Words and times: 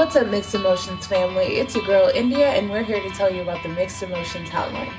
What's 0.00 0.16
up, 0.16 0.28
Mixed 0.28 0.54
Emotions 0.54 1.06
family? 1.06 1.58
It's 1.58 1.74
your 1.74 1.84
girl 1.84 2.10
India, 2.14 2.48
and 2.52 2.70
we're 2.70 2.82
here 2.82 3.02
to 3.02 3.10
tell 3.10 3.30
you 3.30 3.42
about 3.42 3.62
the 3.62 3.68
Mixed 3.68 4.02
Emotions 4.02 4.48
Hotline. 4.48 4.90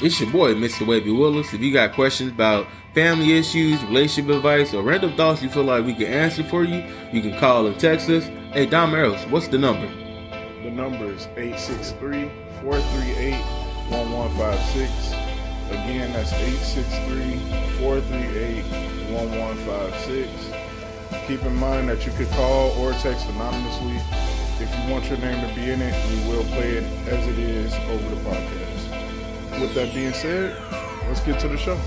It's 0.00 0.18
your 0.20 0.28
boy, 0.32 0.54
Mr. 0.54 0.84
Wavy 0.84 1.12
Willis. 1.12 1.54
If 1.54 1.60
you 1.60 1.72
got 1.72 1.92
questions 1.92 2.32
about 2.32 2.66
family 2.94 3.38
issues, 3.38 3.80
relationship 3.84 4.34
advice, 4.34 4.74
or 4.74 4.82
random 4.82 5.12
thoughts 5.12 5.40
you 5.40 5.48
feel 5.48 5.62
like 5.62 5.84
we 5.86 5.94
can 5.94 6.06
answer 6.06 6.42
for 6.42 6.64
you, 6.64 6.82
you 7.12 7.22
can 7.22 7.38
call 7.38 7.68
and 7.68 7.78
text 7.78 8.10
us. 8.10 8.24
Hey, 8.52 8.66
DommOrElse, 8.66 9.30
what's 9.30 9.46
the 9.46 9.56
number? 9.56 9.86
The 10.64 10.72
number 10.72 11.12
is 11.12 11.28
863 11.36 12.28
438 12.62 13.40
1156. 13.88 15.12
Again, 15.70 16.12
that's 16.12 16.32
863 16.32 17.38
438 17.78 18.64
1156. 19.12 20.57
Keep 21.26 21.42
in 21.44 21.54
mind 21.56 21.88
that 21.88 22.04
you 22.04 22.12
could 22.12 22.28
call 22.30 22.70
or 22.78 22.92
text 22.94 23.28
anonymously. 23.28 23.96
If 24.60 24.74
you 24.74 24.92
want 24.92 25.08
your 25.08 25.18
name 25.18 25.46
to 25.46 25.54
be 25.54 25.70
in 25.70 25.80
it, 25.80 25.94
we 26.10 26.28
will 26.28 26.44
play 26.44 26.70
it 26.70 26.84
as 27.08 27.26
it 27.26 27.38
is 27.38 27.74
over 27.74 28.14
the 28.14 28.20
podcast. 28.22 29.60
With 29.60 29.74
that 29.74 29.94
being 29.94 30.12
said, 30.12 30.56
let's 31.06 31.20
get 31.20 31.38
to 31.40 31.48
the 31.48 31.56
show. 31.56 31.78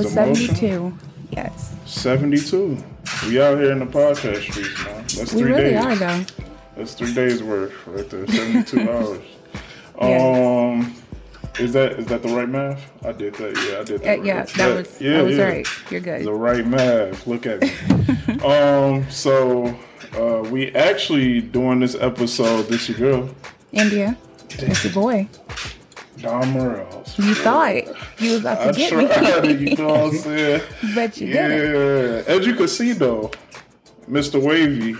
Episode 0.00 0.36
72. 0.36 0.98
Yes. 1.30 1.74
72. 1.86 2.76
We 3.26 3.40
out 3.40 3.58
here 3.58 3.72
in 3.72 3.78
the 3.80 3.86
podcast 3.86 4.42
streets, 4.42 4.84
man. 4.84 4.94
That's 5.02 5.16
We 5.32 5.42
three 5.42 5.52
really 5.52 5.62
days. 5.70 5.84
are, 5.84 5.96
though. 5.96 6.24
That's 6.76 6.94
three 6.94 7.14
days 7.14 7.42
worth 7.42 7.72
right 7.86 8.08
there. 8.10 8.26
72 8.26 8.80
hours. 8.90 9.20
Yes. 10.00 10.22
Um, 10.22 10.94
is 11.58 11.72
that 11.72 11.92
is 11.92 12.04
that 12.06 12.22
the 12.22 12.28
right 12.28 12.48
math? 12.48 12.90
I 13.02 13.12
did 13.12 13.34
that. 13.36 13.56
Yeah, 13.56 13.80
I 13.80 13.84
did 13.84 14.02
Uh, 14.02 14.04
that. 14.04 14.24
yeah, 14.24 14.38
right. 14.40 14.48
that 14.48 14.76
was, 14.76 14.98
that 14.98 15.24
was 15.24 15.38
right. 15.38 15.66
You're 15.90 16.00
good. 16.02 16.24
The 16.26 16.32
right 16.34 16.66
math. 16.66 17.26
Look 17.26 17.46
at 17.46 17.62
me. 17.62 17.70
um, 18.44 19.08
so 19.10 19.74
uh, 20.18 20.46
we 20.50 20.70
actually 20.74 21.40
doing 21.40 21.80
this 21.80 21.94
episode. 21.94 22.64
This 22.68 22.90
your 22.90 22.98
girl, 22.98 23.34
India, 23.72 24.18
it's 24.50 24.84
your 24.84 24.92
boy. 24.92 25.28
DommOrElse. 26.26 27.18
You 27.18 27.34
thought 27.34 27.74
you 28.20 28.32
was 28.32 28.40
about 28.40 28.62
to 28.62 28.68
I 28.68 28.72
get 28.72 28.90
tried 28.90 29.42
me. 29.44 29.50
it, 29.50 29.60
you 29.60 29.76
know 29.76 29.88
what 29.88 30.00
I'm 30.00 30.12
saying? 30.18 30.60
but 30.94 31.20
you 31.20 31.28
Yeah. 31.28 31.48
didn't. 31.48 32.28
As 32.28 32.46
you 32.46 32.54
can 32.54 32.68
see 32.68 32.92
though, 32.92 33.30
Mr. 34.10 34.40
Wavy 34.42 34.96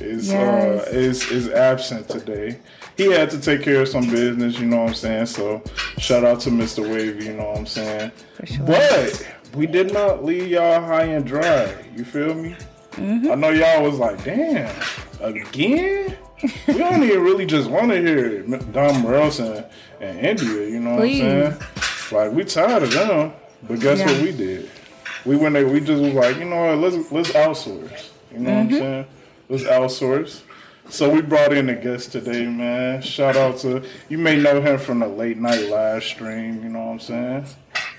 is 0.00 0.28
Yes. 0.28 0.86
uh, 0.86 0.90
is 0.90 1.30
is 1.30 1.48
absent 1.50 2.08
today. 2.08 2.58
He 2.96 3.12
had 3.12 3.30
to 3.30 3.40
take 3.40 3.62
care 3.62 3.82
of 3.82 3.88
some 3.88 4.10
business, 4.10 4.58
you 4.58 4.66
know 4.66 4.78
what 4.78 4.88
I'm 4.88 4.94
saying? 4.94 5.26
So 5.26 5.62
shout 5.98 6.24
out 6.24 6.40
to 6.40 6.50
Mr. 6.50 6.82
Wavy, 6.82 7.26
you 7.26 7.34
know 7.34 7.44
what 7.50 7.58
I'm 7.58 7.66
saying? 7.66 8.10
For 8.34 8.46
sure. 8.46 8.66
But 8.66 9.28
we 9.54 9.66
did 9.66 9.92
not 9.92 10.24
leave 10.24 10.48
y'all 10.48 10.80
high 10.80 11.04
and 11.04 11.24
dry. 11.24 11.72
You 11.96 12.04
feel 12.04 12.34
me? 12.34 12.56
Mm-hmm. 12.92 13.30
I 13.30 13.34
know 13.36 13.50
y'all 13.50 13.84
was 13.84 13.98
like, 14.00 14.24
damn, 14.24 14.74
again? 15.20 16.16
we 16.66 16.74
don't 16.74 17.02
even 17.04 17.22
really 17.22 17.46
just 17.46 17.70
want 17.70 17.90
to 17.92 18.00
hear 18.00 18.42
DommOrElse 18.42 19.70
and, 20.00 20.18
and 20.18 20.40
India, 20.40 20.68
you 20.68 20.80
know 20.80 20.96
Please. 20.96 21.22
what 21.22 21.32
I'm 21.32 21.52
saying? 21.52 21.62
Like 22.12 22.32
we 22.32 22.44
tired 22.44 22.82
of 22.84 22.92
them. 22.92 23.32
But 23.62 23.80
guess 23.80 23.98
what 24.00 24.22
we 24.22 24.32
did? 24.32 24.70
We 25.24 25.36
went 25.36 25.54
there, 25.54 25.66
we 25.66 25.80
just 25.80 26.00
was 26.02 26.12
like, 26.14 26.36
you 26.38 26.44
know 26.44 26.76
what, 26.76 26.78
let's 26.78 27.12
let's 27.12 27.30
outsource. 27.32 28.10
You 28.32 28.38
know 28.40 28.50
Mm-hmm. 28.50 28.54
what 28.54 28.56
I'm 28.56 28.70
saying? 28.70 29.06
Let's 29.48 29.62
outsource. 29.64 30.42
So 30.90 31.10
we 31.10 31.20
brought 31.20 31.52
in 31.52 31.68
a 31.68 31.74
guest 31.74 32.12
today, 32.12 32.46
man. 32.46 33.02
Shout 33.02 33.36
out 33.36 33.58
to 33.58 33.84
you 34.08 34.16
may 34.16 34.36
know 34.40 34.60
him 34.62 34.78
from 34.78 35.00
the 35.00 35.08
late 35.08 35.36
night 35.36 35.68
live 35.68 36.02
stream, 36.02 36.62
you 36.62 36.70
know 36.70 36.78
what 36.78 36.92
I'm 36.92 37.00
saying? 37.00 37.46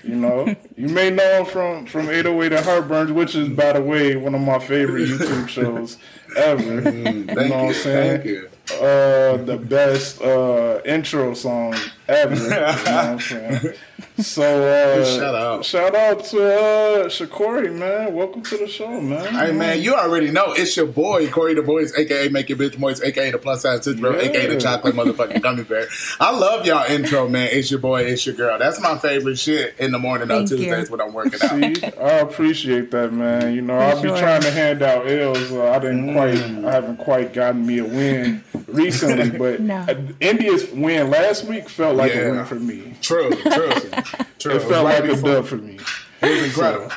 You 0.02 0.16
know, 0.16 0.56
you 0.76 0.88
may 0.88 1.10
know 1.10 1.40
him 1.40 1.46
from 1.46 1.86
from 1.86 2.08
808 2.10 2.52
and 2.52 2.66
Heartburns, 2.66 3.12
which 3.12 3.36
is 3.36 3.48
by 3.50 3.74
the 3.74 3.80
way 3.82 4.16
one 4.16 4.34
of 4.34 4.40
my 4.40 4.58
favorite 4.58 5.08
YouTube 5.08 5.46
shows 5.56 5.98
ever. 6.36 6.90
you 6.90 7.24
know 7.26 7.34
what 7.34 7.52
I'm 7.52 7.74
saying? 7.74 8.46
Thank 8.70 8.80
you. 8.82 8.86
Uh, 8.86 9.36
the 9.44 9.56
best 9.56 10.20
uh 10.22 10.80
intro 10.84 11.34
song 11.34 11.74
ever. 12.08 12.34
you 12.34 12.48
know 12.50 12.60
what 12.60 12.88
I'm? 12.88 13.74
So 14.20 14.42
uh, 14.42 15.04
Shout 15.04 15.34
out. 15.34 15.64
shout 15.64 15.94
out 15.94 16.24
to 16.26 16.42
uh, 16.44 17.04
Shakori, 17.08 17.74
man. 17.74 18.12
Welcome 18.14 18.42
to 18.42 18.58
the 18.58 18.66
show, 18.68 19.00
man. 19.00 19.32
Hey 19.34 19.52
man, 19.52 19.80
you 19.80 19.94
already 19.94 20.30
know 20.30 20.52
it's 20.52 20.76
your 20.76 20.86
boy 20.86 21.26
CoreyTheeVoice, 21.28 21.96
aka 21.98 22.28
Make 22.28 22.50
Your 22.50 22.58
Bitch 22.58 22.78
Moist, 22.78 23.02
aka 23.02 23.30
the 23.30 23.38
Plus 23.38 23.62
Size 23.62 23.84
Sister, 23.84 24.12
Yeah. 24.12 24.28
aka 24.28 24.46
the 24.54 24.60
Chocolate 24.60 24.94
Motherfucking 24.94 25.40
Gummy 25.40 25.64
Bear. 25.64 25.86
I 26.18 26.36
love 26.36 26.66
y'all 26.66 26.84
intro, 26.90 27.28
man. 27.28 27.48
It's 27.52 27.70
your 27.70 27.80
boy, 27.80 28.02
it's 28.02 28.26
your 28.26 28.34
girl. 28.34 28.58
That's 28.58 28.78
my 28.80 28.98
favorite 28.98 29.38
shit 29.38 29.74
in 29.78 29.90
the 29.90 29.98
morning 29.98 30.30
on 30.30 30.46
Thank 30.46 30.50
you. 30.50 30.66
Tuesdays 30.66 30.90
when 30.90 31.00
I'm 31.00 31.14
working 31.14 31.40
out. 31.42 31.50
See, 31.76 31.84
I 31.98 32.18
appreciate 32.18 32.90
that, 32.90 33.12
man. 33.14 33.54
You 33.54 33.62
know, 33.62 33.78
I'll 33.78 34.02
be 34.02 34.08
sure. 34.08 34.18
trying 34.18 34.42
to 34.42 34.50
hand 34.50 34.82
out 34.82 35.08
L's. 35.10 35.50
Uh, 35.50 35.70
I 35.70 35.78
didn't 35.78 36.00
Mm. 36.08 36.12
quite, 36.14 36.66
I 36.66 36.72
haven't 36.72 36.96
quite 36.98 37.32
gotten 37.32 37.66
me 37.66 37.78
a 37.78 37.84
win 37.84 38.44
recently, 38.72 39.30
but 39.38 39.60
No. 39.60 39.76
uh, 39.76 39.94
India's 40.20 40.70
win 40.70 41.10
last 41.10 41.44
week 41.44 41.68
felt 41.68 41.96
like 41.96 42.12
a 42.12 42.16
Yeah. 42.16 42.30
win 42.32 42.44
for 42.46 42.54
me. 42.56 42.94
True, 43.00 43.30
true, 43.30 43.70
true. 44.38 44.52
It 44.54 44.60
felt 44.62 44.84
Right 44.84 45.00
like 45.00 45.04
a 45.04 45.06
before- 45.14 45.30
dub 45.34 45.46
for 45.46 45.56
me. 45.56 45.78
It 46.22 46.30
was 46.30 46.44
incredible. 46.44 46.90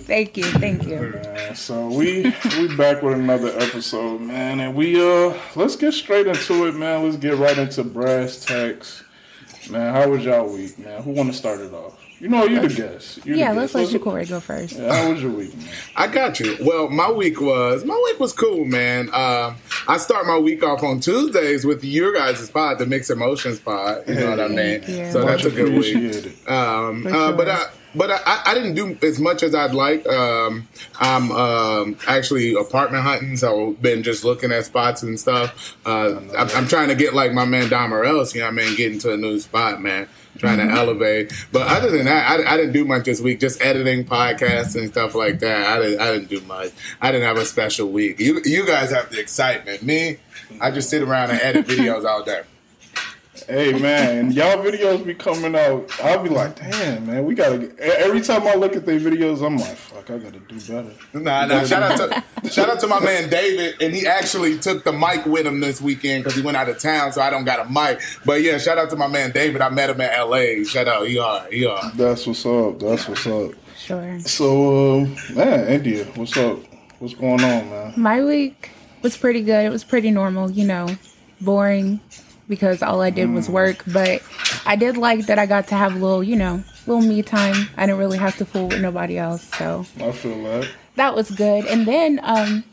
Thank 0.00 0.36
you. 0.36 0.44
Thank 0.44 0.84
you. 0.86 0.96
Man, 1.22 1.54
so 1.56 1.88
we 1.88 2.32
we 2.56 2.76
back 2.76 3.02
with 3.02 3.14
another 3.14 3.48
episode, 3.58 4.20
man, 4.20 4.60
and 4.60 4.74
we 4.74 5.00
uh 5.00 5.34
let's 5.56 5.74
get 5.76 5.92
straight 5.92 6.26
into 6.28 6.66
it, 6.66 6.74
man. 6.76 7.04
Let's 7.04 7.16
get 7.16 7.36
right 7.36 7.58
into 7.58 7.82
brass 7.84 8.44
tacks, 8.44 9.02
man. 9.68 9.92
How 9.92 10.08
was 10.08 10.24
y'all 10.24 10.48
week, 10.52 10.78
man? 10.78 11.02
Who 11.02 11.10
want 11.10 11.30
to 11.32 11.36
start 11.36 11.60
it 11.60 11.72
off? 11.74 11.98
You 12.20 12.28
know, 12.28 12.44
you 12.44 12.60
the 12.60 12.74
guest. 12.74 13.24
You 13.24 13.34
the 13.34 13.38
Yeah, 13.40 13.52
let's 13.52 13.72
guest. 13.72 13.92
let 13.92 14.02
Shakori 14.02 14.28
go 14.28 14.40
first. 14.40 14.76
Yeah, 14.76 14.92
how 15.04 15.12
was 15.12 15.22
your 15.22 15.30
week, 15.32 15.56
man? 15.56 15.68
I 15.96 16.06
got 16.08 16.40
you. 16.40 16.56
Well, 16.60 16.88
my 16.88 17.10
week 17.10 17.40
was 17.40 17.84
my 17.84 18.00
week 18.10 18.18
was 18.18 18.32
cool, 18.32 18.64
man. 18.64 19.08
Um, 19.14 19.56
I 19.86 19.96
start 19.98 20.26
my 20.26 20.38
week 20.38 20.62
off 20.64 20.82
on 20.82 21.00
Tuesdays 21.00 21.64
with 21.64 21.84
your 21.84 22.12
guys' 22.14 22.50
pod, 22.50 22.78
the 22.78 22.86
Mix 22.86 23.08
Emotions 23.10 23.60
pod. 23.60 24.02
You 24.08 24.14
know 24.16 24.30
what 24.30 24.40
I 24.40 24.48
mean? 24.48 24.56
Thank 24.80 24.88
you. 24.88 25.12
So 25.12 25.24
that's 25.24 25.44
a 25.44 25.50
good 25.50 25.72
week. 25.72 26.48
Um, 26.50 27.06
uh, 27.06 27.10
sure. 27.10 27.32
but 27.34 27.48
I, 27.48 27.66
but 27.94 28.10
I, 28.10 28.42
I 28.46 28.54
didn't 28.54 28.74
do 28.74 28.96
as 29.06 29.18
much 29.18 29.42
as 29.42 29.54
I'd 29.54 29.74
like. 29.74 30.06
Um, 30.08 30.68
I'm 31.00 31.30
um, 31.32 31.96
actually 32.06 32.54
apartment 32.54 33.02
hunting, 33.04 33.36
so 33.36 33.72
been 33.74 34.02
just 34.02 34.24
looking 34.24 34.52
at 34.52 34.64
spots 34.66 35.02
and 35.02 35.18
stuff. 35.18 35.76
Uh, 35.86 36.20
I'm, 36.36 36.48
I'm 36.54 36.68
trying 36.68 36.88
to 36.88 36.94
get 36.94 37.14
like 37.14 37.32
my 37.32 37.44
man 37.44 37.68
DommOrElse, 37.68 38.34
you 38.34 38.40
know 38.40 38.46
what 38.46 38.52
I 38.52 38.56
mean, 38.56 38.76
get 38.76 38.92
into 38.92 39.12
a 39.12 39.16
new 39.16 39.38
spot, 39.40 39.80
man. 39.80 40.08
Trying 40.36 40.58
Mm-hmm. 40.58 40.68
to 40.68 40.80
elevate, 40.80 41.32
but 41.50 41.66
other 41.66 41.90
than 41.90 42.04
that, 42.04 42.30
I, 42.30 42.54
I 42.54 42.56
didn't 42.56 42.72
do 42.72 42.84
much 42.84 43.06
this 43.06 43.20
week. 43.20 43.40
Just 43.40 43.60
editing 43.60 44.04
podcasts 44.04 44.76
and 44.76 44.88
stuff 44.88 45.16
like 45.16 45.40
that. 45.40 45.66
I 45.66 45.82
didn't. 45.82 46.00
I 46.00 46.12
didn't 46.12 46.28
do 46.28 46.40
much. 46.42 46.70
I 47.00 47.10
didn't 47.10 47.26
have 47.26 47.38
a 47.38 47.44
special 47.44 47.90
week. 47.90 48.20
You, 48.20 48.40
you 48.44 48.64
guys 48.64 48.92
have 48.92 49.10
the 49.10 49.18
excitement. 49.18 49.82
Me, 49.82 50.18
I 50.60 50.70
just 50.70 50.90
sit 50.90 51.02
around 51.02 51.30
and 51.30 51.40
edit 51.40 51.66
videos 51.66 52.04
all 52.04 52.22
day. 52.22 52.42
Hey 53.48 53.72
man, 53.80 54.30
y'all 54.30 54.58
videos 54.58 55.06
be 55.06 55.14
coming 55.14 55.56
out. 55.56 55.90
I'll 56.04 56.22
be 56.22 56.28
like, 56.28 56.56
damn 56.56 57.06
man, 57.06 57.24
we 57.24 57.34
gotta. 57.34 57.56
Get, 57.56 57.78
every 57.78 58.20
time 58.20 58.46
I 58.46 58.54
look 58.54 58.76
at 58.76 58.84
their 58.84 59.00
videos, 59.00 59.44
I'm 59.44 59.56
like, 59.56 59.74
fuck, 59.74 60.10
I 60.10 60.18
gotta 60.18 60.38
do 60.38 60.60
better. 60.60 60.92
Nah, 61.14 61.46
nah. 61.46 61.64
Shout 61.64 61.82
out 61.82 61.96
to 62.42 62.50
shout 62.50 62.68
out 62.68 62.78
to 62.80 62.86
my 62.86 63.00
man 63.00 63.30
David, 63.30 63.80
and 63.80 63.94
he 63.94 64.06
actually 64.06 64.58
took 64.58 64.84
the 64.84 64.92
mic 64.92 65.24
with 65.24 65.46
him 65.46 65.60
this 65.60 65.80
weekend 65.80 66.24
because 66.24 66.36
he 66.36 66.42
went 66.42 66.58
out 66.58 66.68
of 66.68 66.78
town, 66.78 67.10
so 67.12 67.22
I 67.22 67.30
don't 67.30 67.46
got 67.46 67.66
a 67.66 67.70
mic. 67.70 68.02
But 68.26 68.42
yeah, 68.42 68.58
shout 68.58 68.76
out 68.76 68.90
to 68.90 68.96
my 68.96 69.06
man 69.06 69.30
David. 69.30 69.62
I 69.62 69.70
met 69.70 69.88
him 69.88 70.00
at 70.02 70.12
L.A. 70.18 70.64
Shout 70.64 70.86
out, 70.86 71.06
he 71.06 71.18
are, 71.18 71.46
he 71.50 71.64
are. 71.64 71.90
That's 71.92 72.26
what's 72.26 72.44
up. 72.44 72.78
That's 72.78 73.08
what's 73.08 73.26
up. 73.26 73.52
Sure. 73.78 74.20
So, 74.20 75.04
uh, 75.04 75.32
man, 75.32 75.68
India, 75.68 76.04
what's 76.16 76.36
up? 76.36 76.58
What's 76.98 77.14
going 77.14 77.42
on, 77.42 77.70
man? 77.70 77.94
My 77.96 78.22
week 78.22 78.72
was 79.00 79.16
pretty 79.16 79.40
good. 79.40 79.64
It 79.64 79.70
was 79.70 79.84
pretty 79.84 80.10
normal, 80.10 80.50
you 80.50 80.66
know, 80.66 80.98
boring 81.40 82.00
because 82.48 82.82
all 82.82 83.00
I 83.02 83.10
did 83.10 83.30
was 83.30 83.48
work. 83.48 83.82
But 83.86 84.22
I 84.66 84.76
did 84.76 84.96
like 84.96 85.26
that 85.26 85.38
I 85.38 85.46
got 85.46 85.68
to 85.68 85.74
have 85.74 85.94
a 85.94 85.98
little, 85.98 86.22
you 86.22 86.36
know, 86.36 86.62
little 86.86 87.02
me 87.02 87.22
time. 87.22 87.68
I 87.76 87.86
didn't 87.86 87.98
really 87.98 88.18
have 88.18 88.36
to 88.38 88.44
fool 88.44 88.68
with 88.68 88.80
nobody 88.80 89.18
else. 89.18 89.44
So 89.56 89.86
I 90.00 90.12
feel 90.12 90.42
that. 90.44 90.68
that 90.96 91.14
was 91.14 91.30
good. 91.30 91.66
And 91.66 91.86
then 91.86 92.20
um, 92.22 92.64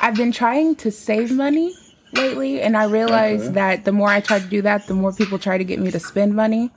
I've 0.00 0.14
been 0.16 0.32
trying 0.32 0.74
to 0.76 0.90
save 0.90 1.30
money 1.32 1.74
lately, 2.14 2.60
and 2.62 2.76
I 2.76 2.84
realized 2.84 3.44
Okay. 3.44 3.52
that 3.54 3.84
the 3.84 3.92
more 3.92 4.08
I 4.08 4.20
try 4.20 4.38
to 4.38 4.46
do 4.46 4.62
that, 4.62 4.86
the 4.86 4.94
more 4.94 5.12
people 5.12 5.38
try 5.38 5.58
to 5.58 5.64
get 5.64 5.78
me 5.78 5.90
to 5.90 5.98
spend 6.00 6.34
money. 6.34 6.70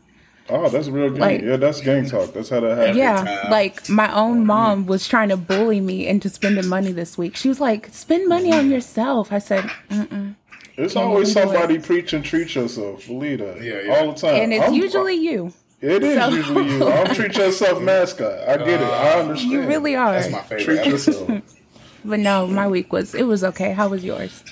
Oh, 0.50 0.68
that's 0.68 0.90
real 0.90 1.10
gang. 1.12 1.20
Like- 1.20 1.42
yeah, 1.42 1.56
that's 1.56 1.80
gang 1.80 2.10
talk. 2.10 2.34
That's 2.34 2.50
how 2.50 2.60
that 2.60 2.76
happens. 2.78 2.98
Yeah, 2.98 3.48
like 3.50 3.88
my 3.88 4.14
own 4.14 4.46
mom 4.46 4.86
was 4.86 5.08
trying 5.08 5.30
to 5.30 5.38
bully 5.38 5.80
me 5.80 6.06
into 6.08 6.28
spending 6.30 6.68
money 6.68 6.92
this 6.92 7.18
week. 7.18 7.38
She 7.38 7.48
was 7.48 7.62
like, 7.62 7.88
"Spend 7.94 8.28
money 8.28 8.52
on 8.52 8.70
yourself." 8.70 9.32
I 9.32 9.40
said, 9.40 9.64
Mm-mm. 9.90 10.36
It's 10.78 10.96
always 10.96 11.32
somebody 11.32 11.54
do 11.54 11.80
it. 11.80 11.84
somebody 11.84 12.02
preaching 12.02 12.24
treat 12.24 12.56
yourself. 12.56 13.06
Believe 13.08 13.40
that. 13.40 13.62
Yeah, 13.62 13.82
yeah. 13.82 13.96
All 13.96 14.14
the 14.14 14.20
time. 14.20 14.36
and 14.36 14.54
it's 14.54 14.64
I'm- 14.66 14.74
usually 14.74 15.16
you. 15.16 15.54
It 15.82 16.04
is 16.04 16.16
so- 16.18 16.30
usually 16.30 16.70
you. 16.70 16.88
I'm 16.88 17.14
treat 17.16 17.36
yourself 17.36 17.82
mascot. 17.82 18.48
I 18.48 18.58
get 18.58 18.82
it. 18.82 18.84
I 18.84 19.20
understand. 19.20 19.52
You 19.52 19.62
really 19.68 19.96
are. 19.96 20.12
That's 20.14 20.32
my 20.32 20.42
favorite. 20.42 20.64
treat 20.64 20.80
episode. 20.80 21.30
yourself. 21.30 21.58
But 22.06 22.20
no, 22.20 22.48
my 22.48 22.68
week 22.68 22.92
was 22.94 23.14
it 23.16 23.24
was 23.24 23.44
okay. 23.44 23.74
How 23.74 23.88
was 23.90 24.04
yours? 24.04 24.44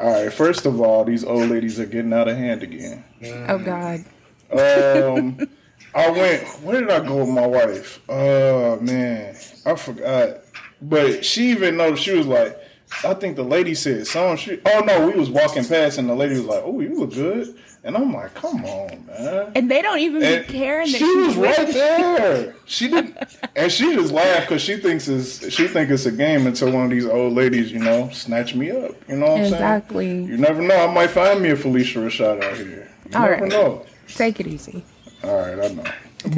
All 0.00 0.10
right. 0.24 0.32
First 0.32 0.64
of 0.66 0.80
all, 0.80 1.04
these 1.04 1.24
old 1.24 1.48
ladies 1.50 1.78
are 1.80 1.86
getting 1.86 2.12
out 2.12 2.28
of 2.28 2.36
hand 2.36 2.62
again. 2.62 3.04
Oh 3.48 3.58
God. 3.58 4.04
Um, 4.52 5.38
I 5.94 6.10
went. 6.10 6.46
Where 6.62 6.80
did 6.80 6.90
I 6.90 7.00
go 7.06 7.16
with 7.16 7.28
my 7.28 7.46
wife? 7.46 8.00
Oh 8.08 8.78
man, 8.80 9.36
I 9.66 9.74
forgot. 9.76 10.38
But 10.80 11.24
she 11.24 11.50
even 11.50 11.76
noticed. 11.76 12.02
She 12.04 12.16
was 12.16 12.26
like, 12.26 12.56
I 13.04 13.14
think 13.14 13.36
the 13.36 13.42
lady 13.42 13.74
said 13.74 14.06
something. 14.06 14.36
She, 14.36 14.60
oh 14.66 14.80
no, 14.80 15.06
we 15.06 15.14
was 15.14 15.30
walking 15.30 15.64
past 15.64 15.98
and 15.98 16.08
the 16.08 16.14
lady 16.14 16.34
was 16.34 16.44
like, 16.44 16.62
"Oh, 16.64 16.80
you 16.80 16.98
look 16.98 17.12
good," 17.14 17.56
and 17.84 17.96
I'm 17.96 18.12
like, 18.12 18.34
"Come 18.34 18.64
on, 18.64 19.06
man." 19.06 19.52
And 19.54 19.70
they 19.70 19.82
don't 19.82 19.98
even 19.98 20.20
be 20.20 20.52
caring 20.52 20.90
that 20.90 20.98
she 20.98 21.16
was 21.16 21.36
right 21.36 21.66
there. 21.68 22.54
She 22.66 22.88
didn't, 22.88 23.16
and 23.54 23.70
she 23.70 23.94
just 23.94 24.12
laughed 24.12 24.48
because 24.48 24.62
she 24.62 24.76
thinks 24.76 25.06
it's 25.06 25.52
she 25.52 25.68
think 25.68 25.90
it's 25.90 26.06
a 26.06 26.12
game 26.12 26.46
until 26.46 26.72
one 26.72 26.84
of 26.84 26.90
these 26.90 27.04
old 27.06 27.34
ladies, 27.34 27.70
you 27.70 27.80
know, 27.80 28.08
snatch 28.10 28.54
me 28.54 28.70
up. 28.70 28.92
You 29.08 29.16
know 29.16 29.26
what 29.26 29.30
I'm 29.32 29.36
saying? 29.38 29.52
Exactly. 29.54 30.24
You 30.24 30.36
never 30.38 30.62
know. 30.62 30.76
I 30.88 30.92
might 30.92 31.10
find 31.10 31.42
me 31.42 31.50
a 31.50 31.56
Phylicia 31.56 32.02
Rashad 32.02 32.42
out 32.42 32.56
here. 32.56 32.88
You 33.10 33.18
All 33.18 33.22
never 33.28 33.42
right. 33.42 33.50
know. 33.50 33.84
Take 34.08 34.40
it 34.40 34.46
easy. 34.46 34.84
All 35.24 35.36
right, 35.36 35.70
I 35.70 35.74
know. 35.74 35.84
Take 36.18 36.34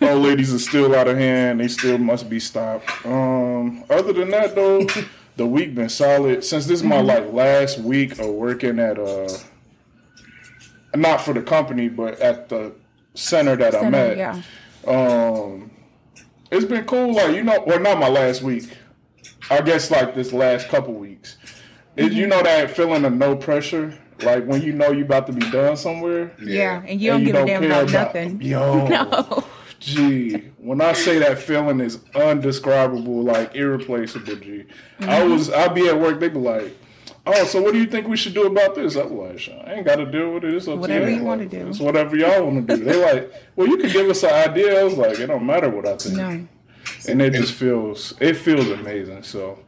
But 0.00 0.02
old 0.10 0.22
ladies 0.22 0.54
are 0.54 0.58
still 0.58 0.94
out 0.94 1.08
of 1.08 1.18
hand. 1.18 1.60
They 1.60 1.68
still 1.68 1.98
must 1.98 2.30
be 2.30 2.40
stopped. 2.40 2.88
Um, 3.04 3.84
other 3.90 4.12
than 4.12 4.30
that, 4.30 4.54
though, 4.54 4.86
the 5.36 5.46
week 5.46 5.74
been 5.74 5.88
solid. 5.88 6.44
Since 6.44 6.66
this 6.66 6.80
is 6.80 6.84
my 6.84 7.00
like 7.00 7.32
last 7.32 7.78
week 7.78 8.18
of 8.18 8.28
working 8.28 8.78
at 8.78 8.98
uh, 8.98 9.28
not 10.94 11.20
for 11.20 11.32
the 11.34 11.42
company, 11.42 11.88
but 11.88 12.18
at 12.20 12.48
the 12.48 12.72
center 13.14 13.56
that 13.56 13.74
I'm 13.74 13.94
at. 13.94 14.16
yeah. 14.16 14.42
Um, 14.86 15.70
it's 16.50 16.64
been 16.64 16.84
cool. 16.84 17.14
Like 17.14 17.34
you 17.34 17.42
know, 17.42 17.62
well, 17.66 17.80
not 17.80 17.98
my 17.98 18.08
last 18.08 18.42
week. 18.42 18.64
I 19.50 19.60
guess 19.60 19.90
like 19.90 20.14
this 20.14 20.32
last 20.32 20.68
couple 20.68 20.94
weeks. 20.94 21.36
Is 21.96 22.14
you 22.14 22.26
know 22.26 22.42
that 22.42 22.70
feeling 22.70 23.04
of 23.04 23.12
no 23.14 23.36
pressure, 23.36 23.96
like 24.22 24.44
when 24.44 24.62
you 24.62 24.72
know 24.72 24.90
you 24.90 25.04
about 25.04 25.26
to 25.28 25.32
be 25.32 25.48
done 25.50 25.76
somewhere. 25.76 26.32
Yeah, 26.42 26.82
and 26.86 27.00
you 27.00 27.10
don't 27.10 27.20
and 27.22 27.26
give 27.26 27.36
a 27.36 27.46
damn 27.46 27.62
care 27.62 27.82
about 27.82 27.90
nothing. 27.92 28.42
Yo, 28.42 28.86
No. 28.88 29.44
Gee, 29.80 30.36
when 30.58 30.80
I 30.80 30.92
say 30.94 31.18
that 31.18 31.38
feeling 31.38 31.80
is 31.80 31.98
undescribable, 32.14 33.22
like 33.22 33.54
irreplaceable. 33.54 34.36
G, 34.36 34.64
I 35.00 35.04
Mm-hmm. 35.04 35.32
was 35.32 35.50
I'd 35.52 35.74
be 35.74 35.88
at 35.88 35.98
work. 36.00 36.18
They'd 36.20 36.32
be 36.32 36.38
like, 36.38 36.76
"Oh, 37.26 37.44
so 37.44 37.60
what 37.60 37.72
do 37.74 37.78
you 37.78 37.86
think 37.86 38.08
we 38.08 38.16
should 38.16 38.34
do 38.34 38.46
about 38.46 38.74
this?" 38.74 38.96
I'm 38.96 39.16
like, 39.16 39.38
"Shit, 39.38 39.54
"I 39.66 39.74
ain't 39.74 39.86
got 39.86 39.96
to 39.96 40.06
deal 40.06 40.32
with 40.32 40.44
it. 40.44 40.54
It's 40.54 40.66
up 40.66 40.78
Whatever 40.78 41.06
to 41.06 41.10
you. 41.12 41.18
you 41.18 41.24
wanna 41.24 41.46
do. 41.46 41.68
It's 41.68 41.78
whatever 41.78 42.16
y'all 42.16 42.44
want 42.50 42.66
to 42.66 42.76
do." 42.76 42.84
They're 42.84 43.14
like, 43.14 43.32
"Well, 43.54 43.68
you 43.68 43.76
can 43.76 43.90
give 43.90 44.08
us 44.08 44.22
an 44.22 44.30
idea." 44.50 44.80
I 44.80 44.84
was 44.84 44.94
like, 44.94 45.18
"It 45.20 45.26
don't 45.26 45.44
matter 45.46 45.68
what 45.68 45.86
I 45.86 45.96
think." 45.96 46.16
No. 46.16 46.46
And 47.08 47.20
it 47.22 47.32
just 47.34 47.52
feels 47.52 48.14
it 48.20 48.34
feels 48.34 48.68
amazing. 48.68 49.22
So 49.24 49.58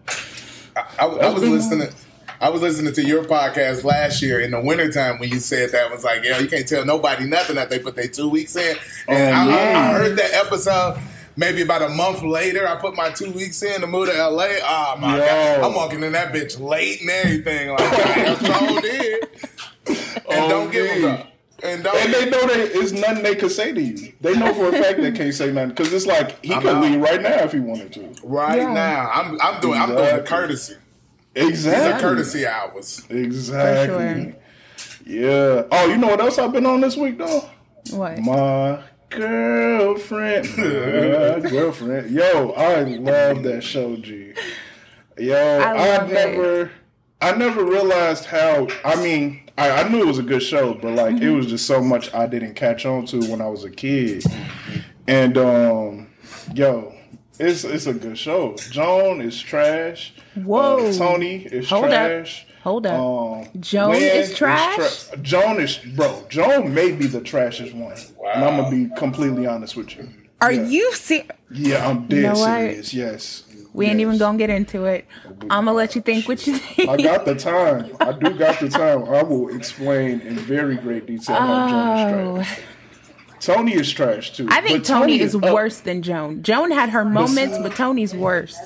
I, 0.76 1.04
I 1.06 1.28
was 1.28 1.43
been- 1.43 1.52
listening. 1.52 1.88
I 2.40 2.50
was 2.50 2.62
listening 2.62 2.93
to 2.94 3.05
your 3.05 3.25
podcast 3.25 3.82
last 3.85 4.23
year 4.23 4.38
in 4.40 4.52
the 4.52 4.61
wintertime 4.61 5.19
when 5.19 5.29
you 5.31 5.40
said 5.40 5.70
that 5.73 5.90
was 5.90 6.05
like, 6.05 6.23
yeah, 6.25 6.38
you 6.38 6.49
can't 6.49 6.67
tell 6.69 6.85
nobody 6.85 7.25
nothing 7.26 7.56
that 7.56 7.69
they 7.69 7.79
put 7.81 7.96
their 7.96 8.06
two 8.08 8.29
weeks 8.29 8.55
in. 8.56 8.76
Oh, 9.08 9.12
and 9.12 9.35
Oh, 9.35 9.52
I, 9.52 9.56
I, 9.56 9.70
yeah. 9.73 9.79
I 9.79 9.93
heard 9.94 10.17
that 10.19 10.35
episode. 10.35 10.99
Maybe 11.37 11.62
about 11.62 11.82
a 11.82 11.88
month 11.88 12.23
later, 12.23 12.67
I 12.67 12.75
put 12.76 12.96
my 12.96 13.11
two 13.11 13.31
weeks 13.32 13.62
in 13.62 13.81
to 13.81 13.87
move 13.87 14.08
to 14.08 14.14
LA. 14.29 14.46
Oh 14.62 14.96
my 15.00 15.17
Yo. 15.19 15.25
god, 15.25 15.61
I'm 15.69 15.75
walking 15.75 16.02
in 16.02 16.12
that 16.12 16.32
bitch 16.32 16.58
late 16.61 17.00
and 17.00 17.11
everything. 17.11 17.70
Like, 17.70 17.81
I 17.81 18.35
so 18.35 18.81
did. 18.81 19.25
And 19.87 19.99
Oh, 20.44 20.49
don't 20.49 20.70
give 20.73 20.87
dude. 20.94 21.05
a 21.05 21.17
fuck. 21.17 21.26
And 21.62 21.82
don't. 21.85 21.96
and 21.96 22.14
they 22.14 22.31
know 22.31 22.40
that 22.46 22.70
it's 22.73 22.93
nothing 22.93 23.23
they 23.25 23.35
could 23.35 23.50
say 23.50 23.73
to 23.73 23.81
you. 23.81 24.12
They 24.20 24.37
know 24.37 24.52
for 24.55 24.69
a 24.69 24.73
fact 24.73 25.00
they 25.00 25.11
can't 25.12 25.35
say 25.35 25.50
nothing 25.52 25.70
because 25.70 25.93
it's 25.93 26.06
like 26.06 26.44
he 26.44 26.52
I'm 26.55 26.62
could 26.62 26.75
out. 26.76 26.82
leave 26.82 27.00
right 27.00 27.20
now 27.23 27.35
if 27.38 27.52
he 27.52 27.58
wanted 27.61 27.93
to. 27.94 28.14
right 28.25 28.58
Yeah. 28.58 28.73
now, 28.73 29.11
I'm 29.12 29.40
I'm 29.40 29.61
doing 29.61 29.81
I'm 29.81 29.88
doing 29.90 30.17
the 30.17 30.23
Exactly. 31.34 32.00
courtesy. 32.00 32.38
These 32.38 32.46
are 32.46 32.50
courtesy 32.50 33.06
hours. 33.06 33.06
Exactly. 33.10 34.34
Yeah. 35.06 35.64
Oh, 35.70 35.86
you 35.88 35.96
know 35.98 36.08
what 36.08 36.20
else 36.20 36.38
I've 36.38 36.52
been 36.52 36.66
on 36.66 36.80
this 36.80 36.96
week 36.96 37.19
though? 37.19 37.48
What? 37.90 38.19
My 38.19 38.80
girlfriend. 39.10 40.46
My 40.56 41.48
girlfriend. 41.50 42.10
Yo, 42.10 42.50
I 42.52 42.82
love 42.82 43.42
that 43.44 43.62
show, 43.62 43.96
G. 43.96 44.34
Yo, 45.19 45.34
I, 45.36 45.72
love 45.98 46.10
it. 46.10 46.14
never 46.14 46.70
I 47.20 47.32
never 47.32 47.64
realized 47.64 48.26
how 48.26 48.69
I 48.84 48.96
mean, 49.02 49.48
I, 49.56 49.70
I 49.82 49.88
knew 49.88 50.00
it 50.02 50.06
was 50.06 50.19
a 50.19 50.22
good 50.22 50.42
show, 50.42 50.75
but 50.75 50.92
like 50.94 51.14
Mm-hmm. 51.16 51.25
it 51.26 51.30
was 51.30 51.46
just 51.46 51.66
so 51.66 51.82
much 51.82 52.12
I 52.14 52.26
didn't 52.26 52.54
catch 52.54 52.84
on 52.86 53.06
to 53.06 53.19
when 53.30 53.40
I 53.40 53.48
was 53.48 53.64
a 53.64 53.70
kid. 53.70 54.25
And 55.06 55.38
um 55.38 56.08
yo, 56.54 56.94
it's 57.40 57.64
it's 57.64 57.86
a 57.86 57.94
good 57.94 58.19
show. 58.19 58.54
Joan 58.70 59.20
is 59.22 59.40
trash. 59.40 60.12
Whoa. 60.44 60.88
Uh, 60.88 60.93
Tony 60.93 61.44
is 61.44 61.69
Hold 61.70 61.87
up. 61.87 62.26
Hold 62.62 62.87
up. 62.87 63.00
Um, 63.00 63.49
Joan 63.61 63.93
Lynn 63.93 64.02
is 64.02 64.35
trash? 64.37 65.05
tra- 65.08 65.17
Joan 65.19 65.61
is 65.61 65.79
bro. 65.79 66.25
Joan 66.29 66.75
may 66.75 66.93
be 66.93 67.06
the 67.06 67.20
trashest 67.20 67.75
one, 67.75 67.96
and 68.35 68.44
I'm 68.44 68.56
gonna 68.56 68.70
be 68.70 68.94
completely 68.96 69.46
honest 69.46 69.76
with 69.76 69.96
you. 69.96 70.08
Are 70.40 70.52
Yeah. 70.52 70.62
you 70.67 70.93
serious? 70.94 71.26
Yeah, 71.50 71.88
I'm 71.88 72.06
dead 72.08 72.23
know 72.23 72.35
serious. 72.35 72.93
Yes, 72.94 73.43
We 73.73 73.87
ain't 73.87 74.00
even 74.00 74.19
gonna 74.19 74.38
get 74.38 74.50
into 74.50 74.85
it. 74.87 75.06
I'm 75.50 75.64
gonna 75.67 75.73
let 75.73 75.94
you 75.94 76.00
think 76.02 76.26
what 76.29 76.46
you 76.46 76.56
think. 76.58 76.88
I 76.88 76.96
got 76.96 77.25
the 77.25 77.35
time. 77.35 77.90
I 78.00 78.12
do 78.12 78.31
got 78.35 78.58
the 78.61 78.69
time. 78.69 79.05
I 79.05 79.23
will 79.23 79.55
explain 79.55 80.20
in 80.20 80.37
very 80.37 80.76
great 80.76 81.06
detail 81.06 81.37
how 81.37 81.69
Joan 81.69 82.40
is 82.40 82.46
trash. 82.46 82.61
Tony 83.40 83.75
is 83.75 83.90
trash 83.93 84.32
too. 84.32 84.46
I 84.50 84.61
think 84.61 84.81
but 84.81 84.87
Tony, 84.87 85.20
is 85.20 85.35
up- 85.35 85.43
worse 85.43 85.81
than 85.81 86.02
Joan. 86.02 86.43
Joan 86.43 86.70
had 86.70 86.90
her 86.90 87.05
moments, 87.05 87.58
but 87.58 87.75
Tony's 87.76 88.14
worse. 88.14 88.56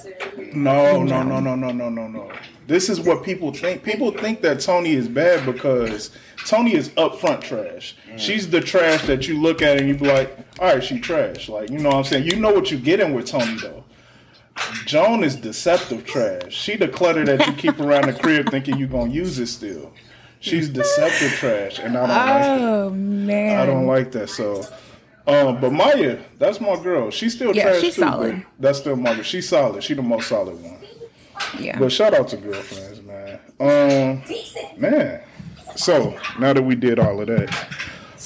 No, 0.55 1.03
no, 1.03 1.23
no, 1.23 1.41
no, 1.41 1.55
no, 1.55 1.71
no, 1.71 1.89
no, 1.89 2.09
no. 2.09 2.33
This 2.67 2.89
is 2.89 3.01
what 3.01 3.23
people 3.23 3.53
think. 3.53 3.83
People 3.83 4.13
think 4.13 4.41
that 4.43 4.61
Tony 4.61 4.93
is 4.93 5.09
bad 5.09 5.45
because 5.45 6.11
Tony 6.47 6.75
is 6.75 6.91
upfront 6.91 7.43
trash. 7.43 7.97
She's 8.17 8.51
the 8.51 8.61
trash 8.61 9.07
that 9.07 9.29
you 9.29 9.41
look 9.41 9.63
at 9.63 9.79
and 9.79 9.89
you 9.89 9.95
be 9.95 10.07
like, 10.07 10.39
all 10.59 10.75
right, 10.75 10.83
she 10.83 10.99
trash. 11.01 11.49
Like, 11.49 11.71
you 11.71 11.79
know 11.79 11.91
what 11.91 11.97
I'm 11.99 12.05
saying? 12.05 12.25
You 12.25 12.37
know 12.37 12.53
what 12.53 12.71
you're 12.71 12.81
getting 12.81 13.15
with 13.15 13.27
Tony 13.27 13.57
though. 13.61 13.85
Joan 14.85 15.25
is 15.25 15.37
deceptive 15.37 16.05
trash. 16.05 16.53
She 16.55 16.77
the 16.77 16.89
clutter 16.89 17.25
that 17.25 17.47
you 17.47 17.53
keep 17.55 17.81
around 17.81 18.07
the 18.07 18.13
crib 18.13 18.51
thinking 18.51 18.79
you're 18.79 18.89
gonna 18.89 19.11
use 19.11 19.39
it 19.39 19.47
still. 19.47 19.93
She's 20.43 20.69
deceptive 20.69 21.31
trash, 21.33 21.79
and 21.79 21.97
I 21.97 22.01
don't 22.07 22.09
like 22.09 22.43
that. 22.43 22.61
Oh 22.61 22.91
man. 22.91 23.61
I 23.61 23.65
don't 23.67 23.87
like 23.87 24.13
that. 24.13 24.29
So, 24.29 24.67
um, 25.27 25.61
but 25.61 25.73
Maya, 25.73 26.19
that's 26.39 26.61
my 26.61 26.77
girl. 26.83 27.11
She's 27.11 27.35
still 27.35 27.55
Yeah, 27.55 27.63
trash 27.71 27.81
she's 27.81 27.95
too. 27.95 28.03
solid. 28.03 28.45
That's 28.59 28.79
still 28.81 28.97
my 28.97 29.15
girl. 29.15 29.23
She's 29.23 29.49
solid. 29.49 29.83
She 29.85 29.95
the 29.95 30.03
most 30.03 30.29
solid 30.29 30.61
one. 30.63 30.79
Yeah. 31.59 31.79
But 31.79 31.93
shout 31.93 32.13
out 32.13 32.29
to 32.29 32.37
girlfriends, 32.37 33.01
man. 33.03 33.39
Um, 33.61 34.23
man. 34.81 35.23
So 35.77 36.19
now 36.39 36.53
that 36.53 36.63
we 36.63 36.75
did 36.75 36.99
all 36.99 37.21
of 37.21 37.29
that, 37.29 37.69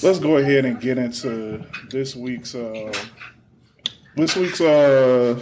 let's 0.03 0.19
go 0.19 0.39
ahead 0.39 0.65
and 0.65 0.81
get 0.81 0.97
into 0.99 1.65
this 1.91 2.17
week's 2.17 2.55
uh, 2.55 2.93
this 4.17 4.35
week's 4.37 4.61
uh, 4.63 5.39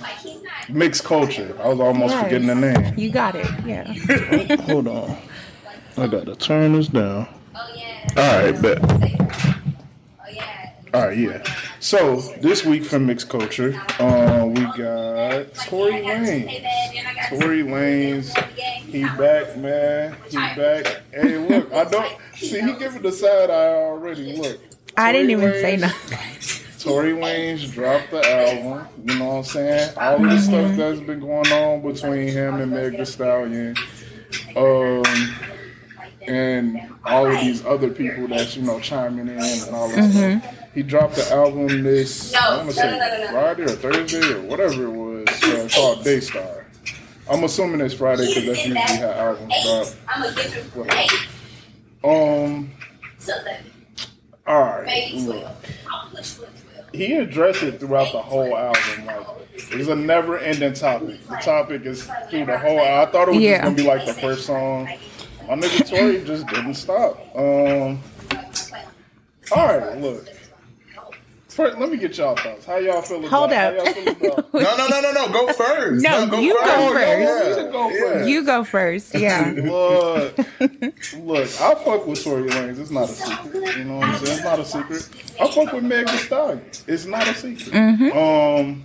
mixed 0.69 1.05
culture. 1.05 1.57
I 1.63 1.69
was 1.69 1.79
almost 1.81 2.15
Yes. 2.15 2.25
forgetting 2.25 2.49
the 2.49 2.55
name. 2.57 2.99
You 2.99 3.11
got 3.11 3.37
it. 3.37 3.47
Yeah. 3.65 4.57
Hold 4.67 4.89
on, 4.89 5.17
I 5.97 6.07
gotta 6.07 6.35
turn 6.37 6.73
this 6.73 6.89
down. 6.89 7.29
All 7.55 8.43
right, 8.43 8.61
bet. 8.61 8.83
All 10.93 11.09
right, 11.09 11.17
yeah. 11.19 11.43
So 11.81 12.17
this 12.41 12.65
week 12.65 12.85
from 12.85 13.07
mixed 13.07 13.29
culture, 13.29 13.75
uh, 13.99 14.45
we 14.47 14.61
got 14.61 15.53
Tory 15.67 15.93
Lanez. 16.03 17.31
Tory 17.41 17.63
Lanez, 17.63 18.37
he 18.85 19.03
back, 19.03 19.57
man. 19.57 20.17
He 20.29 20.37
back. 20.37 21.03
Hey, 21.13 21.39
look, 21.39 21.73
I 21.73 21.85
don't 21.85 22.17
see 22.37 22.61
he 22.61 22.73
giving 22.75 23.03
the 23.03 23.11
side 23.13 23.51
eye 23.51 23.75
already. 23.75 24.37
Look, 24.37 24.61
I 24.97 25.13
didn't 25.13 25.37
Tory 25.39 25.49
even 25.49 25.61
say 25.63 25.77
Lanez- 25.77 25.81
nothing. 25.81 26.79
Tory 26.79 27.13
Lanez 27.13 27.73
dropped 27.73 28.11
the 28.11 28.21
album. 28.31 28.87
You 29.05 29.19
know 29.19 29.25
what 29.27 29.35
I'm 29.37 29.45
saying? 29.45 29.95
All 29.97 30.17
of 30.25 30.31
the 30.31 30.39
stuff 30.39 30.77
that's 30.77 31.01
been 31.01 31.21
going 31.21 31.51
on 31.53 31.81
between 31.83 32.29
him 32.29 32.61
and 32.61 32.71
Meg 32.71 32.99
Thee 32.99 33.05
Stallion, 33.05 33.75
um, 34.55 35.03
and 36.29 36.81
all 37.05 37.27
of 37.27 37.41
these 37.41 37.65
other 37.65 37.91
people 37.91 38.29
that's 38.29 38.57
you 38.57 38.63
know 38.63 38.81
chiming 38.81 39.29
in 39.29 39.39
and 39.39 39.75
all 39.75 39.89
that 39.89 40.11
stuff. 40.43 40.55
He 40.75 40.83
dropped 40.83 41.15
the 41.17 41.31
album 41.33 41.83
this 41.85 42.33
no, 42.33 42.41
I 42.41 42.57
want 42.59 42.71
to 42.71 42.75
say 42.75 43.29
Friday 43.31 43.63
or 43.63 43.69
Thursday 43.69 44.33
or 44.33 44.41
whatever 44.43 44.85
it 44.85 44.91
was 44.91 45.45
uh, 45.45 45.69
called 45.75 46.03
Daystar. 46.05 46.67
I'm 47.31 47.45
assuming 47.45 47.81
it's 47.81 47.95
Friday 47.95 48.27
because 48.27 48.45
that's 48.47 48.67
usually 48.67 48.81
how 48.81 49.07
albums 49.11 49.55
drop. 49.65 49.87
I'm 50.09 50.23
gonna 50.23 50.35
give 50.37 50.53
him 50.53 50.65
Whatever. 50.75 51.01
eight. 51.01 51.29
Um. 52.05 52.71
So 53.19 53.33
that 53.45 53.61
All 54.47 54.61
right. 54.63 54.85
maybe 54.87 55.19
Look. 55.21 55.37
twelve. 55.41 55.57
I'll 55.91 56.11
push 56.11 56.31
for 56.33 56.41
twelve. 56.47 56.91
he 56.93 57.15
addressed 57.15 57.63
it 57.63 57.81
throughout 57.81 58.13
the 58.13 58.21
whole 58.21 58.55
album. 58.57 59.07
Like 59.07 59.27
it's 59.71 59.89
a 59.89 59.95
never 59.97 60.39
ending 60.39 60.75
topic. 60.75 61.27
The 61.29 61.37
topic 61.37 61.87
is 61.87 62.07
through 62.29 62.45
the 62.47 62.59
whole 62.59 62.79
I 62.81 63.07
thought 63.07 63.29
it 63.29 63.35
was 63.35 63.41
Yeah. 63.41 63.53
just 63.53 63.63
gonna 63.65 63.77
be 63.77 63.83
like 63.85 64.05
the 64.07 64.13
first 64.15 64.45
song. 64.47 64.89
My 65.49 65.55
nigga 65.57 65.89
Tory 65.89 66.25
just 66.25 66.47
didn't 66.49 66.75
stop. 66.75 67.19
Um 67.37 68.01
Alright, 69.53 70.01
look. 70.01 70.27
First, 71.49 71.79
let 71.79 71.89
me 71.89 71.97
get 71.99 72.17
y'all 72.19 72.35
thoughts. 72.35 72.65
How 72.67 72.79
y'all 72.79 73.01
feel 73.03 73.19
about 73.19 73.31
Hold 73.31 73.53
how 73.53 73.69
up. 73.69 73.77
y'all 73.77 73.95
feel 73.95 74.09
about 74.33 74.55
No, 74.55 74.77
no, 74.77 74.87
no, 74.89 75.01
no, 75.01 75.13
no. 75.13 75.29
Go 75.33 75.53
first. 75.53 76.03
No, 76.03 76.27
go 76.27 76.41
you 76.41 76.53
go 76.55 76.93
first. 76.93 77.73
go 77.73 77.91
first. 77.91 78.29
You 78.29 78.45
go 78.45 78.65
first. 78.65 79.15
Yeah. 79.15 79.53
Look, 79.57 80.37
look, 81.19 81.61
I 81.61 81.75
fuck 81.77 82.07
with 82.09 82.25
Tory 82.25 82.49
Lanez. 82.51 82.81
It's 82.81 82.91
not 82.91 83.05
a 83.05 83.13
secret. 83.13 83.77
You 83.77 83.85
know 83.85 83.97
what 83.99 84.09
I'm 84.09 84.25
saying? 84.25 84.37
It's 84.39 84.45
not 84.45 84.59
a 84.59 84.65
secret. 84.65 85.09
I 85.41 85.49
fuck 85.49 85.73
with 85.73 85.85
Meg 85.85 86.07
Thee 86.09 86.17
Stallion. 86.17 86.65
It's 86.89 87.05
not 87.05 87.29
a 87.29 87.35
secret. 87.35 87.73
Um, 88.17 88.85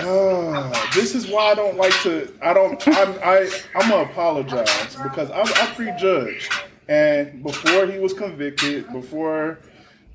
uh, 0.00 0.90
this 0.94 1.14
is 1.14 1.28
why 1.28 1.52
I 1.52 1.54
don't 1.54 1.76
like 1.76 1.92
to. 2.02 2.32
I 2.42 2.52
don't. 2.52 2.86
I'm. 2.88 3.14
I. 3.22 3.50
I'm 3.74 3.90
gonna 3.90 4.10
apologize 4.10 4.96
because 5.02 5.30
I, 5.30 5.42
I 5.42 5.66
prejudged, 5.74 6.52
and 6.88 7.42
before 7.42 7.86
he 7.86 7.98
was 7.98 8.12
convicted, 8.12 8.92
before 8.92 9.60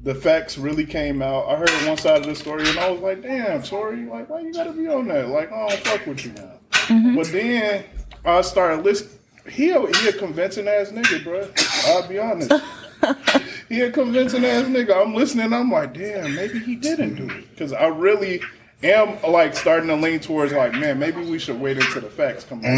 the 0.02 0.16
facts 0.16 0.58
really 0.58 0.86
came 0.86 1.22
out, 1.22 1.48
I 1.50 1.56
heard 1.56 1.70
one 1.88 1.98
side 1.98 2.22
of 2.22 2.26
the 2.26 2.36
story, 2.36 2.68
and 2.68 2.80
I 2.80 2.90
was 2.90 3.02
like, 3.02 3.22
"Damn, 3.22 3.62
Tory, 3.64 4.06
like, 4.06 4.30
why 4.30 4.42
you 4.42 4.54
gotta 4.54 4.72
be 4.72 4.88
on 4.88 5.08
that? 5.08 5.30
Like, 5.30 5.52
I 5.52 5.70
don't 5.70 5.80
fuck 5.82 6.06
with 6.06 6.26
you 6.26 6.32
now." 6.34 7.16
But 7.16 7.32
then 7.32 7.86
I 8.26 8.42
started 8.42 8.84
listening. 8.84 9.20
He 9.48 9.70
a, 9.70 9.80
he 9.80 10.10
a 10.10 10.14
convincing 10.14 10.68
ass 10.68 10.90
nigga, 10.90 11.24
bro. 11.24 11.48
I'll 11.88 12.08
be 12.08 12.20
honest. 12.20 12.52
he 13.70 13.82
a 13.82 13.92
convincing 13.92 14.46
ass 14.46 14.66
nigga. 14.66 15.02
I'm 15.02 15.14
listening. 15.14 15.54
I'm 15.54 15.72
like, 15.72 15.94
damn, 15.94 16.36
maybe 16.36 16.60
he 16.60 16.76
didn't 16.76 17.16
do 17.16 17.30
it 17.30 17.50
because 17.50 17.74
I 17.74 17.88
really 17.88 18.42
am 18.84 19.22
like 19.30 19.56
starting 19.56 19.88
to 19.90 19.96
lean 19.96 20.20
towards 20.20 20.54
like, 20.54 20.74
man, 20.74 21.00
maybe 21.00 21.22
we 21.24 21.40
should 21.40 21.60
wait 21.60 21.78
until 21.78 22.02
the 22.02 22.10
facts 22.10 22.44
come 22.44 22.60
out. 22.60 22.64
'Cause 22.64 22.74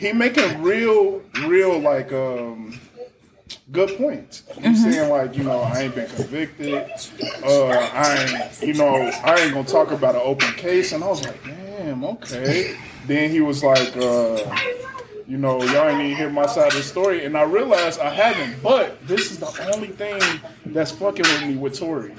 He, 0.00 0.08
he 0.08 0.12
making 0.12 0.62
real, 0.62 1.22
real 1.46 1.78
like 1.78 2.12
um 2.12 2.78
good 3.72 3.96
points. 3.98 4.42
He's 4.60 4.82
saying 4.82 5.08
like, 5.10 5.36
you 5.36 5.44
know, 5.44 5.60
I 5.60 5.82
ain't 5.82 5.94
been 5.94 6.08
convicted. 6.08 6.74
Uh, 7.44 7.66
I 7.68 8.24
ain't, 8.24 8.62
you 8.62 8.74
know, 8.74 8.96
I 9.24 9.36
ain't 9.40 9.54
gonna 9.54 9.66
talk 9.66 9.90
about 9.92 10.14
an 10.14 10.22
open 10.24 10.52
case. 10.54 10.92
And 10.92 11.04
I 11.04 11.08
was 11.08 11.24
like, 11.24 11.42
damn, 11.44 12.04
okay. 12.04 12.76
Then 13.06 13.30
he 13.30 13.40
was 13.40 13.62
like, 13.62 13.96
uh, 13.96 14.38
you 15.26 15.38
know, 15.38 15.62
y'all 15.62 15.88
ain't 15.88 16.00
even 16.02 16.16
hear 16.16 16.30
my 16.30 16.46
side 16.46 16.68
of 16.68 16.74
the 16.74 16.82
story. 16.82 17.24
And 17.24 17.36
I 17.36 17.42
realized 17.42 18.00
I 18.00 18.12
haven't. 18.12 18.62
But 18.62 19.06
this 19.06 19.30
is 19.30 19.38
the 19.38 19.72
only 19.72 19.88
thing 19.88 20.20
that's 20.66 20.90
fucking 20.90 21.22
with 21.24 21.46
me 21.46 21.56
with 21.56 21.78
Tory 21.78 22.14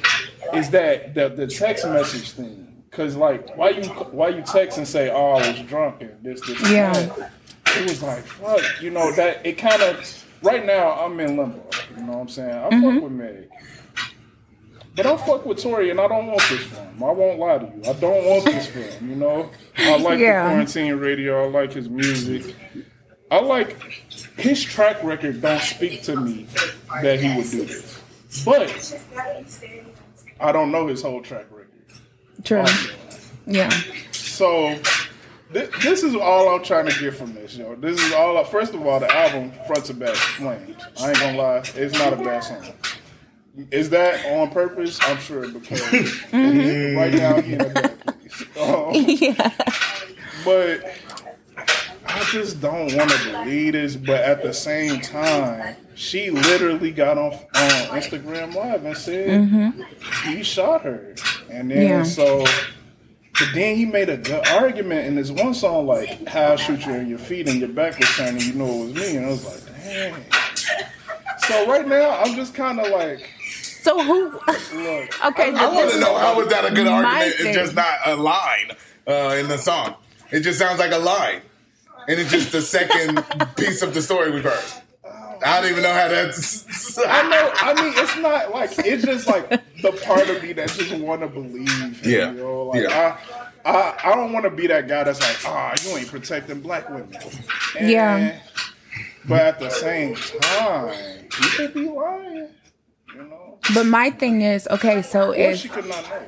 is 0.54 0.70
that 0.72 1.14
the, 1.14 1.30
the 1.30 1.48
text 1.48 1.86
message 1.86 2.32
thing. 2.32 2.65
Cause 2.96 3.18
like, 3.18 3.58
why 3.58 3.72
you 3.72 3.84
why 3.90 4.30
you 4.30 4.42
text 4.42 4.78
and 4.78 4.88
say, 4.88 5.10
"Oh, 5.10 5.34
I 5.34 5.52
was 5.52 5.60
drunk 5.64 6.02
and 6.02 6.12
this, 6.24 6.40
this, 6.48 6.58
and 6.62 6.72
Yeah. 6.72 6.94
that?" 6.94 7.32
It 7.78 7.90
was 7.90 8.02
like, 8.02 8.24
fuck, 8.24 8.82
you 8.82 8.90
know 8.90 9.12
that 9.14 9.46
it 9.46 9.58
kind 9.58 9.82
of. 9.82 10.26
Right 10.42 10.66
now, 10.66 10.92
I'm 10.92 11.20
in 11.20 11.36
limbo. 11.38 11.62
You 11.98 12.04
know 12.04 12.14
what 12.14 12.22
I'm 12.22 12.28
saying? 12.30 12.52
I 12.52 12.64
fuck 12.64 12.74
mm-hmm. 12.74 13.00
with 13.02 13.12
Meg, 13.12 13.50
but 14.96 15.06
I 15.06 15.18
fuck 15.18 15.46
with 15.46 15.62
Tory, 15.62 15.90
and 15.90 16.00
I 16.00 16.08
don't 16.08 16.28
want 16.28 16.42
this 16.50 16.64
for 16.64 16.76
him. 16.76 17.04
I 17.04 17.12
won't 17.12 17.38
lie 17.40 17.58
to 17.58 17.66
you. 17.66 17.82
I 17.90 17.94
don't 17.94 18.26
want 18.26 18.46
this 18.46 18.68
for 18.68 18.80
him. 18.80 19.10
You 19.10 19.16
know, 19.18 19.50
I 19.78 19.98
like 19.98 20.20
Yeah. 20.20 20.44
the 20.44 20.50
quarantine 20.52 20.94
radio. 20.96 21.46
I 21.46 21.50
like 21.50 21.74
his 21.74 21.90
music. 21.90 22.56
I 23.30 23.40
like 23.40 23.78
his 24.38 24.64
track 24.64 25.04
record. 25.04 25.42
Don't 25.42 25.62
speak 25.62 26.04
to 26.04 26.16
me 26.16 26.48
that 27.02 27.20
he 27.20 27.36
would 27.36 27.50
do 27.50 27.66
this, 27.66 28.00
but 28.46 28.70
I 30.40 30.52
don't 30.54 30.72
know 30.72 30.88
his 30.88 31.02
whole 31.02 31.22
track 31.22 31.48
record. 31.50 31.55
True. 32.44 32.64
Yeah. 33.48 33.70
So 34.12 34.78
th- 35.54 35.70
this 35.84 36.04
is 36.04 36.16
all 36.16 36.50
I'm 36.56 36.64
trying 36.64 36.88
to 36.88 37.00
get 37.00 37.14
from 37.16 37.34
this, 37.34 37.56
yo. 37.56 37.76
This 37.76 38.02
is 38.02 38.12
all. 38.14 38.44
First 38.44 38.74
of 38.74 38.86
all, 38.86 39.00
the 39.00 39.14
album 39.16 39.52
front 39.68 39.86
to 39.86 39.94
back 39.94 40.16
flames. 40.16 40.82
I 41.00 41.10
ain't 41.10 41.20
gonna 41.20 41.38
lie, 41.38 41.64
it's 41.76 41.94
not 41.98 42.14
a 42.14 42.18
bad 42.18 42.42
song. 42.44 42.66
Is 43.72 43.90
that 43.92 44.26
on 44.34 44.50
purpose? 44.52 45.00
I'm 45.04 45.18
sure 45.18 45.48
because 45.48 45.82
right 46.34 47.14
now 47.14 47.42
he 47.42 47.54
in 47.54 47.62
a 47.62 47.70
bad 47.70 48.00
place. 48.02 48.44
Um, 48.60 48.92
Yeah. 48.94 49.52
but 50.44 50.84
I 52.16 52.24
just 52.32 52.62
don't 52.62 52.96
want 52.96 53.10
to 53.12 53.32
believe 53.32 53.74
this. 53.74 53.96
But 53.96 54.22
at 54.22 54.42
the 54.44 54.54
same 54.54 55.02
time, 55.02 55.76
she 55.96 56.30
literally 56.32 56.92
got 56.92 57.18
on 57.18 57.34
on 57.34 57.42
Instagram 58.00 58.54
Live 58.56 58.86
and 58.86 58.98
said 58.98 59.74
he 60.26 60.44
shot 60.44 60.82
her, 60.84 61.16
and 61.50 61.70
then 61.72 61.82
Yeah. 61.88 62.04
so. 62.04 62.46
But 63.38 63.50
then 63.54 63.76
he 63.76 63.86
made 63.86 64.08
a 64.08 64.16
good 64.16 64.48
argument 64.48 65.08
in 65.08 65.16
this 65.16 65.30
one 65.30 65.54
song, 65.54 65.88
like 65.88 66.26
"How 66.28 66.54
I 66.54 66.56
shoot 66.56 66.86
you 66.86 66.94
in 66.94 67.10
your 67.10 67.20
feet 67.20 67.50
and 67.50 67.60
your 67.60 67.68
back 67.68 68.00
was 68.00 68.08
turning, 68.16 68.42
you 68.42 68.54
know 68.54 68.66
it 68.66 68.84
was 68.86 68.94
me," 68.96 69.18
and 69.18 69.26
I 69.26 69.30
was 69.30 69.44
like, 69.46 69.84
"Dang." 69.84 70.16
So 71.48 71.68
right 71.68 71.86
now, 71.88 72.12
I'm 72.22 72.34
just 72.36 72.54
kind 72.56 72.80
of 72.80 72.88
like, 72.92 73.30
So 73.82 74.02
who? 74.02 74.30
look, 74.32 74.46
Okay. 75.26 75.54
I 75.54 75.68
want 75.70 75.92
to 75.92 76.00
know 76.00 76.18
how 76.18 76.40
is 76.42 76.48
that 76.48 76.66
a 76.66 76.74
good 76.74 76.88
argument? 76.88 77.36
thing. 77.36 77.48
It's 77.48 77.58
just 77.58 77.76
not 77.76 77.98
a 78.06 78.16
line 78.16 78.72
uh, 79.06 79.36
in 79.38 79.48
the 79.50 79.58
song. 79.58 79.96
It 80.32 80.40
just 80.40 80.58
sounds 80.58 80.80
like 80.80 80.92
a 80.94 80.98
line, 80.98 81.42
and 82.08 82.20
it's 82.20 82.32
just 82.32 82.52
the 82.52 82.62
second 82.62 83.24
piece 83.56 83.82
of 83.82 83.94
the 83.94 84.02
story 84.02 84.32
we've 84.32 84.44
heard. 84.44 84.64
I 85.46 85.62
don't 85.62 85.70
even 85.72 85.84
know 85.84 85.94
how 85.94 86.08
that's. 86.08 86.98
I 87.06 87.28
know. 87.30 87.52
I 87.56 87.74
mean, 87.82 87.94
it's 87.96 88.18
not 88.18 88.52
like 88.52 88.72
it's 88.80 89.04
just 89.06 89.28
like 89.28 89.50
the 89.82 89.92
part 90.06 90.30
of 90.30 90.42
me 90.42 90.54
that 90.54 90.70
just 90.70 90.94
want 90.96 91.22
to 91.22 91.28
believe. 91.28 91.70
Him, 91.70 91.96
Yeah. 92.04 92.32
You 92.32 92.38
know? 92.38 92.64
Like, 92.64 92.82
Yeah. 92.84 93.18
I, 93.66 93.70
I, 93.70 94.12
I 94.12 94.16
don't 94.16 94.32
want 94.32 94.46
to 94.46 94.50
be 94.52 94.68
that 94.68 94.88
guy 94.88 95.04
that's 95.04 95.20
like, 95.22 95.38
ah, 95.46 95.76
you 95.84 95.98
ain't 95.98 96.08
protecting 96.08 96.62
black 96.62 96.90
women. 96.90 97.14
And- 97.78 97.90
Yeah. 97.90 98.40
But 99.28 99.42
at 99.42 99.60
the 99.60 99.70
same 99.72 100.16
time, 100.16 100.94
you 101.42 101.50
could 101.50 101.74
be 101.74 101.90
lying. 101.90 102.48
You 103.14 103.24
know. 103.24 103.58
But 103.74 103.88
my 103.88 104.12
thing 104.12 104.42
is, 104.42 104.68
okay, 104.70 105.02
so 105.02 105.30
Or 105.32 105.36
if 105.36 105.58
she 105.60 105.68
could 105.68 105.88
not 105.88 106.08
know. 106.10 106.22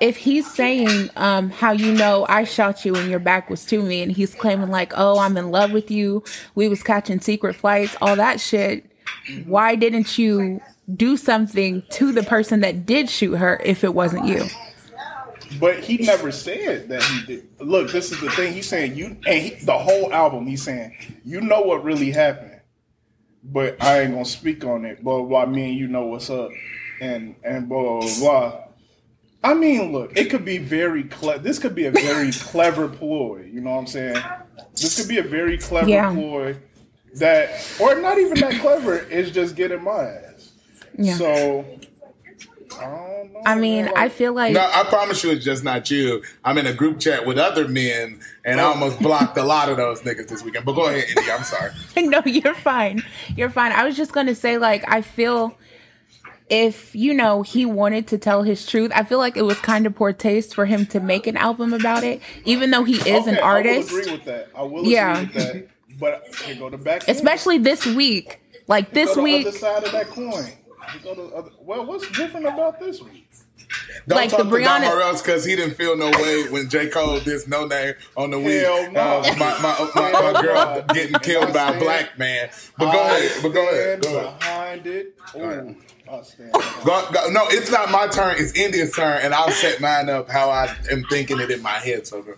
If 0.00 0.16
he's 0.16 0.50
saying 0.50 1.10
um 1.16 1.50
how 1.50 1.72
you 1.72 1.92
know 1.92 2.26
I 2.28 2.44
shot 2.44 2.84
you 2.84 2.94
and 2.96 3.10
your 3.10 3.20
back 3.20 3.50
was 3.50 3.64
to 3.66 3.82
me 3.82 4.02
and 4.02 4.10
he's 4.10 4.34
claiming 4.34 4.70
like, 4.70 4.92
"Oh, 4.96 5.18
I'm 5.18 5.36
in 5.36 5.50
love 5.50 5.72
with 5.72 5.90
you. 5.90 6.24
We 6.54 6.68
was 6.68 6.82
catching 6.82 7.20
secret 7.20 7.54
flights, 7.54 7.96
all 8.00 8.16
that 8.16 8.40
shit." 8.40 8.84
Why 9.46 9.74
didn't 9.74 10.18
you 10.18 10.60
do 10.96 11.16
something 11.16 11.82
to 11.90 12.12
the 12.12 12.22
person 12.22 12.60
that 12.60 12.86
did 12.86 13.08
shoot 13.10 13.36
her 13.36 13.60
if 13.64 13.84
it 13.84 13.94
wasn't 13.94 14.26
you? 14.26 14.46
But 15.58 15.80
he 15.80 15.98
never 15.98 16.30
said 16.30 16.88
that 16.88 17.02
he 17.02 17.26
did. 17.26 17.48
Look, 17.58 17.90
this 17.90 18.12
is 18.12 18.20
the 18.20 18.30
thing. 18.30 18.52
He's 18.52 18.68
saying 18.68 18.94
you, 18.94 19.16
and 19.26 19.42
he, 19.42 19.50
the 19.64 19.76
whole 19.76 20.12
album. 20.12 20.46
He's 20.46 20.62
saying 20.62 20.94
you 21.24 21.40
know 21.40 21.62
what 21.62 21.82
really 21.82 22.12
happened, 22.12 22.60
but 23.42 23.82
I 23.82 24.02
ain't 24.02 24.12
gonna 24.12 24.24
speak 24.24 24.64
on 24.64 24.84
it. 24.84 25.02
Blah 25.02 25.22
blah. 25.22 25.46
Me 25.46 25.70
and 25.70 25.78
you 25.78 25.88
know 25.88 26.06
what's 26.06 26.30
up, 26.30 26.50
and 27.00 27.34
and 27.42 27.68
blah 27.68 28.00
blah 28.00 28.18
blah. 28.20 28.60
I 29.42 29.54
mean, 29.54 29.92
look, 29.92 30.16
it 30.18 30.28
could 30.30 30.44
be 30.44 30.58
very 30.58 31.04
clever. 31.04 31.42
This 31.42 31.58
could 31.58 31.74
be 31.74 31.86
a 31.86 31.90
very 31.90 32.30
clever 32.32 32.88
ploy. 32.88 33.48
You 33.52 33.60
know 33.60 33.70
what 33.70 33.78
I'm 33.78 33.86
saying? 33.86 34.22
This 34.74 34.98
could 34.98 35.08
be 35.08 35.18
a 35.18 35.22
very 35.22 35.56
clever 35.58 35.88
Yeah. 35.88 36.12
ploy 36.12 36.56
that, 37.14 37.50
or 37.80 37.94
not 38.00 38.18
even 38.18 38.38
that 38.40 38.60
clever. 38.60 38.98
It's 39.10 39.30
just 39.30 39.56
getting 39.56 39.82
my 39.82 40.04
ass. 40.04 40.52
Yeah. 40.98 41.14
So 41.16 41.64
I 42.78 42.84
don't 42.84 43.32
know. 43.32 43.40
I 43.46 43.54
mean, 43.56 43.86
man, 43.86 43.94
I 43.96 44.08
feel 44.10 44.32
like 44.34 44.52
No, 44.52 44.60
I 44.60 44.84
promise 44.84 45.24
you, 45.24 45.30
it's 45.30 45.44
just 45.44 45.64
not 45.64 45.90
you. 45.90 46.22
I'm 46.44 46.58
in 46.58 46.66
a 46.66 46.72
group 46.74 47.00
chat 47.00 47.26
with 47.26 47.38
other 47.38 47.66
men, 47.66 48.20
and 48.44 48.60
I 48.60 48.64
almost 48.64 48.98
blocked 49.02 49.36
a 49.38 49.42
lot 49.42 49.68
of 49.70 49.76
those 49.78 50.02
niggas 50.02 50.28
this 50.28 50.42
weekend. 50.44 50.64
But 50.66 50.74
go 50.74 50.86
ahead, 50.86 51.04
Indy. 51.16 51.30
I'm 51.30 51.42
sorry. 51.44 51.72
no, 51.96 52.22
you're 52.26 52.54
fine. 52.54 53.02
You're 53.36 53.50
fine. 53.50 53.72
I 53.72 53.84
was 53.84 53.96
just 53.96 54.12
gonna 54.12 54.34
say, 54.34 54.58
like, 54.58 54.84
I 54.86 55.00
feel 55.00 55.56
if 56.50 56.94
you 56.94 57.14
know 57.14 57.42
he 57.42 57.64
wanted 57.64 58.08
to 58.08 58.18
tell 58.18 58.42
his 58.42 58.66
truth, 58.66 58.90
I 58.94 59.04
feel 59.04 59.18
like 59.18 59.36
it 59.36 59.42
was 59.42 59.58
kind 59.60 59.86
of 59.86 59.94
poor 59.94 60.12
taste 60.12 60.54
for 60.54 60.66
him 60.66 60.84
to 60.86 61.00
make 61.00 61.26
an 61.26 61.36
album 61.36 61.72
about 61.72 62.04
it, 62.04 62.20
even 62.44 62.70
though 62.70 62.84
he 62.84 62.96
is 63.08 63.26
an 63.26 63.38
artist. 63.38 63.90
I 63.90 63.94
will 63.94 64.00
agree 64.00 64.12
with 64.12 64.24
that. 64.24 64.48
I 64.54 64.62
will 64.62 64.84
Yeah. 64.84 65.20
agree 65.20 65.24
with 65.26 65.34
that. 65.34 65.68
But 65.98 66.34
here 66.44 66.56
go 66.56 66.70
the 66.70 66.78
back. 66.78 67.08
Especially 67.08 67.58
this 67.58 67.86
week. 67.86 68.40
Like 68.66 68.86
Here 68.86 69.06
this 69.06 69.08
go 69.10 69.14
the 69.16 69.22
week, 69.22 69.46
other 69.46 69.56
side 69.58 69.84
of 69.84 69.92
that 69.92 70.08
coin. 70.08 70.44
Go 71.04 71.14
the 71.14 71.34
other, 71.34 71.50
well, 71.60 71.86
what's 71.86 72.08
different 72.10 72.46
about 72.46 72.80
this 72.80 73.00
week? 73.00 73.28
Don't 74.08 74.16
like 74.16 74.30
talk 74.30 74.38
the 74.38 74.44
to 74.44 74.50
Breonna. 74.50 74.88
Or 74.90 75.00
else 75.02 75.22
because 75.22 75.44
he 75.44 75.54
didn't 75.54 75.74
feel 75.74 75.96
no 75.96 76.10
way 76.10 76.48
when 76.48 76.68
J. 76.68 76.88
Cole 76.88 77.20
did 77.20 77.46
no 77.48 77.66
name 77.66 77.94
on 78.16 78.30
the 78.30 78.38
week. 78.38 78.62
Hell 78.62 78.90
no. 78.90 79.00
Uh, 79.00 79.34
my, 79.38 79.58
my, 79.60 79.90
my, 79.94 80.32
my 80.32 80.42
girl 80.42 80.84
getting 80.94 81.18
killed 81.20 81.52
by 81.52 81.74
a 81.74 81.78
black 81.78 82.18
man. 82.18 82.50
But 82.78 82.92
go 82.92 83.00
ahead. 83.00 83.32
But 83.42 83.48
go 83.50 83.68
ahead. 83.68 84.02
Go 84.02 84.18
ahead. 84.18 84.38
behind 84.40 84.86
it. 84.86 85.14
Ooh, 86.10 86.16
ahead. 86.16 86.52
Go, 86.84 87.08
go, 87.12 87.30
no, 87.30 87.42
it's 87.48 87.70
not 87.70 87.90
my 87.90 88.06
turn. 88.08 88.36
It's 88.38 88.52
India's 88.52 88.92
turn, 88.92 89.20
and 89.22 89.32
I'll 89.32 89.50
set 89.50 89.80
mine 89.80 90.08
up 90.08 90.28
how 90.28 90.50
I 90.50 90.74
am 90.90 91.04
thinking 91.04 91.40
it 91.40 91.50
in 91.50 91.62
my 91.62 91.70
head. 91.70 92.06
So 92.06 92.22
go. 92.22 92.34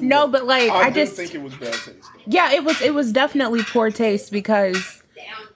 No, 0.00 0.26
but 0.26 0.44
like 0.46 0.70
I, 0.70 0.84
I, 0.84 0.90
just 0.90 1.14
think 1.14 1.34
it 1.34 1.42
was 1.42 1.54
bad 1.54 1.72
taste. 1.72 1.86
Though. 1.86 2.22
yeah, 2.26 2.52
it 2.52 2.64
was 2.64 2.80
it 2.80 2.94
was 2.94 3.12
definitely 3.12 3.62
poor 3.62 3.90
taste 3.90 4.32
because 4.32 5.02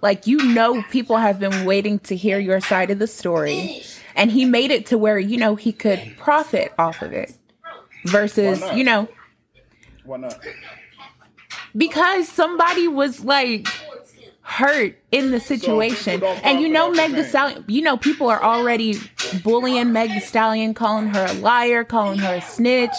like 0.03 0.27
you 0.27 0.39
know 0.55 0.83
people 0.91 1.17
have 1.17 1.39
been 1.39 1.65
waiting 1.65 1.99
to 2.01 2.17
hear 2.17 2.39
your 2.39 2.61
side 2.61 2.91
of 2.91 2.99
the 2.99 3.07
story 3.07 3.83
and 4.15 4.31
he 4.31 4.45
made 4.45 4.71
it 4.71 4.87
to 4.87 4.99
where 4.99 5.19
you 5.19 5.37
know 5.37 5.57
he 5.57 5.73
could 5.73 6.17
profit 6.19 6.73
off 6.79 7.03
of 7.03 7.13
it 7.13 7.33
versus 8.05 8.63
you 8.75 8.85
know 8.85 9.09
Why 10.05 10.19
not? 10.19 10.39
because 11.77 12.29
somebody 12.29 12.89
was 12.89 13.25
like 13.25 13.67
hurt 14.49 14.97
in 15.11 15.33
the 15.33 15.41
situation 15.41 16.21
don't 16.21 16.45
and 16.47 16.61
you 16.61 16.69
know 16.69 16.91
Meg 16.93 17.13
Thee 17.13 17.25
Stallion 17.25 17.65
you 17.67 17.83
know 17.83 17.97
people 17.97 18.29
are 18.29 18.41
already 18.43 18.95
bullying 19.43 19.93
Meg 19.93 20.11
Thee 20.11 20.21
Stallion 20.21 20.73
calling 20.73 21.09
her 21.09 21.27
a 21.29 21.33
liar 21.35 21.83
calling 21.83 22.21
her 22.21 22.35
a 22.37 22.41
snitch 22.41 22.95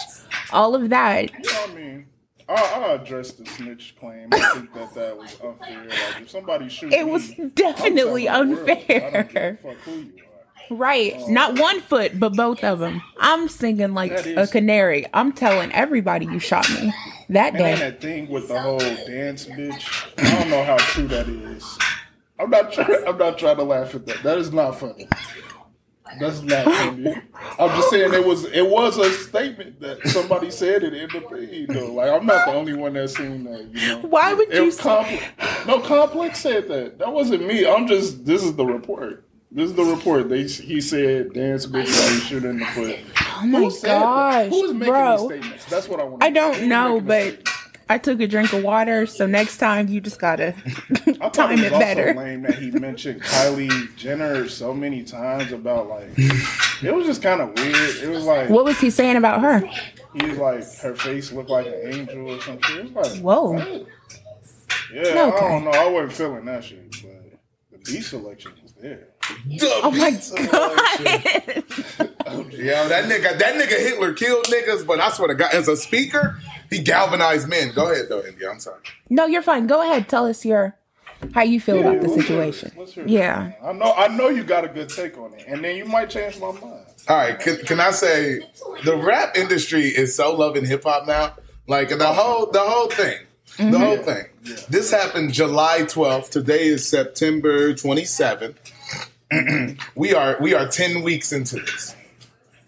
all 0.52 0.74
of 0.74 0.90
that 0.90 1.32
You 1.32 1.38
know 1.38 1.60
what 1.60 1.70
I 1.70 1.74
mean? 1.74 2.06
I, 2.50 2.54
I 2.54 2.92
addressed 2.94 3.38
the 3.38 3.46
snitch 3.46 3.94
claim. 3.98 4.28
I 4.32 4.38
think 4.54 4.72
that 4.74 4.94
that 4.94 5.16
was 5.16 5.36
unfair. 5.42 5.84
Like 5.84 6.22
if 6.22 6.30
somebody 6.30 6.68
shoots 6.68 6.94
It 6.94 7.06
was 7.06 7.36
me, 7.36 7.50
definitely 7.54 8.24
world, 8.26 8.36
I 8.36 8.38
don't 8.38 8.54
give 8.66 8.68
a 8.68 8.72
unfair. 9.18 9.58
fuck 9.62 9.76
who 9.78 9.92
you 9.92 10.12
are. 10.70 10.76
Right. 10.76 11.14
Um, 11.14 11.32
Not 11.34 11.58
one 11.58 11.80
foot, 11.80 12.18
but 12.20 12.34
both 12.36 12.62
of 12.64 12.78
them. 12.78 13.02
I'm 13.20 13.48
singing 13.48 13.92
like 13.94 14.12
a 14.12 14.46
canary. 14.46 15.06
I'm 15.14 15.32
telling 15.32 15.72
everybody 15.72 16.26
you 16.26 16.38
shot 16.38 16.68
me 16.70 16.92
that 17.30 17.54
And 17.54 17.80
that 17.80 18.00
thing 18.00 18.28
with 18.28 18.48
the 18.48 18.60
whole 18.60 18.78
dance 18.78 19.46
bitch, 19.46 20.08
I 20.18 20.38
don't 20.38 20.50
know 20.50 20.64
how 20.64 20.76
true 20.78 21.06
that 21.08 21.28
is. 21.28 21.78
I'm 22.38 22.50
not 22.50 22.72
trying. 22.72 23.04
I'm 23.06 23.18
not 23.18 23.38
trying 23.38 23.56
to 23.56 23.64
laugh 23.64 23.94
at 23.94 24.06
that. 24.06 24.22
That 24.22 24.38
is 24.38 24.52
not 24.52 24.78
funny. 24.78 25.08
That's 26.18 26.40
not 26.40 26.64
funny. 26.64 27.14
I'm 27.58 27.68
just 27.70 27.90
saying 27.90 28.14
it 28.14 28.24
was. 28.24 28.44
It 28.46 28.66
was 28.66 28.96
a 28.96 29.10
statement 29.12 29.80
that 29.80 30.06
somebody 30.08 30.50
said 30.50 30.82
it 30.82 30.94
in 30.94 31.08
the 31.08 31.20
feed. 31.28 31.68
Though, 31.68 31.92
like 31.92 32.10
I'm 32.10 32.24
not 32.26 32.46
the 32.46 32.54
only 32.54 32.74
one 32.74 32.94
that's 32.94 33.16
seen 33.16 33.44
that. 33.44 33.68
You 33.72 33.88
know. 33.88 34.08
Why 34.08 34.32
would 34.32 34.48
It 34.48 34.54
you 34.54 34.64
was 34.66 34.78
say-. 34.78 35.20
No, 35.66 35.80
complex 35.80 36.40
said 36.40 36.68
that. 36.68 36.98
That 36.98 37.12
wasn't 37.12 37.46
me. 37.46 37.66
I'm 37.66 37.86
just. 37.86 38.24
This 38.24 38.42
is 38.42 38.56
the 38.56 38.64
report. 38.64 39.24
This 39.50 39.70
is 39.70 39.76
the 39.76 39.84
report. 39.84 40.28
They 40.28 40.44
he 40.44 40.80
said 40.80 41.32
dance 41.32 41.66
bitch 41.66 41.94
while 41.98 42.14
you 42.14 42.20
shoot 42.20 42.44
in 42.44 42.58
the 42.58 42.66
foot. 42.66 42.98
Oh 43.40 43.46
my 43.46 43.70
gosh, 43.82 44.48
Who 44.50 44.64
is 44.64 44.72
making 44.74 44.92
bro. 44.92 45.16
these 45.16 45.26
statements? 45.40 45.64
That's 45.66 45.88
what 45.88 46.00
I 46.00 46.04
want. 46.04 46.22
I 46.22 46.30
don't 46.30 46.68
know, 46.68 47.00
but 47.00 47.48
I 47.88 47.96
took 47.98 48.20
a 48.20 48.26
drink 48.26 48.52
of 48.52 48.62
water, 48.62 49.06
so 49.06 49.26
next 49.26 49.58
time 49.58 49.88
you 49.88 50.00
just 50.00 50.20
gotta 50.20 50.52
time 51.32 51.58
it 51.58 51.64
it 51.64 51.72
better. 51.72 52.08
also 52.08 52.20
lame 52.20 52.42
that 52.42 52.56
he 52.56 52.70
mentioned 52.70 53.22
Kylie 53.22 53.94
Jenner 53.96 54.48
so 54.48 54.74
many 54.74 55.02
times 55.04 55.52
about 55.52 55.88
like 55.88 56.08
it 56.16 56.94
was 56.94 57.06
just 57.06 57.22
kind 57.22 57.40
of 57.40 57.54
weird. 57.54 57.96
It 58.02 58.08
was 58.10 58.24
like 58.24 58.50
What 58.50 58.64
was 58.64 58.78
he 58.80 58.90
saying 58.90 59.16
about 59.16 59.40
her? 59.40 59.60
he 60.18 60.26
was 60.26 60.38
like 60.38 60.64
her 60.80 60.94
face 60.94 61.32
looked 61.32 61.50
like 61.50 61.66
an 61.66 61.80
angel 61.92 62.30
or 62.32 62.40
something. 62.42 62.76
It 62.76 62.92
was 62.94 63.14
like 63.14 63.22
Whoa. 63.22 63.52
what? 63.52 63.86
Yeah, 64.92 65.02
I 65.02 65.14
don't 65.48 65.64
know. 65.64 65.70
I 65.70 65.86
wasn't 65.88 66.12
feeling 66.14 66.44
that 66.46 66.64
shit, 66.64 66.90
but 67.02 67.38
the 67.72 67.78
beat 67.92 68.02
selection 68.02 68.52
was 68.62 68.72
there. 68.72 69.08
Oh 69.62 69.90
my 69.90 70.10
god. 70.10 70.20
Yo, 72.52 72.88
that 72.88 73.04
nigga, 73.04 73.38
that 73.38 73.54
nigga 73.54 73.78
Hitler 73.78 74.12
killed 74.12 74.46
niggas, 74.46 74.86
but 74.86 75.00
I 75.00 75.10
swear 75.10 75.28
to 75.28 75.34
God, 75.34 75.52
as 75.52 75.68
a 75.68 75.76
speaker, 75.76 76.40
he 76.70 76.80
galvanized 76.80 77.48
men. 77.48 77.72
Go 77.74 77.90
ahead, 77.90 78.06
though, 78.08 78.24
India. 78.24 78.50
I'm 78.50 78.60
sorry. 78.60 78.80
no, 79.08 79.26
you're 79.26 79.42
fine. 79.42 79.66
Go 79.66 79.82
ahead. 79.82 80.08
Tell 80.08 80.26
us 80.26 80.44
your 80.44 80.76
how 81.34 81.42
you 81.42 81.60
feel 81.60 81.80
about 81.80 82.00
the 82.00 82.08
let's 82.08 82.14
hear 82.14 82.22
it. 82.22 82.26
situation. 82.26 82.72
Let's 82.76 82.92
hear 82.92 83.04
it. 83.04 83.10
Yeah. 83.10 83.52
I 83.62 83.72
know. 83.72 83.92
I 83.92 84.08
know 84.08 84.28
you 84.28 84.44
got 84.44 84.64
a 84.64 84.68
good 84.68 84.88
take 84.88 85.18
on 85.18 85.34
it, 85.34 85.44
and 85.46 85.64
then 85.64 85.76
you 85.76 85.84
might 85.84 86.10
change 86.10 86.38
my 86.38 86.52
mind. 86.52 86.86
All 87.08 87.16
right, 87.16 87.38
can, 87.38 87.56
can 87.58 87.80
I 87.80 87.90
say 87.90 88.40
the 88.84 88.96
rap 88.96 89.36
industry 89.36 89.84
is 89.84 90.14
so 90.14 90.34
loving 90.34 90.66
hip 90.66 90.84
hop 90.84 91.06
now? 91.06 91.34
Like 91.66 91.88
the 91.88 92.06
whole 92.06 92.50
the 92.50 92.60
whole 92.60 92.88
thing. 92.88 93.18
The 93.56 93.64
mm-hmm. 93.64 93.82
whole 93.82 93.96
thing. 93.96 94.24
This 94.68 94.90
happened 94.90 95.32
July 95.32 95.80
12th. 95.80 96.30
Today 96.30 96.68
is 96.68 96.86
September 96.86 97.72
27th. 97.72 98.54
we 99.94 100.14
are 100.14 100.36
we 100.40 100.54
are 100.54 100.66
10 100.68 101.02
weeks 101.02 101.32
into 101.32 101.56
this. 101.56 101.94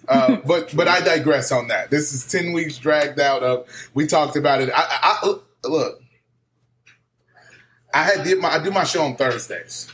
Uh, 0.08 0.36
but 0.44 0.74
but 0.76 0.88
I 0.88 1.00
digress 1.00 1.52
on 1.52 1.68
that. 1.68 1.90
This 1.90 2.12
is 2.12 2.26
10 2.26 2.52
weeks 2.52 2.76
dragged 2.78 3.20
out 3.20 3.42
of 3.42 3.66
we 3.94 4.06
talked 4.06 4.36
about 4.36 4.60
it. 4.60 4.70
I, 4.74 4.82
I, 4.82 5.18
I 5.22 5.68
look. 5.68 6.02
I 7.92 8.02
had 8.04 8.24
did 8.24 8.38
my 8.38 8.48
I 8.48 8.62
do 8.62 8.70
my 8.70 8.84
show 8.84 9.02
on 9.04 9.16
Thursdays. 9.16 9.88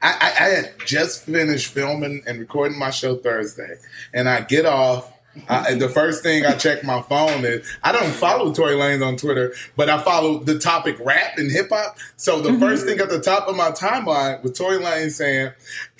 I, 0.00 0.10
I, 0.10 0.44
I 0.44 0.48
had 0.50 0.74
just 0.86 1.24
finished 1.24 1.72
filming 1.72 2.22
and 2.26 2.38
recording 2.38 2.78
my 2.78 2.90
show 2.90 3.16
Thursday, 3.16 3.76
and 4.12 4.28
I 4.28 4.42
get 4.42 4.64
off. 4.66 5.12
I, 5.48 5.74
the 5.74 5.88
first 5.88 6.22
thing 6.22 6.44
I 6.44 6.54
check 6.54 6.84
my 6.84 7.02
phone 7.02 7.44
is 7.44 7.66
I 7.82 7.92
don't 7.92 8.10
follow 8.10 8.52
Tory 8.52 8.74
Lanez 8.74 9.06
on 9.06 9.16
Twitter, 9.16 9.54
but 9.76 9.88
I 9.88 10.00
follow 10.02 10.38
the 10.38 10.58
topic 10.58 10.96
rap 11.00 11.38
and 11.38 11.50
hip 11.50 11.68
hop. 11.70 11.98
So 12.16 12.40
the 12.40 12.50
mm-hmm. 12.50 12.60
first 12.60 12.86
thing 12.86 12.98
at 13.00 13.08
the 13.08 13.20
top 13.20 13.48
of 13.48 13.56
my 13.56 13.70
timeline 13.70 14.42
was 14.42 14.52
Tory 14.52 14.78
Lanez 14.78 15.12
saying, 15.12 15.52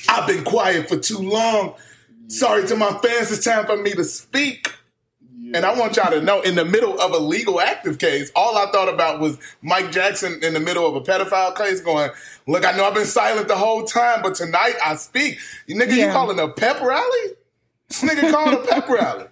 "I've 0.08 0.26
been 0.26 0.44
quiet 0.44 0.88
for 0.88 0.98
too 0.98 1.18
long. 1.18 1.74
Sorry 2.28 2.66
to 2.66 2.76
my 2.76 2.90
fans, 2.98 3.30
it's 3.30 3.44
time 3.44 3.66
for 3.66 3.76
me 3.76 3.92
to 3.92 4.04
speak." 4.04 4.72
And 5.54 5.64
I 5.64 5.78
want 5.78 5.96
y'all 5.96 6.10
to 6.10 6.20
know, 6.20 6.42
in 6.42 6.56
the 6.56 6.64
middle 6.64 7.00
of 7.00 7.12
a 7.12 7.18
legal 7.18 7.58
active 7.58 7.98
case, 7.98 8.30
all 8.36 8.58
I 8.58 8.70
thought 8.70 8.92
about 8.92 9.18
was 9.18 9.38
Mike 9.62 9.90
Jackson 9.92 10.38
in 10.42 10.52
the 10.52 10.60
middle 10.60 10.86
of 10.86 10.94
a 10.94 11.00
pedophile 11.00 11.56
case 11.56 11.80
going, 11.80 12.10
Look, 12.46 12.66
I 12.66 12.76
know 12.76 12.84
I've 12.84 12.94
been 12.94 13.06
silent 13.06 13.48
the 13.48 13.56
whole 13.56 13.84
time, 13.84 14.20
but 14.22 14.34
tonight 14.34 14.74
I 14.84 14.96
speak. 14.96 15.38
You 15.66 15.76
nigga, 15.76 15.96
you 15.96 16.08
calling 16.08 16.38
a 16.38 16.48
pep 16.48 16.82
rally? 16.82 17.37
This 17.88 18.02
nigga 18.02 18.30
called 18.30 18.54
a 18.54 18.58
pep 18.66 18.88
rally. 18.88 19.26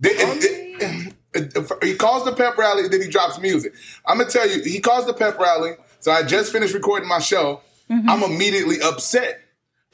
They- 0.00 0.10
it- 0.10 0.44
it- 0.82 1.56
it- 1.56 1.84
he 1.84 1.94
calls 1.96 2.24
the 2.24 2.32
pep 2.32 2.56
rally, 2.56 2.88
then 2.88 3.00
he 3.02 3.08
drops 3.08 3.38
music. 3.38 3.74
I'm 4.06 4.18
gonna 4.18 4.30
tell 4.30 4.48
you, 4.48 4.62
he 4.62 4.80
calls 4.80 5.06
the 5.06 5.12
pep 5.14 5.38
rally. 5.38 5.72
So 6.00 6.10
I 6.12 6.22
just 6.22 6.52
finished 6.52 6.74
recording 6.74 7.08
my 7.08 7.18
show. 7.18 7.60
Mm-hmm. 7.90 8.08
I'm 8.08 8.22
immediately 8.22 8.80
upset. 8.80 9.40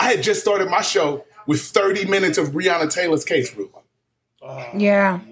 I 0.01 0.09
had 0.13 0.23
just 0.23 0.41
started 0.41 0.69
my 0.71 0.83
show 0.83 1.25
with 1.47 1.61
30 1.63 2.05
minutes 2.07 2.39
of 2.39 2.49
Breonna 2.49 2.91
Taylor's 2.93 3.25
case 3.25 3.55
rule. 3.57 3.83
Oh, 4.41 4.57
yeah, 4.77 5.21
yeah. 5.27 5.32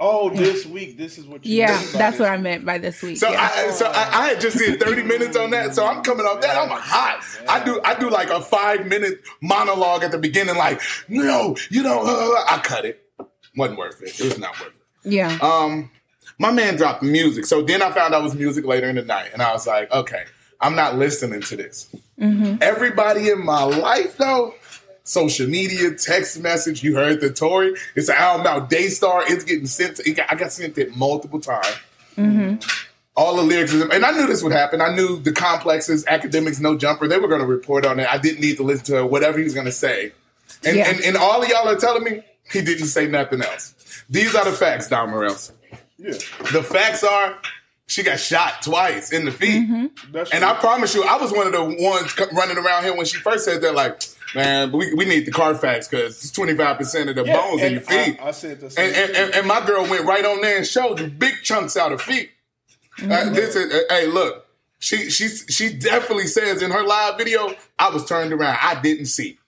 Oh, 0.00 0.30
this 0.30 0.64
week, 0.64 0.96
this 0.96 1.18
is 1.18 1.26
what 1.26 1.44
you 1.44 1.56
Yeah, 1.58 1.82
that's 1.92 2.18
what 2.20 2.28
I 2.30 2.36
meant 2.36 2.64
by 2.64 2.78
this 2.78 3.02
week. 3.02 3.16
So 3.16 3.28
yeah. 3.30 3.50
I 3.52 3.70
so 3.70 3.86
I, 3.86 4.08
I 4.12 4.28
had 4.28 4.40
just 4.40 4.56
did 4.58 4.80
30 4.80 5.02
minutes 5.02 5.36
on 5.36 5.50
that. 5.50 5.74
So 5.74 5.84
I'm 5.84 6.02
coming 6.02 6.24
off 6.24 6.40
that. 6.40 6.56
I'm 6.56 6.68
hot. 6.70 7.24
I 7.48 7.64
do 7.64 7.80
I 7.84 7.98
do 7.98 8.08
like 8.08 8.30
a 8.30 8.40
five 8.40 8.86
minute 8.86 9.20
monologue 9.42 10.04
at 10.04 10.12
the 10.12 10.18
beginning, 10.18 10.56
like, 10.56 10.80
no, 11.08 11.56
you 11.70 11.82
don't 11.82 12.06
uh, 12.06 12.44
I 12.48 12.60
cut 12.62 12.84
it. 12.84 13.04
Wasn't 13.56 13.78
worth 13.78 14.00
it. 14.02 14.18
It 14.20 14.24
was 14.24 14.38
not 14.38 14.58
worth 14.60 14.68
it. 14.68 15.10
yeah. 15.10 15.36
Um 15.42 15.90
my 16.38 16.52
man 16.52 16.76
dropped 16.76 17.02
music. 17.02 17.46
So 17.46 17.62
then 17.62 17.82
I 17.82 17.90
found 17.90 18.14
out 18.14 18.20
it 18.20 18.24
was 18.24 18.36
music 18.36 18.64
later 18.64 18.88
in 18.88 18.94
the 18.94 19.02
night. 19.02 19.30
And 19.32 19.42
I 19.42 19.52
was 19.52 19.66
like, 19.66 19.90
okay, 19.90 20.24
I'm 20.60 20.76
not 20.76 20.96
listening 20.96 21.40
to 21.40 21.56
this. 21.56 21.88
Everybody 22.60 23.30
in 23.30 23.44
my 23.44 23.62
life 23.64 24.16
though, 24.16 24.54
social 25.08 25.48
media, 25.48 25.94
text 25.94 26.38
message, 26.40 26.82
you 26.82 26.94
heard 26.94 27.20
the 27.20 27.30
Tory. 27.30 27.74
It's 27.94 28.08
an 28.08 28.16
album 28.16 28.46
out 28.46 28.68
Daystar. 28.68 29.22
It's 29.26 29.42
getting 29.44 29.66
sent 29.66 29.96
to, 29.96 30.08
it 30.08 30.14
got- 30.14 30.30
I 30.30 30.34
got 30.34 30.52
sent 30.52 30.76
it 30.76 30.94
multiple 30.96 31.40
times 31.40 31.76
mm-hmm. 32.16 32.56
all 33.16 33.36
the 33.36 33.42
lyrics, 33.42 33.72
and 33.72 34.04
I 34.04 34.10
knew 34.12 34.26
this 34.26 34.42
would 34.42 34.52
happen. 34.52 34.80
I 34.80 34.94
knew 34.94 35.18
the 35.18 35.32
complexes, 35.32 36.04
Akademiks, 36.04 36.60
no 36.60 36.76
jumper, 36.76 37.08
they 37.08 37.18
were 37.18 37.28
going 37.28 37.40
to 37.40 37.46
report 37.46 37.86
on 37.86 37.98
it. 38.00 38.06
I 38.10 38.18
didn't 38.18 38.40
need 38.40 38.58
to 38.58 38.62
listen 38.64 38.96
to 38.96 39.06
whatever 39.06 39.38
he 39.38 39.44
was 39.44 39.54
going 39.54 39.66
to 39.66 39.72
say. 39.72 40.12
And, 40.64 40.76
Yeah. 40.76 40.90
and, 40.90 41.00
and 41.00 41.16
all 41.16 41.42
of 41.42 41.48
y'all 41.48 41.68
are 41.68 41.76
telling 41.76 42.04
me 42.04 42.22
he 42.52 42.60
didn't 42.60 42.86
say 42.86 43.06
nothing 43.06 43.42
else. 43.42 43.74
These 44.10 44.34
are 44.34 44.44
the 44.44 44.52
facts, 44.52 44.88
DommOrElse. 44.88 45.52
Yeah, 45.98 46.12
The 46.52 46.62
facts 46.62 47.02
are 47.02 47.38
she 47.86 48.02
got 48.02 48.20
shot 48.20 48.60
twice 48.62 49.12
in 49.12 49.24
the 49.24 49.32
feet. 49.32 49.62
Mm-hmm. 49.62 50.12
that's 50.12 50.30
And 50.32 50.44
I 50.44 50.54
promise 50.54 50.94
you, 50.94 51.04
I 51.04 51.16
was 51.16 51.32
one 51.32 51.46
of 51.46 51.54
the 51.54 51.64
ones 51.64 52.14
running 52.32 52.58
around 52.58 52.84
here 52.84 52.94
when 52.94 53.06
she 53.06 53.16
first 53.16 53.46
said 53.46 53.62
that, 53.62 53.74
like, 53.74 54.02
man, 54.34 54.72
we, 54.72 54.92
we 54.94 55.04
need 55.04 55.26
the 55.26 55.30
Carfax 55.32 55.88
because 55.88 56.16
it's 56.24 56.30
25% 56.32 57.08
of 57.08 57.16
the 57.16 57.24
Yeah, 57.24 57.36
bones 57.36 57.62
in 57.62 57.72
your 57.72 57.80
feet. 57.82 58.18
I, 58.20 58.28
I 58.28 58.30
said 58.32 58.60
the 58.60 58.70
same 58.70 58.86
And, 58.86 58.94
and, 58.96 59.16
and, 59.16 59.34
and 59.36 59.46
my 59.46 59.64
girl 59.64 59.82
went 59.88 60.04
right 60.04 60.24
on 60.24 60.40
there 60.40 60.56
and 60.58 60.66
showed 60.66 61.00
you 61.00 61.06
big 61.08 61.34
chunks 61.42 61.76
out 61.76 61.92
of 61.92 62.00
feet. 62.02 62.30
Uh, 63.02 63.30
this 63.30 63.54
is, 63.54 63.72
uh, 63.72 63.80
hey, 63.90 64.06
look, 64.06 64.46
she 64.80 65.08
she 65.10 65.28
she 65.28 65.72
definitely 65.72 66.26
says 66.26 66.62
in 66.62 66.70
her 66.72 66.82
live 66.84 67.16
video, 67.16 67.54
I 67.78 67.90
was 67.90 68.04
turned 68.04 68.32
around, 68.32 68.58
I 68.60 68.80
didn't 68.80 69.06
see. 69.06 69.38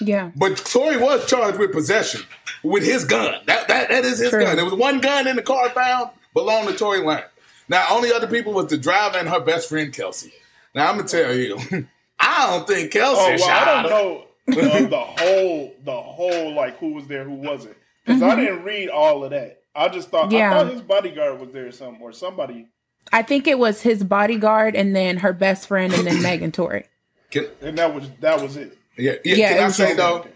yeah. 0.00 0.30
But 0.36 0.56
Tory 0.58 0.96
was 0.98 1.26
charged 1.26 1.58
with 1.58 1.72
possession 1.72 2.22
with 2.62 2.82
his 2.84 3.04
gun. 3.04 3.40
That 3.46 3.68
that, 3.68 3.88
that 3.88 4.04
is 4.04 4.18
his 4.18 4.30
True. 4.30 4.44
gun. 4.44 4.56
There 4.56 4.64
was 4.64 4.74
one 4.74 5.00
gun 5.00 5.26
in 5.26 5.36
the 5.36 5.42
car 5.42 5.70
found 5.70 6.10
belonged 6.34 6.68
to 6.68 6.74
Tory 6.74 7.00
Lane. 7.00 7.22
Now, 7.68 7.86
only 7.90 8.12
other 8.12 8.26
people 8.26 8.52
was 8.52 8.66
the 8.66 8.76
driver 8.76 9.16
and 9.18 9.28
her 9.28 9.40
best 9.40 9.68
friend 9.70 9.92
Kelsey. 9.92 10.32
Now 10.74 10.90
I'm 10.90 10.96
gonna 10.96 11.08
tell 11.08 11.34
you, 11.34 11.58
I 12.18 12.46
don't 12.56 12.66
think 12.66 12.92
Kelsey 12.92 13.20
oh 13.20 13.28
well, 13.28 13.38
shot 13.38 13.68
I 13.68 13.82
don't 13.82 13.84
her. 13.84 13.88
know. 13.90 14.24
the, 14.46 14.86
the 14.88 14.96
whole 14.98 15.74
the 15.84 16.00
whole 16.00 16.52
like 16.54 16.78
who 16.78 16.92
was 16.94 17.06
there, 17.06 17.24
who 17.24 17.34
wasn't. 17.34 17.76
Because 18.04 18.22
I 18.22 18.34
didn't 18.36 18.64
read 18.64 18.88
all 18.88 19.24
of 19.24 19.30
that. 19.30 19.62
I 19.74 19.88
just 19.88 20.08
thought 20.10 20.26
Mm-hmm. 20.26 20.36
Yeah. 20.36 20.50
I 20.54 20.62
thought 20.64 20.72
his 20.72 20.80
bodyguard 20.82 21.40
was 21.40 21.50
there 21.52 21.66
or 21.66 21.72
something, 21.72 22.02
or 22.02 22.12
somebody. 22.12 22.68
I 23.12 23.22
think 23.22 23.46
it 23.46 23.58
was 23.58 23.82
his 23.82 24.04
bodyguard 24.04 24.76
and 24.76 24.94
then 24.94 25.18
her 25.18 25.32
best 25.32 25.66
friend 25.68 25.92
and 25.92 26.06
then 26.06 26.22
Megan 26.22 26.52
Tory. 26.52 26.86
Can, 27.30 27.46
And 27.60 27.76
that 27.78 27.94
was 27.94 28.08
that 28.20 28.40
was 28.40 28.56
it. 28.56 28.76
yeah, 28.96 29.12
yeah, 29.24 29.34
Yeah, 29.34 29.48
can 29.52 29.62
I 29.62 29.66
was 29.66 29.76
say 29.76 29.94
though? 29.94 30.26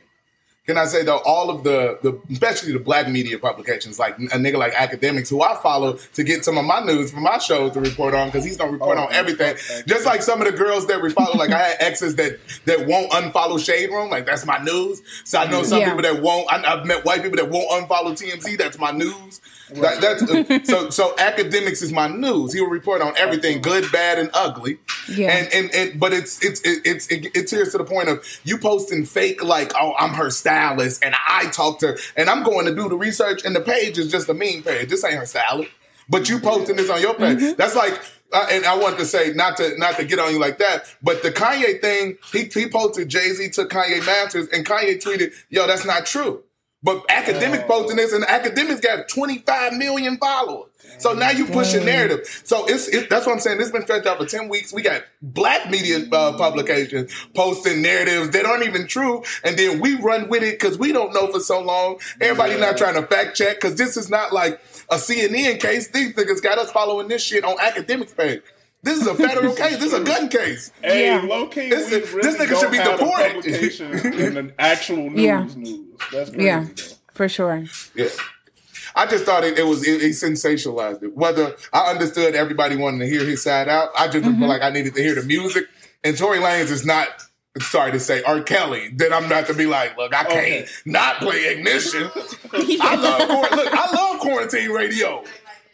Can 0.66 0.76
I 0.76 0.86
say 0.86 1.04
though, 1.04 1.18
all 1.24 1.48
of 1.48 1.62
the, 1.62 1.96
the 2.02 2.20
especially 2.32 2.72
the 2.72 2.80
black 2.80 3.08
media 3.08 3.38
publications, 3.38 4.00
like 4.00 4.18
a 4.18 4.36
nigga 4.36 4.56
like 4.58 4.72
Akademiks, 4.74 5.28
who 5.30 5.40
I 5.40 5.54
follow 5.62 5.92
to 6.14 6.24
get 6.24 6.44
some 6.44 6.58
of 6.58 6.64
my 6.64 6.80
news 6.80 7.12
from 7.12 7.22
my 7.22 7.38
shows 7.38 7.72
to 7.74 7.80
report 7.80 8.14
on, 8.14 8.28
because 8.28 8.44
he's 8.44 8.56
gonna 8.56 8.72
report 8.72 8.98
Oh, 8.98 9.02
on 9.02 9.12
everything. 9.12 9.54
Just 9.86 10.04
like 10.06 10.22
some 10.22 10.40
of 10.42 10.50
the 10.50 10.56
girls 10.58 10.88
that 10.88 11.00
we 11.00 11.10
follow, 11.10 11.36
like 11.36 11.50
I 11.50 11.58
had 11.58 11.76
exes 11.80 12.16
that 12.16 12.40
that 12.64 12.86
won't 12.88 13.12
unfollow 13.12 13.64
Shade 13.64 13.90
Room, 13.90 14.10
like 14.10 14.26
that's 14.26 14.44
my 14.44 14.58
news. 14.58 15.02
So 15.24 15.38
I 15.38 15.48
know 15.48 15.62
some 15.62 15.78
Yeah. 15.80 15.94
people 15.94 16.02
that 16.02 16.20
won't. 16.20 16.50
I, 16.52 16.74
I've 16.74 16.84
met 16.84 17.04
white 17.04 17.22
people 17.22 17.36
that 17.36 17.48
won't 17.48 17.68
unfollow 17.70 18.12
TMZ. 18.20 18.58
That's 18.58 18.78
my 18.78 18.90
news. 18.90 19.40
That, 19.70 20.00
that's 20.00 20.22
uh, 20.22 20.64
so. 20.64 20.90
So 20.90 21.14
Akademiks 21.16 21.82
is 21.82 21.92
my 21.92 22.08
news. 22.08 22.52
He 22.52 22.60
will 22.60 22.68
report 22.68 23.02
on 23.02 23.14
everything, 23.16 23.60
good, 23.60 23.90
bad, 23.90 24.18
and 24.18 24.30
ugly. 24.32 24.78
Yeah. 25.08 25.30
And 25.30 25.52
and, 25.52 25.74
and 25.74 26.00
but 26.00 26.12
it's 26.12 26.42
it's 26.44 26.60
it's 26.64 27.08
it, 27.08 27.32
it's 27.34 27.50
here 27.50 27.64
to 27.64 27.78
the 27.78 27.84
point 27.84 28.08
of 28.08 28.24
you 28.44 28.58
posting 28.58 29.04
fake 29.04 29.42
like 29.42 29.72
oh 29.74 29.94
I'm 29.98 30.14
her 30.14 30.30
stylist 30.30 31.04
and 31.04 31.14
I 31.28 31.46
talked 31.50 31.80
to 31.80 31.88
her 31.88 31.98
and 32.16 32.30
I'm 32.30 32.44
going 32.44 32.66
to 32.66 32.74
do 32.74 32.88
the 32.88 32.96
research 32.96 33.44
and 33.44 33.54
the 33.54 33.60
page 33.60 33.98
is 33.98 34.10
just 34.10 34.28
a 34.28 34.34
meme 34.34 34.62
page. 34.62 34.88
This 34.88 35.04
ain't 35.04 35.14
her 35.14 35.26
stylist. 35.26 35.70
But 36.08 36.28
you 36.28 36.38
posting 36.38 36.76
this 36.76 36.88
on 36.88 37.00
your 37.00 37.14
page. 37.14 37.56
That's 37.56 37.74
like 37.74 38.00
uh, 38.32 38.46
and 38.50 38.64
I 38.64 38.76
wanted 38.76 38.98
to 38.98 39.06
say 39.06 39.32
not 39.34 39.56
to 39.58 39.76
not 39.78 39.96
to 39.96 40.04
get 40.04 40.18
on 40.18 40.32
you 40.32 40.38
like 40.38 40.58
that, 40.58 40.84
but 41.02 41.22
the 41.22 41.30
Kanye 41.30 41.80
thing, 41.80 42.18
he 42.32 42.44
he 42.44 42.68
posted 42.68 43.08
Jay 43.08 43.30
Z 43.30 43.50
took 43.50 43.70
Kanye 43.70 44.04
Masters 44.04 44.48
and 44.48 44.66
Kanye 44.66 45.00
tweeted, 45.02 45.32
"Yo, 45.48 45.66
that's 45.66 45.84
not 45.84 46.06
true." 46.06 46.42
But 46.86 47.04
Akademiks 47.08 47.66
posting 47.66 47.96
this, 47.96 48.12
and 48.12 48.22
Akademiks 48.22 48.80
got 48.80 49.08
25 49.08 49.72
million 49.72 50.18
followers. 50.18 50.70
So 50.98 51.14
now 51.14 51.30
you 51.30 51.46
pushing 51.46 51.84
narrative. 51.84 52.20
So 52.44 52.64
it's 52.66 52.86
it, 52.86 53.10
that's 53.10 53.26
what 53.26 53.32
I'm 53.32 53.40
saying. 53.40 53.58
This 53.58 53.66
has 53.66 53.72
been 53.72 53.82
stretched 53.82 54.06
out 54.06 54.18
for 54.18 54.24
10 54.24 54.48
weeks. 54.48 54.72
We 54.72 54.82
got 54.82 55.02
black 55.20 55.68
media 55.68 56.08
uh, 56.12 56.38
publications 56.38 57.12
posting 57.34 57.82
narratives 57.82 58.30
that 58.30 58.46
aren't 58.46 58.64
even 58.64 58.86
true, 58.86 59.24
and 59.42 59.58
then 59.58 59.80
we 59.80 60.00
run 60.00 60.28
with 60.28 60.44
it 60.44 60.60
because 60.60 60.78
we 60.78 60.92
don't 60.92 61.12
know 61.12 61.26
for 61.26 61.40
so 61.40 61.60
long. 61.60 61.98
Everybody 62.20 62.56
not 62.60 62.76
trying 62.76 62.94
to 62.94 63.02
fact 63.02 63.36
check 63.36 63.56
because 63.56 63.74
this 63.74 63.96
is 63.96 64.08
not 64.08 64.32
like 64.32 64.60
a 64.88 64.94
CNN 64.94 65.58
case. 65.58 65.88
These 65.88 66.14
niggas 66.14 66.40
got 66.40 66.58
us 66.58 66.70
following 66.70 67.08
this 67.08 67.20
shit 67.20 67.42
on 67.44 67.56
Akademiks 67.56 68.16
page. 68.16 68.42
This 68.86 69.00
is 69.00 69.06
a 69.08 69.14
federal 69.16 69.54
case. 69.62 69.78
This 69.78 69.92
is 69.92 69.94
a 69.94 70.04
gun 70.04 70.28
case. 70.28 70.70
Hey, 70.80 71.06
Yeah. 71.06 71.20
low 71.22 71.46
key, 71.48 71.68
This- 71.68 71.90
we 71.90 72.20
this 72.22 72.36
nigga 72.36 72.60
should 72.60 72.70
be 72.70 72.76
have 72.78 72.86
a 72.94 72.98
deported. 72.98 73.34
publication 73.34 73.92
in 74.14 74.36
an 74.36 74.52
actual 74.58 75.10
news 75.10 75.20
Yeah. 75.20 75.46
news. 75.56 75.80
That's 76.12 76.30
crazy. 76.30 76.44
Yeah, 76.46 76.64
though. 76.64 76.82
for 77.12 77.28
sure. 77.28 77.64
Yeah. 77.96 78.08
I 78.94 79.06
just 79.06 79.24
thought 79.24 79.42
it, 79.44 79.58
it 79.58 79.66
was 79.66 79.86
it, 79.86 80.00
it 80.02 80.12
sensationalized 80.12 81.02
it. 81.02 81.16
Whether 81.16 81.54
I 81.72 81.90
understood 81.90 82.34
everybody 82.34 82.76
wanting 82.76 83.00
to 83.00 83.06
hear 83.08 83.24
his 83.24 83.42
side 83.42 83.68
out, 83.68 83.90
I 83.98 84.06
just 84.06 84.24
feel 84.24 84.32
mm-hmm. 84.32 84.44
like 84.44 84.62
I 84.62 84.70
needed 84.70 84.94
to 84.94 85.02
hear 85.02 85.14
the 85.16 85.22
music. 85.22 85.64
And 86.04 86.16
Tory 86.16 86.38
Lanez 86.38 86.70
is 86.70 86.86
not 86.86 87.08
sorry 87.60 87.90
to 87.92 87.98
say 88.00 88.22
R. 88.22 88.40
Kelly. 88.40 88.90
Then 88.94 89.12
I'm 89.12 89.28
not 89.28 89.46
to 89.48 89.54
be 89.54 89.66
like, 89.66 89.96
look, 89.98 90.14
I 90.14 90.24
can't 90.24 90.38
Okay. 90.38 90.66
not 90.84 91.18
play 91.18 91.46
ignition. 91.46 92.04
I 92.52 92.94
love 92.94 93.28
look, 93.56 93.68
I 93.74 93.90
love 93.94 94.20
quarantine 94.20 94.70
radio. 94.70 95.24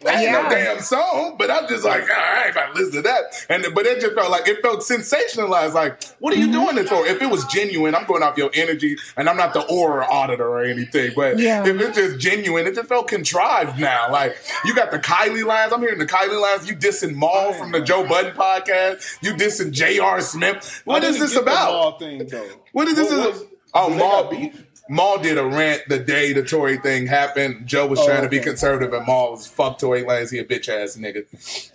That 0.05 0.17
ain't 0.23 0.33
no 0.33 0.49
damn 0.49 0.81
song, 0.81 1.37
but 1.39 1.51
I'm 1.51 1.69
just 1.69 1.85
like, 1.85 2.05
"Ah, 2.11 2.15
I 2.15 2.43
ain't 2.47 2.53
about 2.53 2.75
to 2.75 2.81
listen 2.83 2.93
to 2.95 3.03
that. 3.03 3.47
And 3.49 3.67
but 3.75 3.87
it 3.87 4.01
just 4.01 4.15
felt 4.15 4.31
like 4.31 4.49
it 4.49 4.61
felt 4.63 4.81
sensationalized. 4.81 5.75
Like, 5.75 6.03
what 6.19 6.33
are 6.35 6.37
you 6.39 6.51
doing 6.51 6.77
this 6.77 6.89
for? 6.89 7.07
If 7.07 7.21
it 7.23 7.31
was 7.31 7.45
genuine, 7.47 7.95
I'm 7.95 8.07
going 8.07 8.23
off 8.23 8.37
your 8.37 8.51
energy, 8.55 8.97
and 9.17 9.29
I'm 9.29 9.37
not 9.37 9.53
the 9.55 9.63
aura 9.67 10.07
auditor 10.07 10.49
or 10.49 10.63
anything. 10.65 11.13
But 11.15 11.39
Yeah. 11.39 11.65
if 11.67 11.81
it's 11.81 11.97
just 11.97 12.19
genuine, 12.19 12.67
it 12.67 12.75
just 12.75 12.89
felt 12.89 13.09
contrived 13.09 13.79
now. 13.79 14.11
Like 14.11 14.37
you 14.65 14.75
got 14.75 14.91
the 14.91 14.99
Kylie 14.99 15.45
lines. 15.45 15.73
I'm 15.73 15.81
hearing 15.81 15.99
the 15.99 16.07
Kylie 16.07 16.41
lines. 16.41 16.69
You 16.69 16.77
dissing 16.77 17.15
Mal 17.17 17.53
from 17.53 17.73
the 17.73 17.81
Joe 17.81 18.07
Budden 18.07 18.33
podcast. 18.35 19.19
You 19.23 19.35
dissing 19.35 19.71
J.R. 19.73 20.21
Smith. 20.21 20.83
What 20.85 21.05
I 21.05 21.09
is 21.09 21.17
didn't 21.17 21.29
this 21.31 21.37
about? 21.39 21.73
Mal 21.73 21.99
thing 21.99 22.27
though. 22.27 22.47
What 22.73 22.89
is 22.89 22.97
this? 22.97 23.11
was- 23.11 23.45
oh, 23.75 23.91
they 23.91 23.97
Mal. 23.97 24.31
beef? 24.31 24.65
Mal 24.93 25.19
did 25.19 25.39
a 25.39 25.45
rant 25.45 25.83
the 25.89 25.99
day 25.99 26.33
the 26.35 26.43
Tory 26.43 26.77
thing 26.77 27.07
happened. 27.07 27.67
Joe 27.67 27.87
was 27.87 27.99
Oh, 28.01 28.07
trying 28.07 28.23
to 28.23 28.29
be 28.29 28.39
conservative, 28.41 28.93
and 28.93 29.07
Mal 29.07 29.33
was 29.33 29.47
fuck 29.47 29.79
Tory 29.79 30.03
Lanez. 30.05 30.31
He 30.31 30.39
a 30.39 30.45
bitch 30.45 30.69
ass 30.69 30.97
nigga. 30.97 31.25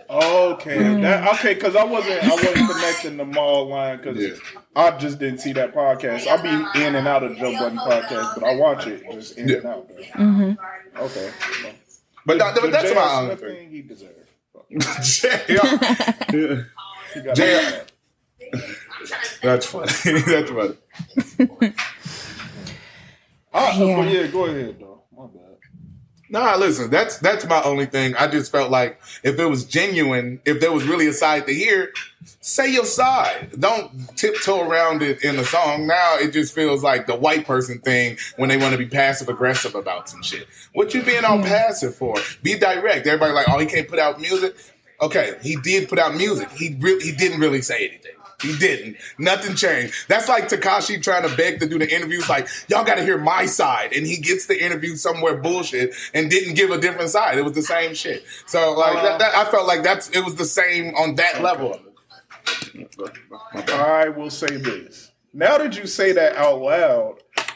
Okay, 0.10 0.78
Mm. 0.78 1.02
that, 1.02 1.28
okay, 1.34 1.56
because 1.56 1.76
I 1.76 1.84
wasn't 1.84 2.24
I 2.24 2.30
wasn't 2.30 2.72
connecting 2.72 3.18
the 3.18 3.26
Mal 3.26 3.68
line 3.68 3.98
because 3.98 4.18
Yeah. 4.18 4.36
I 4.76 4.92
just 4.98 5.18
didn't 5.20 5.40
see 5.40 5.52
that 5.54 5.74
podcast. 5.74 6.28
I'll 6.28 6.42
be 6.42 6.50
in 6.86 6.96
and 6.96 7.08
out 7.08 7.24
of 7.24 7.36
Joe 7.38 7.52
Budden 7.54 7.80
podcast, 7.80 8.36
but 8.36 8.44
I 8.44 8.56
watch 8.56 8.86
it 8.88 9.04
just 9.12 9.38
in 9.38 9.50
and 9.52 9.66
out. 9.66 9.90
Mm-hmm. 9.90 11.02
Okay, 11.02 11.32
But, 12.26 12.38
that, 12.38 12.56
The 12.56 12.62
but 12.62 12.72
that's 12.72 12.90
J.R. 12.92 13.24
my 13.26 13.32
own 13.32 13.38
thing 13.38 13.70
he 13.72 13.82
deserved. 13.82 14.14
thing. 14.70 16.66
He 17.14 17.22
got 17.22 17.38
That's 19.42 19.66
funny. 19.66 19.88
that's 20.22 20.52
funny. 20.52 21.74
Ah, 23.58 23.78
Yeah. 23.78 23.96
But 23.96 24.12
yeah, 24.13 24.28
go 24.28 24.46
ahead 24.46 24.78
though. 24.80 25.02
My 25.15 25.26
bad. 25.26 25.43
Nah, 26.30 26.56
listen, 26.58 26.89
that's 26.89 27.17
that's 27.20 27.46
my 27.48 27.62
only 27.63 27.86
thing. 27.86 28.13
I 28.15 28.28
just 28.28 28.52
felt 28.52 28.70
like 28.70 29.00
if 29.24 29.39
it 29.39 29.46
was 29.46 29.63
genuine, 29.65 30.41
if 30.46 30.60
there 30.60 30.72
was 30.74 30.84
really 30.86 31.08
a 31.08 31.13
side 31.13 31.48
to 31.48 31.54
hear, 31.54 31.93
say 32.41 32.70
your 32.74 32.84
side. 32.84 33.52
Don't 33.58 34.10
tiptoe 34.17 34.67
around 34.67 35.02
it 35.02 35.24
in 35.24 35.38
the 35.38 35.46
song. 35.46 35.88
Now 35.88 36.17
it 36.17 36.32
just 36.34 36.54
feels 36.54 36.84
like 36.84 37.08
the 37.08 37.15
white 37.15 37.46
person 37.48 37.80
thing 37.80 38.17
when 38.36 38.50
they 38.50 38.58
want 38.58 38.74
to 38.74 38.78
be 38.78 38.88
passive 38.88 39.30
aggressive 39.30 39.74
about 39.74 40.10
some 40.10 40.22
shit. 40.22 40.48
What 40.74 40.93
you 40.93 41.02
being 41.02 41.24
all 41.24 41.41
passive 41.41 41.96
for? 41.96 42.15
Be 42.43 42.58
direct. 42.60 43.08
Everybody 43.08 43.32
like, 43.32 43.48
oh, 43.50 43.60
he 43.60 43.65
can't 43.65 43.88
put 43.88 44.00
out 44.00 44.20
music. 44.20 44.54
Okay, 45.02 45.38
he 45.41 45.56
did 45.56 45.88
put 45.88 45.98
out 46.00 46.13
music. 46.15 46.50
He 46.52 46.76
really 46.80 47.06
he 47.06 47.13
didn't 47.13 47.39
really 47.39 47.62
say 47.62 47.88
anything. 47.88 48.12
He 48.41 48.56
didn't. 48.56 48.97
Nothing 49.17 49.56
changed. 49.56 49.95
That's 50.08 50.30
like 50.30 50.47
Tekashi 50.47 51.02
trying 51.02 51.28
to 51.28 51.36
beg 51.36 51.60
to 51.60 51.67
do 51.67 51.80
the 51.80 51.91
interviews. 51.91 52.30
Like 52.30 52.47
y'all 52.67 52.86
got 52.86 52.95
to 52.95 53.04
hear 53.04 53.17
my 53.17 53.47
side, 53.47 53.93
and 53.93 54.06
he 54.06 54.17
gets 54.17 54.45
the 54.45 54.63
interview 54.63 54.95
somewhere 54.95 55.38
bullshit 55.38 55.95
and 56.13 56.30
didn't 56.30 56.54
give 56.54 56.69
a 56.69 56.78
different 56.78 57.10
side. 57.10 57.39
It 57.39 57.43
was 57.43 57.54
the 57.54 57.63
same 57.63 57.95
shit. 57.95 58.23
So 58.45 58.73
like 58.73 59.02
that, 59.02 59.19
that, 59.19 59.36
I 59.36 59.50
felt 59.50 59.65
like 59.65 59.82
that's 59.82 60.10
it 60.10 60.23
was 60.23 60.36
the 60.36 60.45
same 60.45 60.93
on 60.95 61.15
that 61.15 61.41
level. 61.41 61.80
I 63.56 64.10
will 64.10 64.30
say 64.30 64.56
this. 64.58 65.12
Now 65.34 65.58
that 65.58 65.78
you 65.78 65.88
say 65.88 66.12
that 66.12 66.36
out 66.36 66.62
loud, 66.62 67.15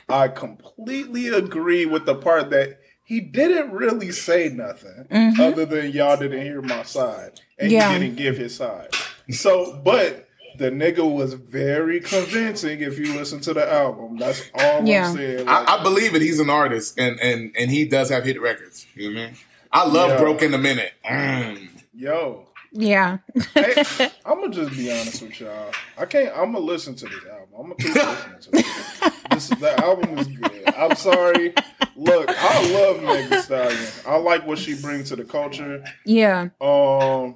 I 0.10 0.30
completely 0.30 1.28
agree 1.28 1.86
with 1.86 2.06
the 2.06 2.16
part 2.16 2.50
that 2.50 2.80
he 3.04 3.20
didn't 3.20 3.72
really 3.72 4.12
say 4.12 4.50
nothing 4.50 5.06
mm-hmm. 5.12 5.42
other 5.42 5.66
than 5.66 5.92
y'all 5.92 6.18
didn't 6.18 6.42
hear 6.42 6.62
my 6.62 6.84
side 6.84 7.40
and 7.60 7.72
Yeah. 7.72 7.94
he 7.94 8.00
didn't 8.00 8.18
give 8.18 8.38
his 8.38 8.56
side. 8.56 8.90
So, 9.30 9.80
but 9.84 10.28
the 10.62 10.70
nigga 10.72 11.10
was 11.10 11.34
very 11.34 12.00
convincing 12.00 12.82
if 12.82 12.98
you 13.00 13.14
listen 13.16 13.40
to 13.42 13.54
the 13.54 13.72
album. 13.72 14.18
That's 14.18 14.50
all 14.54 14.86
Yeah. 14.86 15.10
I'm 15.10 15.16
saying. 15.16 15.46
Like, 15.46 15.70
I, 15.70 15.78
I 15.78 15.84
believe 15.84 16.16
it. 16.16 16.22
He's 16.22 16.40
an 16.40 16.50
artist, 16.50 17.00
and 17.00 17.20
and 17.20 17.54
and 17.58 17.70
he 17.72 17.86
does 17.86 18.10
have 18.10 18.24
hit 18.24 18.40
records. 18.42 18.86
You 18.96 19.10
know 19.14 19.20
what 19.20 19.24
I 19.24 19.26
mean? 19.32 19.38
I 19.74 19.88
love 19.88 20.10
Yeah. 20.12 20.20
Broke 20.20 20.42
in 20.44 20.54
a 20.54 20.58
Minute. 20.58 20.92
Mm. 21.10 21.70
yo, 21.94 22.46
Yeah. 22.74 23.18
hey, 23.54 23.74
I'm 24.26 24.42
gonna 24.42 24.50
just 24.54 24.72
be 24.72 24.92
honest 24.92 25.22
with 25.22 25.40
y'all. 25.40 25.72
I 25.98 26.06
can't. 26.06 26.30
I'm 26.38 26.52
gonna 26.54 26.60
listen 26.60 26.96
to 26.96 27.06
this 27.06 27.24
album. 27.26 27.48
I'm 27.58 27.64
gonna 27.64 27.76
keep 27.76 27.96
listening 27.96 28.40
to 28.42 28.50
it. 28.60 29.14
This 29.32 29.48
the 29.50 29.80
album 29.84 30.18
is 30.18 30.28
good. 30.28 30.74
I'm 30.76 30.96
sorry. 30.96 31.54
Look, 31.96 32.26
I 32.30 32.72
love 32.74 33.02
Megan 33.04 33.42
Stallion. 33.42 33.88
I 34.08 34.18
like 34.18 34.46
what 34.48 34.58
she 34.60 34.76
brings 34.76 35.10
to 35.10 35.16
the 35.16 35.24
culture. 35.24 35.84
yeah. 36.06 36.50
Um, 36.60 37.36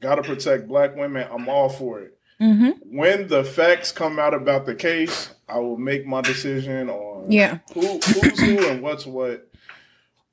gotta 0.00 0.22
protect 0.22 0.66
black 0.68 0.96
women. 0.96 1.26
I'm 1.30 1.48
all 1.48 1.68
for 1.68 2.00
it. 2.00 2.15
Hmm 2.38 2.70
When 2.84 3.28
the 3.28 3.44
facts 3.44 3.92
come 3.92 4.18
out 4.18 4.34
about 4.34 4.66
the 4.66 4.74
case, 4.74 5.30
I 5.48 5.58
will 5.58 5.78
make 5.78 6.06
my 6.06 6.20
decision 6.20 6.90
on 6.90 7.30
Yeah. 7.30 7.58
who 7.72 7.98
who's 7.98 8.40
who 8.40 8.66
and 8.68 8.82
what's 8.82 9.06
what. 9.06 9.48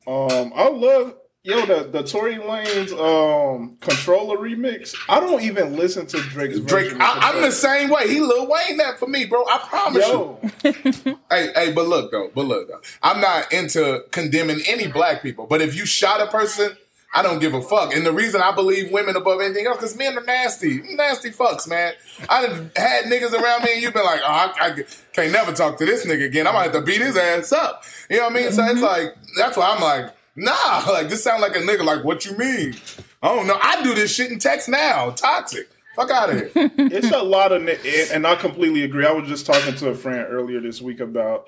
Um, 0.05 0.51
I 0.55 0.67
love 0.69 1.15
yo 1.43 1.65
the 1.65 1.89
the 1.89 2.03
Tory 2.03 2.35
Lanez 2.35 2.91
um 2.91 3.77
Controlla 3.79 4.35
remix. 4.37 4.95
I 5.07 5.19
don't 5.21 5.41
even 5.43 5.77
listen 5.77 6.05
to 6.07 6.17
Drake's 6.21 6.59
Drake, 6.59 6.85
version 6.87 7.01
I, 7.01 7.19
I'm 7.33 7.41
the 7.41 7.51
same 7.51 7.89
way. 7.89 8.07
He 8.09 8.19
Lil 8.19 8.47
Wayne 8.49 8.77
that 8.77 8.99
for 8.99 9.07
me, 9.07 9.25
bro. 9.25 9.45
I 9.45 9.59
promise 9.59 10.05
you. 10.07 11.17
Hey, 11.31 11.51
hey, 11.55 11.71
but 11.73 11.87
look 11.87 12.11
though, 12.11 12.29
but 12.35 12.45
look 12.45 12.67
though. 12.67 12.81
I'm 13.01 13.19
not 13.19 13.51
into 13.51 14.03
condemning 14.11 14.59
any 14.67 14.87
black 14.87 15.23
people, 15.23 15.47
but 15.47 15.61
if 15.61 15.73
you 15.75 15.85
shot 15.85 16.21
a 16.21 16.27
person, 16.27 16.77
I 17.13 17.21
don't 17.21 17.39
give 17.39 17.53
a 17.53 17.61
fuck. 17.61 17.93
And 17.93 18.05
the 18.05 18.11
reason 18.11 18.41
I 18.41 18.51
believe 18.51 18.91
women 18.91 19.15
above 19.15 19.39
anything 19.39 19.67
else, 19.67 19.77
because 19.77 19.95
men 19.95 20.17
are 20.17 20.23
nasty, 20.23 20.81
nasty 20.95 21.29
fucks, 21.29 21.67
man. 21.67 21.93
I 22.27 22.45
done 22.45 22.71
had 22.75 23.05
niggas 23.05 23.33
around 23.33 23.63
me, 23.63 23.73
and 23.73 23.81
you've 23.81 23.93
been 23.93 24.03
like, 24.03 24.21
oh, 24.23 24.27
I, 24.27 24.53
I 24.59 24.83
can't 25.13 25.31
never 25.31 25.51
talk 25.51 25.77
to 25.77 25.85
this 25.85 26.05
nigga 26.05 26.25
again. 26.25 26.47
I 26.47 26.51
might 26.51 26.63
have 26.63 26.71
to 26.73 26.81
beat 26.81 27.01
his 27.01 27.15
ass 27.15 27.51
up. 27.51 27.83
You 28.09 28.17
know 28.17 28.23
what 28.23 28.31
I 28.31 28.35
mean? 28.35 28.51
So 28.51 28.63
it's 28.63 28.73
mm-hmm. 28.73 28.83
like 28.83 29.15
that's 29.37 29.55
why 29.57 29.73
I'm 29.75 29.81
like, 29.81 30.13
nah. 30.35 30.83
Like 30.91 31.09
this 31.09 31.23
sound 31.23 31.41
like 31.41 31.55
a 31.55 31.59
nigga. 31.59 31.83
Like 31.83 32.03
what 32.03 32.25
you 32.25 32.35
mean? 32.35 32.75
I 33.21 33.35
don't 33.35 33.47
know. 33.47 33.59
I 33.61 33.83
do 33.83 33.93
this 33.93 34.13
shit 34.13 34.31
in 34.31 34.39
text 34.39 34.67
now. 34.67 35.11
Toxic. 35.11 35.69
Fuck 35.95 36.09
out 36.09 36.31
of 36.31 36.35
here. 36.35 36.51
it's 36.55 37.11
a 37.11 37.21
lot 37.21 37.51
of, 37.51 37.61
and- 37.67 38.11
and 38.11 38.27
I 38.27 38.35
completely 38.35 38.83
agree. 38.83 39.05
I 39.05 39.11
was 39.11 39.27
just 39.27 39.45
talking 39.45 39.75
to 39.75 39.89
a 39.89 39.95
friend 39.95 40.25
earlier 40.27 40.59
this 40.59 40.81
week 40.81 40.99
about 40.99 41.47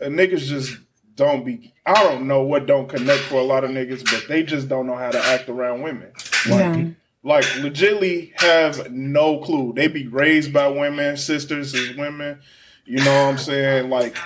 niggas 0.00 0.40
just 0.40 0.76
don't 1.16 1.44
be. 1.44 1.74
I 1.86 1.94
don't 2.04 2.26
know 2.26 2.42
what 2.42 2.66
don't 2.66 2.88
connect 2.88 3.22
for 3.24 3.36
a 3.36 3.42
lot 3.44 3.64
of 3.64 3.70
niggas, 3.70 4.04
but 4.04 4.26
they 4.28 4.42
just 4.42 4.68
don't 4.68 4.86
know 4.86 4.96
how 4.96 5.10
to 5.10 5.18
act 5.18 5.48
around 5.48 5.82
women. 5.82 6.12
Like, 6.48 6.76
Yeah. 6.76 6.84
like 7.22 7.44
legitly 7.44 8.32
have 8.40 8.90
no 8.90 9.38
clue. 9.40 9.72
They 9.74 9.88
be 9.88 10.06
raised 10.06 10.52
by 10.52 10.68
women, 10.68 11.16
sisters 11.16 11.74
is 11.74 11.96
women. 11.96 12.40
You 12.84 12.98
know 12.98 13.12
what 13.24 13.30
I'm 13.32 13.38
saying? 13.38 13.90
Like, 13.90 14.16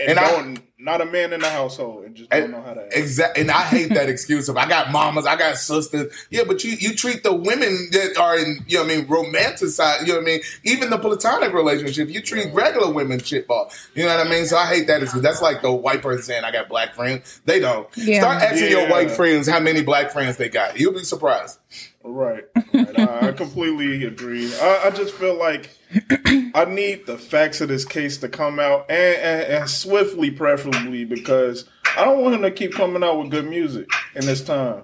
and, 0.00 0.10
And 0.10 0.18
I- 0.18 0.30
don't, 0.30 0.58
not 0.84 1.00
a 1.00 1.06
man 1.06 1.32
in 1.32 1.40
the 1.40 1.48
household, 1.48 2.04
and 2.04 2.14
just 2.14 2.30
don't 2.30 2.42
eh, 2.42 2.46
know 2.46 2.60
how 2.60 2.74
to. 2.74 2.82
Act. 2.82 2.92
Exactly, 2.94 3.40
and 3.40 3.50
I 3.50 3.62
hate 3.62 3.88
that 3.94 4.10
excuse 4.10 4.48
of 4.48 4.56
I 4.58 4.68
got 4.68 4.92
mamas, 4.92 5.26
I 5.26 5.36
got 5.36 5.56
sisters. 5.56 6.12
Yeah, 6.30 6.42
but 6.46 6.62
you 6.62 6.72
you 6.72 6.94
treat 6.94 7.22
the 7.22 7.34
women 7.34 7.88
that 7.92 8.18
are 8.18 8.38
in 8.38 8.64
you 8.68 8.78
know 8.78 8.84
what 8.84 8.92
I 8.92 8.96
mean 8.96 9.06
romanticize. 9.06 10.02
You 10.02 10.08
know 10.08 10.14
what 10.14 10.22
I 10.22 10.24
mean? 10.24 10.40
Even 10.64 10.90
the 10.90 10.98
platonic 10.98 11.54
relationship, 11.54 12.10
you 12.10 12.20
treat 12.20 12.52
regular 12.52 12.92
women 12.92 13.18
shit 13.18 13.48
ball. 13.48 13.72
You 13.94 14.04
know 14.04 14.14
what 14.14 14.26
I 14.26 14.30
mean? 14.30 14.44
So 14.44 14.58
I 14.58 14.66
hate 14.66 14.86
that 14.88 15.02
excuse. 15.02 15.22
That's 15.22 15.42
like 15.42 15.62
the 15.62 15.72
white 15.72 16.02
person 16.02 16.22
saying 16.22 16.44
I 16.44 16.52
got 16.52 16.68
black 16.68 16.94
friends. 16.94 17.40
They 17.46 17.60
don't. 17.60 17.88
Yeah. 17.96 18.20
Start 18.20 18.42
asking 18.42 18.70
your 18.70 18.88
white 18.90 19.10
friends 19.10 19.48
how 19.48 19.60
many 19.60 19.82
black 19.82 20.10
friends 20.10 20.36
they 20.36 20.50
got. 20.50 20.78
You'll 20.78 20.92
be 20.92 21.04
surprised. 21.04 21.58
Right. 22.06 22.44
right. 22.74 23.00
I, 23.00 23.28
I 23.28 23.32
completely 23.32 24.04
agree. 24.04 24.54
I, 24.60 24.82
I 24.84 24.90
just 24.90 25.14
feel 25.14 25.38
like 25.38 25.70
I 26.54 26.66
need 26.68 27.06
the 27.06 27.16
facts 27.16 27.60
of 27.60 27.68
this 27.68 27.84
case 27.84 28.18
to 28.18 28.28
come 28.28 28.60
out 28.60 28.90
and, 28.90 29.16
and, 29.16 29.42
and 29.52 29.70
swiftly, 29.70 30.30
preferably, 30.30 31.04
because 31.06 31.64
I 31.96 32.04
don't 32.04 32.22
want 32.22 32.34
him 32.34 32.42
to 32.42 32.50
keep 32.50 32.74
coming 32.74 33.02
out 33.02 33.18
with 33.18 33.30
good 33.30 33.46
music 33.46 33.88
in 34.14 34.26
this 34.26 34.42
time. 34.42 34.82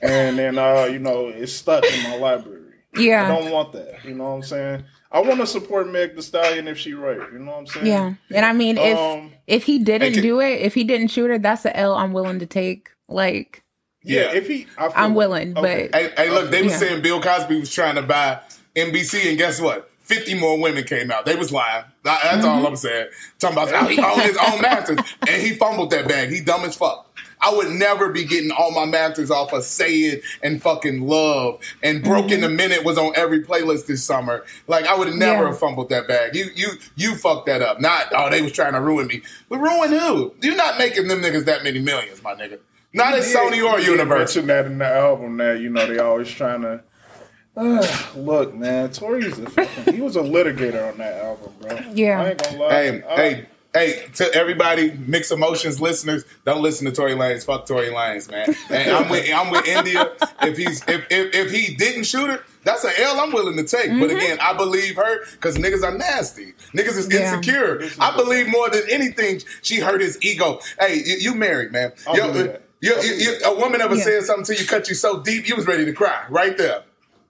And 0.00 0.38
then, 0.38 0.56
uh, 0.56 0.84
you 0.84 0.98
know, 0.98 1.28
it's 1.28 1.52
stuck 1.52 1.84
in 1.84 2.02
my 2.10 2.16
library. 2.16 2.60
Yeah. 2.96 3.24
I 3.24 3.28
don't 3.28 3.50
want 3.50 3.72
that. 3.72 4.04
You 4.04 4.14
know 4.14 4.24
what 4.24 4.30
I'm 4.30 4.42
saying? 4.42 4.84
I 5.10 5.20
want 5.20 5.40
to 5.40 5.46
support 5.46 5.90
Meg 5.90 6.14
Thee 6.14 6.22
Stallion 6.22 6.68
if 6.68 6.78
she 6.78 6.94
right. 6.94 7.18
You 7.32 7.38
know 7.38 7.52
what 7.52 7.58
I'm 7.58 7.66
saying? 7.66 7.86
Yeah. 7.86 8.14
And 8.30 8.46
I 8.46 8.52
mean, 8.52 8.78
if 8.78 8.96
Um, 8.96 9.32
if 9.46 9.64
he 9.64 9.78
didn't 9.78 10.22
do 10.22 10.40
it, 10.40 10.60
if 10.60 10.74
he 10.74 10.84
didn't 10.84 11.08
shoot 11.08 11.28
her, 11.28 11.38
that's 11.38 11.64
the 11.64 11.76
L 11.76 11.94
I'm 11.94 12.12
willing 12.12 12.38
to 12.38 12.46
take. 12.46 12.90
Like, 13.08 13.61
Yeah. 14.04 14.20
Yeah. 14.22 14.32
If 14.34 14.48
he, 14.48 14.66
I 14.76 14.88
feel, 14.88 14.92
I'm 14.96 15.14
willing, 15.14 15.56
okay. 15.56 15.88
but 15.92 16.00
Hey, 16.00 16.12
hey 16.16 16.30
look, 16.30 16.50
they 16.50 16.62
were 16.62 16.68
Yeah. 16.68 16.76
saying 16.76 17.02
Bill 17.02 17.20
Cosby 17.20 17.58
was 17.60 17.72
trying 17.72 17.94
to 17.96 18.02
buy 18.02 18.40
NBC, 18.76 19.28
and 19.28 19.38
guess 19.38 19.60
what? 19.60 19.90
50 20.00 20.34
more 20.38 20.58
women 20.60 20.84
came 20.84 21.10
out. 21.10 21.24
They 21.26 21.36
was 21.36 21.52
lying. 21.52 21.84
That- 22.02 22.20
That's 22.22 22.44
all 22.44 22.56
mm-hmm. 22.58 22.66
I'm 22.66 22.76
saying. 22.76 23.08
Talking 23.38 23.56
about 23.56 23.70
how 23.70 23.86
he 23.86 23.98
owned 24.00 24.22
his 24.22 24.36
own 24.36 24.60
masters, 24.62 24.98
and 25.28 25.42
he 25.42 25.54
fumbled 25.54 25.90
that 25.90 26.08
bag. 26.08 26.30
He 26.30 26.40
dumb 26.40 26.62
as 26.64 26.76
fuck. 26.76 27.08
I 27.40 27.52
would 27.52 27.70
never 27.72 28.08
be 28.10 28.24
getting 28.24 28.52
all 28.52 28.70
my 28.70 28.84
masters 28.84 29.30
off 29.30 29.52
of 29.52 29.64
Say 29.64 29.94
It 30.02 30.22
and 30.44 30.62
fucking 30.62 31.06
Love 31.08 31.58
and 31.82 32.02
Broken 32.02 32.40
mm-hmm. 32.40 32.44
A 32.44 32.48
Minute 32.48 32.84
was 32.84 32.96
on 32.96 33.12
every 33.16 33.42
playlist 33.42 33.86
this 33.86 34.04
summer. 34.04 34.44
Like 34.68 34.86
I 34.86 34.96
would 34.96 35.08
have 35.08 35.16
never 35.16 35.42
Yeah. 35.42 35.48
have 35.48 35.58
fumbled 35.58 35.88
that 35.88 36.06
bag. 36.06 36.36
You 36.36 36.50
you 36.54 36.68
you 36.94 37.16
fucked 37.16 37.46
that 37.46 37.60
up. 37.60 37.80
Not 37.80 38.12
oh 38.12 38.30
they 38.30 38.42
was 38.42 38.52
trying 38.52 38.74
to 38.74 38.80
ruin 38.80 39.08
me. 39.08 39.22
But 39.48 39.58
ruin 39.58 39.90
who? 39.90 40.32
You're 40.40 40.54
not 40.54 40.78
making 40.78 41.08
them 41.08 41.20
niggas 41.20 41.44
that 41.46 41.64
many 41.64 41.80
millions, 41.80 42.22
my 42.22 42.34
nigga. 42.34 42.60
Not 42.94 43.14
at 43.14 43.22
Sony 43.22 43.64
or 43.64 43.80
Yeah, 43.80 43.90
Universal. 43.90 44.42
Mention 44.42 44.46
that 44.48 44.66
in 44.66 44.78
the 44.78 44.86
album 44.86 45.36
that 45.38 45.60
you 45.60 45.70
know 45.70 45.86
they 45.86 45.98
always 45.98 46.28
trying 46.30 46.62
to. 46.62 46.82
Uh, 47.56 47.86
look, 48.16 48.54
man, 48.54 48.90
Tory's 48.90 49.38
a 49.38 49.48
fucking. 49.50 49.94
He 49.94 50.00
was 50.00 50.16
a 50.16 50.20
litigator 50.22 50.90
on 50.90 50.98
that 50.98 51.22
album, 51.22 51.52
bro. 51.60 51.78
Yeah. 51.92 52.20
I 52.22 52.28
ain't 52.30 52.38
gonna 52.42 52.58
lie. 52.58 52.70
Hey, 52.70 53.02
I- 53.08 53.16
hey, 53.16 53.46
hey, 53.74 54.06
to 54.14 54.34
everybody, 54.34 54.92
mixed 55.06 55.32
emotions 55.32 55.78
listeners, 55.80 56.24
don't 56.46 56.62
listen 56.62 56.86
to 56.86 56.92
Tory 56.92 57.12
Lanez. 57.12 57.44
Fuck 57.44 57.66
Tory 57.66 57.88
Lanez, 57.88 58.30
man. 58.30 58.54
And 58.70 58.90
I'm 58.90 59.08
with 59.10 59.30
I'm 59.34 59.50
with 59.50 59.66
India. 59.66 60.12
If 60.42 60.56
he's 60.56 60.82
if, 60.88 61.06
if 61.10 61.34
if 61.34 61.50
he 61.50 61.74
didn't 61.74 62.04
shoot 62.04 62.28
her, 62.28 62.42
that's 62.64 62.84
an 62.84 62.92
L 62.98 63.20
I'm 63.20 63.32
willing 63.32 63.56
to 63.58 63.64
take. 63.64 63.90
But 64.00 64.10
again, 64.10 64.38
I 64.40 64.54
believe 64.54 64.96
her 64.96 65.24
because 65.32 65.56
niggas 65.58 65.82
are 65.84 65.96
nasty. 65.96 66.54
Niggas 66.74 66.96
is 66.96 67.12
Yeah. 67.12 67.34
insecure. 67.34 67.82
I 68.00 68.16
believe 68.16 68.48
more 68.48 68.70
than 68.70 68.82
anything 68.90 69.42
she 69.60 69.76
hurt 69.80 70.00
his 70.00 70.18
ego. 70.22 70.60
Hey, 70.80 70.96
you, 71.04 71.16
you 71.18 71.34
married, 71.34 71.70
man. 71.70 71.92
I'll 72.06 72.16
Yo, 72.16 72.32
that. 72.32 72.62
You- 72.82 73.00
you- 73.02 73.14
you- 73.14 73.38
a 73.46 73.54
woman 73.58 73.80
ever 73.80 73.94
Yeah. 73.94 74.04
said 74.04 74.24
something 74.24 74.54
to 74.54 74.60
you, 74.62 74.68
cut 74.68 74.88
you 74.90 74.94
so 74.94 75.20
deep, 75.20 75.48
you 75.48 75.56
was 75.56 75.66
ready 75.66 75.84
to 75.86 75.92
cry 75.94 76.24
right 76.28 76.56
there, 76.58 76.82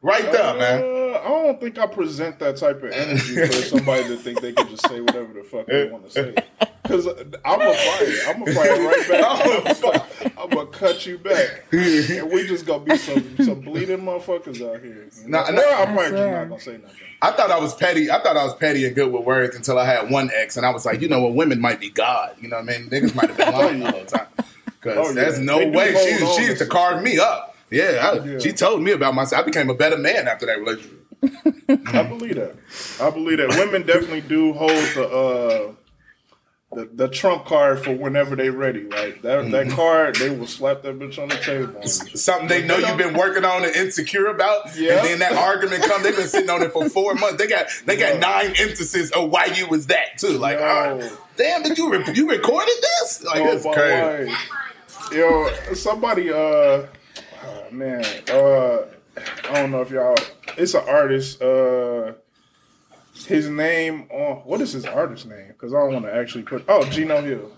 right 0.03 0.31
there, 0.33 0.55
man. 0.55 0.83
Uh, 0.83 1.21
I 1.25 1.29
don't 1.29 1.61
think 1.61 1.79
I 1.79 1.87
present 1.87 2.39
that 2.41 2.57
type 2.57 2.83
of 2.83 2.91
energy 2.91 3.37
for 3.47 3.53
somebody 3.77 4.05
to 4.05 4.17
think 4.17 4.41
they 4.41 4.53
can 4.53 4.67
just 4.69 4.89
say 4.89 5.01
whatever 5.01 5.33
the 5.35 5.45
fuck 5.45 5.67
they 5.67 5.85
want 5.89 6.09
to 6.09 6.11
say. 6.11 6.35
Because 6.83 7.07
I'm 7.45 7.61
a 7.61 7.73
fight. 7.75 8.19
I'm 8.27 8.43
a 8.43 8.47
fight 8.53 8.71
right 8.71 9.09
back. 9.09 10.33
I'm 10.39 10.49
gonna 10.51 10.67
cut 10.67 11.07
you 11.07 11.19
back, 11.19 11.65
and 11.71 12.31
we 12.33 12.45
just 12.49 12.67
gonna 12.67 12.83
be 12.85 12.97
some 12.97 13.37
some 13.45 13.61
bleeding 13.61 13.99
motherfuckers 14.01 14.61
out 14.69 14.81
here. 14.83 15.07
You 15.23 15.29
know? 15.29 15.43
Nah, 15.45 15.51
nah. 15.51 15.63
I'm 15.63 15.95
probably 15.95 16.11
not 16.19 16.49
gonna 16.49 16.61
say 16.61 16.73
nothing. 16.73 16.97
I 17.21 17.31
thought 17.31 17.51
I 17.53 17.61
was 17.61 17.75
petty. 17.77 18.11
I 18.11 18.21
thought 18.21 18.37
I 18.37 18.43
was 18.45 18.55
petty 18.57 18.85
and 18.85 18.97
good 18.97 19.13
with 19.13 19.23
words 19.23 19.55
until 19.55 19.79
I 19.79 19.85
had 19.85 20.11
one 20.11 20.31
ex, 20.35 20.57
and 20.57 20.67
I 20.67 20.71
was 20.71 20.85
like, 20.85 21.01
you 21.01 21.09
know 21.09 21.21
what, 21.23 21.35
women 21.35 21.61
might 21.61 21.79
be 21.79 21.89
God. 21.91 22.35
You 22.41 22.49
know 22.49 22.57
what 22.61 22.69
I 22.75 22.79
mean? 22.79 22.91
Niggas 22.91 23.15
might 23.15 23.29
have 23.29 23.37
been 23.37 23.53
lying 23.53 23.81
the 23.81 23.91
whole 23.93 24.05
time. 24.05 24.27
Because 24.83 24.99
Oh, 24.99 25.09
yeah. 25.09 25.13
there's 25.15 25.39
no 25.39 25.59
They 25.61 25.71
way 25.71 25.95
she 25.95 26.27
she 26.37 26.43
used 26.47 26.59
to 26.59 26.67
carve 26.67 27.03
me 27.03 27.19
up. 27.19 27.57
Yeah, 27.71 28.11
I- 28.13 28.27
Yeah. 28.27 28.39
she 28.39 28.53
told 28.53 28.83
me 28.83 28.91
about 28.93 29.15
myself. 29.15 29.43
I 29.43 29.45
became 29.47 29.71
a 29.71 29.75
better 29.75 29.97
man 29.97 30.27
after 30.29 30.45
that 30.47 30.59
relationship. 30.59 30.99
I 31.95 32.03
believe 32.03 32.35
that. 32.35 32.55
I 33.01 33.11
believe 33.11 33.39
that 33.39 33.51
women 33.51 33.83
definitely 33.87 34.23
do 34.23 34.53
hold 34.53 34.71
the 34.73 35.09
uh 35.09 35.73
the, 36.75 36.89
the 36.95 37.07
trump 37.09 37.45
card 37.45 37.85
for 37.85 37.93
whenever 37.95 38.35
they're 38.35 38.51
ready. 38.51 38.85
Like 38.85 39.21
that 39.23 39.51
that 39.51 39.67
Mm-hmm. 39.67 39.77
card, 39.77 40.17
they 40.17 40.31
will 40.31 40.47
slap 40.47 40.83
that 40.83 40.99
bitch 40.99 41.23
on 41.23 41.29
the 41.29 41.37
table. 41.37 41.77
on. 41.77 41.87
Something 41.87 42.49
they 42.49 42.63
know 42.67 42.79
you've 42.79 42.97
been 42.97 43.15
working 43.15 43.45
on 43.45 43.63
and 43.63 43.77
insecure 43.77 44.27
about, 44.29 44.75
Yeah. 44.77 44.95
and 44.99 45.07
then 45.07 45.19
that 45.21 45.33
argument 45.35 45.85
comes. 45.85 46.03
They've 46.03 46.17
been 46.17 46.27
sitting 46.27 46.49
on 46.51 46.63
it 46.63 46.73
for 46.73 46.89
four 46.89 47.15
months. 47.15 47.37
They 47.37 47.47
got 47.47 47.67
they 47.87 47.97
got 47.97 48.15
Yeah. 48.15 48.21
nine 48.21 48.47
instances 48.59 49.11
of 49.13 49.31
why 49.31 49.47
you 49.47 49.67
was 49.69 49.87
that 49.89 50.19
too. 50.19 50.39
Like, 50.39 50.59
Yo. 50.61 51.09
ah, 51.11 51.17
damn, 51.37 51.63
did 51.63 51.77
you 51.79 51.91
re- 51.93 52.05
you 52.15 52.29
recorded 52.29 52.75
this? 52.81 53.23
Like, 53.23 53.43
Oh, 53.43 53.55
that's 53.59 53.77
crazy. 53.77 54.31
wife. 54.33 54.49
Yo, 55.13 55.47
somebody, 55.75 56.31
uh, 56.31 56.37
uh, 56.37 56.87
man, 57.71 58.03
uh, 58.31 58.79
I 59.51 59.53
don't 59.53 59.71
know 59.71 59.83
if 59.83 59.91
y'all. 59.91 60.17
It's 60.57 60.73
an 60.73 60.85
artist. 60.89 61.43
Uh, 61.43 62.13
his 63.27 63.49
name 63.49 64.07
on 64.11 64.37
what 64.39 64.63
is 64.63 64.73
his 64.73 64.87
artist 64.87 65.27
name? 65.27 65.49
Because 65.49 65.75
I 65.75 65.79
don't 65.81 65.93
want 65.93 66.07
to 66.07 66.15
actually 66.15 66.45
put. 66.45 66.65
Oh, 66.67 66.85
Gino 66.85 67.21
Hill. 67.21 67.53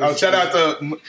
Oh, 0.00 0.14
shout 0.14 0.34
out 0.34 0.52
to 0.52 1.00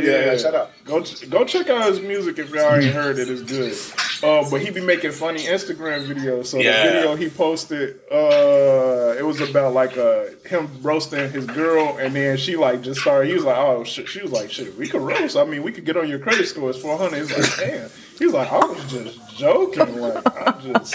Yeah, 0.00 0.10
yeah, 0.10 0.24
yeah, 0.32 0.36
shout 0.36 0.54
out. 0.54 0.70
Go 0.84 1.04
go 1.28 1.44
check 1.44 1.68
out 1.70 1.88
his 1.88 2.00
music 2.00 2.38
if 2.38 2.50
y'all 2.50 2.76
ain't 2.76 2.94
heard 2.94 3.18
it. 3.18 3.28
It's 3.28 3.42
good. 3.42 4.07
Uh, 4.22 4.48
but 4.50 4.60
he 4.60 4.70
be 4.70 4.80
making 4.80 5.12
funny 5.12 5.40
Instagram 5.44 6.06
videos. 6.06 6.46
So 6.46 6.58
Yeah. 6.58 6.86
the 6.86 6.92
video 6.92 7.16
he 7.16 7.28
posted, 7.28 8.00
uh, 8.10 9.14
it 9.18 9.24
was 9.24 9.40
about 9.40 9.74
like 9.74 9.96
uh 9.96 10.24
him 10.46 10.68
roasting 10.82 11.30
his 11.30 11.46
girl, 11.46 11.96
and 11.98 12.14
then 12.14 12.36
she 12.36 12.56
like 12.56 12.82
just 12.82 13.00
started. 13.00 13.28
He 13.28 13.34
was 13.34 13.44
like, 13.44 13.56
oh 13.58 13.84
shit. 13.84 14.08
She 14.08 14.22
was 14.22 14.32
like, 14.32 14.50
shit, 14.50 14.76
we 14.76 14.88
could 14.88 15.02
roast. 15.02 15.36
I 15.36 15.44
mean, 15.44 15.62
we 15.62 15.72
could 15.72 15.84
get 15.84 15.96
on 15.96 16.08
your 16.08 16.18
credit 16.18 16.46
score. 16.46 16.70
It's 16.70 16.78
four 16.80 16.96
hundred. 16.98 17.28
He's 17.28 17.36
like, 17.58 17.68
damn. 17.68 17.90
He's 18.18 18.32
like, 18.32 18.50
I 18.52 18.58
was 18.58 18.90
just 18.90 19.36
joking. 19.36 19.96
Like 20.00 20.46
I'm 20.48 20.72
just. 20.72 20.94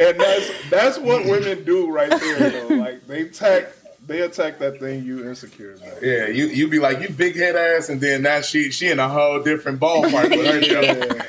And 0.00 0.18
that's 0.20 0.50
that's 0.70 0.98
what 0.98 1.24
women 1.26 1.64
do 1.64 1.90
right 1.90 2.10
there. 2.10 2.50
Though. 2.50 2.74
Like 2.76 3.06
they 3.06 3.22
attack. 3.22 3.68
They 4.04 4.22
attack 4.22 4.58
that 4.58 4.80
thing 4.80 5.04
you 5.04 5.28
insecure 5.28 5.74
about. 5.74 6.02
Yeah, 6.02 6.26
you 6.26 6.46
you 6.46 6.66
be 6.66 6.80
like 6.80 7.00
you 7.00 7.08
big 7.10 7.36
head 7.36 7.54
ass, 7.54 7.88
and 7.88 8.00
then 8.00 8.22
that 8.22 8.44
she 8.44 8.72
she 8.72 8.88
in 8.90 8.98
a 8.98 9.08
whole 9.08 9.40
different 9.42 9.78
ballpark 9.78 10.30
with 10.30 10.44
her. 10.44 10.60
Yeah. 10.60 11.22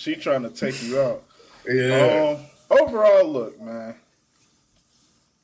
She 0.00 0.14
trying 0.14 0.44
to 0.44 0.48
take 0.48 0.82
you 0.82 0.98
out. 0.98 1.22
Yeah, 1.68 2.38
Um, 2.70 2.78
overall, 2.80 3.28
look, 3.28 3.60
man, 3.60 3.94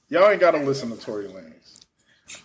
y'all 0.08 0.30
ain't 0.30 0.40
got 0.40 0.52
to 0.52 0.60
listen 0.60 0.88
to 0.88 0.96
Tory 0.96 1.26
Lanez. 1.26 1.82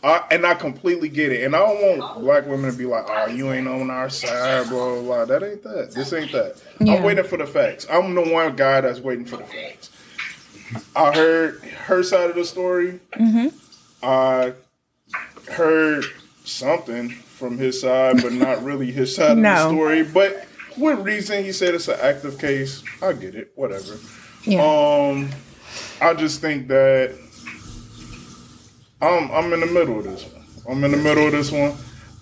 I, 0.03 0.25
and 0.29 0.45
I 0.45 0.55
completely 0.55 1.07
get 1.07 1.31
it. 1.31 1.45
And 1.45 1.55
I 1.55 1.59
don't 1.59 1.99
want 1.99 2.19
black 2.19 2.47
women 2.47 2.69
to 2.69 2.77
be 2.77 2.85
like, 2.85 3.05
"Oh, 3.07 3.27
you 3.27 3.53
ain't 3.53 3.69
on 3.69 3.89
our 3.89 4.09
side," 4.09 4.67
blah 4.67 4.95
blah 4.95 5.01
blah. 5.01 5.25
That 5.25 5.41
ain't 5.41 5.63
that. 5.63 5.93
This 5.95 6.11
ain't 6.11 6.33
that. 6.33 6.61
Yeah. 6.81 6.95
I'm 6.95 7.03
waiting 7.03 7.23
for 7.23 7.37
the 7.37 7.47
facts. 7.47 7.87
I'm 7.89 8.13
the 8.13 8.29
one 8.29 8.57
guy 8.57 8.81
that's 8.81 8.99
waiting 8.99 9.23
for 9.23 9.37
the 9.37 9.45
facts. 9.45 9.89
I 10.93 11.13
heard 11.13 11.63
her 11.63 12.03
side 12.03 12.29
of 12.29 12.35
the 12.35 12.43
story. 12.43 12.99
Mm-hmm. 13.13 13.55
I 14.03 14.51
heard 15.49 16.03
something 16.43 17.09
from 17.09 17.57
his 17.57 17.79
side, 17.79 18.21
but 18.21 18.33
not 18.33 18.61
really 18.65 18.91
his 18.91 19.15
side 19.15 19.37
of 19.37 19.41
the 19.41 19.69
story. 19.69 20.03
But 20.03 20.45
with 20.77 20.99
reason, 20.99 21.43
he 21.43 21.51
said 21.51 21.73
it's 21.75 21.87
an 21.87 21.97
active 22.01 22.37
case. 22.39 22.83
I 23.01 23.13
get 23.13 23.35
it. 23.35 23.51
Whatever. 23.55 23.97
yeah. 24.43 24.61
Um, 24.61 25.29
I 26.01 26.13
just 26.13 26.41
think 26.41 26.67
that 26.69 27.15
I'm 29.01 29.31
I'm 29.31 29.51
in 29.53 29.59
the 29.61 29.65
middle 29.67 29.97
of 29.99 30.03
this 30.05 30.23
one. 30.25 30.43
I'm 30.69 30.83
in 30.83 30.91
the 30.91 30.97
middle 30.97 31.25
of 31.25 31.31
this 31.31 31.51
one. 31.51 31.73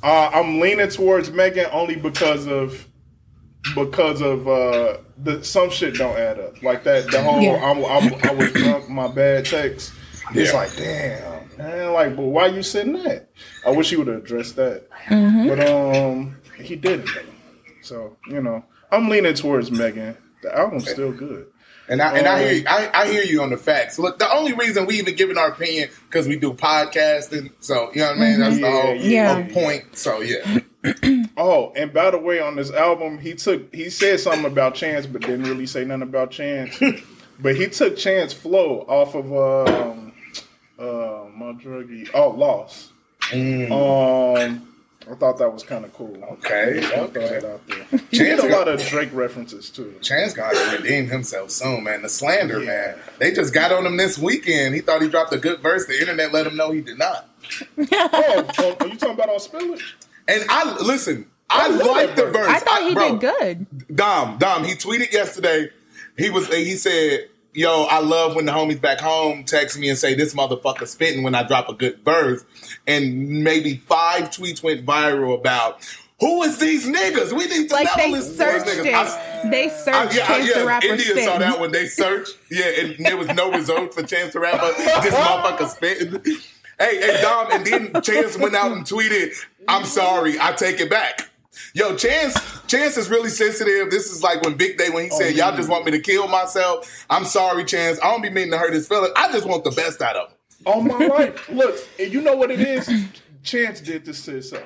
Uh, 0.01 0.29
I'm 0.33 0.59
leaning 0.59 0.87
towards 0.89 1.31
Megan 1.31 1.67
only 1.71 1.95
because 1.95 2.47
of 2.47 2.85
because 3.75 4.21
of 4.21 4.47
uh, 4.47 4.97
the 5.17 5.43
some 5.43 5.69
shit 5.69 5.95
don't 5.95 6.17
add 6.17 6.39
up 6.39 6.61
like 6.63 6.83
that. 6.85 7.11
The 7.11 7.21
whole 7.21 7.41
Yeah. 7.41 7.55
I'm, 7.63 7.83
I'm, 7.83 8.13
I 8.23 8.33
was 8.33 8.51
drunk, 8.53 8.89
my 8.89 9.07
bad 9.07 9.45
text. 9.45 9.91
It's 10.31 10.51
Yeah. 10.53 10.57
like 10.57 10.75
damn, 10.77 11.57
man. 11.57 11.93
Like, 11.93 12.15
but 12.15 12.23
why 12.23 12.47
you 12.47 12.63
sitting 12.63 12.93
that? 13.03 13.29
I 13.65 13.71
wish 13.71 13.89
he 13.89 13.97
would 13.97 14.07
have 14.07 14.23
addressed 14.23 14.55
that. 14.55 14.89
Mm-hmm. 15.07 15.47
But 15.49 15.69
um, 15.69 16.37
he 16.63 16.75
didn't. 16.77 17.09
So 17.89 18.17
you 18.27 18.41
know, 18.41 18.63
I'm 18.91 19.09
leaning 19.09 19.33
towards 19.33 19.71
Megan. 19.71 20.15
The 20.43 20.55
album's 20.55 20.87
still 20.89 21.11
good. 21.11 21.47
And 21.89 22.03
I 22.03 22.17
and 22.19 22.27
I 22.27 22.43
Um, 22.43 22.49
hear 22.49 22.63
I, 22.67 22.89
I 22.93 23.07
hear 23.11 23.23
you 23.23 23.41
on 23.41 23.49
the 23.49 23.57
facts. 23.57 23.97
Look, 23.97 24.19
the 24.19 24.31
only 24.31 24.53
reason 24.53 24.85
we 24.85 24.99
even 24.99 25.15
giving 25.15 25.39
our 25.39 25.47
opinion 25.49 25.89
because 26.07 26.27
we 26.27 26.37
do 26.37 26.53
podcasting. 26.53 27.51
So 27.61 27.89
you 27.95 28.01
know 28.01 28.09
what 28.09 28.17
I 28.17 28.19
mean. 28.19 28.39
That's 28.39 28.59
the 28.59 28.71
whole, 28.71 28.95
yeah. 28.95 29.47
point. 29.51 29.97
So 29.97 30.21
yeah, 30.21 30.59
Oh, 31.35 31.73
and 31.75 31.91
by 31.91 32.11
the 32.11 32.19
way, 32.19 32.39
on 32.39 32.55
this 32.55 32.69
album, 32.71 33.17
he 33.17 33.33
took 33.33 33.73
he 33.73 33.89
said 33.89 34.19
something 34.19 34.45
about 34.45 34.75
Chance, 34.75 35.07
but 35.07 35.21
didn't 35.21 35.43
really 35.45 35.65
say 35.65 35.83
nothing 35.83 36.03
about 36.03 36.29
Chance. 36.29 36.79
but 37.39 37.55
he 37.55 37.67
took 37.67 37.97
Chance 37.97 38.33
flow 38.33 38.81
off 38.87 39.15
of 39.15 39.25
um 39.33 40.13
uh 40.77 41.25
my 41.35 41.53
druggie 41.53 42.07
oh 42.13 42.29
loss. 42.29 42.91
Um 43.33 44.68
I 45.09 45.15
thought 45.15 45.39
that 45.39 45.51
was 45.51 45.63
kind 45.63 45.85
of 45.85 45.93
cool. 45.93 46.15
okay, 46.33 46.81
I'll 46.95 47.05
okay. 47.05 47.37
out 47.37 47.67
there. 47.67 47.99
He 48.11 48.17
Chance 48.17 48.41
did 48.41 48.51
a 48.51 48.55
lot 48.55 48.67
of 48.67 48.79
Drake 48.81 49.09
references 49.11 49.69
too. 49.69 49.95
Chance 50.01 50.33
got 50.33 50.53
to 50.53 50.77
redeem 50.77 51.07
himself 51.07 51.49
soon, 51.49 51.83
man. 51.83 52.03
The 52.03 52.09
slander, 52.09 52.59
man. 52.59 52.95
They 53.17 53.31
just 53.31 53.53
got 53.53 53.71
on 53.71 53.85
him 53.85 53.97
this 53.97 54.19
weekend. 54.19 54.75
He 54.75 54.81
thought 54.81 55.01
he 55.01 55.07
dropped 55.07 55.33
a 55.33 55.39
good 55.39 55.61
verse. 55.61 55.87
The 55.87 55.99
internet 55.99 56.31
let 56.31 56.45
him 56.45 56.55
know 56.55 56.71
he 56.71 56.81
did 56.81 56.97
not. 56.97 57.27
Oh, 57.91 58.47
oh, 58.59 58.75
are 58.79 58.87
you 58.87 58.95
talking 58.97 59.15
about 59.15 59.29
on 59.29 59.39
Spillage? 59.39 59.93
And 60.27 60.43
I 60.49 60.77
listen. 60.81 61.25
I 61.49 61.67
love 61.67 61.87
like 61.87 62.15
the 62.15 62.25
verse. 62.25 62.33
verse. 62.33 62.47
I 62.47 62.59
thought 62.59 62.87
he 62.87 62.93
bro, 62.93 63.17
did 63.17 63.19
good. 63.19 63.95
Dom, 63.95 64.37
Dom, 64.37 64.63
he 64.63 64.73
tweeted 64.73 65.11
yesterday. 65.11 65.69
He 66.17 66.29
was 66.29 66.47
he 66.53 66.75
said, 66.75 67.29
"Yo, 67.53 67.83
I 67.89 67.99
love 67.99 68.35
when 68.35 68.45
the 68.45 68.51
homies 68.51 68.79
back 68.81 68.99
home 68.99 69.43
text 69.43 69.77
me 69.77 69.89
and 69.89 69.97
say 69.97 70.13
this 70.15 70.33
motherfucker 70.33 70.87
spitting 70.87 71.23
when 71.23 71.35
I 71.35 71.43
drop 71.43 71.69
a 71.69 71.73
good 71.73 71.99
verse." 72.05 72.43
And 72.87 73.43
maybe 73.43 73.77
five 73.87 74.29
tweets 74.29 74.61
went 74.63 74.85
viral 74.85 75.33
about 75.37 75.79
who 76.19 76.43
is 76.43 76.57
these 76.57 76.85
niggas? 76.85 77.31
We 77.31 77.45
need 77.47 77.69
to 77.69 77.75
Like 77.75 77.85
know 77.87 77.93
they 78.03 78.13
these 78.13 78.35
searched 78.37 78.65
niggas. 78.65 78.85
it. 78.85 78.93
I- 78.93 79.49
they 79.49 79.65
I- 79.65 79.69
searched 79.69 80.15
yeah, 80.15 80.27
Chance 80.27 80.53
the 80.53 80.59
yeah. 80.59 80.65
Rapper 80.65 80.85
India 80.87 81.23
saw 81.25 81.37
that 81.37 81.59
when 81.61 81.71
they 81.71 81.85
searched. 81.85 82.31
Yeah, 82.51 82.65
and 82.65 83.05
there 83.05 83.15
was 83.17 83.27
no 83.29 83.49
result 83.51 83.93
for 83.93 84.03
Chance 84.03 84.33
the 84.33 84.39
Rapper. 84.41 84.73
This 85.01 85.13
motherfucker 85.13 85.69
spitting. 85.69 86.21
Hey, 86.77 86.97
hey, 86.97 87.19
Dom, 87.21 87.47
and 87.51 87.65
then 87.65 88.01
Chance 88.01 88.37
went 88.37 88.55
out 88.55 88.71
and 88.73 88.85
tweeted, 88.85 89.33
"I'm 89.67 89.85
sorry, 89.85 90.37
I 90.39 90.51
take 90.53 90.79
it 90.81 90.89
back." 90.89 91.28
Yo, 91.73 91.95
Chance, 91.95 92.35
Chance 92.67 92.97
is 92.97 93.09
really 93.09 93.29
sensitive. 93.29 93.89
This 93.91 94.11
is 94.11 94.21
like 94.23 94.41
when 94.43 94.55
Big 94.55 94.77
Day 94.77 94.89
when 94.89 95.03
he 95.05 95.09
said, 95.09 95.35
"Y'all 95.35 95.55
just 95.55 95.69
want 95.69 95.85
me 95.85 95.91
to 95.91 95.99
kill 95.99 96.27
myself." 96.27 97.05
I'm 97.09 97.25
sorry, 97.25 97.65
Chance. 97.65 97.99
I 98.01 98.11
don't 98.11 98.21
be 98.21 98.29
meaning 98.29 98.51
to 98.51 98.57
hurt 98.57 98.73
his 98.73 98.87
feelings. 98.87 99.11
I 99.15 99.31
just 99.31 99.47
want 99.47 99.63
the 99.63 99.71
best 99.71 100.01
out 100.01 100.15
of 100.15 100.29
him. 100.29 100.35
All 100.65 100.81
my 100.81 100.97
life. 101.07 101.49
Look, 101.49 101.75
and 101.99 102.11
you 102.13 102.21
know 102.21 102.35
what 102.35 102.51
it 102.51 102.59
is? 102.59 102.89
Chance 103.43 103.81
did 103.81 104.05
this 104.05 104.23
to 104.25 104.31
himself. 104.31 104.63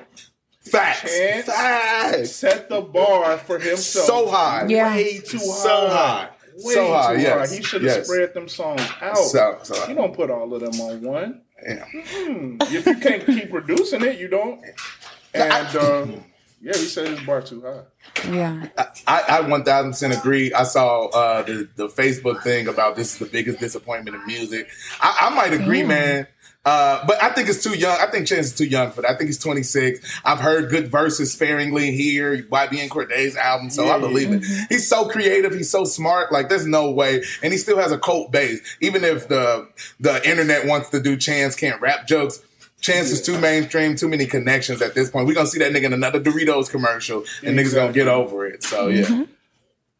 Facts, 0.62 1.02
Chance 1.02 1.46
facts. 1.46 2.30
Set 2.32 2.68
the 2.68 2.80
bar 2.80 3.38
for 3.38 3.58
himself. 3.58 4.06
So 4.06 4.28
high, 4.30 4.66
Yeah. 4.68 4.94
Way 4.94 5.18
too 5.20 5.38
high. 5.38 5.44
So 5.44 5.88
high. 5.88 6.28
Way 6.56 6.74
So 6.74 6.92
high, 6.92 7.14
too 7.16 7.20
yes, 7.22 7.50
high. 7.50 7.56
He 7.56 7.62
should 7.62 7.82
have 7.84 7.96
yes. 7.96 8.06
spread 8.06 8.34
them 8.34 8.48
songs 8.48 8.80
out. 9.02 9.16
So, 9.18 9.58
so 9.62 9.88
You 9.88 9.94
don't 9.94 10.14
put 10.14 10.30
all 10.30 10.52
of 10.54 10.60
them 10.60 10.80
on 10.80 11.02
one. 11.02 11.42
yeah. 11.62 11.84
Hmm. 11.92 12.56
If 12.62 12.86
you 12.86 12.94
can't 12.96 13.26
keep 13.26 13.50
producing 13.50 14.02
it, 14.02 14.18
you 14.18 14.28
don't. 14.28 14.62
And 15.34 15.76
uh, 15.76 16.06
yeah, 16.64 16.72
he 16.72 16.86
set 16.86 17.06
his 17.06 17.20
bar 17.20 17.42
too 17.42 17.60
high. 17.60 17.82
Yeah. 18.32 18.68
I, 19.06 19.22
I 19.28 19.42
1000% 19.42 20.18
agree. 20.18 20.50
I 20.54 20.62
saw 20.62 21.08
uh, 21.08 21.42
the, 21.42 21.68
the 21.76 21.88
Facebook 21.88 22.42
thing 22.42 22.68
about 22.68 22.96
this 22.96 23.12
is 23.12 23.18
the 23.18 23.26
biggest 23.26 23.60
disappointment 23.60 24.16
in 24.16 24.26
music. 24.26 24.70
I, 24.98 25.28
I 25.30 25.34
might 25.34 25.52
agree, 25.52 25.82
man. 25.82 26.26
Uh, 26.64 27.04
but 27.06 27.22
I 27.22 27.28
think 27.28 27.50
it's 27.50 27.62
too 27.62 27.76
young. 27.76 27.98
I 28.00 28.06
think 28.06 28.26
Chance 28.26 28.46
is 28.46 28.54
too 28.54 28.64
young 28.64 28.92
for 28.92 29.02
that. 29.02 29.10
I 29.10 29.14
think 29.14 29.28
he's 29.28 29.38
26. 29.38 30.22
I've 30.24 30.40
heard 30.40 30.70
good 30.70 30.90
verses 30.90 31.30
sparingly 31.30 31.92
here, 31.92 32.42
YBN 32.44 32.88
Cordae's 32.88 33.36
album, 33.36 33.68
so 33.68 33.88
I 33.88 33.98
believe 33.98 34.32
it. 34.32 34.42
He's 34.70 34.88
so 34.88 35.06
creative. 35.06 35.52
He's 35.52 35.70
so 35.70 35.84
smart. 35.84 36.32
Like, 36.32 36.48
there's 36.48 36.66
no 36.66 36.90
way. 36.90 37.22
And 37.42 37.52
he 37.52 37.58
still 37.58 37.76
has 37.76 37.92
a 37.92 37.98
cult 37.98 38.32
base. 38.32 38.62
Even 38.80 39.04
if 39.04 39.28
the 39.28 39.68
the 40.00 40.26
internet 40.26 40.66
wants 40.66 40.88
to 40.90 41.02
do 41.02 41.18
Chance 41.18 41.56
can't 41.56 41.78
rap 41.82 42.06
jokes, 42.06 42.40
Chance 42.84 43.12
is 43.12 43.22
too 43.22 43.38
mainstream, 43.40 43.96
too 43.96 44.10
many 44.10 44.26
connections 44.26 44.82
at 44.82 44.94
this 44.94 45.10
point. 45.10 45.26
We're 45.26 45.32
going 45.32 45.46
to 45.46 45.50
see 45.50 45.58
that 45.60 45.72
nigga 45.72 45.84
in 45.84 45.94
another 45.94 46.20
Doritos 46.20 46.68
commercial, 46.68 47.24
and 47.42 47.58
niggas 47.58 47.74
going 47.74 47.86
to 47.88 47.94
get 47.94 48.08
over 48.08 48.46
it. 48.46 48.62
So, 48.62 48.88
yeah. 48.88 49.04
Mm-hmm. 49.04 49.22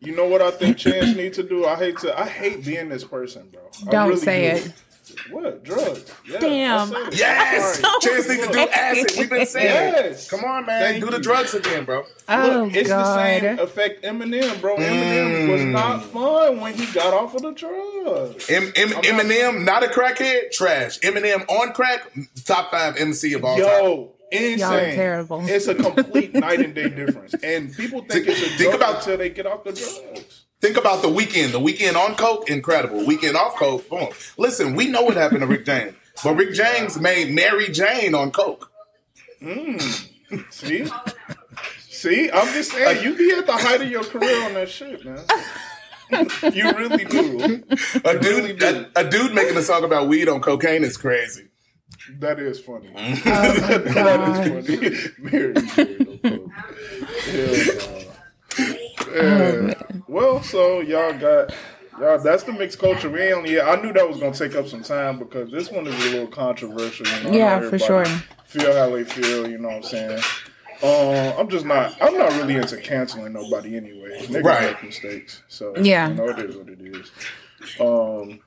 You 0.01 0.15
know 0.15 0.27
what 0.27 0.43
I 0.43 0.51
think 0.51 0.77
Chance 0.77 1.17
needs 1.17 1.39
to 1.39 1.45
do? 1.45 1.65
I 1.65 1.77
hate 1.77 1.97
to. 2.01 2.19
I 2.19 2.29
hate 2.29 2.63
being 2.63 2.91
this 2.91 3.03
person, 3.03 3.49
bro. 3.51 3.63
Don't 3.91 4.09
really 4.11 4.21
say 4.21 4.51
do. 4.51 4.67
it. 4.67 4.73
What 5.31 5.65
drugs? 5.65 6.05
Yeah, 6.27 6.39
Damn. 6.39 6.81
I 6.81 6.87
said 6.87 7.09
it. 7.09 7.19
Yes, 7.19 7.81
Sorry. 7.81 7.95
Chance 8.03 8.29
needs 8.29 8.47
to 8.47 8.53
do 8.53 8.59
acid. 8.61 9.13
We've 9.19 9.31
been 9.31 9.47
saying 9.47 9.67
Yes. 9.95 10.31
Come 10.31 10.45
on, 10.45 10.67
man, 10.67 10.81
Thank 10.81 11.05
do 11.05 11.11
the 11.11 11.19
drugs 11.19 11.55
again, 11.55 11.85
bro. 11.85 12.05
Oh 12.29 12.63
Look, 12.67 12.77
it's 12.77 12.89
the 12.89 13.15
same 13.17 13.59
effect 13.59 14.05
Eminem, 14.05 14.61
bro. 14.61 14.77
Eminem 14.77 15.51
was 15.51 15.61
Mm. 15.63 15.71
not 15.73 16.05
fun 16.05 16.61
when 16.61 16.75
he 16.75 16.87
got 16.93 17.13
off 17.15 17.35
of 17.35 17.43
the 17.43 17.53
drugs. 17.53 18.51
M- 18.51 18.73
M- 18.77 18.91
Eminem, 19.03 19.65
not 19.65 19.83
a 19.85 19.89
crackhead, 19.89 20.51
trash. 20.53 20.99
Eminem 21.01 21.49
on 21.49 21.73
crack, 21.73 22.11
top 22.45 22.71
five 22.71 22.97
MC 22.97 23.33
of 23.35 23.45
all 23.45 23.57
time. 23.57 23.67
Yo, 23.67 24.13
insane. 24.33 24.59
Y'all 24.59 24.73
are 24.75 24.93
terrible. 24.93 25.49
It's 25.49 25.67
a 25.69 25.75
complete 25.75 26.35
night 26.35 26.61
and 26.61 26.75
day 26.75 26.89
difference. 26.89 27.35
And 27.43 27.75
people 27.77 28.01
think 28.01 28.27
Think- 28.27 28.29
it's 28.29 28.41
a 28.43 28.59
think 28.59 28.75
about- 28.75 28.97
until 28.99 29.19
they 29.19 29.31
get 29.31 29.47
off 29.47 29.65
the 29.65 29.73
drugs. 29.73 30.44
Think 30.65 30.79
about 30.79 31.03
the 31.03 31.09
Weeknd. 31.09 31.53
The 31.53 31.61
Weeknd 31.61 31.95
on 31.95 32.15
coke, 32.15 32.49
incredible. 32.49 33.01
Weeknd 33.01 33.35
off 33.35 33.57
coke, 33.57 33.87
boom. 33.91 34.09
Listen, 34.39 34.75
we 34.75 34.89
know 34.89 35.03
what 35.03 35.15
happened 35.15 35.43
to 35.43 35.47
Rick 35.47 35.67
James, 35.67 35.93
but 36.25 36.37
Rick 36.37 36.55
James 36.55 36.99
made 36.99 37.35
Mary 37.35 37.69
Jane 37.69 38.15
on 38.15 38.31
coke. 38.31 38.73
Mm. 39.43 39.79
See? 40.51 40.87
See? 41.81 42.31
I'm 42.31 42.51
just 42.55 42.73
saying, 42.73 43.05
you 43.05 43.15
be 43.15 43.31
at 43.33 43.45
the 43.45 43.53
height 43.53 43.83
of 43.83 43.91
your 43.91 44.05
career 44.05 44.43
on 44.47 44.55
that 44.55 44.71
shit, 44.71 45.05
man. 45.05 45.23
you 46.55 46.73
really 46.73 47.05
do. 47.05 47.63
A 48.03 48.17
really 48.17 48.55
dude, 48.55 48.59
do. 48.59 48.87
a, 48.97 49.01
a 49.01 49.11
dude 49.11 49.35
making 49.35 49.59
a 49.59 49.63
song 49.63 49.85
about 49.85 50.09
weed 50.09 50.31
on 50.31 50.41
cocaine 50.41 50.83
is 50.83 50.97
crazy. 50.97 51.49
That 52.21 52.39
is 52.39 52.59
funny. 52.59 52.89
God. 52.95 53.57
that 53.57 54.63
is 54.65 55.13
funny. 55.21 55.29
Mary 55.31 55.53
Jane, 57.29 58.11
no 59.15 59.21
Hell. 59.21 59.69
Yeah. 59.69 59.75
Well, 60.09 60.43
so 60.43 60.81
y'all 60.81 61.13
got 61.19 61.55
y'all. 61.99 62.19
That's 62.19 62.43
the 62.43 62.53
mixed 62.53 62.79
culture. 62.79 63.09
We 63.11 63.21
ain't 63.23 63.49
yeah. 63.49 63.69
I 63.71 63.81
knew 63.81 63.93
that 63.93 64.09
was 64.09 64.19
gonna 64.19 64.35
take 64.35 64.55
up 64.57 64.67
some 64.69 64.83
time 64.83 65.19
because 65.19 65.51
this 65.51 65.71
one 65.71 65.87
is 65.87 65.95
a 66.07 66.11
little 66.11 66.27
controversial. 66.29 67.07
You 67.07 67.25
know, 67.25 67.37
Yeah, 67.37 67.69
for 67.69 67.79
sure. 67.79 68.05
Feel 68.45 68.75
how 68.77 68.91
they 68.91 69.05
feel. 69.05 69.49
You 69.49 69.59
know 69.59 69.69
what 69.69 69.77
I'm 69.79 69.83
saying? 69.83 70.21
Um, 70.83 71.39
I'm 71.39 71.49
just 71.49 71.65
not. 71.65 71.97
I'm 72.03 72.19
not 72.19 72.33
really 72.33 72.57
into 72.57 72.77
canceling 72.79 73.33
nobody 73.33 73.77
anyway. 73.77 74.19
Niggas 74.23 74.45
Right. 74.45 74.73
make 74.73 74.83
mistakes, 74.85 75.43
so 75.49 75.75
Yeah. 75.77 76.09
you 76.09 76.15
know 76.15 76.29
it 76.29 76.39
is 76.41 76.57
what 76.57 76.69
it 76.69 76.81
is. 76.81 77.11
Um, 77.81 78.41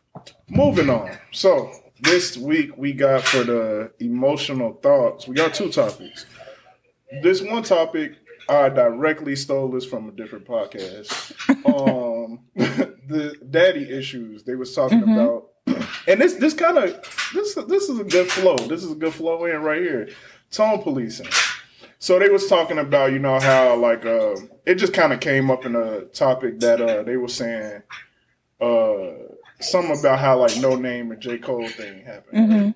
moving 0.49 0.89
on. 0.89 1.17
So 1.31 1.71
this 2.01 2.37
week 2.37 2.77
we 2.77 2.93
got 2.93 3.23
for 3.23 3.43
the 3.43 3.91
emotional 3.99 4.73
thoughts. 4.83 5.27
We 5.27 5.35
got 5.35 5.53
two 5.53 5.69
topics. 5.69 6.25
This 7.23 7.41
one 7.41 7.63
topic 7.63 8.13
I 8.49 8.69
directly 8.69 9.35
stole 9.35 9.69
this 9.69 9.85
from 9.85 10.07
a 10.07 10.11
different 10.11 10.45
podcast. 10.45 11.33
Um, 11.65 12.39
the 12.55 13.35
daddy 13.49 13.89
issues 13.89 14.43
they 14.43 14.55
was 14.55 14.73
talking 14.73 15.03
about, 15.03 15.49
and 16.07 16.21
this 16.21 16.33
this 16.35 16.53
kind 16.53 16.77
of 16.77 17.31
this 17.33 17.55
this 17.55 17.89
is 17.89 17.99
a 17.99 18.03
good 18.03 18.29
flow. 18.29 18.55
This 18.55 18.83
is 18.83 18.91
a 18.91 18.95
good 18.95 19.13
flow 19.13 19.45
in 19.45 19.61
right 19.61 19.81
here. 19.81 20.09
Tone 20.51 20.81
policing. 20.81 21.27
So 21.99 22.19
they 22.19 22.29
was 22.29 22.47
talking 22.47 22.77
about 22.77 23.11
you 23.11 23.19
know 23.19 23.39
how 23.39 23.75
like 23.75 24.05
uh, 24.05 24.35
it 24.65 24.75
just 24.75 24.93
kind 24.93 25.11
of 25.13 25.19
came 25.19 25.49
up 25.51 25.65
in 25.65 25.75
a 25.75 26.01
topic 26.05 26.59
that 26.59 26.79
uh, 26.81 27.03
they 27.03 27.17
were 27.17 27.27
saying 27.27 27.81
uh, 28.61 29.11
something 29.59 29.99
about 29.99 30.19
how 30.19 30.39
like 30.39 30.53
Noname 30.53 31.11
and 31.11 31.21
J 31.21 31.37
Cole 31.37 31.67
thing 31.67 32.05
happened. 32.05 32.49
right? 32.65 32.75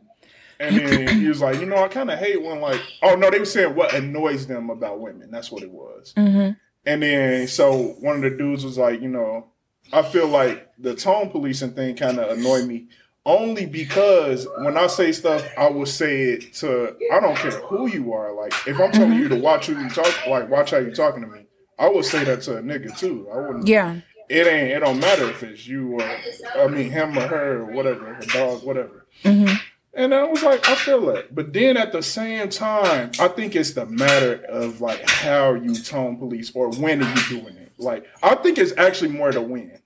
And 0.61 0.75
then 0.77 1.19
he 1.19 1.27
was 1.27 1.41
like, 1.41 1.59
you 1.59 1.65
know, 1.65 1.83
I 1.83 1.87
kind 1.87 2.11
of 2.11 2.19
hate 2.19 2.41
when 2.41 2.61
like, 2.61 2.79
oh 3.01 3.15
no, 3.15 3.29
they 3.31 3.39
were 3.39 3.45
saying 3.45 3.73
what 3.75 3.93
annoys 3.95 4.45
them 4.47 4.69
about 4.69 4.99
women. 4.99 5.31
That's 5.31 5.51
what 5.51 5.63
it 5.63 5.71
was. 5.71 6.13
Mhm. 6.15 6.55
And 6.85 7.01
then 7.03 7.47
so 7.47 7.95
one 7.99 8.17
of 8.17 8.21
the 8.21 8.29
dudes 8.37 8.63
was 8.63 8.77
like, 8.77 9.01
you 9.01 9.07
know, 9.09 9.47
I 9.91 10.03
feel 10.03 10.27
like 10.27 10.71
the 10.79 10.95
tone 10.95 11.29
policing 11.29 11.71
thing 11.73 11.95
kind 11.95 12.19
of 12.19 12.37
annoyed 12.37 12.67
me 12.67 12.87
only 13.25 13.65
because 13.65 14.47
when 14.59 14.77
I 14.77 14.87
say 14.87 15.11
stuff, 15.11 15.47
I 15.57 15.69
will 15.69 15.85
say 15.85 16.21
it 16.23 16.53
to 16.55 16.95
I 17.11 17.19
don't 17.19 17.37
care 17.37 17.51
who 17.51 17.87
you 17.87 18.13
are. 18.13 18.33
Like 18.33 18.53
if 18.67 18.79
I'm 18.79 18.91
telling 18.91 19.13
you 19.17 19.27
to 19.29 19.35
watch 19.35 19.67
who 19.67 19.79
you 19.81 19.89
talk, 19.89 20.27
like 20.27 20.49
watch 20.49 20.71
how 20.71 20.77
you 20.77 20.93
talking 20.93 21.21
to 21.21 21.27
me, 21.27 21.45
I 21.79 21.89
would 21.89 22.05
say 22.05 22.23
that 22.23 22.41
to 22.43 22.57
a 22.57 22.61
nigga 22.61 22.97
too. 22.97 23.27
I 23.33 23.37
wouldn't. 23.39 23.67
Yeah. 23.67 23.97
It 24.29 24.47
ain't. 24.47 24.71
It 24.71 24.79
don't 24.79 24.99
matter 24.99 25.29
if 25.29 25.43
it's 25.43 25.67
you 25.67 25.99
or 25.99 26.09
I 26.55 26.67
mean 26.67 26.89
him 26.89 27.17
or 27.17 27.27
her 27.27 27.57
or 27.61 27.65
whatever, 27.65 28.13
her 28.13 28.25
dog, 28.27 28.63
whatever. 28.63 29.05
Mhm. 29.23 29.59
And 29.93 30.13
I 30.13 30.23
was 30.23 30.41
like, 30.41 30.67
I 30.69 30.75
feel 30.75 31.09
it. 31.09 31.35
But 31.35 31.51
then 31.51 31.75
at 31.75 31.91
the 31.91 32.01
same 32.01 32.49
time, 32.49 33.11
I 33.19 33.27
think 33.27 33.55
it's 33.55 33.71
the 33.71 33.85
matter 33.85 34.43
of 34.45 34.79
like 34.79 35.01
how 35.07 35.53
you 35.53 35.75
tone 35.75 36.17
police 36.17 36.51
or 36.55 36.71
when 36.71 37.03
are 37.03 37.09
you 37.09 37.41
doing 37.41 37.57
it. 37.57 37.73
Like 37.77 38.05
I 38.23 38.35
think 38.35 38.57
it's 38.57 38.73
actually 38.77 39.11
more 39.11 39.31
to 39.31 39.41
win. 39.41 39.79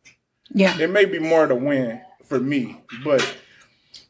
Yeah. 0.52 0.78
It 0.80 0.92
may 0.92 1.06
be 1.06 1.20
more 1.20 1.48
to 1.48 1.56
win 1.56 2.02
for 2.24 2.40
me, 2.40 2.82
but 3.04 3.38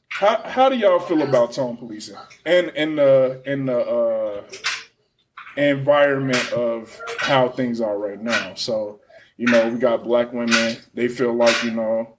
how 0.10 0.42
how 0.44 0.70
do 0.70 0.78
y'all 0.78 1.00
feel 1.00 1.22
about 1.22 1.54
tone 1.54 1.78
policing 1.78 2.18
and 2.46 2.70
and 2.76 2.98
the 2.98 3.42
and 3.46 3.70
the 3.70 3.80
uh 3.80 4.44
environment 5.58 6.52
of 6.52 7.00
how 7.20 7.50
things 7.50 7.82
are 7.82 7.98
right 7.98 8.22
now. 8.22 8.54
So, 8.56 9.00
you 9.38 9.48
know, 9.48 9.70
we 9.70 9.80
got 9.80 10.04
black 10.04 10.34
women. 10.34 10.78
They 10.94 11.08
feel 11.08 11.34
like 11.34 11.64
you 11.64 11.72
know, 11.72 12.18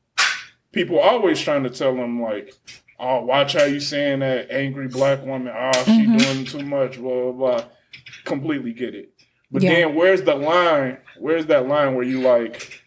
people 0.73 0.99
always 0.99 1.41
trying 1.41 1.63
to 1.65 1.71
tell 1.71 1.95
them 1.95 2.21
like, 2.21 2.55
"Oh, 2.99 3.25
watch 3.25 3.53
how 3.55 3.65
you 3.65 3.81
saying 3.81 4.21
that 4.21 4.51
angry 4.51 4.89
black 4.89 5.25
woman. 5.25 5.53
Oh, 5.57 5.73
she 5.85 6.07
doing 6.07 6.45
too 6.45 6.63
much." 6.65 6.99
Blah 6.99 7.31
blah 7.31 7.33
blah. 7.33 7.65
Completely 8.25 8.73
get 8.73 8.95
it. 8.95 9.13
But 9.51 9.63
Yeah. 9.63 9.71
then, 9.75 9.95
where's 9.95 10.23
the 10.23 10.35
line? 10.35 10.99
Where's 11.19 11.47
that 11.47 11.67
line 11.69 11.95
where 11.95 12.05
you 12.05 12.21
like, 12.21 12.83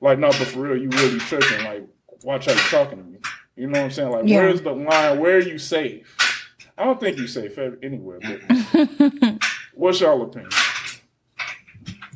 like, 0.00 0.18
no, 0.18 0.28
but 0.28 0.46
for 0.46 0.60
real, 0.60 0.76
you 0.80 0.88
really 0.90 1.18
tripping? 1.18 1.64
Like, 1.64 1.86
watch 2.22 2.46
how 2.46 2.52
you 2.52 2.58
talking 2.70 2.98
to 2.98 3.04
me. 3.04 3.18
You 3.56 3.66
know 3.66 3.80
what 3.80 3.84
I'm 3.86 3.90
saying? 3.90 4.10
Like, 4.10 4.22
Yeah. 4.26 4.38
where's 4.38 4.62
the 4.62 4.72
line? 4.72 5.18
Where 5.18 5.36
are 5.36 5.40
you 5.40 5.58
safe? 5.58 6.48
I 6.78 6.84
don't 6.84 6.98
think 7.00 7.18
you 7.18 7.26
safe 7.26 7.58
anywhere. 7.82 8.18
But 8.20 8.40
what's 9.74 10.00
y'all 10.00 10.22
opinion? 10.22 10.50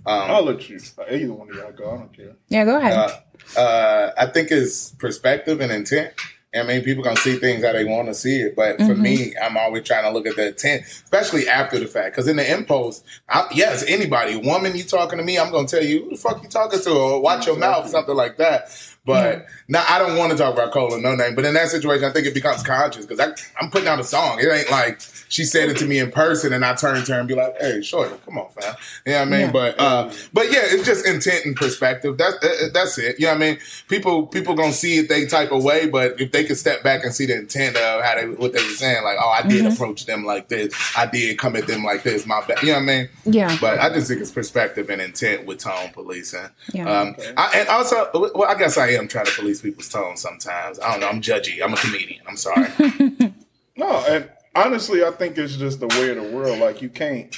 I'll 0.07 0.37
Um, 0.41 0.47
let 0.47 0.69
you. 0.69 0.79
Either 1.11 1.33
one 1.33 1.51
of 1.51 1.57
y'all 1.57 1.73
go. 1.73 1.91
I 1.91 1.97
don't 1.99 2.17
care. 2.17 2.37
Yeah, 2.49 2.65
go 2.65 2.79
ahead. 2.79 2.93
uh, 2.93 3.59
uh, 3.61 4.13
I 4.17 4.27
think 4.27 4.51
it's 4.53 4.91
perspective 4.93 5.61
and 5.61 5.73
intent. 5.73 6.13
I 6.57 6.63
mean, 6.63 6.83
people 6.83 7.05
gonna 7.05 7.17
see 7.17 7.37
things 7.37 7.65
how 7.65 7.73
they 7.73 7.85
want 7.85 8.09
to 8.09 8.15
see 8.15 8.41
it, 8.41 8.57
but 8.57 8.79
for 8.79 8.85
mm-hmm. 8.85 9.03
me, 9.03 9.35
I'm 9.43 9.57
always 9.57 9.85
trying 9.85 10.05
to 10.05 10.11
look 10.11 10.27
at 10.27 10.37
the 10.37 10.49
intent, 10.49 10.85
especially 10.85 11.49
after 11.49 11.79
the 11.79 11.87
fact. 11.87 12.15
Because 12.15 12.29
in 12.29 12.37
the 12.37 12.51
impulse, 12.51 13.03
I, 13.29 13.47
yes, 13.55 13.85
anybody, 13.87 14.37
woman, 14.37 14.77
you 14.77 14.85
talking 14.85 15.19
to 15.19 15.25
me, 15.25 15.39
I'm 15.39 15.53
gonna 15.53 15.69
tell 15.69 15.85
you 15.85 16.05
who 16.05 16.11
the 16.11 16.17
fuck 16.17 16.43
you 16.43 16.49
talking 16.49 16.81
to, 16.81 16.91
or 16.93 17.21
watch 17.21 17.47
your 17.47 17.57
mouth, 17.57 17.89
something 17.89 18.15
like 18.15 18.37
that. 18.39 18.71
But 19.07 19.47
now 19.69 19.85
I 19.89 19.99
don't 19.99 20.17
want 20.19 20.33
to 20.33 20.39
talk 20.39 20.53
about 20.53 20.73
Cole 20.73 20.91
Noname. 20.91 21.35
But 21.37 21.45
in 21.45 21.55
that 21.55 21.69
situation, 21.69 22.05
I 22.05 22.11
think 22.13 22.27
it 22.27 22.35
becomes 22.35 22.63
conscious 22.63 23.07
because 23.07 23.33
I'm 23.61 23.71
putting 23.71 23.89
out 23.89 24.01
a 24.01 24.05
song. 24.05 24.39
It 24.41 24.49
ain't 24.49 24.71
like 24.71 25.01
she 25.29 25.45
said 25.45 25.69
it 25.69 25.77
to 25.79 25.87
me 25.87 25.99
in 25.99 26.13
person 26.13 26.53
and 26.53 26.65
I 26.65 26.75
turn 26.75 27.03
to 27.05 27.13
her 27.15 27.19
and 27.19 27.27
be 27.29 27.35
like, 27.35 27.57
"Hey, 27.61 27.83
shorty, 27.83 28.15
come 28.25 28.39
on, 28.39 28.49
fam." 28.51 28.75
You 29.05 29.13
know 29.13 29.19
what 29.19 29.27
I 29.29 29.31
mean? 29.31 29.41
Yeah. 29.41 29.53
But 29.53 29.81
uh, 29.81 30.13
but 30.33 30.53
yeah, 30.53 30.61
it's 30.63 30.85
just 30.87 31.07
intent 31.07 31.45
and 31.47 31.57
perspective. 31.57 32.17
That's 32.19 32.35
uh, 32.45 32.69
that's 32.73 32.99
it. 32.99 33.19
You 33.19 33.27
know 33.27 33.33
what 33.33 33.37
I 33.37 33.41
mean? 33.53 33.59
People 33.89 34.27
people 34.27 34.55
gonna 34.55 34.73
see 34.73 34.99
it 34.99 35.09
they 35.09 35.27
type 35.27 35.51
of 35.53 35.65
way, 35.65 35.87
but 35.89 36.21
if 36.21 36.33
they 36.33 36.45
could 36.45 36.57
step 36.59 36.83
back 36.83 37.03
and 37.05 37.15
see 37.15 37.27
the 37.27 37.37
intent 37.37 37.77
of 37.77 38.03
how 38.05 38.15
they 38.17 38.27
what 38.29 38.53
they 38.53 38.63
were 38.63 38.69
saying, 38.71 39.03
like, 39.05 39.19
"Oh, 39.21 39.29
I 39.31 39.43
did 39.43 39.65
Mm-hmm. 39.65 39.73
approach 39.75 40.07
them 40.07 40.25
like 40.25 40.49
this. 40.49 40.73
I 40.97 41.07
did 41.07 41.39
come 41.39 41.57
at 41.57 41.67
them 41.67 41.83
like 41.85 42.03
this. 42.03 42.27
My 42.27 42.45
bad." 42.47 42.63
You 42.63 42.69
know 42.69 42.75
what 42.75 42.83
I 42.83 42.85
mean? 42.85 43.09
Yeah. 43.25 43.57
But 43.61 43.79
I 43.81 43.89
just 43.91 44.09
think 44.09 44.21
it's 44.21 44.31
perspective 44.31 44.91
and 44.91 45.01
intent 45.01 45.47
with 45.47 45.59
tone 45.59 45.91
policing. 45.93 46.49
Yeah. 46.73 46.89
Um, 46.89 47.17
I, 47.37 47.53
and 47.61 47.69
also, 47.69 48.09
well, 48.15 48.45
I 48.49 48.55
guess 48.55 48.77
I 48.79 48.96
am 48.99 49.09
trying 49.09 49.27
to 49.27 49.33
police 49.33 49.61
people's 49.63 49.89
tone 49.89 50.17
sometimes. 50.17 50.79
I 50.81 50.93
don't 50.93 51.01
know. 51.01 51.09
I'm 51.09 51.21
judgy. 51.21 51.63
I'm 51.63 51.73
a 51.75 51.77
comedian. 51.77 52.23
I'm 52.29 52.37
sorry. 52.37 52.69
No, 53.79 54.03
and 54.09 54.31
honestly, 54.55 55.05
I 55.05 55.11
think 55.11 55.37
it's 55.37 55.57
just 55.57 55.81
the 55.81 55.87
way 55.89 56.09
of 56.09 56.17
the 56.17 56.35
world. 56.35 56.59
Like 56.61 56.81
you 56.81 56.89
can't. 56.89 57.35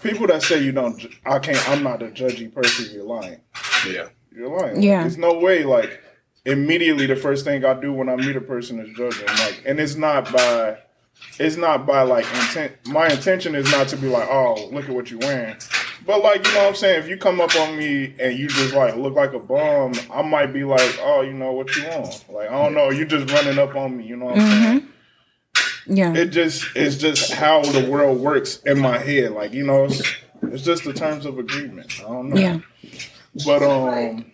People 0.00 0.28
that 0.28 0.42
say 0.42 0.62
you 0.62 0.70
don't, 0.72 1.04
I 1.26 1.40
can't. 1.40 1.68
I'm 1.68 1.82
not 1.82 2.02
a 2.02 2.06
judgy 2.06 2.52
person. 2.54 2.94
You're 2.94 3.02
lying. 3.04 3.40
yeah. 3.88 4.10
You're 4.32 4.48
lying. 4.48 4.76
Like, 4.76 4.84
Yeah. 4.84 5.00
There's 5.02 5.18
no 5.18 5.34
way. 5.40 5.64
Like 5.64 6.00
immediately, 6.44 7.06
the 7.06 7.16
first 7.16 7.44
thing 7.44 7.64
I 7.64 7.74
do 7.74 7.92
when 7.92 8.08
I 8.08 8.14
meet 8.16 8.36
a 8.36 8.40
person 8.40 8.78
is 8.78 8.96
judge 8.96 9.18
them. 9.18 9.26
Like, 9.26 9.62
and 9.66 9.80
it's 9.80 9.96
not 9.96 10.32
by. 10.32 10.78
It's 11.40 11.56
not 11.56 11.84
by 11.84 12.02
like 12.02 12.26
intent. 12.26 12.72
My 12.86 13.08
intention 13.08 13.54
is 13.56 13.70
not 13.72 13.88
to 13.88 13.96
be 13.96 14.06
like, 14.06 14.28
oh, 14.30 14.68
look 14.72 14.84
at 14.88 14.94
what 14.94 15.10
you're 15.10 15.18
wearing. 15.20 15.56
But 16.06 16.22
like, 16.22 16.46
you 16.46 16.52
know 16.54 16.60
what 16.60 16.68
I'm 16.68 16.74
saying? 16.74 17.02
If 17.02 17.08
you 17.08 17.16
come 17.16 17.40
up 17.40 17.54
on 17.56 17.76
me 17.76 18.14
and 18.18 18.38
you 18.38 18.48
just 18.48 18.74
like 18.74 18.96
look 18.96 19.14
like 19.14 19.32
a 19.32 19.38
bum, 19.38 19.92
I 20.12 20.22
might 20.22 20.52
be 20.52 20.64
like, 20.64 20.98
oh, 21.02 21.20
you 21.20 21.32
know 21.32 21.52
what 21.52 21.74
you 21.76 21.86
want? 21.88 22.24
Like, 22.30 22.48
I 22.48 22.62
don't 22.62 22.74
know. 22.74 22.90
You 22.90 23.04
just 23.04 23.30
running 23.32 23.58
up 23.58 23.74
on 23.76 23.96
me. 23.96 24.06
You 24.06 24.16
know 24.16 24.26
what 24.26 24.38
I'm 24.38 24.62
saying? 24.62 24.88
yeah. 25.86 26.14
it 26.14 26.26
just 26.26 26.64
it's 26.74 26.96
just 26.96 27.32
how 27.32 27.62
the 27.62 27.88
world 27.90 28.20
works 28.20 28.58
in 28.64 28.78
my 28.78 28.98
head. 28.98 29.32
Like 29.32 29.52
you 29.52 29.64
know, 29.64 29.84
it's, 29.84 30.02
it's 30.42 30.62
just 30.62 30.84
the 30.84 30.92
terms 30.92 31.26
of 31.26 31.38
agreement. 31.38 32.00
I 32.00 32.04
don't 32.04 32.30
know. 32.30 32.40
yeah. 32.40 32.58
But 33.44 33.62
um, 33.62 34.24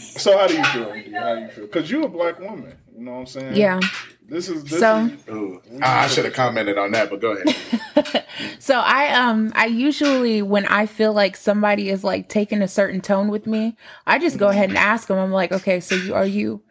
so 0.00 0.36
how 0.36 0.46
do 0.46 0.54
you 0.56 0.64
feel? 0.64 1.20
How 1.20 1.34
do 1.34 1.40
you 1.40 1.48
feel? 1.48 1.66
Because 1.66 1.90
you're 1.90 2.06
a 2.06 2.08
black 2.08 2.38
woman. 2.40 2.74
You 2.96 3.04
know 3.04 3.12
what 3.12 3.18
I'm 3.20 3.26
saying? 3.26 3.56
Yeah. 3.56 3.80
This 4.28 4.48
is 4.48 4.62
this 4.64 4.80
So- 4.80 5.06
is, 5.06 5.28
Ooh. 5.28 5.60
I, 5.82 6.04
I 6.04 6.06
should 6.08 6.24
have 6.26 6.34
commented 6.34 6.76
on 6.78 6.92
that, 6.92 7.10
but 7.10 7.20
go 7.20 7.32
ahead. 7.32 8.24
So 8.60 8.78
I 8.78 9.14
um 9.14 9.52
I 9.56 9.66
usually 9.66 10.42
when 10.42 10.64
I 10.66 10.86
feel 10.86 11.12
like 11.12 11.36
somebody 11.36 11.88
is 11.90 12.04
like 12.04 12.28
taking 12.28 12.62
a 12.62 12.68
certain 12.68 13.00
tone 13.00 13.28
with 13.28 13.46
me, 13.46 13.76
I 14.06 14.18
just 14.20 14.38
go 14.38 14.48
ahead 14.48 14.68
and 14.68 14.78
ask 14.78 15.08
them. 15.08 15.18
I'm 15.18 15.32
like, 15.32 15.50
okay, 15.50 15.80
so 15.80 15.96
you 15.96 16.14
are 16.14 16.26
you 16.26 16.62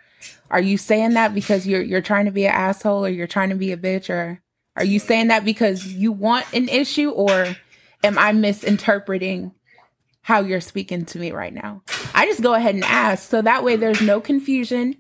are 0.50 0.62
you 0.62 0.78
saying 0.78 1.14
that 1.16 1.34
because 1.34 1.68
you're 1.68 1.82
you're 1.82 2.02
trying 2.02 2.26
to 2.26 2.32
be 2.32 2.46
an 2.46 2.54
asshole 2.54 3.06
or 3.06 3.10
you're 3.10 3.28
trying 3.28 3.50
to 3.50 3.56
be 3.56 3.72
a 3.74 3.78
bitch 3.78 4.10
or 4.10 4.42
are 4.78 4.86
you 4.86 5.00
saying 5.00 5.28
that 5.28 5.44
because 5.44 5.88
you 5.88 6.12
want 6.14 6.46
an 6.54 6.70
issue 6.70 7.10
or 7.10 7.56
am 8.04 8.18
I 8.18 8.32
misinterpreting 8.32 9.54
how 10.22 10.42
you're 10.42 10.62
speaking 10.62 11.04
to 11.06 11.20
me 11.20 11.32
right 11.32 11.54
now? 11.54 11.82
I 12.14 12.26
just 12.28 12.42
go 12.42 12.54
ahead 12.54 12.76
and 12.76 12.84
ask 12.86 13.30
so 13.30 13.42
that 13.42 13.64
way 13.64 13.76
there's 13.76 14.02
no 14.02 14.22
confusion. 14.22 14.96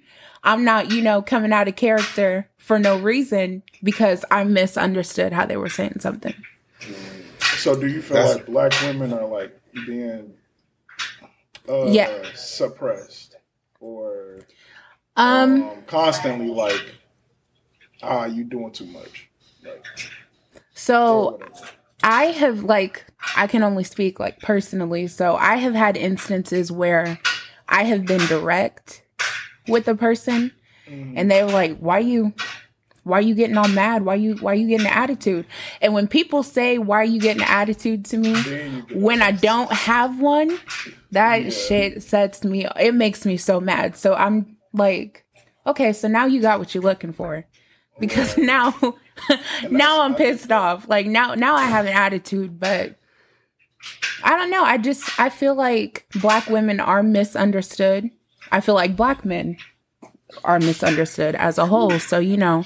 I'm 0.48 0.64
not, 0.64 0.91
you 0.91 1.02
know, 1.04 1.22
coming 1.22 1.52
out 1.54 1.68
of 1.68 1.76
character 1.76 2.48
for 2.58 2.80
no 2.80 2.98
reason 2.98 3.62
because 3.84 4.24
I 4.32 4.43
misunderstood 4.45 5.34
how 5.34 5.45
they 5.45 5.58
were 5.58 5.70
saying 5.70 5.98
something. 6.00 6.34
so. 7.58 7.80
Do 7.80 7.88
you 7.88 8.02
feel 8.02 8.16
That's- 8.18 8.36
like 8.38 8.45
black 8.48 8.72
women 8.82 9.14
are 9.14 9.26
like 9.28 9.60
being 9.86 10.34
uh, 11.70 11.86
Yeah. 11.88 12.10
suppressed 12.34 13.36
or 13.80 14.45
Um, 15.16 15.64
um, 15.64 15.84
constantly 15.86 16.48
like 16.48 16.82
ah 18.02 18.26
you 18.26 18.43
doing 18.43 18.72
too 18.72 18.86
much? 18.86 19.30
Like, 19.64 19.86
so. 20.74 21.39
I 22.04 22.26
have 22.26 22.64
like 22.64 23.06
I 23.36 23.48
can 23.48 23.64
only 23.64 23.84
speak 23.84 24.20
like 24.20 24.39
personally. 24.39 25.08
So 25.08 25.36
I 25.36 25.56
have 25.56 25.74
had 25.74 25.98
instances 25.98 26.72
where 26.72 27.20
I 27.68 27.84
have 27.86 28.06
been 28.06 28.24
direct 28.28 29.02
with 29.68 29.88
a 29.88 29.95
person 29.95 30.51
and 30.88 31.30
they 31.30 31.43
were 31.43 31.51
like, 31.51 31.78
Why 31.78 31.99
you 31.99 32.34
why 33.03 33.22
you 33.22 33.36
getting 33.36 33.57
all 33.57 33.70
mad? 33.70 34.03
Why 34.03 34.15
you 34.15 34.36
why 34.36 34.53
you 34.53 34.68
getting 34.68 34.86
an 34.86 34.93
attitude? 34.93 35.45
And 35.82 35.93
when 35.93 36.07
people 36.07 36.43
say 36.43 36.78
why 36.78 37.01
are 37.01 37.05
you 37.05 37.20
getting 37.20 37.41
an 37.41 37.49
attitude 37.49 38.05
to 38.05 38.18
me 38.18 38.34
when 38.91 39.22
I 39.22 39.32
don't 39.32 39.72
have 39.72 40.20
one, 40.20 40.59
that 41.11 41.53
shit 41.53 42.03
sets 42.03 42.43
me 42.43 42.68
it 42.80 42.93
makes 42.93 43.26
me 43.26 43.38
so 43.38 43.59
mad. 43.59 43.95
So 43.95 44.13
I'm 44.13 44.57
like, 44.74 45.26
okay, 45.65 45.93
so 45.93 46.07
now 46.07 46.26
you 46.26 46.41
got 46.41 46.59
what 46.59 46.76
you're 46.76 46.84
looking 46.84 47.13
for. 47.13 47.45
Because 47.99 48.38
now 48.38 48.76
now 49.70 50.01
I'm 50.01 50.15
pissed 50.15 50.51
off. 50.51 50.88
Like 50.88 51.07
now 51.07 51.34
now 51.34 51.55
I 51.55 51.65
have 51.65 51.86
an 51.86 51.93
attitude, 51.93 52.59
but 52.59 52.97
I 54.24 54.36
don't 54.38 54.51
know. 54.51 54.63
I 54.63 54.78
just 54.78 55.20
I 55.20 55.30
feel 55.30 55.55
like 55.55 56.05
black 56.15 56.47
women 56.47 56.80
are 56.80 57.03
misunderstood. 57.03 58.11
I 58.52 58.62
feel 58.62 58.76
like 58.76 58.95
black 58.95 59.26
men 59.26 59.58
are 60.43 60.60
misunderstood 60.60 61.36
as 61.36 61.58
a 61.58 61.66
whole. 61.66 62.00
So, 62.00 62.20
you 62.20 62.38
know, 62.38 62.64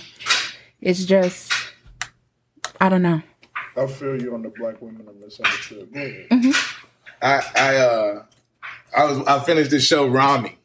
it's 0.79 1.05
just 1.05 1.51
I 2.79 2.89
don't 2.89 3.01
know. 3.03 3.21
I 3.77 3.85
feel 3.87 4.21
you 4.21 4.33
on 4.33 4.41
the 4.41 4.49
black 4.49 4.81
women 4.81 5.07
are 5.07 5.13
misunderstood. 5.13 5.89
Ahead. 5.95 6.55
I 7.21 7.41
I 7.55 7.75
uh 7.77 8.23
I 8.95 9.03
was 9.05 9.19
I 9.27 9.39
finished 9.39 9.71
this 9.71 9.85
show 9.85 10.07
Ramy. 10.07 10.57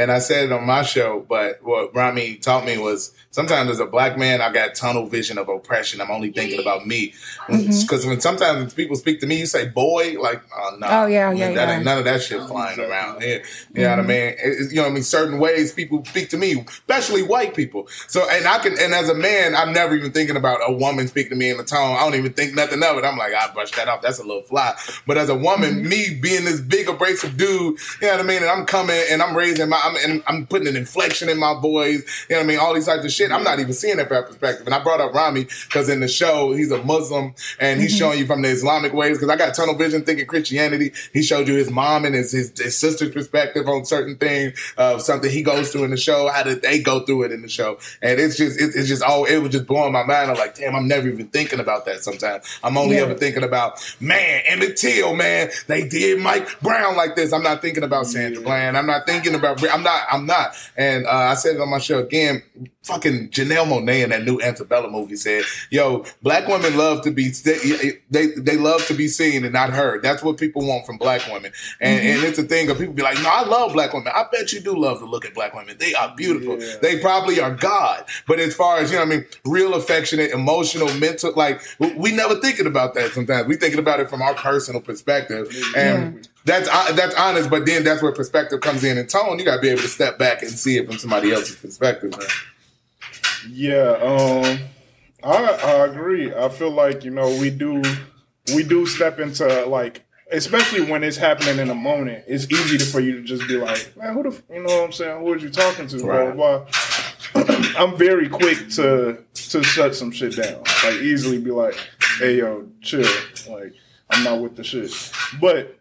And 0.00 0.10
I 0.10 0.18
said 0.18 0.46
it 0.46 0.52
on 0.52 0.64
my 0.64 0.82
show, 0.82 1.26
but 1.28 1.62
what 1.62 1.94
Ramy 1.94 2.36
taught 2.36 2.64
me 2.64 2.78
was 2.78 3.12
sometimes 3.32 3.70
as 3.70 3.80
a 3.80 3.86
black 3.86 4.16
man, 4.16 4.40
I 4.40 4.50
got 4.50 4.74
tunnel 4.74 5.04
vision 5.04 5.36
of 5.36 5.50
oppression. 5.50 6.00
I'm 6.00 6.10
only 6.10 6.32
thinking 6.32 6.58
about 6.58 6.86
me. 6.86 7.12
Mm-hmm. 7.48 7.82
Because 7.82 8.06
when 8.06 8.18
sometimes 8.18 8.56
when 8.56 8.70
people 8.70 8.96
speak 8.96 9.20
to 9.20 9.26
me, 9.26 9.40
you 9.40 9.46
say 9.46 9.68
boy, 9.68 10.16
like, 10.18 10.42
oh, 10.56 10.76
no. 10.78 10.86
Oh, 10.86 11.06
yeah, 11.06 11.30
yeah, 11.32 11.52
that 11.52 11.68
yeah. 11.68 11.76
Ain't 11.76 11.84
none 11.84 11.98
of 11.98 12.04
that 12.04 12.22
shit 12.22 12.42
flying 12.44 12.80
around 12.80 13.22
here. 13.22 13.44
You 13.74 13.82
know 13.82 13.90
what 13.90 13.98
I 13.98 14.02
mm-hmm. 14.02 14.08
mean? 14.08 14.34
It- 14.38 14.70
you 14.70 14.76
know 14.76 14.82
what 14.82 14.90
I 14.90 14.94
mean? 14.94 15.02
Certain 15.02 15.38
ways 15.38 15.72
people 15.72 16.04
speak 16.04 16.30
to 16.30 16.38
me, 16.38 16.64
especially 16.66 17.22
white 17.22 17.54
people. 17.54 17.88
So, 18.08 18.26
and 18.30 18.46
I 18.46 18.58
can, 18.58 18.78
and 18.80 18.94
as 18.94 19.08
a 19.08 19.14
man, 19.14 19.54
I'm 19.54 19.72
never 19.72 19.94
even 19.94 20.12
thinking 20.12 20.36
about 20.36 20.60
a 20.66 20.72
woman 20.72 21.08
speaking 21.08 21.30
to 21.30 21.36
me 21.36 21.50
in 21.50 21.60
a 21.60 21.64
tone. 21.64 21.96
I 21.96 22.00
don't 22.00 22.14
even 22.14 22.32
think 22.32 22.54
nothing 22.54 22.82
of 22.82 22.96
it. 22.96 23.04
I'm 23.04 23.18
like, 23.18 23.34
I 23.34 23.52
brush 23.52 23.72
that 23.72 23.88
off. 23.88 24.00
That's 24.00 24.18
a 24.18 24.24
little 24.24 24.42
fly. 24.42 24.74
But 25.06 25.18
as 25.18 25.28
a 25.28 25.34
woman, 25.34 25.80
mm-hmm. 25.80 25.88
me 25.88 26.14
being 26.14 26.44
this 26.44 26.60
big 26.60 26.88
abrasive 26.88 27.36
dude, 27.36 27.78
you 28.00 28.06
know 28.06 28.12
what 28.12 28.20
I 28.20 28.22
mean? 28.22 28.42
And 28.42 28.50
I'm 28.50 28.64
coming 28.64 29.02
and 29.10 29.22
I'm 29.22 29.36
raising 29.36 29.68
my, 29.68 29.80
I'm, 29.96 30.10
and 30.10 30.22
I'm 30.26 30.46
putting 30.46 30.68
an 30.68 30.76
inflection 30.76 31.28
in 31.28 31.38
my 31.38 31.58
voice. 31.60 32.26
You 32.28 32.36
know 32.36 32.40
what 32.40 32.44
I 32.44 32.46
mean? 32.46 32.58
All 32.58 32.74
these 32.74 32.86
types 32.86 33.04
of 33.04 33.12
shit. 33.12 33.30
I'm 33.30 33.44
not 33.44 33.60
even 33.60 33.72
seeing 33.72 33.98
it 33.98 34.08
from 34.08 34.16
that 34.16 34.26
perspective. 34.26 34.66
And 34.66 34.74
I 34.74 34.82
brought 34.82 35.00
up 35.00 35.14
Ramy 35.14 35.44
because 35.66 35.88
in 35.88 36.00
the 36.00 36.08
show, 36.08 36.52
he's 36.52 36.70
a 36.70 36.82
Muslim 36.82 37.34
and 37.58 37.80
he's 37.80 37.92
mm-hmm. 37.92 37.98
showing 37.98 38.18
you 38.18 38.26
from 38.26 38.42
the 38.42 38.48
Islamic 38.48 38.92
ways. 38.92 39.18
Because 39.18 39.28
I 39.28 39.36
got 39.36 39.54
tunnel 39.54 39.74
vision 39.74 40.02
thinking 40.02 40.26
Christianity. 40.26 40.92
He 41.12 41.22
showed 41.22 41.48
you 41.48 41.54
his 41.54 41.70
mom 41.70 42.04
and 42.04 42.14
his, 42.14 42.32
his, 42.32 42.52
his 42.58 42.78
sister's 42.78 43.12
perspective 43.12 43.68
on 43.68 43.84
certain 43.84 44.16
things 44.16 44.58
of 44.76 45.02
something 45.02 45.30
he 45.30 45.42
goes 45.42 45.70
through 45.72 45.84
in 45.84 45.90
the 45.90 45.96
show. 45.96 46.28
How 46.28 46.42
did 46.42 46.62
they 46.62 46.80
go 46.80 47.00
through 47.00 47.24
it 47.24 47.32
in 47.32 47.42
the 47.42 47.48
show? 47.48 47.78
And 48.02 48.20
it's 48.20 48.36
just, 48.36 48.60
it, 48.60 48.72
it's 48.74 48.88
just 48.88 49.02
all, 49.02 49.24
it 49.24 49.38
was 49.38 49.50
just 49.50 49.66
blowing 49.66 49.92
my 49.92 50.04
mind. 50.04 50.30
I'm 50.30 50.36
like, 50.36 50.54
damn, 50.56 50.74
I'm 50.76 50.88
never 50.88 51.08
even 51.08 51.28
thinking 51.28 51.60
about 51.60 51.86
that 51.86 52.02
sometimes. 52.02 52.44
I'm 52.62 52.76
only 52.76 52.96
Yeah. 52.96 53.02
ever 53.02 53.14
thinking 53.14 53.44
about, 53.44 53.80
man, 54.00 54.42
Emmett 54.46 54.76
Till, 54.76 55.14
man, 55.14 55.50
they 55.66 55.86
did 55.86 56.20
Mike 56.20 56.60
Brown 56.60 56.96
like 56.96 57.16
this. 57.16 57.32
I'm 57.32 57.42
not 57.42 57.62
thinking 57.62 57.82
about 57.82 58.06
Sandra 58.06 58.42
mm. 58.42 58.44
Bland. 58.44 58.76
I'm 58.76 58.86
not 58.86 59.06
thinking 59.06 59.34
about, 59.34 59.60
I'm 59.70 59.82
not. 59.82 60.02
I'm 60.10 60.26
not. 60.26 60.54
And 60.76 61.06
uh, 61.06 61.10
I 61.10 61.34
said 61.34 61.56
it 61.56 61.60
on 61.60 61.70
my 61.70 61.78
show 61.78 61.98
again. 61.98 62.42
Fucking 62.82 63.28
Janelle 63.28 63.66
Monae 63.66 64.02
in 64.04 64.10
that 64.10 64.24
new 64.24 64.40
Antebellum 64.40 64.92
movie 64.92 65.16
said, 65.16 65.44
"Yo, 65.70 66.04
black 66.22 66.48
women 66.48 66.76
love 66.76 67.02
to 67.02 67.10
be 67.10 67.28
they 67.28 68.00
they, 68.10 68.26
they 68.28 68.56
love 68.56 68.84
to 68.86 68.94
be 68.94 69.06
seen 69.08 69.44
and 69.44 69.52
not 69.52 69.70
heard. 69.70 70.02
That's 70.02 70.22
what 70.22 70.38
people 70.38 70.66
want 70.66 70.86
from 70.86 70.96
black 70.96 71.26
women. 71.30 71.52
And 71.80 72.00
and 72.00 72.24
it's 72.24 72.38
a 72.38 72.42
thing 72.42 72.70
of 72.70 72.78
people 72.78 72.94
be 72.94 73.02
like, 73.02 73.18
no, 73.22 73.28
I 73.28 73.44
love 73.44 73.72
black 73.72 73.92
women. 73.92 74.12
I 74.14 74.24
bet 74.30 74.52
you 74.52 74.60
do 74.60 74.76
love 74.76 74.98
to 75.00 75.04
look 75.04 75.24
at 75.24 75.34
black 75.34 75.54
women. 75.54 75.76
They 75.78 75.94
are 75.94 76.14
beautiful. 76.16 76.60
Yeah. 76.60 76.76
They 76.80 76.98
probably 76.98 77.40
are 77.40 77.54
God. 77.54 78.04
But 78.26 78.38
as 78.38 78.54
far 78.54 78.78
as 78.78 78.90
you 78.90 78.98
know, 78.98 79.04
what 79.04 79.14
I 79.14 79.16
mean, 79.16 79.26
real 79.44 79.74
affectionate, 79.74 80.30
emotional, 80.30 80.92
mental, 80.94 81.32
like 81.36 81.60
we, 81.78 81.92
we 81.94 82.12
never 82.12 82.36
thinking 82.36 82.66
about 82.66 82.94
that. 82.94 83.12
Sometimes 83.12 83.46
we 83.46 83.56
thinking 83.56 83.78
about 83.78 84.00
it 84.00 84.08
from 84.08 84.22
our 84.22 84.34
personal 84.34 84.80
perspective, 84.80 85.54
and 85.76 86.28
that's 86.50 86.68
uh, 86.68 86.92
that's 86.92 87.14
honest. 87.14 87.48
But 87.48 87.66
then 87.66 87.84
that's 87.84 88.02
where 88.02 88.12
perspective 88.12 88.60
comes 88.60 88.82
in. 88.84 88.98
And 88.98 89.08
tone, 89.08 89.38
you 89.38 89.44
got 89.44 89.56
to 89.56 89.60
be 89.60 89.68
able 89.68 89.82
to 89.82 89.88
step 89.88 90.18
back 90.18 90.42
and 90.42 90.50
see 90.50 90.76
it 90.76 90.86
from 90.86 90.98
somebody 90.98 91.32
else's 91.32 91.56
perspective. 91.56 92.10
man. 92.18 92.28
Yeah, 93.48 93.96
um, 94.02 94.58
I 95.22 95.44
I 95.44 95.86
agree. 95.86 96.34
I 96.34 96.48
feel 96.48 96.70
like 96.70 97.04
you 97.04 97.10
know 97.10 97.28
we 97.38 97.50
do 97.50 97.82
we 98.54 98.64
do 98.64 98.84
step 98.86 99.20
into 99.20 99.64
like 99.66 100.04
especially 100.32 100.82
when 100.82 101.04
it's 101.04 101.16
happening 101.16 101.58
in 101.58 101.70
a 101.70 101.74
moment. 101.74 102.24
It's 102.26 102.50
easy 102.50 102.78
to, 102.78 102.84
for 102.84 103.00
you 103.00 103.16
to 103.16 103.22
just 103.22 103.46
be 103.48 103.56
like, 103.56 103.96
man, 103.96 104.14
who 104.14 104.22
the 104.22 104.28
f-" 104.30 104.42
you 104.50 104.62
know 104.62 104.76
what 104.76 104.84
I'm 104.84 104.92
saying? 104.92 105.20
Who 105.20 105.32
are 105.32 105.38
you 105.38 105.50
talking 105.50 105.86
to? 105.88 106.04
Right. 106.04 106.34
blah, 106.34 106.64
blah. 107.32 107.44
I'm 107.78 107.96
very 107.96 108.28
quick 108.28 108.68
to 108.70 109.24
to 109.34 109.62
shut 109.62 109.94
some 109.94 110.10
shit 110.10 110.36
down. 110.36 110.62
Like 110.84 111.00
easily 111.00 111.38
be 111.38 111.50
like, 111.50 111.76
hey 112.18 112.38
yo, 112.38 112.66
chill. 112.82 113.08
Like 113.48 113.72
I'm 114.10 114.24
not 114.24 114.40
with 114.40 114.56
the 114.56 114.64
shit. 114.64 114.92
But 115.40 115.79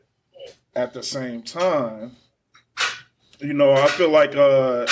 at 0.80 0.94
the 0.94 1.04
same 1.04 1.42
time, 1.42 2.16
you 3.40 3.54
know, 3.54 3.74
I 3.74 3.88
feel 3.88 4.10
like 4.10 4.36
uh 4.36 4.88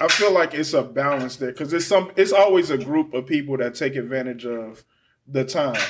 I 0.00 0.08
feel 0.08 0.32
like 0.32 0.52
it's 0.52 0.74
a 0.74 0.82
balance 0.82 1.36
there 1.36 1.50
because 1.50 1.72
it's 1.72 1.86
some 1.86 2.12
it's 2.16 2.32
always 2.32 2.70
a 2.70 2.76
group 2.76 3.14
of 3.14 3.26
people 3.26 3.56
that 3.56 3.74
take 3.74 3.96
advantage 3.96 4.44
of 4.44 4.84
the 5.26 5.44
time. 5.44 5.80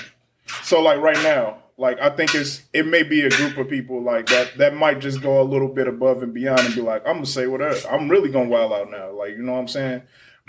So 0.63 0.81
like 0.81 1.01
right 1.01 1.21
now, 1.23 1.65
like 1.77 1.99
I 2.01 2.11
think 2.11 2.35
it's 2.37 2.63
it 2.73 2.87
may 2.87 3.03
be 3.03 3.23
a 3.23 3.31
group 3.31 3.57
of 3.57 3.69
people 3.69 4.01
like 4.03 4.27
that 4.27 4.57
that 4.59 4.77
might 4.77 5.01
just 5.01 5.21
go 5.21 5.41
a 5.41 5.45
little 5.45 5.69
bit 5.69 5.89
above 5.89 6.23
and 6.23 6.33
beyond 6.33 6.61
and 6.61 6.75
be 6.75 6.81
like, 6.81 7.03
I'm 7.05 7.15
gonna 7.15 7.27
say 7.27 7.49
whatever. 7.49 7.77
I'm 7.89 8.09
really 8.09 8.31
gonna 8.31 8.49
wild 8.49 8.73
out 8.73 8.91
now. 8.91 9.11
Like, 9.11 9.31
you 9.31 9.43
know 9.43 9.53
what 9.53 9.59
I'm 9.59 9.69
saying? 9.69 10.03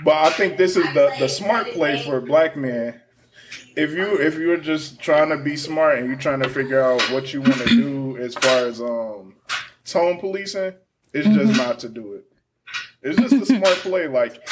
But 0.04 0.16
I 0.16 0.30
think 0.30 0.58
this 0.58 0.78
is 0.78 0.86
the 0.94 1.12
the 1.18 1.28
smart 1.28 1.72
play 1.72 2.04
for 2.04 2.22
black 2.22 2.56
men. 2.56 3.02
If 3.76 3.92
you 3.92 4.20
if 4.20 4.38
you're 4.38 4.58
just 4.58 5.00
trying 5.00 5.30
to 5.30 5.38
be 5.38 5.56
smart 5.56 5.98
and 6.00 6.08
you're 6.08 6.18
trying 6.18 6.42
to 6.42 6.50
figure 6.50 6.82
out 6.82 7.02
what 7.12 7.34
you 7.34 7.42
want 7.42 7.56
to 7.58 7.66
do 7.70 8.18
as 8.18 8.36
far 8.36 8.66
as 8.66 8.80
um 8.82 9.36
tone 9.86 10.20
policing, 10.20 10.74
it's 11.14 11.28
just 11.30 11.58
not 11.58 11.80
to 11.80 11.90
do 11.90 12.14
it. 12.14 12.26
It's 13.02 13.20
just 13.20 13.34
a 13.34 13.46
smart 13.46 13.76
play, 13.80 14.08
like 14.08 14.48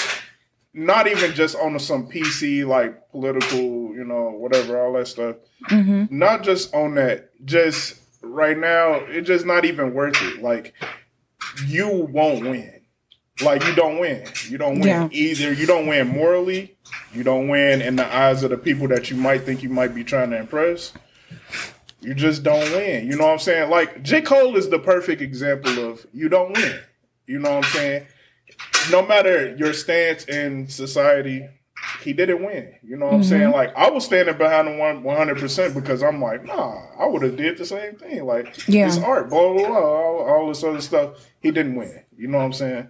not 0.74 1.08
even 1.08 1.34
just 1.34 1.56
on 1.56 1.78
some 1.80 2.10
PC 2.10 2.66
like 2.66 3.10
political, 3.12 3.60
you 3.94 4.04
know, 4.06 4.32
whatever, 4.32 4.82
all 4.82 4.94
that 4.94 5.08
stuff. 5.08 5.36
hmm 5.68 6.06
Not 6.10 6.44
just 6.44 6.74
on 6.74 6.96
that. 6.96 7.30
Just 7.46 8.00
right 8.22 8.58
now, 8.58 8.96
it's 8.96 9.28
just 9.28 9.46
not 9.46 9.66
even 9.66 9.94
worth 9.94 10.22
it. 10.22 10.42
Like 10.42 10.74
you 11.68 11.90
won't 12.12 12.42
win. 12.42 12.82
Like 13.44 13.66
you 13.66 13.74
don't 13.76 14.00
win. 14.00 14.26
You 14.50 14.58
don't 14.58 14.80
win 14.80 14.88
Yeah. 14.88 15.08
either. 15.12 15.52
You 15.54 15.66
don't 15.66 15.88
win 15.88 16.08
morally. 16.08 16.76
You 17.14 17.24
don't 17.24 17.48
win 17.48 17.82
in 17.82 17.96
the 17.96 18.16
eyes 18.16 18.44
of 18.44 18.50
the 18.50 18.58
people 18.58 18.88
that 18.90 19.10
you 19.10 19.18
might 19.18 19.44
think 19.44 19.64
you 19.64 19.70
might 19.70 19.94
be 19.94 20.04
trying 20.04 20.30
to 20.32 20.38
impress. 20.38 20.94
You 22.02 22.14
just 22.14 22.44
don't 22.44 22.72
win. 22.72 23.06
You 23.06 23.16
know 23.16 23.26
what 23.28 23.34
I'm 23.34 23.40
saying? 23.40 23.70
Like 23.70 24.02
J. 24.02 24.22
Cole 24.22 24.56
is 24.56 24.70
the 24.70 24.80
perfect 24.80 25.22
example 25.22 25.78
of 25.90 26.06
you 26.14 26.30
don't 26.30 26.54
win. 26.54 26.80
You 27.28 27.40
know 27.40 27.56
what 27.58 27.66
I'm 27.66 27.72
saying? 27.72 28.08
No 28.92 29.06
matter 29.06 29.56
your 29.56 29.74
stance 29.74 30.26
in 30.26 30.68
society, 30.68 31.48
he 32.02 32.14
didn't 32.14 32.44
win. 32.44 32.74
You 32.84 32.98
know 32.98 33.06
what 33.06 33.16
I'm 33.16 33.24
saying? 33.24 33.44
Mm-hmm. 33.44 33.54
Like 33.54 33.76
I 33.76 33.90
was 33.90 34.06
standing 34.06 34.38
behind 34.38 34.68
him 34.68 34.78
one 34.80 35.04
100 35.04 35.38
percent 35.40 35.74
because 35.76 36.02
I'm 36.02 36.22
like, 36.22 36.44
nah, 36.46 36.82
I 37.00 37.06
would 37.06 37.22
have 37.22 37.38
did 37.38 37.58
the 37.58 37.66
same 37.66 37.96
thing. 37.96 38.26
Like 38.26 38.68
Yeah. 38.68 38.88
it's 38.88 38.98
art, 38.98 39.30
blah 39.30 39.54
blah 39.54 39.68
blah, 39.68 39.78
all, 39.78 40.20
all 40.28 40.48
this 40.48 40.64
other 40.64 40.82
stuff. 40.82 41.28
He 41.42 41.52
didn't 41.52 41.76
win. 41.76 42.04
You 42.18 42.28
know 42.28 42.40
what 42.40 42.46
I'm 42.46 42.54
saying? 42.54 42.88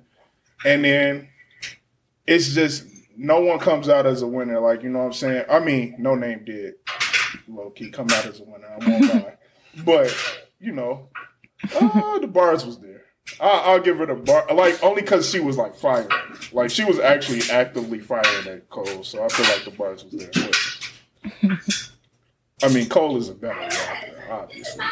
And 0.66 0.86
then 0.86 1.30
it's 2.28 2.54
just 2.54 2.86
no 3.18 3.40
one 3.40 3.60
comes 3.60 3.90
out 3.90 4.06
as 4.06 4.22
a 4.22 4.28
winner. 4.28 4.60
Like 4.60 4.84
you 4.84 4.90
know 4.90 5.00
what 5.00 5.06
I'm 5.06 5.14
saying? 5.14 5.46
I 5.50 5.60
mean, 5.60 5.98
Noname 6.00 6.46
did 6.46 6.76
low 7.48 7.70
key 7.72 7.92
come 7.92 8.08
out 8.12 8.26
as 8.26 8.40
a 8.40 8.44
winner. 8.44 8.68
I 8.68 8.90
won't 8.90 9.14
lie, 9.14 9.38
but 9.86 10.42
you 10.60 10.72
know, 10.72 11.10
uh, 11.76 12.20
the 12.20 12.28
bars 12.28 12.66
was 12.66 12.80
there. 12.80 13.04
I, 13.40 13.50
I'll 13.66 13.80
give 13.80 13.98
her 13.98 14.06
the 14.06 14.16
bar, 14.16 14.46
like 14.54 14.84
only 14.84 15.02
because 15.02 15.30
she 15.30 15.40
was 15.40 15.58
like 15.58 15.76
firing, 15.76 16.10
like 16.52 16.70
she 16.70 16.84
was 16.84 17.00
actually 17.00 17.42
actively 17.52 18.00
firing 18.00 18.48
at 18.48 18.70
Cole. 18.70 19.04
So 19.04 19.24
I 19.24 19.28
feel 19.30 19.46
like 19.46 19.66
the 19.66 19.72
bars 19.72 20.04
was 20.04 20.14
there. 20.14 20.32
But, 21.42 21.92
I 22.64 22.74
mean, 22.74 22.90
Cole 22.90 23.18
is 23.18 23.30
a 23.30 23.34
better 23.34 23.60
rapper, 23.60 24.32
obviously, 24.32 24.86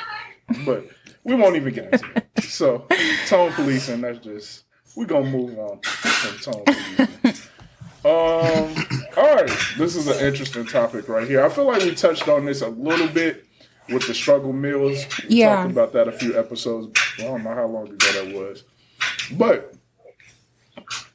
but 0.65 0.85
we 1.23 1.35
won't 1.35 1.55
even 1.55 1.73
get 1.73 1.93
into 1.93 2.05
it. 2.15 2.43
So 2.43 2.85
tone 3.27 3.51
policing, 3.53 4.01
that's 4.01 4.19
just 4.19 4.63
we're 4.95 5.05
gonna 5.05 5.29
move 5.29 5.57
on 5.57 5.79
from 5.81 6.53
tone 6.53 6.63
policing. 6.65 7.43
Um, 8.05 8.73
all 9.17 9.35
right, 9.35 9.51
this 9.77 9.95
is 9.95 10.07
an 10.07 10.25
interesting 10.25 10.65
topic 10.65 11.09
right 11.09 11.27
here. 11.27 11.43
I 11.45 11.49
feel 11.49 11.65
like 11.65 11.83
we 11.83 11.93
touched 11.93 12.27
on 12.29 12.45
this 12.45 12.61
a 12.61 12.69
little 12.69 13.07
bit 13.07 13.45
with 13.89 14.07
the 14.07 14.13
struggle 14.13 14.53
meals. 14.53 15.05
We 15.27 15.37
Yeah. 15.37 15.55
talked 15.57 15.71
about 15.71 15.93
that 15.93 16.07
a 16.07 16.11
few 16.13 16.37
episodes. 16.39 16.97
I 17.17 17.23
don't 17.23 17.43
know 17.43 17.53
how 17.53 17.67
long 17.67 17.89
ago 17.89 18.11
that 18.13 18.33
was, 18.33 18.63
but 19.31 19.73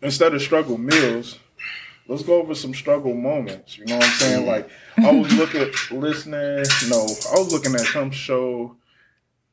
instead 0.02 0.34
of 0.34 0.42
struggle 0.42 0.76
meals, 0.76 1.38
let's 2.06 2.22
go 2.22 2.34
over 2.40 2.54
some 2.54 2.74
struggle 2.74 3.14
moments. 3.14 3.78
You 3.78 3.86
know 3.86 3.96
what 3.96 4.04
I'm 4.04 4.10
saying? 4.12 4.46
Like 4.46 4.68
I 4.98 5.10
was 5.10 5.32
looking, 5.36 5.70
listening. 5.90 6.64
No, 6.90 7.00
I 7.32 7.38
was 7.38 7.50
looking 7.52 7.74
at 7.74 7.80
some 7.86 8.10
show, 8.10 8.76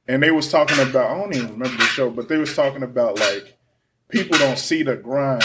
and 0.07 0.21
they 0.21 0.31
was 0.31 0.49
talking 0.51 0.79
about. 0.79 1.11
I 1.11 1.17
don't 1.17 1.33
even 1.33 1.51
remember 1.53 1.77
the 1.77 1.85
show, 1.85 2.09
but 2.09 2.27
they 2.27 2.37
was 2.37 2.53
talking 2.55 2.83
about 2.83 3.19
like 3.19 3.57
people 4.09 4.37
don't 4.37 4.59
see 4.59 4.83
the 4.83 4.97
grind. 4.97 5.43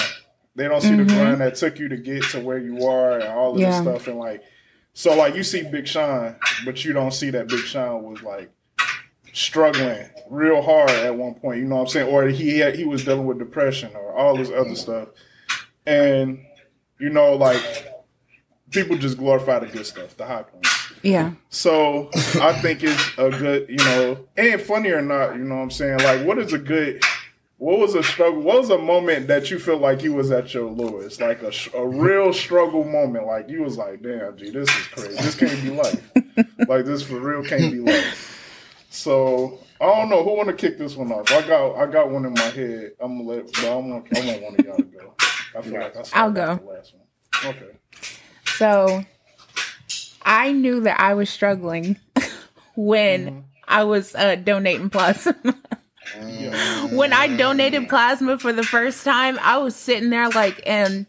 They 0.57 0.68
don't 0.68 0.80
see 0.80 0.96
the 0.96 1.02
mm-hmm. 1.02 1.16
grind 1.16 1.40
that 1.40 1.54
took 1.54 1.78
you 1.78 1.88
to 1.88 1.96
get 1.96 2.24
to 2.30 2.40
where 2.40 2.59
you 2.59 2.86
are 2.86 3.18
and 3.18 3.24
all 3.24 3.54
of 3.54 3.61
Yeah. 3.61 3.70
this 3.70 3.82
stuff. 3.82 4.09
And 4.09 4.18
like, 4.18 4.42
so 4.94 5.14
like 5.14 5.34
you 5.34 5.42
see 5.42 5.62
Big 5.62 5.86
Sean, 5.86 6.36
but 6.64 6.84
you 6.84 6.92
don't 6.92 7.12
see 7.12 7.30
that 7.30 7.48
Big 7.48 7.61
Sean 7.61 8.02
was 8.02 8.22
like 8.22 8.50
struggling 9.32 10.09
real 10.30 10.62
hard 10.62 10.90
at 10.90 11.14
one 11.14 11.34
point. 11.34 11.59
You 11.59 11.66
know 11.66 11.76
what 11.76 11.82
I'm 11.82 11.88
saying? 11.88 12.09
Or 12.09 12.26
he 12.26 12.59
had, 12.59 12.74
he 12.74 12.84
was 12.84 13.04
dealing 13.04 13.26
with 13.26 13.38
depression 13.38 13.94
or 13.94 14.16
all 14.16 14.36
this 14.36 14.50
other 14.50 14.74
stuff. 14.74 15.09
And 15.86 16.44
you 16.98 17.11
know, 17.11 17.34
like 17.34 17.62
people 18.70 18.96
just 18.96 19.18
glorify 19.18 19.59
the 19.59 19.66
good 19.66 19.86
stuff, 19.86 20.16
the 20.16 20.26
high 20.26 20.42
points. 20.42 20.92
Yeah. 21.02 21.32
So 21.50 22.11
I 22.40 22.52
think 22.62 22.82
it's 22.82 23.11
a 23.18 23.30
good, 23.30 23.68
you 23.68 23.76
know, 23.76 24.26
and 24.36 24.61
funny 24.61 24.90
or 24.90 25.02
not, 25.02 25.36
you 25.36 25.44
know 25.44 25.57
what 25.57 25.62
I'm 25.62 25.70
saying? 25.70 25.98
Like, 25.98 26.26
what 26.26 26.38
is 26.38 26.52
a 26.52 26.59
good, 26.59 27.02
what 27.59 27.78
was 27.78 27.94
a 27.94 28.02
struggle? 28.02 28.42
What 28.42 28.61
was 28.61 28.70
a 28.70 28.78
moment 28.78 29.28
that 29.28 29.50
you 29.50 29.59
feel 29.59 29.78
like 29.78 30.02
you 30.02 30.12
was 30.12 30.30
at 30.30 30.52
your 30.52 30.70
lowest? 30.70 31.20
Like 31.20 31.42
a, 31.42 31.52
a 31.74 31.86
real 31.86 32.32
struggle 32.32 32.84
moment. 32.84 33.26
Like, 33.26 33.48
you 33.48 33.62
was 33.62 33.78
like, 33.78 34.02
damn, 34.02 34.36
G, 34.36 34.50
this 34.50 34.68
is 34.68 34.86
crazy. 34.88 35.16
This 35.16 35.34
can't 35.34 35.62
be 35.62 35.70
life. 35.70 36.11
like, 36.68 36.84
this 36.84 37.02
for 37.02 37.18
real 37.18 37.42
can't 37.42 37.72
be 37.72 37.80
life. 37.80 38.86
So, 38.90 39.59
I 39.80 39.86
don't 39.86 40.11
know. 40.11 40.22
Who 40.22 40.36
want 40.36 40.48
to 40.48 40.54
kick 40.54 40.78
this 40.78 40.96
one 40.96 41.11
off? 41.12 41.30
I 41.32 41.46
got 41.46 41.76
I 41.76 41.86
got 41.86 42.11
one 42.11 42.24
in 42.24 42.34
my 42.34 42.40
head. 42.42 42.92
I'm 43.00 43.24
going 43.24 43.42
to 43.42 43.44
let, 43.44 43.52
but 43.52 43.64
I 43.64 43.76
want, 43.76 44.16
I 44.16 44.26
want 44.26 44.42
one 44.42 44.54
of 44.59 44.64
y'all 44.66 44.76
to 44.76 44.82
go. 44.82 45.14
I 45.57 45.62
feel 45.62 45.80
like 45.80 45.96
I 45.96 46.02
started 46.02 46.14
I'll 46.14 46.30
go. 46.30 46.64
The 46.64 46.72
last 46.72 46.94
one. 46.94 47.54
Okay. 47.54 47.76
So 48.57 49.04
I 50.22 50.52
knew 50.52 50.80
that 50.80 51.00
I 51.00 51.14
was 51.14 51.30
struggling 51.30 51.98
when 52.76 53.44
I 53.66 53.84
was 53.84 54.14
uh, 54.14 54.36
donating 54.36 54.90
plasma. 54.90 55.36
When 56.91 57.12
I 57.12 57.35
donated 57.37 57.89
plasma 57.89 58.39
for 58.39 58.53
the 58.53 58.62
first 58.62 59.05
time, 59.05 59.39
I 59.43 59.59
was 59.59 59.75
sitting 59.75 60.11
there 60.11 60.29
like, 60.31 60.62
and 60.67 61.07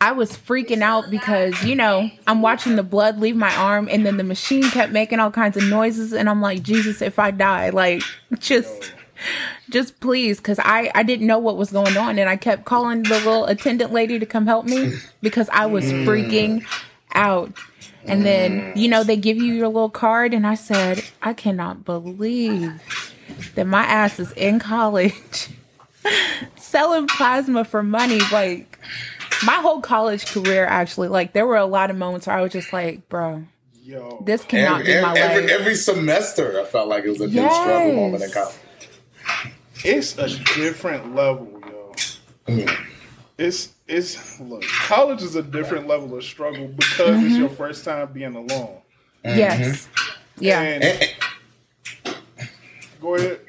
I 0.00 0.12
was 0.12 0.32
freaking 0.32 0.82
out 0.82 1.10
because, 1.10 1.62
you 1.64 1.74
know, 1.74 2.10
I'm 2.26 2.40
watching 2.40 2.76
the 2.76 2.82
blood 2.82 3.18
leave 3.18 3.36
my 3.36 3.54
arm 3.56 3.88
and 3.90 4.06
then 4.06 4.16
the 4.16 4.24
machine 4.24 4.62
kept 4.70 4.92
making 4.92 5.18
all 5.18 5.30
kinds 5.30 5.56
of 5.56 5.64
noises. 5.64 6.12
And 6.12 6.28
I'm 6.28 6.40
like, 6.40 6.62
Jesus, 6.62 7.02
if 7.02 7.18
I 7.18 7.30
die, 7.30 7.70
like, 7.70 8.02
just. 8.38 8.92
Just 9.68 9.98
please, 9.98 10.38
because 10.38 10.60
I, 10.60 10.92
I 10.94 11.02
didn't 11.02 11.26
know 11.26 11.38
what 11.40 11.56
was 11.56 11.72
going 11.72 11.96
on, 11.96 12.20
and 12.20 12.30
I 12.30 12.36
kept 12.36 12.64
calling 12.64 13.02
the 13.02 13.16
little 13.16 13.46
attendant 13.46 13.92
lady 13.92 14.16
to 14.20 14.24
come 14.24 14.46
help 14.46 14.64
me 14.64 14.94
because 15.20 15.48
I 15.48 15.66
was 15.66 15.86
mm. 15.86 16.06
freaking 16.06 16.64
out. 17.14 17.52
And 18.04 18.24
then, 18.24 18.72
you 18.76 18.86
know, 18.86 19.02
they 19.02 19.16
give 19.16 19.36
you 19.36 19.52
your 19.54 19.66
little 19.66 19.90
card, 19.90 20.32
and 20.32 20.46
I 20.46 20.54
said, 20.54 21.02
I 21.20 21.32
cannot 21.32 21.84
believe 21.84 22.80
that 23.54 23.66
my 23.66 23.82
ass 23.82 24.18
is 24.18 24.32
in 24.32 24.58
college 24.58 25.48
selling 26.56 27.06
plasma 27.06 27.64
for 27.64 27.82
money. 27.82 28.20
Like, 28.32 28.78
my 29.44 29.54
whole 29.54 29.80
college 29.80 30.26
career, 30.26 30.64
actually, 30.66 31.08
like, 31.08 31.32
there 31.32 31.46
were 31.46 31.56
a 31.56 31.66
lot 31.66 31.90
of 31.90 31.96
moments 31.96 32.26
where 32.26 32.36
I 32.36 32.42
was 32.42 32.52
just 32.52 32.72
like, 32.72 33.08
bro, 33.08 33.44
Yo. 33.82 34.22
this 34.24 34.44
cannot 34.44 34.80
Every, 34.82 34.94
be 34.94 35.02
my 35.02 35.14
every, 35.18 35.42
life. 35.42 35.50
every 35.50 35.74
semester, 35.74 36.60
I 36.60 36.64
felt 36.64 36.88
like 36.88 37.04
it 37.04 37.10
was 37.10 37.20
a 37.20 37.26
new 37.26 37.34
Yes. 37.34 37.54
struggle 37.54 37.94
moment 37.94 38.22
in 38.24 38.30
college. 38.30 38.56
it's 39.84 40.18
a 40.18 40.28
different 40.54 41.14
level, 41.14 41.60
yo. 41.66 41.94
Mm. 42.48 42.84
It's 43.38 43.72
it's 43.86 44.40
look, 44.40 44.62
college 44.62 45.22
is 45.22 45.36
a 45.36 45.42
different 45.42 45.86
level 45.86 46.16
of 46.16 46.24
struggle 46.24 46.66
because 46.66 47.22
it's 47.22 47.32
mm-hmm. 47.32 47.40
your 47.40 47.48
first 47.48 47.84
time 47.84 48.12
being 48.12 48.34
alone. 48.34 48.80
Mm-hmm. 49.24 49.38
Yes. 49.38 49.88
Yeah. 50.38 50.60
And 50.60 51.14
go 53.00 53.14
ahead. 53.14 53.40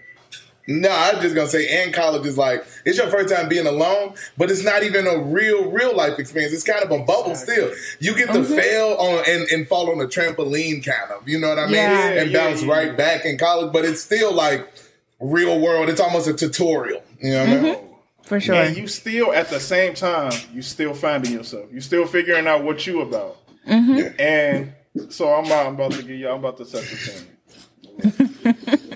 No, 0.72 0.90
I'm 0.92 1.20
just 1.20 1.34
gonna 1.34 1.48
say, 1.48 1.84
and 1.84 1.92
college 1.92 2.28
is 2.28 2.38
like 2.38 2.64
it's 2.86 3.00
your 3.00 3.08
first 3.08 3.34
time 3.34 3.50
being 3.50 3.66
alone, 3.66 4.14
but 4.38 4.52
it's 4.52 4.64
not 4.64 4.84
even 4.84 5.08
a 5.08 5.18
real, 5.18 5.72
real 5.72 5.96
life 5.96 6.20
experience. 6.20 6.54
It's 6.54 6.64
kind 6.64 6.84
of 6.84 6.92
a 6.92 7.04
bubble 7.04 7.34
still. 7.34 7.74
You 8.00 8.16
get 8.16 8.28
to 8.28 8.42
mm-hmm. 8.42 8.56
fail 8.56 8.96
on 9.00 9.24
and, 9.28 9.50
and 9.50 9.68
fall 9.68 9.90
on 9.90 10.00
a 10.00 10.06
trampoline, 10.08 10.86
kind 10.86 11.12
of. 11.12 11.28
You 11.28 11.40
know 11.40 11.50
what 11.50 11.58
I 11.58 11.66
mean? 11.66 11.74
Yeah. 11.74 12.10
and 12.22 12.32
Yeah, 12.32 12.40
bounce 12.40 12.62
yeah, 12.62 12.72
right 12.72 12.88
yeah. 12.90 12.96
back 12.96 13.26
in 13.26 13.40
college, 13.40 13.74
but 13.74 13.84
it's 13.84 14.02
still 14.02 14.32
like 14.32 14.72
real 15.20 15.60
world. 15.60 15.90
It's 15.90 16.00
almost 16.00 16.28
a 16.28 16.34
tutorial. 16.34 17.02
You 17.20 17.32
know 17.32 17.40
what 17.40 17.50
I 17.50 17.62
mean? 17.62 17.76
Mm-hmm. 17.76 17.86
For 18.26 18.40
sure. 18.40 18.54
And 18.54 18.78
you 18.78 18.86
still 18.86 19.34
at 19.34 19.50
the 19.50 19.60
same 19.60 19.96
time, 19.96 20.34
you 20.54 20.62
still 20.62 20.94
finding 20.94 21.34
yourself. 21.34 21.66
You 21.74 21.82
still 21.82 22.06
figuring 22.06 22.46
out 22.46 22.64
what 22.64 22.86
you 22.86 23.02
about. 23.02 23.38
Mm-hmm. 23.68 24.22
And 24.22 24.74
so 25.12 25.34
I'm, 25.34 25.52
I'm 25.52 25.74
about 25.74 25.94
to 25.94 26.04
get 26.04 26.16
you. 26.16 26.30
I'm 26.30 26.38
about 26.38 26.58
to 26.58 26.66
set 26.66 26.84
the 26.84 26.96
scene. 26.96 28.86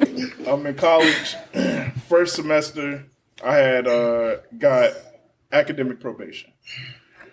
I'm 0.47 0.65
in 0.65 0.76
college, 0.76 1.36
first 2.07 2.36
semester. 2.36 3.05
I 3.43 3.55
had 3.55 3.88
uh, 3.88 4.38
got 4.57 4.93
academic 5.51 5.99
probation. 5.99 6.51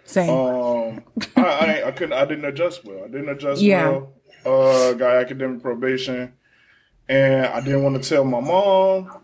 Same. 0.04 0.30
Um, 0.30 1.04
I, 1.36 1.42
I 1.42 1.88
I 1.88 1.90
couldn't 1.92 2.14
I 2.14 2.24
didn't 2.24 2.44
adjust 2.44 2.84
well. 2.84 3.04
I 3.04 3.08
didn't 3.08 3.28
adjust 3.28 3.62
Yeah. 3.62 3.88
well. 3.88 4.12
Uh, 4.44 4.92
got 4.94 5.16
academic 5.16 5.62
probation, 5.62 6.32
and 7.08 7.46
I 7.46 7.60
didn't 7.60 7.82
want 7.84 8.02
to 8.02 8.08
tell 8.08 8.24
my 8.24 8.40
mom. 8.40 9.20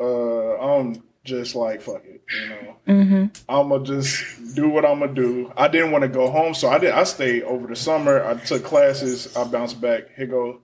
Uh, 0.00 0.56
I'm 0.58 1.02
just 1.24 1.54
like 1.54 1.82
fuck 1.82 2.02
it, 2.06 2.22
you 2.40 2.48
know. 2.48 2.76
Mm-hmm. 2.86 3.24
I'm 3.48 3.68
gonna 3.68 3.84
just 3.84 4.54
do 4.54 4.68
what 4.70 4.84
I'm 4.86 5.00
gonna 5.00 5.12
do. 5.14 5.52
I 5.56 5.68
didn't 5.68 5.90
want 5.92 6.02
to 6.02 6.08
go 6.08 6.30
home, 6.30 6.54
so 6.54 6.68
I 6.68 6.78
did. 6.78 6.92
I 6.92 7.04
stayed 7.04 7.42
over 7.42 7.66
the 7.66 7.76
summer. 7.76 8.24
I 8.24 8.34
took 8.34 8.64
classes. 8.64 9.36
I 9.36 9.44
bounced 9.44 9.80
back. 9.80 10.14
Here 10.16 10.26
go. 10.26 10.60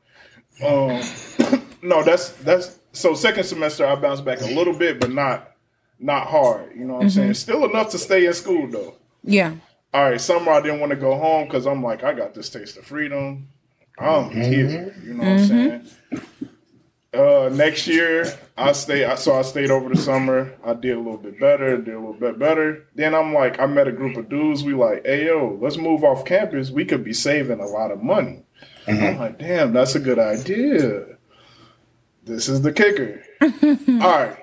Um, 0.65 1.03
no, 1.83 2.03
that's 2.03 2.31
that's 2.31 2.79
so 2.93 3.15
second 3.15 3.45
semester. 3.45 3.87
I 3.87 3.95
bounced 3.95 4.25
back 4.25 4.41
a 4.41 4.47
little 4.47 4.75
bit, 4.75 5.01
but 5.01 5.11
not 5.11 5.53
not 5.99 6.27
hard. 6.27 6.75
You 6.75 6.85
know 6.85 6.95
what 6.95 7.03
I'm 7.03 7.09
mm-hmm. 7.09 7.21
saying? 7.21 7.35
Still 7.35 7.65
enough 7.65 7.91
to 7.91 7.99
stay 7.99 8.27
in 8.27 8.33
school 8.33 8.69
though 8.69 8.95
yeah. 9.25 9.55
all 9.93 10.11
right, 10.11 10.21
summer 10.21 10.53
I 10.53 10.61
didn't 10.61 10.81
want 10.81 10.91
to 10.91 10.97
go 10.97 11.17
home 11.17 11.47
because 11.47 11.67
I'm 11.67 11.83
like, 11.83 12.03
I 12.03 12.13
got 12.13 12.35
this 12.35 12.49
taste 12.49 12.77
of 12.77 12.85
freedom. 12.85 13.49
I'm 13.99 14.31
mm-hmm. 14.31 14.41
here. 14.41 14.95
You 15.05 15.15
know 15.15 15.25
what 15.25 15.29
I'm 15.29 15.39
mm-hmm. 15.39 15.47
saying? 15.47 16.29
Uh, 17.13 17.49
next 17.53 17.89
year 17.89 18.25
I 18.57 18.71
stay. 18.73 19.05
I 19.05 19.17
so 19.17 19.37
I 19.37 19.43
stayed 19.43 19.71
over 19.71 19.89
the 19.89 20.01
summer. 20.01 20.55
I 20.65 20.75
did 20.75 20.97
a 20.97 21.01
little 21.01 21.17
bit 21.17 21.41
better. 21.41 21.77
Did 21.77 21.95
a 21.95 21.99
little 21.99 22.15
bit 22.15 22.39
better. 22.39 22.87
Then 22.95 23.15
I'm 23.15 23.35
like, 23.35 23.59
I 23.59 23.67
met 23.67 23.89
a 23.89 23.93
group 23.93 24.17
of 24.17 24.29
dudes. 24.29 24.63
We 24.63 24.75
like, 24.75 25.05
hey 25.05 25.27
yo, 25.27 25.59
let's 25.61 25.77
move 25.77 26.05
off 26.05 26.25
campus. 26.25 26.71
We 26.71 26.85
could 26.85 27.03
be 27.03 27.13
saving 27.13 27.59
a 27.59 27.67
lot 27.67 27.91
of 27.91 28.03
money. 28.03 28.45
I'm 28.87 29.19
like, 29.19 29.39
damn, 29.39 29.73
that's 29.73 29.95
a 29.95 30.01
good 30.01 30.19
idea. 30.19 31.17
This 32.25 32.49
is 32.49 32.63
the 32.63 32.73
kicker. 32.73 33.23
All 33.43 33.49
right, 33.99 34.37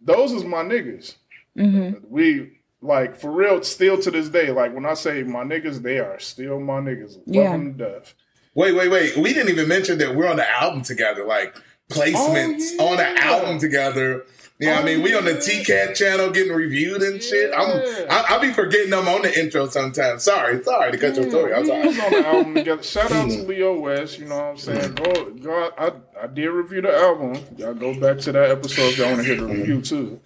those 0.00 0.32
is 0.32 0.44
my 0.44 0.62
niggas. 0.62 1.16
Mm-hmm. 1.56 2.04
We 2.08 2.58
like 2.82 3.16
for 3.16 3.30
real, 3.30 3.62
still 3.62 4.00
to 4.02 4.10
this 4.10 4.28
day. 4.28 4.50
Like 4.50 4.74
when 4.74 4.86
I 4.86 4.94
say 4.94 5.22
my 5.22 5.44
niggas, 5.44 5.82
they 5.82 5.98
are 5.98 6.18
still 6.18 6.60
my 6.60 6.80
niggas. 6.80 7.16
Love 7.16 7.22
Yeah. 7.26 7.52
them 7.52 7.76
to 7.78 7.84
death. 7.84 8.14
Wait, 8.54 8.74
wait, 8.74 8.88
wait. 8.88 9.16
We 9.16 9.32
didn't 9.32 9.50
even 9.50 9.68
mention 9.68 9.98
that 9.98 10.16
we're 10.16 10.26
on 10.28 10.36
the 10.36 10.50
album 10.50 10.82
together, 10.82 11.24
like 11.24 11.54
placements 11.88 12.70
Oh, 12.78 12.88
on 12.88 12.96
the 12.96 13.22
album 13.22 13.58
together. 13.58 14.24
Yeah, 14.60 14.78
I 14.78 14.82
Oh, 14.82 14.84
mean, 14.84 15.02
we 15.02 15.14
on 15.14 15.24
the 15.24 15.32
yeah. 15.32 15.38
TCAT 15.38 15.94
channel 15.94 16.30
getting 16.30 16.52
reviewed 16.52 17.00
and 17.00 17.22
shit. 17.22 17.50
I'm, 17.56 17.82
I, 18.10 18.34
I 18.34 18.38
be 18.38 18.52
forgetting 18.52 18.92
I'm 18.92 19.08
on 19.08 19.22
the 19.22 19.40
intro 19.40 19.66
sometimes. 19.68 20.22
Sorry, 20.22 20.62
sorry 20.62 20.92
to 20.92 20.98
cut 20.98 21.16
your 21.16 21.30
story. 21.30 21.54
I'm 21.54 21.64
sorry. 21.64 21.86
was 21.86 21.98
on 21.98 22.10
the 22.10 22.26
album 22.26 22.54
together. 22.54 22.82
Shout 22.82 23.10
out 23.10 23.30
to 23.30 23.42
Leo 23.44 23.80
West. 23.80 24.18
You 24.18 24.26
know 24.26 24.36
what 24.36 24.44
I'm 24.44 24.56
saying? 24.58 24.94
Go, 24.96 25.30
go. 25.30 25.70
I, 25.78 25.92
I 26.22 26.26
did 26.26 26.48
review 26.48 26.82
the 26.82 26.94
album. 26.94 27.42
Y'all 27.56 27.72
go 27.72 27.98
back 27.98 28.18
to 28.18 28.32
that 28.32 28.50
episode 28.50 28.82
if 28.82 28.98
y'all 28.98 29.08
want 29.08 29.20
to 29.20 29.24
hear 29.24 29.36
the 29.36 29.46
review 29.46 29.76
mm-hmm. 29.76 29.82
too. 29.82 30.20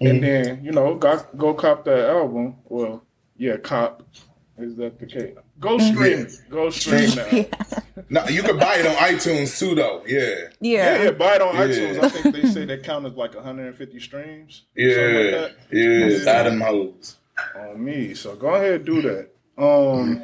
Mm-hmm. 0.00 0.06
And 0.06 0.22
then 0.22 0.64
you 0.64 0.70
know, 0.70 0.94
got 0.94 1.36
go 1.36 1.52
cop 1.52 1.84
that 1.86 2.10
album. 2.10 2.58
Well, 2.66 3.02
yeah, 3.36 3.56
cop. 3.56 4.04
Is 4.56 4.76
that 4.76 5.00
the 5.00 5.06
case? 5.06 5.36
Go 5.60 5.78
stream. 5.78 6.20
it. 6.26 6.32
Go 6.50 6.70
stream 6.70 7.10
now. 7.16 7.44
No, 8.12 8.26
you 8.26 8.42
can 8.42 8.58
buy 8.58 8.74
it 8.76 8.86
on 8.86 8.94
iTunes 8.96 9.56
too, 9.56 9.76
though. 9.76 10.02
Yeah, 10.04 10.20
Yeah, 10.60 10.96
Yeah. 10.98 11.02
yeah, 11.04 11.10
buy 11.12 11.36
it 11.36 11.42
on 11.42 11.54
Yeah. 11.54 11.62
iTunes. 11.66 12.02
I 12.02 12.08
think 12.08 12.34
they 12.34 12.48
say 12.50 12.64
that 12.64 12.82
counted 12.82 13.14
like 13.16 13.36
150 13.36 14.00
streams. 14.00 14.62
yeah, 14.74 14.86
like 14.96 14.96
that. 15.30 15.52
yeah. 15.70 16.30
Adam 16.32 16.60
hoes. 16.60 17.16
on 17.54 17.84
me. 17.84 18.14
So 18.14 18.34
go 18.34 18.48
ahead 18.54 18.74
and 18.74 18.84
do 18.86 19.02
that. 19.02 19.28
Um, 19.56 20.22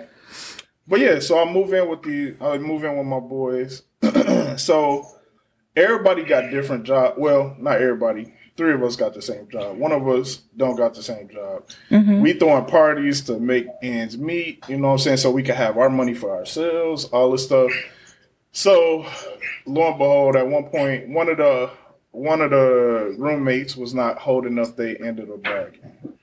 but 0.88 0.98
yeah, 1.00 1.20
so 1.20 1.38
I 1.40 1.50
move 1.52 1.72
in 1.74 1.88
with 1.88 2.02
the 2.02 2.34
I 2.40 2.58
move 2.58 2.82
in 2.84 2.96
with 2.96 3.06
my 3.06 3.20
boys. 3.20 3.82
so 4.56 5.06
everybody 5.76 6.24
got 6.24 6.50
different 6.50 6.84
job. 6.84 7.14
Well, 7.18 7.54
not 7.60 7.80
everybody. 7.80 8.32
Three 8.56 8.72
of 8.72 8.82
us 8.82 8.96
got 8.96 9.14
the 9.14 9.22
same 9.22 9.48
job. 9.50 9.76
One 9.76 9.92
of 9.92 10.08
us 10.08 10.36
don't 10.56 10.76
got 10.76 10.94
the 10.94 11.02
same 11.02 11.28
job. 11.28 11.68
Mm-hmm. 11.90 12.20
We 12.20 12.32
throwing 12.32 12.64
parties 12.66 13.20
to 13.22 13.38
make 13.38 13.66
ends 13.82 14.16
meet. 14.16 14.64
You 14.68 14.78
know 14.78 14.88
what 14.88 14.92
I'm 14.94 14.98
saying? 14.98 15.16
So 15.18 15.30
we 15.30 15.42
can 15.42 15.56
have 15.56 15.76
our 15.76 15.90
money 15.90 16.14
for 16.14 16.34
ourselves. 16.34 17.04
All 17.06 17.32
this 17.32 17.44
stuff. 17.44 17.70
So 18.52 19.06
lo 19.66 19.88
and 19.88 19.98
behold, 19.98 20.36
at 20.36 20.48
one 20.48 20.64
point, 20.64 21.08
one 21.10 21.28
of 21.28 21.36
the 21.36 21.70
one 22.12 22.40
of 22.40 22.50
the 22.50 23.14
roommates 23.18 23.76
was 23.76 23.92
not 23.92 24.16
holding 24.18 24.58
up 24.58 24.76
They 24.76 24.96
ended 24.96 25.28
of 25.28 25.42
the 25.42 25.50
bargain 25.50 26.16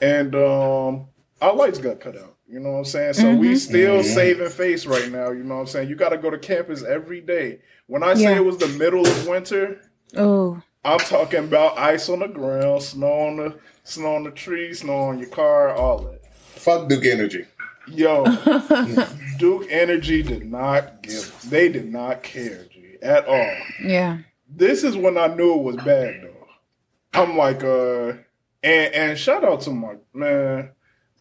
and 0.00 0.34
um, 0.34 1.06
our 1.40 1.54
lights 1.54 1.78
got 1.78 2.00
cut 2.00 2.16
out. 2.16 2.36
You 2.48 2.60
know 2.60 2.72
what 2.72 2.78
I'm 2.78 2.84
saying? 2.84 3.14
So 3.14 3.34
we 3.34 3.48
mm-hmm. 3.48 3.56
still 3.56 4.00
mm-hmm. 4.00 4.14
saving 4.14 4.50
face 4.50 4.86
right 4.86 5.10
now. 5.10 5.30
You 5.30 5.42
know 5.44 5.54
what 5.54 5.60
I'm 5.62 5.66
saying? 5.66 5.88
You 5.88 5.96
got 5.96 6.10
to 6.10 6.18
go 6.18 6.30
to 6.30 6.38
campus 6.38 6.82
every 6.82 7.20
day. 7.20 7.60
When 7.86 8.02
I 8.02 8.14
say 8.14 8.22
Yeah. 8.22 8.36
it 8.36 8.44
was 8.44 8.58
the 8.58 8.68
middle 8.68 9.06
of 9.06 9.26
winter, 9.26 9.80
Oh. 10.16 10.62
I'm 10.84 10.98
talking 11.00 11.40
about 11.44 11.78
ice 11.78 12.08
on 12.08 12.20
the 12.20 12.28
ground, 12.28 12.82
snow 12.82 13.12
on 13.12 13.36
the 13.36 13.58
snow 13.84 14.16
on 14.16 14.24
the 14.24 14.30
trees, 14.30 14.80
snow 14.80 14.96
on 14.98 15.18
your 15.18 15.28
car, 15.28 15.74
all 15.74 15.98
that. 16.02 16.20
Fuck 16.34 16.88
Duke 16.88 17.04
Energy. 17.06 17.46
Yo, 17.88 18.24
Duke 19.38 19.66
Energy 19.70 20.22
did 20.22 20.50
not 20.50 21.02
give. 21.02 21.34
They 21.48 21.68
did 21.68 21.92
not 21.92 22.22
care, 22.22 22.64
G, 22.72 22.96
at 23.02 23.26
all 23.26 23.54
Yeah. 23.82 24.18
this 24.48 24.84
is 24.84 24.96
when 24.96 25.18
I 25.18 25.26
knew 25.28 25.54
it 25.54 25.62
was 25.62 25.76
bad 25.76 26.22
though. 26.22 27.20
I'm 27.20 27.36
like, 27.36 27.62
uh, 27.62 28.14
and 28.62 28.94
and 28.94 29.18
shout 29.18 29.44
out 29.44 29.60
to 29.62 29.70
my 29.70 29.94
man. 30.12 30.70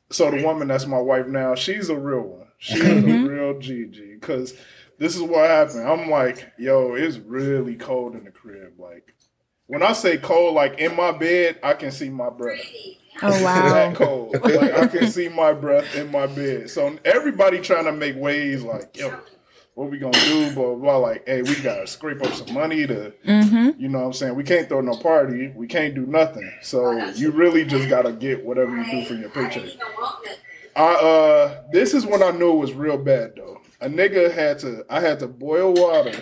So 0.10 0.30
the 0.32 0.44
woman 0.44 0.68
that's 0.68 0.86
my 0.86 1.00
wife 1.00 1.28
now, 1.28 1.56
she's 1.56 1.90
a 1.90 1.98
real 1.98 2.22
one. 2.22 2.48
She's 2.60 2.82
a 2.82 3.02
real 3.02 3.56
GG. 3.56 4.22
Cause 4.22 4.54
this 5.00 5.16
is 5.16 5.22
what 5.22 5.50
happened. 5.50 5.88
I'm 5.88 6.10
like, 6.10 6.52
yo, 6.58 6.94
it's 6.96 7.18
really 7.18 7.76
cold 7.76 8.16
in 8.16 8.24
the 8.24 8.32
crib. 8.32 8.74
Like 8.80 9.13
when 9.74 9.82
I 9.82 9.94
say 9.94 10.18
cold, 10.18 10.54
like 10.54 10.78
in 10.78 10.96
my 10.96 11.12
bed, 11.12 11.58
I 11.64 11.74
can 11.74 11.92
see 11.92 12.10
my 12.10 12.30
breath. 12.30 12.60
Oh 13.24 13.44
wow! 13.44 13.74
That 13.74 13.96
cold. 13.96 14.34
Like 14.44 14.74
I 14.74 14.86
can 14.88 15.10
see 15.10 15.30
my 15.30 15.52
breath 15.54 15.96
in 15.96 16.12
my 16.12 16.28
bed. 16.28 16.70
So 16.70 16.96
everybody 17.04 17.60
trying 17.60 17.86
to 17.86 17.92
make 17.92 18.16
ways 18.16 18.62
like, 18.64 18.96
yo, 18.96 19.18
what 19.74 19.90
we 19.90 19.98
gonna 19.98 20.20
do? 20.26 20.52
Blah 20.52 20.66
blah. 20.66 20.76
blah. 20.76 20.98
Like, 20.98 21.28
hey, 21.28 21.42
we 21.42 21.56
gotta 21.62 21.88
scrape 21.88 22.22
up 22.24 22.34
some 22.34 22.54
money 22.54 22.86
to, 22.86 23.14
Mm-hmm. 23.26 23.82
you 23.82 23.90
know, 23.90 24.00
what 24.02 24.06
I'm 24.06 24.14
saying 24.14 24.36
we 24.36 24.44
can't 24.44 24.70
throw 24.70 24.82
no 24.82 24.96
party. 24.96 25.52
We 25.56 25.66
can't 25.68 25.96
do 25.96 26.06
nothing. 26.06 26.52
So 26.62 27.06
you 27.16 27.32
really 27.32 27.66
just 27.66 27.90
gotta 27.90 28.12
get 28.12 28.46
whatever 28.46 28.76
you 28.78 28.90
do 28.92 29.06
for 29.06 29.16
your 29.16 29.30
paycheck. 29.30 29.70
I 30.76 30.94
uh, 30.96 31.64
this 31.72 31.96
is 31.96 32.06
when 32.06 32.22
I 32.22 32.30
knew 32.32 32.52
it 32.52 32.58
was 32.58 32.74
real 32.74 32.98
bad 32.98 33.34
though. 33.38 33.60
A 33.82 33.90
nigga 33.90 34.32
had 34.32 34.60
to, 34.60 34.86
I 34.90 35.00
had 35.02 35.20
to 35.20 35.28
boil 35.28 35.74
water, 35.74 36.14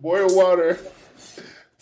boil 0.00 0.34
water, 0.34 0.78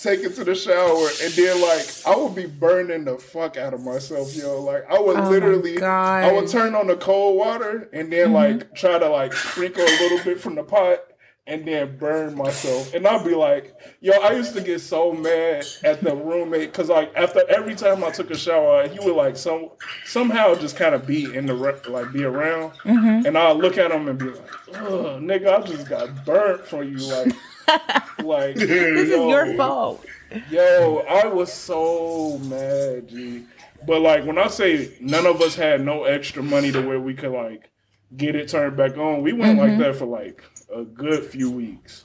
take 0.07 0.21
it 0.21 0.35
to 0.37 0.45
the 0.45 0.55
shower, 0.55 1.09
and 1.23 1.33
then 1.35 1.61
like 1.61 1.87
I 2.07 2.17
would 2.17 2.35
be 2.35 2.47
burning 2.47 3.05
the 3.05 3.19
fuck 3.19 3.57
out 3.57 3.75
of 3.75 3.83
myself, 3.83 4.35
yo. 4.37 4.63
Like 4.63 4.85
I 4.89 5.01
would 5.01 5.17
Oh 5.17 5.29
literally, 5.29 5.83
I 5.83 6.33
would 6.33 6.49
turn 6.49 6.75
on 6.75 6.87
the 6.87 6.97
cold 6.97 7.37
water 7.37 7.89
and 7.93 8.13
then 8.13 8.27
mm-hmm. 8.27 8.35
like 8.35 8.75
try 8.75 8.99
to 8.99 9.09
like 9.09 9.33
sprinkle 9.33 9.83
a 9.83 9.97
little 10.03 10.23
bit 10.25 10.41
from 10.41 10.55
the 10.55 10.63
pot. 10.63 11.01
And 11.49 11.65
then 11.65 11.97
burn 11.97 12.35
myself, 12.35 12.93
and 12.93 13.07
I'd 13.07 13.25
be 13.25 13.37
like, 13.37 13.73
"Yo, 14.01 14.15
I 14.15 14.33
used 14.33 14.55
to 14.55 14.61
get 14.61 14.81
so 14.81 15.13
mad 15.13 15.65
at 15.85 16.03
the 16.03 16.13
roommate 16.13 16.73
because 16.73 16.89
like 16.89 17.13
after 17.15 17.49
every 17.49 17.77
time 17.77 18.03
I 18.03 18.11
took 18.11 18.33
a 18.33 18.37
shower, 18.37 18.89
he 18.89 18.99
would 18.99 19.15
like 19.15 19.37
some 19.37 19.71
somehow 20.07 20.57
just 20.57 20.77
kind 20.77 20.93
of 20.93 21.07
be 21.07 21.33
in 21.33 21.47
the 21.47 21.55
re- 21.55 21.79
like 21.87 22.11
be 22.13 22.25
around, 22.25 22.73
mm-hmm. 22.83 23.27
and 23.27 23.39
I'll 23.39 23.55
look 23.55 23.79
at 23.79 23.93
him 23.93 24.09
and 24.09 24.19
be 24.19 24.25
like, 24.25 24.51
Ugh, 24.75 25.23
nigga, 25.23 25.63
I 25.63 25.65
just 25.65 25.89
got 25.89 26.25
burnt 26.25 26.67
for 26.67 26.83
you. 26.83 26.97
Like, 26.97 27.33
like 28.23 28.57
This 28.57 29.09
is 29.09 29.11
your 29.11 29.55
fault. 29.57 30.05
Yo, 30.51 31.05
I 31.09 31.27
was 31.27 31.53
so 31.53 32.39
mad, 32.39 33.09
G. 33.09 33.45
But 33.87 34.01
like 34.01 34.25
when 34.25 34.39
I 34.39 34.49
say 34.49 34.97
none 35.01 35.27
of 35.27 35.41
us 35.41 35.55
had 35.55 35.81
no 35.81 36.05
extra 36.05 36.43
money 36.43 36.73
to 36.73 36.81
where 36.81 37.01
we 37.01 37.15
could 37.15 37.33
like 37.33 37.71
get 38.17 38.35
it 38.35 38.49
turned 38.49 38.77
back 38.77 38.97
on, 38.97 39.23
we 39.23 39.33
went 39.33 39.59
like 39.59 39.73
mm-hmm. 39.73 39.83
that 39.83 39.97
for 39.97 40.07
like 40.07 40.43
a 40.75 40.85
good 40.85 41.25
few 41.25 41.51
weeks. 41.51 42.05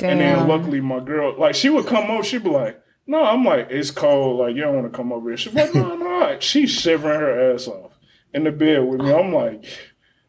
And 0.00 0.20
then 0.20 0.48
luckily 0.48 0.80
my 0.80 1.00
girl, 1.00 1.38
like 1.38 1.54
she 1.54 1.70
would 1.70 1.86
come 1.86 2.10
over, 2.10 2.24
she'd 2.24 2.42
be 2.42 2.50
like, 2.50 2.80
No, 3.06 3.24
I'm 3.24 3.44
like, 3.44 3.68
it's 3.70 3.90
cold. 3.90 4.40
Like, 4.40 4.56
you 4.56 4.62
don't 4.62 4.74
want 4.74 4.92
to 4.92 4.96
come 4.96 5.12
over 5.12 5.30
here. 5.30 5.36
She's 5.36 5.54
like, 5.54 5.74
no, 5.74 5.94
no. 5.94 6.36
She's 6.40 6.70
shivering 6.70 7.20
her 7.20 7.54
ass 7.54 7.68
off 7.68 7.92
in 8.32 8.44
the 8.44 8.50
bed 8.50 8.84
with 8.84 9.00
me. 9.00 9.12
I'm 9.12 9.32
like, 9.32 9.64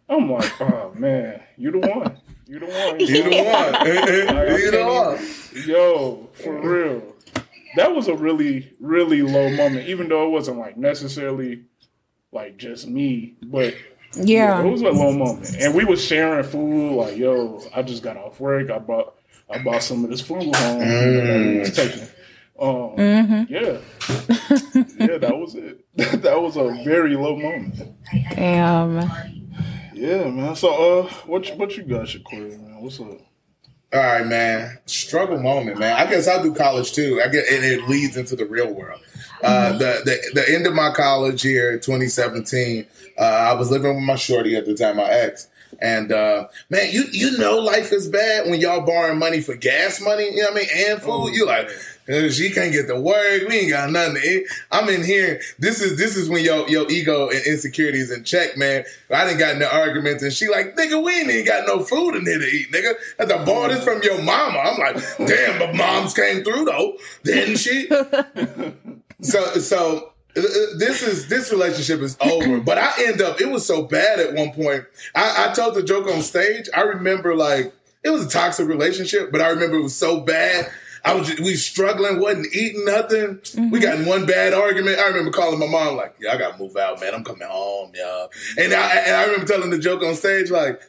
I'm 0.07 0.31
like, 0.31 0.61
oh 0.61 0.93
man, 0.95 1.41
you 1.57 1.71
the 1.71 1.79
one. 1.79 2.17
You 2.47 2.59
the 2.59 2.65
one. 2.65 2.99
You 2.99 3.23
the 3.23 3.43
one. 3.43 3.87
you 4.59 4.71
the 4.71 4.85
one. 4.85 5.65
Yo, 5.67 6.29
for 6.33 6.61
real. 6.61 7.15
That 7.75 7.93
was 7.93 8.07
a 8.07 8.15
really, 8.15 8.71
really 8.79 9.21
low 9.21 9.49
moment, 9.51 9.87
even 9.87 10.07
though 10.07 10.27
it 10.27 10.29
wasn't 10.29 10.59
like 10.59 10.77
necessarily 10.77 11.63
like 12.31 12.57
just 12.57 12.87
me, 12.87 13.35
but 13.45 13.73
Yeah. 14.13 14.61
it 14.63 14.69
was 14.69 14.81
a 14.81 14.85
low 14.91 15.11
moment. 15.11 15.55
And 15.59 15.73
we 15.73 15.85
was 15.85 16.03
sharing 16.03 16.43
food, 16.43 16.95
like, 16.95 17.17
yo, 17.17 17.61
I 17.73 17.81
just 17.81 18.03
got 18.03 18.15
off 18.17 18.39
work. 18.39 18.69
I 18.69 18.79
bought 18.79 19.15
I 19.49 19.61
bought 19.63 19.83
some 19.83 20.03
of 20.03 20.09
this 20.09 20.21
food 20.21 20.55
home 20.55 20.79
that 20.79 21.45
we 21.45 21.59
was 21.59 21.75
taking. 21.75 22.07
Um, 22.57 22.93
yeah. 23.49 23.79
yeah, 24.97 25.17
that 25.17 25.33
was 25.37 25.55
it. 25.55 25.85
that 26.23 26.41
was 26.41 26.55
a 26.57 26.81
very 26.85 27.15
low 27.15 27.35
moment. 27.35 27.75
Damn. 28.31 29.09
Yeah, 29.95 30.29
man. 30.29 30.55
So 30.57 31.03
uh 31.03 31.09
what 31.25 31.47
you 31.47 31.55
what 31.55 31.77
you 31.77 31.83
got, 31.83 32.05
Shaquille, 32.07 32.59
man? 32.59 32.81
What's 32.81 32.99
up? 32.99 33.07
All 33.93 34.01
right, 34.01 34.27
man. 34.27 34.77
Struggle 34.85 35.39
moment, 35.39 35.79
man. 35.79 35.95
I 35.95 36.09
guess 36.09 36.27
I'll 36.27 36.43
do 36.43 36.53
college 36.53 36.91
too. 36.91 37.21
I 37.23 37.29
get 37.29 37.47
and 37.47 37.63
it 37.63 37.87
leads 37.87 38.17
into 38.17 38.35
the 38.35 38.45
real 38.45 38.73
world. 38.73 38.99
Uh, 39.41 39.71
the, 39.73 40.01
the 40.03 40.41
the 40.41 40.53
end 40.53 40.67
of 40.67 40.73
my 40.73 40.91
college 40.91 41.45
year, 41.45 41.79
2017. 41.79 42.85
Uh, 43.17 43.21
I 43.21 43.53
was 43.53 43.71
living 43.71 43.95
with 43.95 44.03
my 44.03 44.15
shorty 44.15 44.57
at 44.57 44.65
the 44.65 44.73
time, 44.75 44.97
my 44.97 45.09
ex. 45.09 45.47
And 45.81 46.11
uh, 46.11 46.47
man, 46.69 46.89
you 46.91 47.05
you 47.11 47.37
know 47.37 47.57
life 47.59 47.93
is 47.93 48.09
bad 48.09 48.49
when 48.49 48.59
y'all 48.59 48.85
borrowing 48.85 49.19
money 49.19 49.39
for 49.39 49.55
gas 49.55 50.01
money, 50.01 50.25
you 50.25 50.41
know 50.41 50.51
what 50.51 50.53
I 50.53 50.55
mean, 50.55 50.89
and 50.89 51.01
food. 51.01 51.33
you 51.33 51.45
like, 51.45 51.69
she 52.07 52.51
can't 52.51 52.71
get 52.71 52.87
the 52.87 52.99
word. 52.99 53.45
We 53.47 53.55
ain't 53.55 53.71
got 53.71 53.89
nothing 53.89 54.15
to 54.15 54.21
eat. 54.21 54.47
I'm 54.71 54.87
in 54.89 55.03
here. 55.03 55.41
This 55.57 55.81
is 55.81 55.97
this 55.97 56.15
is 56.15 56.29
when 56.29 56.43
your 56.43 56.69
your 56.69 56.89
ego 56.89 57.29
and 57.29 57.41
insecurities 57.45 58.11
in 58.11 58.23
check, 58.23 58.57
man. 58.57 58.83
I 59.09 59.25
didn't 59.25 59.39
got 59.39 59.57
no 59.57 59.67
arguments, 59.67 60.21
and 60.21 60.31
she 60.31 60.47
like, 60.47 60.75
nigga, 60.75 61.03
we 61.03 61.19
ain't 61.19 61.29
even 61.29 61.45
got 61.45 61.67
no 61.67 61.83
food 61.83 62.15
in 62.15 62.25
here 62.25 62.39
to 62.39 62.45
eat, 62.45 62.71
nigga. 62.71 62.93
Had 63.17 63.29
to 63.29 63.43
borrow 63.45 63.69
this 63.69 63.83
from 63.83 64.01
your 64.03 64.21
mama. 64.21 64.59
I'm 64.59 64.79
like, 64.79 65.17
damn, 65.17 65.59
but 65.59 65.75
moms 65.75 66.13
came 66.13 66.43
through 66.43 66.65
though, 66.65 66.97
didn't 67.23 67.57
she? 67.57 67.87
so 69.21 69.43
so 69.55 70.13
uh, 70.37 70.41
uh, 70.41 70.77
this 70.77 71.01
is 71.01 71.27
this 71.27 71.51
relationship 71.51 72.01
is 72.01 72.17
over. 72.21 72.59
But 72.59 72.77
I 72.77 72.91
end 72.99 73.21
up 73.21 73.41
it 73.41 73.49
was 73.49 73.65
so 73.65 73.83
bad 73.83 74.19
at 74.19 74.33
one 74.33 74.51
point. 74.51 74.83
I, 75.15 75.47
I 75.49 75.53
told 75.53 75.75
the 75.75 75.83
joke 75.83 76.07
on 76.07 76.21
stage. 76.21 76.69
I 76.73 76.81
remember 76.81 77.35
like 77.35 77.73
it 78.03 78.09
was 78.09 78.25
a 78.25 78.29
toxic 78.29 78.67
relationship, 78.67 79.31
but 79.31 79.41
I 79.41 79.47
remember 79.49 79.77
it 79.77 79.83
was 79.83 79.95
so 79.95 80.19
bad. 80.19 80.69
I 81.05 81.13
was 81.13 81.29
we 81.39 81.51
was 81.51 81.63
struggling, 81.63 82.19
wasn't 82.19 82.47
eating 82.53 82.83
nothing. 82.83 83.39
We 83.71 83.79
got 83.79 83.99
in 83.99 84.05
one 84.07 84.25
bad 84.25 84.53
argument. 84.53 84.97
I 84.99 85.07
remember 85.07 85.31
calling 85.31 85.59
my 85.59 85.67
mom 85.67 85.95
like, 85.95 86.15
"Yeah, 86.19 86.33
I 86.33 86.37
gotta 86.37 86.57
move 86.57 86.75
out, 86.75 86.99
man. 86.99 87.13
I'm 87.13 87.23
coming 87.23 87.47
home, 87.47 87.91
y'all." 87.93 88.29
And 88.57 88.73
I 88.73 88.95
and 88.95 89.15
I 89.15 89.23
remember 89.25 89.45
telling 89.45 89.69
the 89.69 89.79
joke 89.79 90.03
on 90.03 90.15
stage 90.15 90.49
like. 90.49 90.81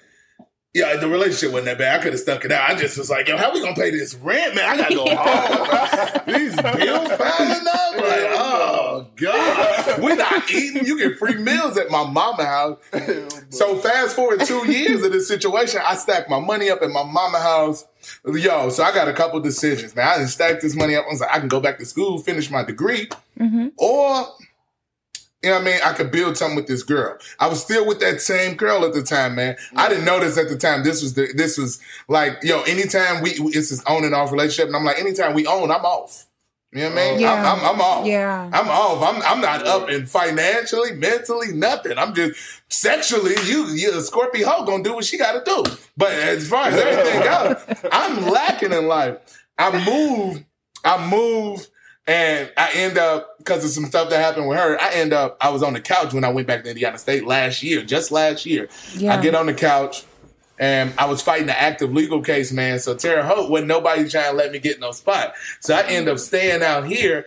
Yeah, 0.74 0.96
the 0.96 1.08
relationship 1.08 1.52
wasn't 1.52 1.66
that 1.68 1.78
bad. 1.78 2.00
I 2.00 2.02
could 2.02 2.12
have 2.12 2.20
stuck 2.20 2.44
it 2.44 2.52
out. 2.52 2.68
I 2.68 2.74
just 2.74 2.98
was 2.98 3.08
like, 3.08 3.28
yo, 3.28 3.38
how 3.38 3.50
we 3.50 3.62
gonna 3.62 3.74
pay 3.74 3.90
this 3.90 4.14
rent, 4.16 4.54
man? 4.54 4.68
I 4.68 4.76
gotta 4.76 4.94
go 4.94 5.06
home. 5.06 6.22
These 6.26 6.54
bills 6.54 7.08
piling 7.16 7.66
up. 7.66 7.94
Like, 7.94 8.26
oh 8.36 9.06
god, 9.16 10.02
we're 10.02 10.16
not 10.16 10.50
eating. 10.50 10.84
You 10.84 10.98
get 10.98 11.18
free 11.18 11.36
meals 11.36 11.78
at 11.78 11.90
my 11.90 12.04
mama 12.04 12.44
house. 12.44 12.76
So 13.48 13.76
fast 13.78 14.14
forward 14.16 14.40
two 14.44 14.70
years 14.70 15.02
of 15.02 15.12
this 15.12 15.26
situation, 15.26 15.80
I 15.82 15.94
stacked 15.94 16.28
my 16.28 16.40
money 16.40 16.68
up 16.68 16.82
at 16.82 16.90
my 16.90 17.04
mama 17.04 17.38
house. 17.40 17.86
Yo, 18.26 18.70
so 18.70 18.82
I 18.82 18.92
got 18.92 19.06
a 19.08 19.12
couple 19.12 19.38
decisions. 19.40 19.94
Now 19.94 20.10
I 20.10 20.18
didn't 20.18 20.30
stack 20.30 20.60
this 20.60 20.74
money 20.74 20.96
up. 20.96 21.04
I 21.06 21.10
was 21.10 21.20
like, 21.20 21.30
I 21.30 21.38
can 21.38 21.48
go 21.48 21.60
back 21.60 21.78
to 21.78 21.86
school, 21.86 22.18
finish 22.18 22.50
my 22.50 22.64
degree, 22.64 23.08
mm-hmm. 23.38 23.68
or 23.76 24.26
you 25.42 25.50
know 25.50 25.58
what 25.58 25.62
I 25.62 25.64
mean? 25.64 25.80
I 25.84 25.92
could 25.92 26.10
build 26.10 26.36
something 26.36 26.56
with 26.56 26.66
this 26.66 26.82
girl. 26.82 27.18
I 27.38 27.46
was 27.46 27.62
still 27.62 27.86
with 27.86 28.00
that 28.00 28.20
same 28.20 28.56
girl 28.56 28.84
at 28.84 28.94
the 28.94 29.02
time, 29.02 29.36
man. 29.36 29.56
I 29.76 29.88
didn't 29.88 30.04
notice 30.04 30.36
at 30.38 30.48
the 30.48 30.56
time 30.56 30.82
this 30.82 31.02
was 31.02 31.14
the 31.14 31.28
this 31.34 31.56
was 31.56 31.80
like, 32.08 32.38
yo, 32.42 32.62
anytime 32.62 33.22
we 33.22 33.30
it's 33.30 33.70
this 33.70 33.84
on 33.84 34.04
and 34.04 34.14
off 34.14 34.32
relationship, 34.32 34.66
and 34.66 34.76
I'm 34.76 34.84
like, 34.84 34.98
anytime 34.98 35.32
we 35.32 35.46
own, 35.46 35.70
I'm 35.70 35.84
off. 35.84 36.25
You 36.76 36.82
know 36.82 36.90
what 36.90 36.98
I 36.98 37.10
mean? 37.10 37.20
Yeah. 37.20 37.32
I'm, 37.32 37.58
I'm, 37.58 37.74
I'm 37.74 37.80
off. 37.80 38.06
Yeah. 38.06 38.50
I'm 38.52 38.68
off. 38.68 39.02
I'm 39.02 39.22
I'm 39.22 39.40
not 39.40 39.66
up 39.66 39.88
in 39.88 40.04
financially, 40.04 40.92
mentally, 40.92 41.54
nothing. 41.54 41.96
I'm 41.96 42.14
just 42.14 42.38
sexually. 42.68 43.34
You, 43.46 43.68
you 43.68 43.98
a 43.98 44.02
Scorpio 44.02 44.46
hoe 44.46 44.66
gonna 44.66 44.82
do 44.82 44.92
what 44.92 45.06
she 45.06 45.16
got 45.16 45.42
to 45.42 45.42
do. 45.42 45.64
But 45.96 46.12
as 46.12 46.46
far 46.46 46.68
as 46.68 46.78
everything 46.78 47.22
else, 47.22 47.64
I'm 47.90 48.26
lacking 48.26 48.74
in 48.74 48.86
life. 48.88 49.16
I 49.56 49.84
move. 49.86 50.44
I 50.84 51.08
move. 51.10 51.66
And 52.06 52.52
I 52.58 52.70
end 52.74 52.98
up 52.98 53.38
because 53.38 53.64
of 53.64 53.70
some 53.70 53.86
stuff 53.86 54.10
that 54.10 54.18
happened 54.18 54.46
with 54.46 54.58
her. 54.58 54.78
I 54.78 54.92
end 54.92 55.14
up 55.14 55.38
I 55.40 55.48
was 55.48 55.62
on 55.62 55.72
the 55.72 55.80
couch 55.80 56.12
when 56.12 56.24
I 56.24 56.28
went 56.28 56.46
back 56.46 56.62
to 56.64 56.68
Indiana 56.68 56.98
State 56.98 57.26
last 57.26 57.62
year, 57.62 57.82
just 57.82 58.12
last 58.12 58.44
year. 58.44 58.68
Yeah. 58.94 59.16
I 59.16 59.22
get 59.22 59.34
on 59.34 59.46
the 59.46 59.54
couch 59.54 60.04
and 60.58 60.92
I 60.98 61.06
was 61.06 61.22
fighting 61.22 61.48
an 61.48 61.56
active 61.56 61.92
legal 61.92 62.22
case, 62.22 62.52
man. 62.52 62.78
So 62.78 62.94
Terre 62.94 63.22
Haute 63.22 63.50
wasn't 63.50 63.68
nobody 63.68 64.08
trying 64.08 64.30
to 64.30 64.36
let 64.36 64.52
me 64.52 64.58
get 64.58 64.80
no 64.80 64.92
spot. 64.92 65.34
So 65.60 65.74
I 65.74 65.82
end 65.82 66.08
up 66.08 66.18
staying 66.18 66.62
out 66.62 66.86
here 66.86 67.26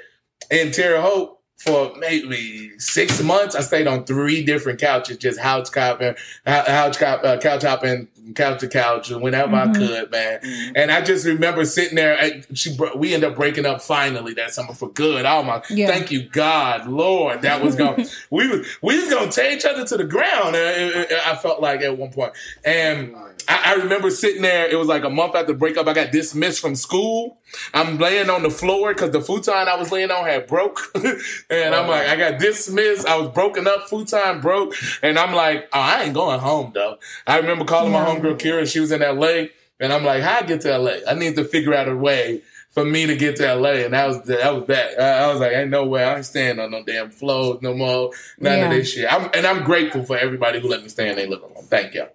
in 0.51 0.71
Terre 0.71 1.01
Haute 1.01 1.38
for 1.59 1.93
maybe 1.97 2.71
six 2.79 3.21
months. 3.21 3.53
I 3.55 3.61
stayed 3.61 3.85
on 3.87 4.05
three 4.05 4.43
different 4.43 4.79
couches, 4.79 5.17
just 5.17 5.39
couch 5.39 5.67
hopping, 5.73 6.15
hou- 6.47 6.63
couch 6.65 6.97
cop, 6.97 7.23
uh, 7.23 7.37
couch 7.37 7.63
hopping, 7.63 8.07
couch 8.35 8.59
to 8.61 8.67
couch, 8.67 9.09
whenever 9.09 9.55
I 9.55 9.71
could, 9.73 10.09
man. 10.11 10.39
And 10.75 10.89
I 10.91 11.01
just 11.01 11.25
remember 11.25 11.65
sitting 11.65 11.95
there. 11.95 12.17
I, 12.17 12.43
she, 12.53 12.77
we 12.95 13.13
ended 13.13 13.31
up 13.31 13.35
breaking 13.35 13.65
up 13.65 13.81
finally 13.81 14.33
that 14.35 14.51
summer 14.53 14.73
for 14.73 14.89
good. 14.89 15.25
Oh 15.25 15.43
my, 15.43 15.61
Yeah. 15.69 15.87
thank 15.87 16.11
you, 16.11 16.29
God, 16.29 16.87
Lord, 16.87 17.41
that 17.41 17.61
was 17.63 17.75
going. 17.75 18.05
we 18.29 18.47
was 18.47 18.67
we 18.81 18.99
was 19.01 19.09
gonna 19.13 19.31
tear 19.31 19.51
each 19.51 19.65
other 19.65 19.83
to 19.85 19.97
the 19.97 20.05
ground. 20.05 20.55
uh, 20.55 20.59
uh, 20.59 21.05
uh, 21.11 21.19
I 21.25 21.35
felt 21.35 21.61
like 21.61 21.81
at 21.81 21.97
one 21.97 22.11
point, 22.11 22.33
and. 22.63 23.15
I, 23.47 23.71
I 23.71 23.73
remember 23.75 24.11
sitting 24.11 24.43
there. 24.43 24.67
It 24.69 24.77
was 24.77 24.87
like 24.87 25.03
a 25.03 25.09
month 25.09 25.33
after 25.33 25.53
the 25.53 25.57
breakup. 25.57 25.87
I 25.87 25.93
got 25.93 26.11
dismissed 26.11 26.59
from 26.59 26.75
school. 26.75 27.39
I'm 27.73 27.97
laying 27.97 28.29
on 28.29 28.43
the 28.43 28.51
floor 28.51 28.93
because 28.93 29.09
the 29.09 29.21
futon 29.21 29.67
I 29.67 29.75
was 29.75 29.91
laying 29.91 30.11
on 30.11 30.23
had 30.23 30.45
broke, 30.45 30.79
and 31.49 31.75
I'm 31.75 31.87
like, 31.87 32.07
I 32.07 32.15
got 32.15 32.39
dismissed. 32.39 33.07
I 33.07 33.17
was 33.17 33.29
broken 33.29 33.67
up, 33.67 33.89
full 33.89 34.05
time 34.05 34.41
broke, 34.41 34.75
and 35.01 35.17
I'm 35.19 35.33
like, 35.33 35.69
oh, 35.73 35.79
I 35.79 36.03
ain't 36.03 36.13
going 36.13 36.39
home 36.39 36.71
though. 36.73 36.97
I 37.27 37.37
remember 37.37 37.65
calling 37.65 37.93
my 37.93 37.99
Yeah. 37.99 38.05
homegirl 38.05 38.39
Kira. 38.39 38.71
She 38.71 38.79
was 38.79 38.91
in 38.91 39.01
L.A. 39.01 39.51
and 39.79 39.93
I'm 39.93 40.03
like, 40.05 40.23
how 40.23 40.39
I 40.39 40.43
get 40.43 40.61
to 40.61 40.73
L.A. 40.73 41.01
I 41.07 41.13
need 41.15 41.35
to 41.37 41.43
figure 41.45 41.73
out 41.73 41.87
a 41.89 41.95
way 41.95 42.41
for 42.71 42.85
me 42.85 43.05
to 43.07 43.15
get 43.15 43.37
to 43.37 43.47
L.A. 43.47 43.85
And 43.85 43.93
that 43.93 44.07
was 44.07 44.21
that 44.23 44.53
was 44.55 44.65
that. 44.67 44.99
I, 44.99 45.25
I 45.25 45.31
was 45.31 45.39
like, 45.39 45.53
ain't 45.53 45.69
no 45.71 45.85
way. 45.87 46.03
I 46.03 46.17
ain't 46.17 46.25
staying 46.25 46.59
on 46.59 46.71
no 46.71 46.83
damn 46.83 47.09
floors 47.11 47.61
no 47.61 47.73
more. 47.73 48.11
None 48.39 48.59
Yeah. 48.59 48.65
of 48.65 48.69
this 48.71 48.93
shit. 48.93 49.11
I'm, 49.11 49.29
and 49.33 49.45
I'm 49.47 49.63
grateful 49.63 50.03
for 50.05 50.17
everybody 50.17 50.59
who 50.59 50.67
let 50.69 50.83
me 50.83 50.89
stay 50.89 51.09
in 51.09 51.15
their 51.17 51.27
living 51.27 51.49
room. 51.55 51.65
Thank 51.65 51.95
you. 51.95 52.05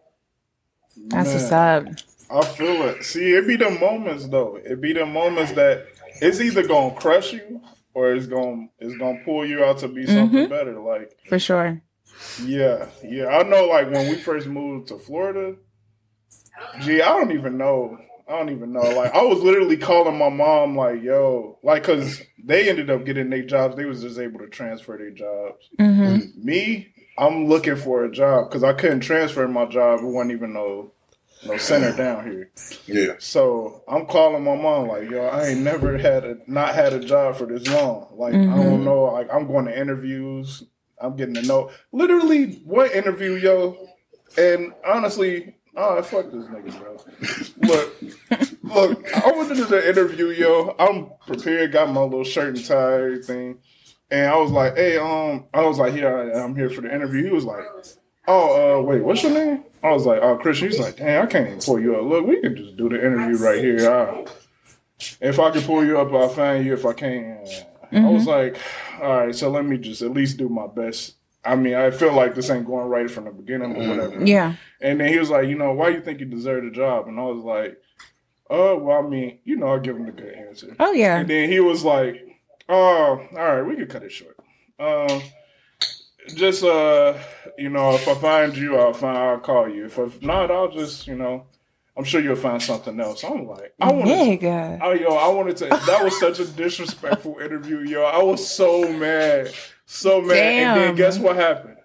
That's 1.08 1.32
what's 1.34 1.52
Man. 1.52 1.88
up. 1.88 1.94
I 2.30 2.44
feel 2.44 2.82
it. 2.88 3.04
See, 3.04 3.32
it 3.34 3.46
be 3.46 3.56
the 3.56 3.70
moments 3.70 4.26
though. 4.28 4.56
It 4.56 4.80
be 4.80 4.92
the 4.92 5.06
moments 5.06 5.52
that 5.52 5.86
it's 6.20 6.40
either 6.40 6.66
gonna 6.66 6.94
crush 6.94 7.32
you 7.32 7.60
or 7.94 8.12
it's 8.12 8.26
gonna 8.26 8.66
it's 8.78 8.96
gonna 8.98 9.20
pull 9.24 9.46
you 9.46 9.64
out 9.64 9.78
to 9.78 9.88
be 9.88 10.06
something 10.06 10.48
better. 10.48 10.78
Like, 10.80 11.16
For 11.28 11.38
sure. 11.38 11.80
yeah, 12.44 12.86
yeah. 13.02 13.26
I 13.28 13.42
know. 13.44 13.66
Like 13.66 13.90
when 13.90 14.08
we 14.08 14.16
first 14.18 14.46
moved 14.46 14.88
to 14.88 14.98
Florida, 14.98 15.56
gee, 16.82 17.00
I 17.02 17.08
don't 17.08 17.32
even 17.32 17.56
know. 17.56 17.98
I 18.28 18.38
don't 18.38 18.50
even 18.50 18.72
know. 18.72 18.82
Like 18.82 19.14
I 19.14 19.22
was 19.22 19.40
literally 19.42 19.76
calling 19.76 20.16
my 20.18 20.30
mom, 20.30 20.76
like, 20.76 21.02
"Yo," 21.02 21.58
like, 21.62 21.84
cause 21.84 22.20
they 22.42 22.68
ended 22.68 22.90
up 22.90 23.04
getting 23.04 23.30
their 23.30 23.42
jobs. 23.44 23.76
They 23.76 23.84
was 23.84 24.02
just 24.02 24.18
able 24.18 24.40
to 24.40 24.48
transfer 24.48 24.96
their 24.96 25.10
jobs. 25.10 25.68
hmm 25.78 26.16
Me, 26.36 26.88
I'm 27.18 27.46
looking 27.46 27.76
for 27.76 28.04
a 28.04 28.10
job 28.10 28.48
because 28.48 28.64
I 28.64 28.72
couldn't 28.72 29.00
transfer 29.00 29.46
my 29.46 29.66
job. 29.66 30.00
It 30.00 30.06
wasn't 30.06 30.32
even 30.32 30.52
no 30.54 30.92
no 31.42 31.56
center 31.56 31.92
down 31.92 32.24
here. 32.26 32.50
Yeah. 32.86 33.14
So 33.18 33.82
I'm 33.88 34.06
calling 34.06 34.44
my 34.44 34.56
mom 34.56 34.88
like, 34.88 35.08
yo, 35.10 35.24
I 35.26 35.48
ain't 35.48 35.60
never 35.60 35.98
had 35.98 36.24
a 36.24 36.36
not 36.46 36.74
had 36.74 36.92
a 36.92 37.00
job 37.00 37.36
for 37.36 37.46
this 37.46 37.66
long. 37.68 38.08
Like 38.16 38.34
I 38.34 38.36
Mm-hmm. 38.36 38.56
don't 38.56 38.84
know. 38.84 39.04
Like 39.04 39.28
I'm 39.32 39.46
going 39.46 39.66
to 39.66 39.78
interviews. 39.78 40.62
I'm 41.00 41.16
getting 41.16 41.34
to 41.34 41.42
know 41.42 41.70
literally 41.92 42.62
one 42.64 42.90
interview, 42.92 43.32
yo. 43.32 43.76
And 44.38 44.72
honestly, 44.86 45.56
oh 45.76 46.02
fuck 46.02 46.26
this 46.32 46.44
nigga, 46.46 46.78
bro. 46.78 46.96
Look, 47.68 48.02
look, 48.62 49.14
I 49.14 49.32
went 49.32 49.50
into 49.50 49.64
the 49.66 49.86
interview, 49.88 50.28
yo. 50.28 50.74
I'm 50.78 51.10
prepared, 51.26 51.72
got 51.72 51.90
my 51.90 52.02
little 52.02 52.24
shirt 52.24 52.56
and 52.56 52.64
tie, 52.64 52.94
everything. 52.94 53.58
And 54.10 54.26
I 54.30 54.36
was 54.36 54.50
like, 54.50 54.76
hey, 54.76 54.98
um, 54.98 55.46
I 55.52 55.62
was 55.62 55.78
like, 55.78 55.92
here 55.94 56.16
I 56.34 56.38
am 56.42 56.54
here 56.54 56.70
for 56.70 56.82
the 56.82 56.94
interview. 56.94 57.24
He 57.24 57.30
was 57.30 57.44
like, 57.44 57.64
oh, 58.28 58.78
uh, 58.78 58.82
wait, 58.82 59.02
what's 59.02 59.22
your 59.22 59.32
name? 59.32 59.64
I 59.82 59.92
was 59.92 60.06
like, 60.06 60.20
oh, 60.22 60.36
Christian. 60.36 60.68
He's 60.68 60.80
like, 60.80 60.96
dang, 60.96 61.22
I 61.22 61.26
can't 61.26 61.46
even 61.46 61.60
pull 61.60 61.80
you 61.80 61.96
up. 61.96 62.04
Look, 62.04 62.26
we 62.26 62.40
can 62.40 62.56
just 62.56 62.76
do 62.76 62.88
the 62.88 62.96
interview 62.96 63.36
right 63.36 63.58
here. 63.58 63.90
Uh, 63.90 64.26
if 65.20 65.38
I 65.38 65.50
can 65.50 65.62
pull 65.62 65.84
you 65.84 65.98
up, 65.98 66.12
I'll 66.12 66.28
find 66.28 66.64
you. 66.64 66.74
If 66.74 66.86
I 66.86 66.92
can't, 66.92 67.48
I 67.92 68.06
was 68.06 68.26
like, 68.26 68.56
all 69.00 69.26
right, 69.26 69.34
so 69.34 69.50
let 69.50 69.64
me 69.64 69.76
just 69.76 70.02
at 70.02 70.12
least 70.12 70.38
do 70.38 70.48
my 70.48 70.66
best. 70.66 71.16
I 71.44 71.56
mean, 71.56 71.74
I 71.74 71.90
feel 71.90 72.14
like 72.14 72.34
this 72.34 72.48
ain't 72.48 72.66
going 72.66 72.88
right 72.88 73.10
from 73.10 73.24
the 73.24 73.30
beginning 73.30 73.76
or 73.76 73.88
whatever. 73.88 74.24
Yeah. 74.24 74.54
And 74.80 74.98
then 74.98 75.12
he 75.12 75.18
was 75.18 75.28
like, 75.28 75.46
you 75.46 75.56
know, 75.58 75.72
why 75.72 75.90
you 75.90 76.00
think 76.00 76.20
you 76.20 76.26
deserve 76.26 76.64
the 76.64 76.70
job? 76.70 77.06
And 77.06 77.20
I 77.20 77.24
was 77.24 77.44
like, 77.44 77.76
oh, 78.48 78.78
well, 78.78 79.04
I 79.04 79.08
mean, 79.08 79.38
you 79.44 79.56
know, 79.56 79.66
I'll 79.66 79.80
give 79.80 79.96
him 79.96 80.08
a 80.08 80.12
good 80.12 80.32
answer. 80.34 80.74
Oh 80.80 80.92
yeah. 80.92 81.18
And 81.18 81.28
then 81.28 81.50
he 81.50 81.60
was 81.60 81.84
like, 81.84 82.34
Oh, 82.68 83.20
all 83.32 83.38
right, 83.38 83.62
we 83.62 83.76
can 83.76 83.86
cut 83.86 84.02
it 84.02 84.12
short. 84.12 84.36
Um, 84.78 85.22
just 86.28 86.64
uh, 86.64 87.18
you 87.58 87.68
know, 87.70 87.94
if 87.94 88.06
I 88.08 88.14
find 88.14 88.56
you, 88.56 88.76
I'll 88.78 88.92
find. 88.94 89.16
I'll 89.18 89.38
call 89.40 89.68
you. 89.68 89.86
If, 89.86 89.98
if 89.98 90.22
not, 90.22 90.50
I'll 90.50 90.70
just 90.70 91.06
you 91.06 91.16
know, 91.16 91.46
I'm 91.96 92.04
sure 92.04 92.20
you'll 92.20 92.36
find 92.36 92.62
something 92.62 92.98
else. 93.00 93.22
I'm 93.24 93.46
like, 93.46 93.74
I 93.80 93.92
want 93.92 94.06
to. 94.06 94.12
Nigga. 94.14 94.78
Oh, 94.82 94.92
yo, 94.92 95.08
I 95.14 95.28
wanted 95.28 95.56
to. 95.58 95.66
That 95.66 96.00
was 96.02 96.18
such 96.18 96.38
a 96.40 96.44
disrespectful 96.46 97.38
interview, 97.38 97.80
yo. 97.80 98.02
I 98.02 98.22
was 98.22 98.48
so 98.48 98.90
mad, 98.92 99.52
so 99.86 100.20
mad. 100.20 100.36
And 100.36 100.80
then 100.80 100.94
guess 100.96 101.18
what 101.18 101.36
happened? 101.36 101.76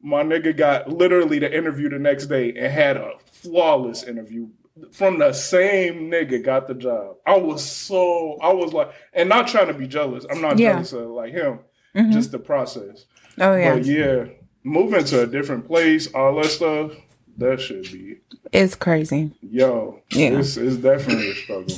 My 0.00 0.22
nigga 0.22 0.56
got 0.56 0.88
literally 0.88 1.38
the 1.38 1.54
interview 1.56 1.88
the 1.88 1.98
next 1.98 2.26
day 2.26 2.48
and 2.50 2.72
had 2.72 2.96
a 2.96 3.12
flawless 3.30 4.02
interview 4.02 4.48
from 4.90 5.18
the 5.20 5.32
same 5.32 6.10
nigga. 6.10 6.44
Got 6.44 6.66
the 6.68 6.74
job. 6.74 7.16
I 7.26 7.36
was 7.36 7.64
so. 7.64 8.36
I 8.42 8.52
was 8.52 8.72
like, 8.72 8.90
and 9.12 9.28
not 9.28 9.46
trying 9.48 9.68
to 9.68 9.74
be 9.74 9.86
jealous. 9.86 10.26
I'm 10.30 10.40
not 10.40 10.58
Yeah. 10.58 10.72
jealous 10.72 10.92
of 10.92 11.08
like 11.10 11.32
him. 11.32 11.60
Mhm. 11.94 12.12
Just 12.12 12.32
the 12.32 12.38
process. 12.38 13.04
Oh 13.38 13.54
yeah, 13.56 13.74
But 13.74 13.84
yeah, 13.84 14.24
moving 14.62 15.04
to 15.04 15.22
a 15.22 15.26
different 15.26 15.66
place, 15.66 16.12
all 16.14 16.34
that 16.36 16.46
stuff. 16.46 16.92
That 17.38 17.60
should 17.60 17.84
be 17.84 18.18
it's 18.52 18.74
crazy 18.74 19.30
yo. 19.52 20.02
Yeah. 20.10 20.38
it's, 20.38 20.56
it's 20.56 20.76
definitely 20.76 21.30
a 21.30 21.34
struggle. 21.34 21.76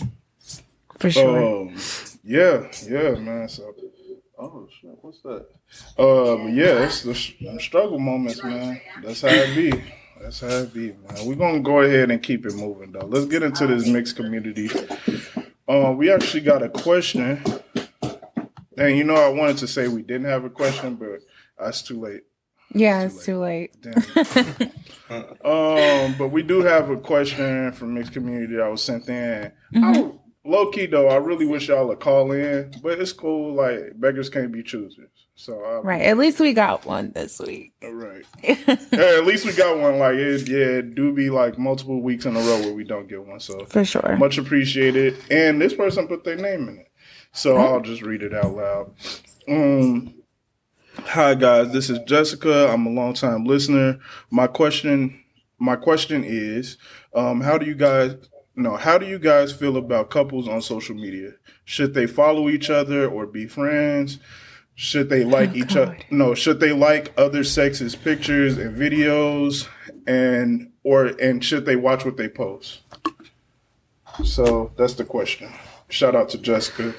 for 0.98 1.10
sure. 1.10 1.62
Um, 1.62 1.76
yeah, 2.22 2.66
yeah, 2.88 3.14
man. 3.16 3.48
So, 3.48 3.74
oh 4.38 4.68
shit, 4.80 4.96
what's 5.02 5.20
that? 5.22 5.46
But 5.96 6.46
yeah, 6.48 6.84
it's 6.84 7.02
the 7.02 7.14
sh- 7.14 7.34
struggle 7.58 7.98
moments, 7.98 8.42
man. 8.42 8.80
That's 9.02 9.22
how 9.22 9.28
it 9.28 9.54
be. 9.54 9.84
That's 10.20 10.40
how 10.40 10.48
it 10.48 10.72
be, 10.72 10.88
man. 10.92 11.26
We're 11.26 11.34
gonna 11.34 11.60
go 11.60 11.80
ahead 11.80 12.10
and 12.10 12.22
keep 12.22 12.46
it 12.46 12.54
moving, 12.54 12.92
though. 12.92 13.06
Let's 13.06 13.26
get 13.26 13.42
into 13.42 13.66
this 13.66 13.86
mixed 13.86 14.16
community. 14.16 14.70
Um, 15.68 15.96
we 15.96 16.10
actually 16.10 16.42
got 16.42 16.62
a 16.62 16.68
question, 16.68 17.42
and 18.78 18.96
you 18.96 19.04
know, 19.04 19.16
I 19.16 19.28
wanted 19.28 19.58
to 19.58 19.66
say 19.66 19.88
we 19.88 20.02
didn't 20.02 20.26
have 20.26 20.44
a 20.44 20.50
question, 20.50 20.94
but 20.94 21.20
that's 21.58 21.82
too 21.82 22.00
late. 22.00 22.22
yeah, 22.74 23.02
it's 23.02 23.24
too 23.24 23.38
late. 23.38 23.72
Damn. 23.82 24.64
um, 25.44 26.14
but 26.18 26.28
we 26.32 26.42
do 26.42 26.62
have 26.62 26.90
a 26.90 26.96
question 26.96 27.72
from 27.72 27.94
mixed 27.94 28.12
community 28.12 28.56
that 28.56 28.70
was 28.70 28.82
sent 28.82 29.08
in. 29.08 29.52
I, 29.76 30.10
low 30.44 30.70
key 30.70 30.86
though, 30.86 31.08
I 31.08 31.16
really 31.16 31.46
wish 31.46 31.68
y'all 31.68 31.86
would 31.88 32.00
call 32.00 32.32
in, 32.32 32.72
but 32.82 32.98
it's 32.98 33.12
cool. 33.12 33.54
Like 33.54 33.92
beggars 34.00 34.28
can't 34.30 34.52
be 34.52 34.62
choosers. 34.62 35.10
So 35.36 35.60
I, 35.64 35.80
Right. 35.80 36.02
At 36.02 36.16
least 36.16 36.38
we 36.40 36.52
got 36.52 36.84
one 36.86 37.10
this 37.12 37.40
week. 37.40 37.72
all 37.82 37.92
right. 37.92 38.24
Yeah, 38.92 39.18
at 39.18 39.26
least 39.26 39.44
we 39.44 39.52
got 39.52 39.78
one. 39.78 39.98
Like 39.98 40.14
it, 40.14 40.48
yeah, 40.48 40.78
it 40.78 40.94
do 40.94 41.12
be 41.12 41.28
like 41.30 41.58
multiple 41.58 42.00
weeks 42.00 42.24
in 42.24 42.36
a 42.36 42.40
row 42.40 42.60
where 42.60 42.72
we 42.74 42.84
don't 42.84 43.08
get 43.08 43.24
one. 43.26 43.40
So 43.40 43.64
For 43.66 43.84
sure. 43.84 44.16
much 44.16 44.38
appreciated. 44.38 45.16
And 45.30 45.60
this 45.60 45.74
person 45.74 46.06
put 46.08 46.24
their 46.24 46.36
name 46.36 46.68
in 46.68 46.78
it. 46.78 46.86
So 47.32 47.56
I'll 47.56 47.80
just 47.80 48.02
read 48.02 48.22
it 48.22 48.32
out 48.32 48.54
loud. 48.54 48.94
Um 49.48 50.14
Hi 51.06 51.34
guys, 51.34 51.72
this 51.72 51.90
is 51.90 51.98
Jessica. 52.06 52.68
I'm 52.72 52.86
a 52.86 52.90
longtime 52.90 53.44
listener. 53.44 54.00
My 54.30 54.46
question 54.46 55.22
my 55.58 55.76
question 55.76 56.24
is, 56.24 56.76
um, 57.14 57.40
how 57.40 57.56
do 57.58 57.66
you 57.66 57.74
guys 57.74 58.16
no, 58.56 58.76
how 58.76 58.98
do 58.98 59.06
you 59.06 59.18
guys 59.18 59.52
feel 59.52 59.76
about 59.76 60.10
couples 60.10 60.48
on 60.48 60.62
social 60.62 60.94
media? 60.94 61.32
Should 61.64 61.94
they 61.94 62.06
follow 62.06 62.48
each 62.48 62.70
other 62.70 63.08
or 63.08 63.26
be 63.26 63.46
friends? 63.46 64.18
Should 64.74 65.08
they 65.08 65.24
like 65.24 65.50
Oh, 65.50 65.56
each 65.56 65.76
other? 65.76 65.96
No, 66.10 66.34
should 66.34 66.58
they 66.58 66.72
like 66.72 67.12
other 67.16 67.44
sexes' 67.44 67.94
pictures 67.94 68.56
and 68.58 68.76
videos 68.76 69.68
and 70.06 70.72
or 70.82 71.06
and 71.20 71.44
should 71.44 71.64
they 71.66 71.76
watch 71.76 72.04
what 72.04 72.16
they 72.16 72.28
post? 72.28 72.80
So 74.24 74.72
that's 74.76 74.94
the 74.94 75.04
question. 75.04 75.52
Shout 75.88 76.16
out 76.16 76.30
to 76.30 76.38
Jessica. 76.38 76.94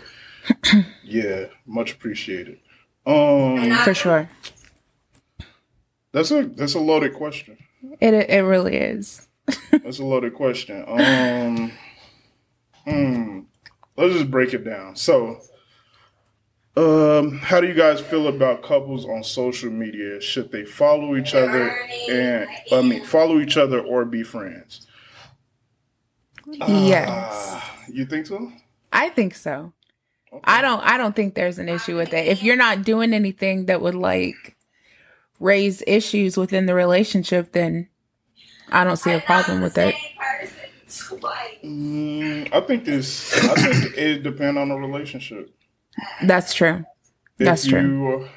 yeah, 1.03 1.45
much 1.65 1.93
appreciated. 1.93 2.59
Um, 3.05 3.71
For 3.83 3.93
sure. 3.93 4.29
that's 6.11 6.31
a 6.31 6.43
that's 6.45 6.73
a 6.75 6.79
loaded 6.79 7.13
question. 7.13 7.57
It 8.01 8.13
it 8.13 8.43
really 8.43 8.75
is. 8.77 9.27
That's 9.71 9.99
a 9.99 10.03
loaded 10.03 10.33
question. 10.33 10.83
Um, 10.87 11.71
hmm, 12.83 13.39
let's 13.95 14.15
just 14.15 14.31
break 14.31 14.55
it 14.55 14.63
down. 14.65 14.95
So, 14.95 15.39
um, 16.75 17.37
how 17.37 17.61
do 17.61 17.67
you 17.67 17.75
guys 17.75 18.01
feel 18.01 18.27
about 18.27 18.63
couples 18.63 19.05
on 19.05 19.23
social 19.23 19.69
media? 19.69 20.19
Should 20.19 20.51
they 20.51 20.65
follow 20.65 21.15
each 21.15 21.35
other 21.35 21.69
and 22.09 22.47
I 22.71 22.81
mean 22.81 23.05
follow 23.05 23.39
each 23.39 23.55
other 23.55 23.79
or 23.81 24.03
be 24.03 24.23
friends? 24.23 24.87
Yes. 26.47 27.07
Ah, 27.07 27.75
you 27.87 28.05
think 28.05 28.25
so? 28.25 28.51
I 28.91 29.09
think 29.09 29.35
so. 29.35 29.73
I 30.43 30.61
don't 30.61 30.81
I 30.81 30.97
don't 30.97 31.15
think 31.15 31.33
there's 31.36 31.57
an 31.59 31.69
issue 31.69 31.95
with 31.95 32.13
it. 32.13 32.27
If 32.27 32.43
you're 32.43 32.55
not 32.55 32.83
doing 32.83 33.13
anything 33.13 33.65
that 33.67 33.81
would 33.81 33.95
like 33.95 34.55
raise 35.39 35.83
issues 35.88 36.38
within 36.38 36.65
the 36.65 36.73
relationship, 36.73 37.51
then 37.51 37.89
I 38.71 38.83
don't 38.83 38.97
see 38.97 39.11
a 39.11 39.19
problem 39.21 39.61
with 39.61 39.77
it. 39.77 39.95
Mm, 41.63 42.53
I 42.53 42.61
think 42.61 42.86
this. 42.86 43.33
I 43.43 43.55
think 43.55 43.97
it 43.97 44.23
depends 44.23 44.57
on 44.57 44.69
the 44.69 44.75
relationship. 44.75 45.53
That's 46.23 46.53
true. 46.53 46.83
That's 47.38 47.63
if 47.65 47.71
true. 47.71 47.81
you 48.21 48.29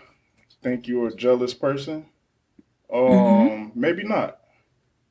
think 0.63 0.89
you're 0.89 1.09
a 1.09 1.15
jealous 1.15 1.55
person, 1.55 2.07
um, 2.93 3.01
Mm-hmm. 3.01 3.81
maybe 3.81 4.03
not. 4.05 4.39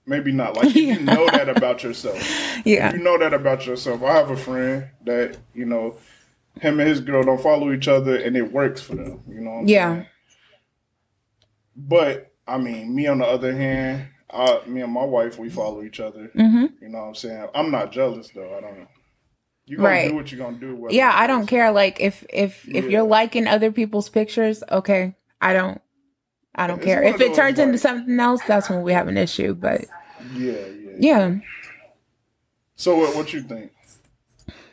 Maybe 0.06 0.32
not. 0.32 0.56
Like 0.56 0.68
if 0.68 0.76
you 0.76 1.00
know 1.00 1.26
that 1.32 1.50
about 1.50 1.84
yourself. 1.84 2.18
Yeah. 2.66 2.94
You 2.94 3.00
know 3.00 3.18
that 3.20 3.34
about 3.34 3.66
yourself. 3.66 4.04
I 4.04 4.14
have 4.14 4.30
a 4.30 4.38
friend 4.38 4.88
that 5.06 5.38
you 5.54 5.66
know, 5.66 5.96
him 6.62 6.80
and 6.80 6.90
his 6.90 7.00
girl 7.02 7.24
don't 7.24 7.42
follow 7.42 7.72
each 7.72 7.88
other, 7.88 8.16
and 8.16 8.36
it 8.36 8.52
works 8.52 8.82
for 8.82 8.96
them. 8.96 9.22
You 9.28 9.42
know. 9.42 9.52
What 9.52 9.58
I'm 9.62 9.68
Yeah. 9.68 9.94
saying? 9.94 10.06
But 11.76 12.34
I 12.48 12.58
mean, 12.58 12.94
me 12.96 13.08
on 13.08 13.20
the 13.20 13.26
other 13.26 13.56
hand, 13.56 14.08
I, 14.32 14.62
me 14.66 14.82
and 14.82 14.92
my 14.92 15.04
wife, 15.04 15.38
we 15.38 15.50
follow 15.50 15.84
each 15.84 16.00
other. 16.00 16.32
hmm 16.34 16.66
You 16.82 16.90
know 16.90 17.00
what 17.00 17.08
I'm 17.08 17.16
saying? 17.16 17.48
I'm 17.54 17.72
not 17.72 17.92
jealous 17.92 18.30
though. 18.34 18.58
I 18.58 18.62
don't. 18.62 18.88
You 19.66 19.78
gonna 19.78 19.90
Right. 19.90 20.10
do 20.10 20.16
what 20.16 20.32
you're 20.32 20.40
gonna 20.40 20.58
do. 20.58 20.88
Yeah, 20.92 21.12
I 21.14 21.28
don't 21.28 21.46
care. 21.46 21.72
Like 21.72 22.00
if 22.00 22.26
if 22.30 22.68
if 22.68 22.86
Yeah. 22.86 22.92
you're 22.92 23.04
liking 23.04 23.48
other 23.48 23.72
people's 23.72 24.10
pictures, 24.10 24.64
okay. 24.72 25.16
I 25.42 25.54
don't 25.54 25.82
I 26.56 26.66
don't 26.68 26.78
It's 26.78 26.86
care. 26.86 27.04
If 27.04 27.22
it 27.22 27.36
turns 27.36 27.60
into 27.60 27.78
something 27.78 28.20
else, 28.20 28.42
that's 28.42 28.70
when 28.70 28.82
we 28.82 28.94
have 28.94 29.08
an 29.08 29.18
issue. 29.18 29.54
But 29.54 29.86
Yeah, 30.36 30.54
yeah. 30.54 30.92
yeah. 31.00 31.36
So 32.76 32.98
what? 32.98 33.16
What 33.16 33.34
you 33.34 33.42
think? 33.42 33.72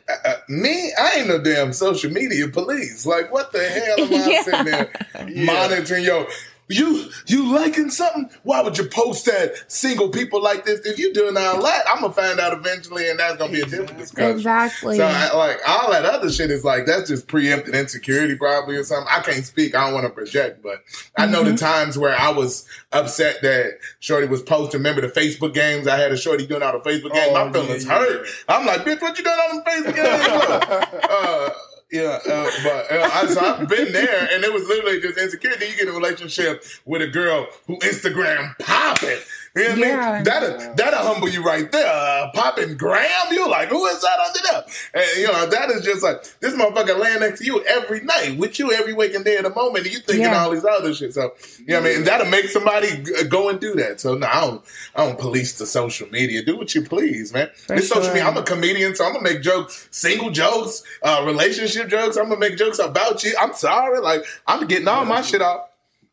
Uh, 0.07 0.33
me, 0.47 0.93
I 0.99 1.15
ain't 1.17 1.27
no 1.27 1.39
damn 1.41 1.73
social 1.73 2.11
media 2.11 2.47
police. 2.47 3.05
Like, 3.05 3.31
what 3.33 3.51
the 3.51 3.63
hell 3.67 4.01
am 4.01 4.13
I 4.13 4.27
Yeah. 4.31 4.43
sitting 4.43 4.65
there 4.65 4.91
Yeah. 5.27 5.45
monitoring? 5.45 6.03
Yo, 6.05 6.27
you 6.67 7.09
you 7.27 7.53
liking 7.53 7.89
something? 7.91 8.29
Why 8.43 8.61
would 8.61 8.77
you 8.77 8.85
post 8.87 9.25
that? 9.25 9.53
Single 9.71 10.09
people 10.09 10.41
like 10.41 10.65
this. 10.65 10.79
If 10.85 10.97
you 10.97 11.13
doing 11.13 11.37
all 11.37 11.61
that, 11.61 11.83
I'm 11.87 12.01
gonna 12.01 12.11
find 12.13 12.39
out 12.39 12.53
eventually, 12.53 13.07
and 13.09 13.19
that's 13.19 13.37
gonna 13.37 13.51
be 13.51 13.61
a 13.61 13.65
different 13.65 13.97
discussion. 13.99 14.31
Exactly. 14.37 14.97
So, 14.97 15.05
I, 15.05 15.31
like 15.35 15.59
all 15.67 15.91
that 15.91 16.05
other 16.05 16.31
shit 16.31 16.49
is 16.49 16.63
like 16.65 16.85
that's 16.87 17.07
just 17.09 17.27
preempted 17.27 17.75
insecurity, 17.75 18.35
probably 18.35 18.77
or 18.77 18.83
something. 18.83 19.07
I 19.11 19.21
can't 19.21 19.45
speak. 19.45 19.75
I 19.75 19.85
don't 19.85 19.93
want 19.93 20.05
to 20.07 20.09
project, 20.11 20.63
but 20.63 20.83
I 21.17 21.25
know 21.27 21.43
Mm-hmm. 21.43 21.51
the 21.51 21.57
times 21.57 21.97
where 21.97 22.17
I 22.19 22.29
was 22.31 22.67
upset 22.91 23.41
that 23.43 23.77
Shorty 23.99 24.25
was 24.27 24.41
posting. 24.41 24.79
Remember 24.79 25.01
the 25.01 25.07
Facebook 25.09 25.53
games? 25.53 25.87
I 25.87 25.97
had 25.97 26.11
a 26.11 26.17
Shorty 26.17 26.47
doing 26.47 26.63
all 26.63 26.71
the 26.71 26.79
Facebook 26.79 27.13
games. 27.13 27.27
Oh, 27.29 27.45
My 27.45 27.51
feelings 27.51 27.85
yeah, 27.85 27.91
yeah. 27.91 27.99
hurt. 27.99 28.27
I'm 28.47 28.65
like, 28.65 28.81
bitch, 28.85 29.01
what 29.01 29.17
you 29.17 29.23
doing 29.23 29.35
on 29.37 29.57
the 29.57 29.63
Facebook 29.69 29.95
games? 29.95 31.03
uh, 31.09 31.49
yeah, 31.91 32.19
uh, 32.27 32.49
but 32.63 32.91
uh, 32.91 33.09
I, 33.13 33.25
so 33.27 33.39
I've 33.41 33.69
been 33.69 33.93
there, 33.93 34.27
and 34.31 34.43
it 34.43 34.51
was 34.51 34.67
literally 34.67 34.99
just 34.99 35.17
insecurity. 35.17 35.67
You 35.67 35.77
get 35.77 35.87
a 35.87 35.91
relationship 35.91 36.63
with 36.85 37.01
a 37.01 37.07
girl 37.07 37.47
who 37.67 37.77
Instagram 37.79 38.57
popping. 38.59 39.19
You 39.55 39.63
know 39.63 39.69
what 39.69 39.77
I 39.77 39.87
Yeah. 39.87 40.13
mean? 40.15 40.23
That'll, 40.25 40.73
that'll 40.75 40.99
humble 40.99 41.29
you 41.29 41.41
right 41.43 41.71
there. 41.71 41.87
Uh, 41.87 42.29
popping 42.33 42.75
Graham, 42.75 43.31
you 43.31 43.49
like, 43.49 43.69
who 43.69 43.85
is 43.85 44.01
that 44.01 44.19
under 44.19 44.39
there? 44.51 44.63
And, 44.93 45.17
you 45.21 45.27
know, 45.27 45.45
that 45.45 45.69
is 45.71 45.83
just 45.85 46.03
like, 46.03 46.23
this 46.41 46.53
motherfucker 46.53 46.99
laying 46.99 47.21
next 47.21 47.39
to 47.39 47.45
you 47.45 47.63
every 47.63 48.01
night, 48.01 48.37
with 48.37 48.59
you 48.59 48.73
every 48.73 48.91
waking 48.91 49.23
day 49.23 49.37
of 49.37 49.43
the 49.43 49.49
moment, 49.51 49.85
and 49.85 49.93
you 49.93 49.99
thinking 50.01 50.23
Yeah. 50.25 50.43
all 50.43 50.51
these 50.51 50.65
other 50.65 50.93
shit. 50.93 51.13
So, 51.13 51.33
you 51.59 51.67
know 51.67 51.75
what 51.79 51.85
I 51.85 51.89
mean? 51.89 51.97
And 51.99 52.07
that'll 52.07 52.27
make 52.27 52.49
somebody 52.49 52.97
go 53.29 53.47
and 53.47 53.59
do 53.61 53.75
that. 53.75 54.01
So, 54.01 54.15
no, 54.15 54.27
I 54.27 54.41
don't, 54.41 54.61
I 54.93 55.05
don't 55.05 55.17
police 55.19 55.57
the 55.57 55.65
social 55.65 56.09
media. 56.09 56.43
Do 56.43 56.57
what 56.57 56.75
you 56.75 56.81
please, 56.83 57.31
man. 57.31 57.49
For 57.67 57.75
it's 57.75 57.87
social 57.87 58.09
media. 58.09 58.25
I'm 58.27 58.35
a 58.37 58.43
comedian, 58.43 58.93
so 58.95 59.05
I'm 59.05 59.13
gonna 59.13 59.23
make 59.23 59.41
jokes, 59.41 59.87
single 59.91 60.31
jokes, 60.31 60.83
uh, 61.01 61.23
relationship 61.25 61.87
jokes. 61.87 62.17
I'm 62.17 62.27
gonna 62.27 62.39
make 62.41 62.57
jokes 62.57 62.79
about 62.79 63.23
you. 63.23 63.33
I'm 63.39 63.53
sorry. 63.53 63.99
Like, 63.99 64.25
I'm 64.47 64.67
getting 64.67 64.87
all 64.89 65.05
my 65.05 65.21
shit 65.21 65.41
off. 65.41 65.69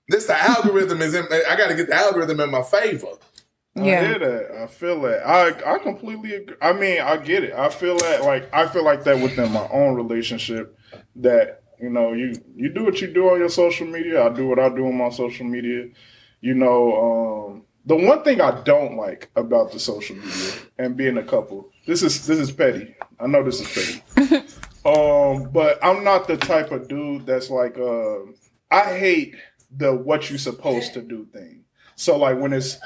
This 0.08 0.26
the 0.26 0.40
algorithm 0.40 1.00
is 1.00 1.14
in, 1.14 1.24
I 1.32 1.56
gotta 1.56 1.74
get 1.74 1.86
the 1.88 1.94
algorithm 1.94 2.40
in 2.40 2.50
my 2.50 2.62
favor. 2.62 3.06
I 3.76 3.84
Yeah. 3.84 4.06
hear 4.06 4.18
that. 4.18 4.62
I 4.62 4.66
feel 4.66 5.00
that. 5.02 5.26
I 5.26 5.74
I 5.74 5.78
completely 5.78 6.34
agree. 6.34 6.56
I 6.60 6.72
mean, 6.72 7.00
I 7.00 7.16
get 7.16 7.42
it. 7.44 7.54
I 7.54 7.68
feel 7.70 7.96
that 7.98 8.22
like 8.22 8.52
I 8.52 8.66
feel 8.68 8.84
like 8.84 9.04
that 9.04 9.20
within 9.20 9.50
my 9.52 9.66
own 9.72 9.94
relationship. 9.94 10.76
That 11.16 11.62
you 11.80 11.88
know, 11.90 12.12
you 12.12 12.34
you 12.54 12.68
do 12.68 12.84
what 12.84 13.00
you 13.00 13.08
do 13.08 13.30
on 13.30 13.38
your 13.38 13.48
social 13.48 13.86
media. 13.86 14.24
I 14.24 14.28
do 14.28 14.46
what 14.46 14.58
I 14.58 14.68
do 14.68 14.86
on 14.86 14.96
my 14.96 15.10
social 15.10 15.46
media. 15.46 15.88
You 16.40 16.54
know, 16.54 17.46
um, 17.50 17.62
the 17.86 17.96
one 17.96 18.22
thing 18.24 18.40
I 18.40 18.60
don't 18.62 18.96
like 18.96 19.30
about 19.36 19.72
the 19.72 19.78
social 19.78 20.16
media 20.16 20.52
and 20.78 20.96
being 20.96 21.16
a 21.16 21.22
couple. 21.24 21.70
This 21.86 22.02
is 22.02 22.26
this 22.26 22.38
is 22.38 22.50
petty. 22.52 22.94
I 23.18 23.26
know 23.26 23.42
this 23.42 23.60
is 23.60 24.02
petty. 24.22 24.44
Um, 24.84 25.44
but 25.52 25.78
I'm 25.80 26.02
not 26.02 26.26
the 26.26 26.36
type 26.36 26.72
of 26.72 26.88
dude 26.88 27.24
that's 27.24 27.50
like, 27.50 27.78
uh, 27.78 28.16
I 28.68 28.98
hate 28.98 29.36
the 29.76 29.94
what 29.94 30.28
you 30.28 30.38
supposed 30.38 30.92
to 30.94 31.02
do 31.02 31.24
thing. 31.32 31.62
So 31.94 32.16
like 32.18 32.36
when 32.40 32.52
it's 32.52 32.78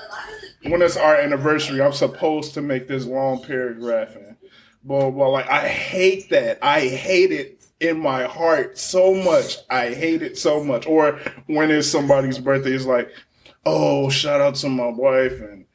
when 0.70 0.82
it's 0.82 0.96
our 0.96 1.16
anniversary, 1.16 1.80
I'm 1.80 1.92
supposed 1.92 2.54
to 2.54 2.62
make 2.62 2.88
this 2.88 3.06
long 3.06 3.42
paragraph 3.42 4.14
and 4.16 4.36
blah 4.84 5.10
blah. 5.10 5.28
Like 5.28 5.48
I 5.48 5.66
hate 5.68 6.30
that. 6.30 6.58
I 6.62 6.80
hate 6.80 7.32
it 7.32 7.64
in 7.80 7.98
my 8.00 8.24
heart 8.24 8.78
so 8.78 9.14
much. 9.14 9.58
I 9.70 9.90
hate 9.94 10.22
it 10.22 10.38
so 10.38 10.62
much. 10.64 10.86
Or 10.86 11.18
when 11.46 11.70
it's 11.70 11.88
somebody's 11.88 12.38
birthday, 12.38 12.72
it's 12.72 12.86
like, 12.86 13.10
oh, 13.64 14.08
shout 14.10 14.40
out 14.40 14.54
to 14.56 14.68
my 14.68 14.88
wife 14.88 15.40
and 15.40 15.66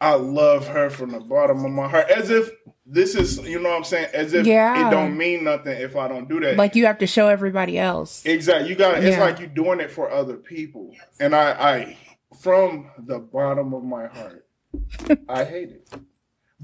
I 0.00 0.14
love 0.14 0.66
her 0.66 0.90
from 0.90 1.12
the 1.12 1.20
bottom 1.20 1.64
of 1.64 1.70
my 1.70 1.88
heart. 1.88 2.10
As 2.10 2.28
if 2.30 2.50
this 2.84 3.14
is, 3.14 3.38
you 3.38 3.60
know 3.60 3.70
what 3.70 3.76
I'm 3.78 3.84
saying? 3.84 4.08
As 4.12 4.34
if 4.34 4.44
Yeah. 4.46 4.88
it 4.88 4.90
don't 4.90 5.16
mean 5.16 5.44
nothing 5.44 5.80
if 5.80 5.94
I 5.96 6.08
don't 6.08 6.28
do 6.28 6.40
that. 6.40 6.56
Like 6.56 6.74
you 6.74 6.86
have 6.86 6.98
to 6.98 7.06
show 7.06 7.28
everybody 7.28 7.78
else. 7.78 8.24
Exactly. 8.26 8.68
You 8.68 8.74
got 8.74 8.96
it's 9.02 9.16
Yeah. 9.16 9.20
like 9.24 9.38
you're 9.38 9.48
doing 9.48 9.78
it 9.80 9.90
for 9.92 10.10
other 10.10 10.34
people. 10.36 10.92
And 11.20 11.34
I 11.34 11.52
I 11.52 11.96
from 12.42 12.90
the 12.98 13.18
bottom 13.20 13.72
of 13.72 13.84
my 13.84 14.06
heart, 14.06 14.46
I 15.28 15.44
hate 15.44 15.70
it. 15.70 15.88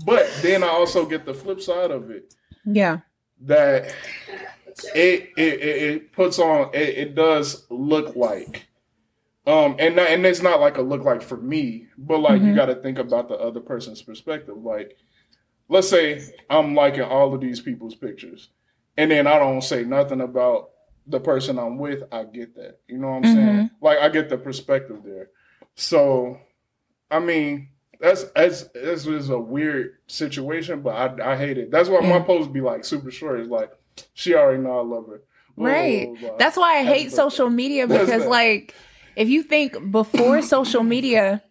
But 0.04 0.28
then 0.42 0.62
I 0.64 0.68
also 0.68 1.06
get 1.06 1.24
the 1.24 1.34
flip 1.34 1.60
side 1.60 1.90
of 1.90 2.10
it 2.10 2.34
Yeah. 2.64 2.98
that 3.42 3.94
it 4.94 5.30
it, 5.36 5.60
it, 5.62 6.12
puts 6.12 6.38
on 6.38 6.70
it, 6.74 6.88
it 6.98 7.14
does 7.14 7.66
look 7.70 8.14
like 8.16 8.66
um 9.46 9.76
and 9.78 9.96
not, 9.96 10.08
and 10.08 10.24
it's 10.26 10.42
not 10.42 10.60
like 10.60 10.78
a 10.78 10.82
look 10.82 11.04
like 11.04 11.22
for 11.22 11.36
me, 11.36 11.86
but 11.96 12.18
like 12.18 12.42
you 12.42 12.48
Mhm. 12.52 12.56
got 12.56 12.66
to 12.66 12.74
think 12.76 12.98
about 12.98 13.28
the 13.28 13.36
other 13.36 13.60
person's 13.60 14.02
perspective. 14.02 14.56
Like 14.56 14.96
let's 15.68 15.88
say 15.88 16.20
I'm 16.50 16.74
liking 16.74 17.02
all 17.02 17.34
of 17.34 17.40
these 17.40 17.60
people's 17.60 17.94
pictures 17.94 18.48
and 18.96 19.10
then 19.10 19.26
I 19.26 19.38
don't 19.38 19.62
say 19.62 19.84
nothing 19.84 20.20
about 20.20 20.70
the 21.06 21.20
person 21.20 21.58
I'm 21.58 21.78
with, 21.78 22.02
I 22.12 22.24
get 22.24 22.54
that. 22.56 22.80
You 22.88 22.98
know 22.98 23.08
what 23.10 23.16
I'm 23.16 23.24
saying? 23.24 23.70
Like 23.80 23.98
I 23.98 24.08
get 24.08 24.28
the 24.28 24.38
perspective 24.38 25.02
there. 25.04 25.30
So 25.78 26.38
I 27.10 27.20
mean, 27.20 27.68
that's 28.00 28.24
that's 28.34 28.64
this 28.74 29.06
is 29.06 29.30
a 29.30 29.38
weird 29.38 29.92
situation, 30.08 30.82
but 30.82 31.20
I 31.22 31.32
I 31.32 31.36
hate 31.36 31.56
it. 31.56 31.70
That's 31.70 31.88
why 31.88 32.00
my 32.00 32.18
Yeah. 32.18 32.24
post 32.24 32.52
be 32.52 32.60
like 32.60 32.84
super 32.84 33.10
short. 33.10 33.40
It's 33.40 33.48
like 33.48 33.70
she 34.12 34.34
already 34.34 34.60
know 34.62 34.78
I 34.80 34.82
love 34.82 35.06
her. 35.08 35.22
Blah, 35.56 35.66
Right. 35.68 36.06
blah, 36.20 36.28
blah. 36.30 36.36
That's 36.36 36.56
why 36.56 36.78
I 36.78 36.82
hate 36.84 37.12
social 37.12 37.48
media 37.48 37.86
because 37.86 38.26
like 38.26 38.74
if 39.16 39.28
you 39.28 39.42
think 39.44 39.90
before 39.90 40.42
social 40.56 40.82
media 40.82 41.42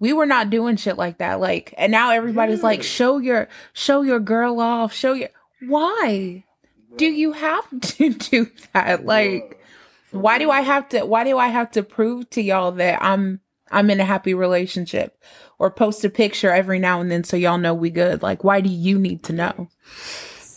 we 0.00 0.12
were 0.12 0.26
not 0.26 0.50
doing 0.50 0.76
shit 0.76 0.98
like 0.98 1.18
that 1.18 1.40
like 1.40 1.72
and 1.78 1.92
now 1.92 2.10
everybody's 2.10 2.62
like 2.62 2.82
show 2.82 3.18
your 3.18 3.48
show 3.72 4.02
your 4.02 4.20
girl 4.20 4.60
off 4.60 4.92
show 4.92 5.12
your 5.14 5.28
why 5.66 6.44
do 6.96 7.06
you 7.06 7.32
have 7.32 7.64
to 7.80 8.10
do 8.30 8.50
that 8.74 9.06
like 9.06 9.58
why 10.14 10.38
do. 10.38 10.50
I 10.50 10.60
have 10.62 10.88
to 10.90 11.04
why 11.04 11.24
do 11.24 11.38
I 11.38 11.48
have 11.48 11.70
to 11.72 11.82
prove 11.82 12.30
to 12.30 12.42
y'all 12.42 12.72
that 12.72 13.02
I'm 13.02 13.40
I'm 13.70 13.90
in 13.90 14.00
a 14.00 14.04
happy 14.04 14.34
relationship 14.34 15.18
or 15.58 15.70
post 15.70 16.04
a 16.04 16.10
picture 16.10 16.50
every 16.52 16.78
now 16.78 17.00
and 17.00 17.10
then 17.10 17.24
so 17.24 17.36
y'all 17.36 17.58
know 17.58 17.74
we 17.74 17.90
good 17.90 18.22
like 18.22 18.44
why 18.44 18.60
do 18.60 18.68
you 18.68 18.98
need 18.98 19.22
to 19.24 19.32
know 19.32 19.68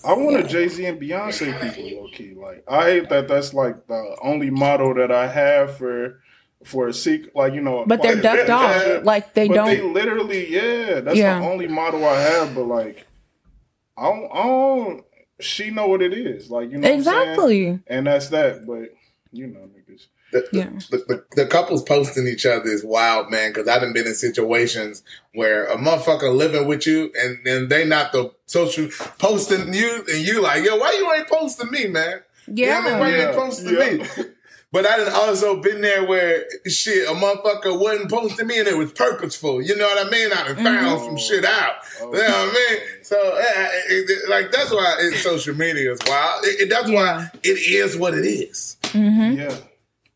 I 0.06 0.14
want 0.14 0.38
a 0.38 0.44
Jay 0.44 0.68
Z 0.70 0.86
and 0.86 1.02
Beyonce 1.02 1.60
people 1.60 2.02
low 2.02 2.08
key. 2.14 2.34
Like 2.34 2.64
I 2.68 2.84
hate 2.84 3.10
that 3.10 3.28
that's 3.28 3.54
like 3.54 3.88
the 3.88 4.16
only 4.22 4.50
model 4.50 4.94
that 4.96 5.12
I 5.12 5.28
have 5.28 5.78
for 5.78 6.22
for 6.64 6.88
a 6.88 6.94
secret. 6.94 7.36
Like 7.36 7.54
you 7.54 7.62
know, 7.62 7.86
but 7.86 8.02
they're 8.02 8.16
ducked 8.22 8.50
off 8.50 8.76
relationship. 8.76 9.06
like 9.06 9.34
they 9.34 9.48
but 9.48 9.56
don't 9.56 9.68
they 9.68 9.82
literally, 9.82 10.54
yeah, 10.54 11.02
that's 11.02 11.18
Yeah. 11.18 11.40
the 11.40 11.46
only 11.46 11.68
model 11.68 12.06
I 12.06 12.20
have. 12.22 12.56
But 12.56 12.66
like, 12.66 13.06
I 13.98 14.04
don't, 14.04 14.32
I 14.32 14.44
don't 14.44 15.04
she 15.40 15.72
know 15.72 15.88
what 15.88 16.02
it 16.02 16.14
is. 16.14 16.50
Like 16.50 16.72
you 16.72 16.78
know, 16.78 16.88
what 16.88 16.94
I'm 16.94 17.00
exactly 17.00 17.80
and 17.88 18.08
that's 18.08 18.30
that. 18.30 18.66
But 18.66 18.90
you 19.32 19.48
know, 19.48 19.60
niggas. 19.62 20.08
The, 20.32 20.46
the, 20.52 20.58
Yeah. 20.58 20.70
the, 20.92 20.98
the, 21.08 21.24
the 21.44 21.46
couples 21.48 21.84
posting 21.84 22.28
each 22.28 22.46
other 22.46 22.68
is 22.68 22.84
wild, 22.84 23.32
man. 23.32 23.52
Because 23.54 23.68
I've 23.68 23.82
been 23.94 24.08
in 24.08 24.14
situations 24.16 25.02
where 25.34 25.66
a 25.68 25.78
motherfucker 25.78 26.36
living 26.36 26.68
with 26.68 26.86
you, 26.86 27.12
and 27.20 27.40
then 27.46 27.70
they 27.70 27.86
not 27.86 28.12
the 28.12 28.32
social 28.46 28.90
posting 29.20 29.74
you, 29.74 30.04
and 30.10 30.26
you 30.26 30.42
like, 30.42 30.66
yo, 30.66 30.76
why 30.78 30.92
you 30.94 31.12
ain't 31.14 31.28
posting 31.30 31.72
me, 31.72 31.88
man? 31.88 32.22
yeah 32.48 32.80
You 32.80 32.84
know 32.84 32.90
I 32.90 32.92
mean? 32.92 33.00
Why 33.00 33.10
you 33.10 33.16
ain't 33.16 33.30
Yeah, 33.32 33.36
posting 33.36 33.74
yeah. 33.74 34.24
me? 34.24 34.24
But 34.70 34.86
I 34.86 34.98
done 34.98 35.14
also 35.14 35.62
been 35.62 35.80
there 35.80 36.06
where 36.06 36.44
shit, 36.68 37.08
a 37.08 37.12
motherfucker 37.14 37.80
wasn't 37.80 38.12
posting 38.12 38.48
me, 38.48 38.60
and 38.60 38.68
it 38.68 38.76
was 38.78 38.92
purposeful. 38.92 39.62
You 39.62 39.78
know 39.78 39.88
what 39.88 40.06
I 40.06 40.10
mean? 40.10 40.30
I 40.34 40.44
done 40.46 40.56
found 40.58 41.00
Mhm. 41.00 41.06
some 41.06 41.18
shit 41.18 41.46
out. 41.46 41.76
Oh, 42.02 42.12
You 42.14 42.20
know 42.20 42.24
what 42.28 42.34
I 42.50 42.54
mean? 42.54 42.80
So, 43.02 43.18
eh, 43.18 43.70
it, 43.90 44.10
it- 44.10 44.30
like, 44.30 44.52
that's 44.52 44.70
why 44.72 44.98
it, 45.00 45.20
social 45.20 45.56
media 45.56 45.94
is 45.94 46.00
wild. 46.06 46.44
It, 46.46 46.62
it- 46.64 46.70
that's 46.70 46.90
why 46.92 47.30
it 47.44 47.58
is 47.58 47.96
what 47.96 48.14
it 48.14 48.26
is. 48.26 48.76
Hmm 48.98 49.32
Yeah. 49.38 49.56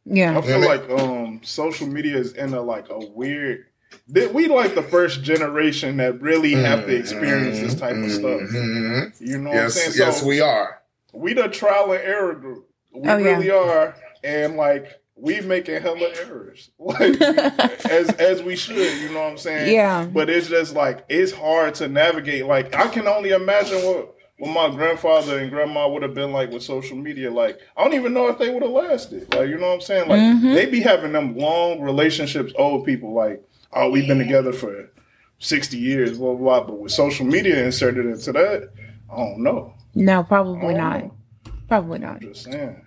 yeah 0.05 0.37
I 0.37 0.41
feel 0.41 0.59
Yeah. 0.61 0.65
like 0.67 0.89
um 0.89 1.41
social 1.43 1.87
media 1.87 2.17
is 2.17 2.33
in 2.33 2.53
a 2.53 2.61
like 2.61 2.89
a 2.89 2.99
weird. 2.99 3.65
that 4.09 4.33
We 4.33 4.47
like 4.47 4.73
the 4.75 4.83
first 4.83 5.21
generation 5.23 5.97
that 5.97 6.21
really 6.21 6.53
have 6.53 6.85
to 6.85 6.95
experience 6.95 7.59
this 7.59 7.75
type 7.75 7.95
of 7.95 8.11
stuff. 8.11 8.41
Mhm. 8.41 9.13
You 9.19 9.37
know 9.37 9.51
Yes, 9.51 9.75
what 9.75 9.85
I'm 9.85 9.91
saying? 9.93 10.07
yes, 10.07 10.19
so 10.21 10.27
we 10.27 10.41
are. 10.41 10.81
we 11.13 11.33
the 11.33 11.47
trial 11.49 11.91
and 11.91 12.01
error 12.01 12.33
group. 12.35 12.67
We 12.93 13.09
Oh, 13.09 13.17
yeah. 13.17 13.27
really 13.29 13.51
are, 13.51 13.95
and 14.23 14.55
like 14.57 14.85
we 15.15 15.39
making 15.41 15.81
hella 15.81 16.09
errors, 16.25 16.71
like 16.79 17.19
we- 17.19 17.89
as 17.91 18.09
as 18.17 18.41
we 18.41 18.55
should. 18.55 18.97
You 19.01 19.09
know 19.13 19.21
what 19.21 19.31
I'm 19.31 19.37
saying? 19.37 19.73
Yeah. 19.73 20.05
But 20.05 20.29
it's 20.29 20.47
just 20.47 20.73
like 20.73 21.05
it's 21.09 21.31
hard 21.31 21.75
to 21.75 21.87
navigate. 21.87 22.45
Like 22.47 22.73
I 22.75 22.87
can 22.87 23.07
only 23.07 23.31
imagine 23.31 23.79
what 23.85 24.15
what 24.41 24.49
my 24.69 24.75
grandfather 24.75 25.37
and 25.37 25.51
grandma 25.51 25.87
would 25.87 26.01
have 26.01 26.15
been 26.15 26.31
like 26.31 26.49
with 26.51 26.63
social 26.63 26.97
media. 26.97 27.29
Like 27.29 27.59
I 27.77 27.83
don't 27.83 27.93
even 27.93 28.11
know 28.13 28.27
if 28.27 28.39
they 28.39 28.49
would 28.49 28.63
have 28.63 28.71
lasted. 28.71 29.31
Like 29.33 29.49
you 29.49 29.57
know 29.59 29.67
what 29.67 29.73
I'm 29.75 29.81
saying? 29.81 30.09
Like 30.09 30.19
Mhm. 30.19 30.55
they 30.55 30.65
be 30.65 30.79
having 30.81 31.11
them 31.13 31.37
long 31.37 31.79
relationships. 31.81 32.51
Old 32.57 32.83
people 32.85 33.13
like 33.13 33.41
oh 33.73 33.91
we've 33.91 34.07
been 34.07 34.17
together 34.17 34.51
for 34.51 34.89
sixty 35.37 35.77
years, 35.77 36.17
blah 36.17 36.33
blah. 36.33 36.59
blah. 36.61 36.67
But 36.67 36.79
with 36.79 36.91
social 36.91 37.25
media 37.25 37.63
inserted 37.63 38.07
into 38.07 38.31
that, 38.31 38.69
I 39.13 39.17
don't 39.17 39.43
know. 39.43 39.73
No, 39.93 40.23
probably 40.23 40.73
not. 40.73 41.01
know. 41.03 41.11
Probably 41.67 41.99
not. 41.99 42.15
I'm 42.15 42.19
just 42.33 42.45
saying. 42.45 42.81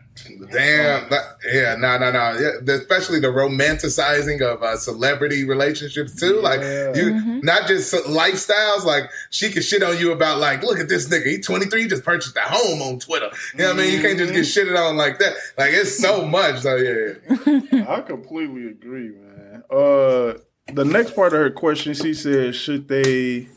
Damn, 0.53 1.11
that, 1.11 1.25
yeah, 1.53 1.75
no, 1.77 1.99
no, 1.99 2.13
no. 2.13 2.73
Especially 2.75 3.19
the 3.19 3.29
romanticizing 3.29 4.41
of 4.43 4.63
uh, 4.63 4.77
celebrity 4.77 5.45
relationships 5.45 6.15
too. 6.19 6.41
Like 6.41 6.61
Yeah. 6.61 6.95
you, 6.95 7.05
Mhm. 7.15 7.43
not 7.43 7.67
just 7.67 7.93
lifestyles. 8.07 8.85
Like 8.85 9.11
she 9.31 9.51
can 9.51 9.63
shit 9.63 9.83
on 9.83 9.99
you 9.99 10.13
about 10.13 10.39
like, 10.39 10.63
look 10.63 10.79
at 10.79 10.89
this 10.89 11.09
nigga. 11.09 11.27
He 11.27 11.39
23, 11.41 11.83
he 11.83 11.89
just 11.89 12.05
purchased 12.05 12.37
a 12.37 12.41
home 12.41 12.81
on 12.83 13.01
Twitter. 13.01 13.31
You 13.55 13.61
know 13.65 13.71
what 13.75 13.81
I 13.81 13.83
mean? 13.83 13.93
You 13.95 14.01
can't 14.01 14.19
just 14.19 14.33
get 14.33 14.43
shitted 14.45 14.79
on 14.79 14.97
like 14.97 15.19
that. 15.19 15.35
Like 15.59 15.73
it's 15.73 15.99
so 15.99 16.25
much. 16.27 16.61
So 16.61 16.77
yeah, 16.77 17.85
I 17.89 18.01
completely 18.03 18.69
agree, 18.69 19.11
man. 19.11 19.65
Uh, 19.71 20.35
the 20.73 20.85
next 20.85 21.15
part 21.17 21.35
of 21.35 21.41
her 21.41 21.51
question, 21.51 21.93
she 21.95 22.15
said, 22.15 22.55
should 22.55 22.87
they 22.89 23.49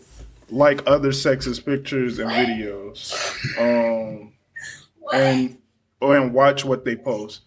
like 0.50 0.82
other 0.88 1.10
sexist 1.10 1.66
pictures 1.66 2.20
and 2.20 2.30
videos, 2.32 3.14
um, 3.60 4.32
and 5.14 5.58
or 6.02 6.16
and 6.18 6.34
watch 6.34 6.66
what 6.66 6.86
they 6.86 6.96
post? 6.96 7.42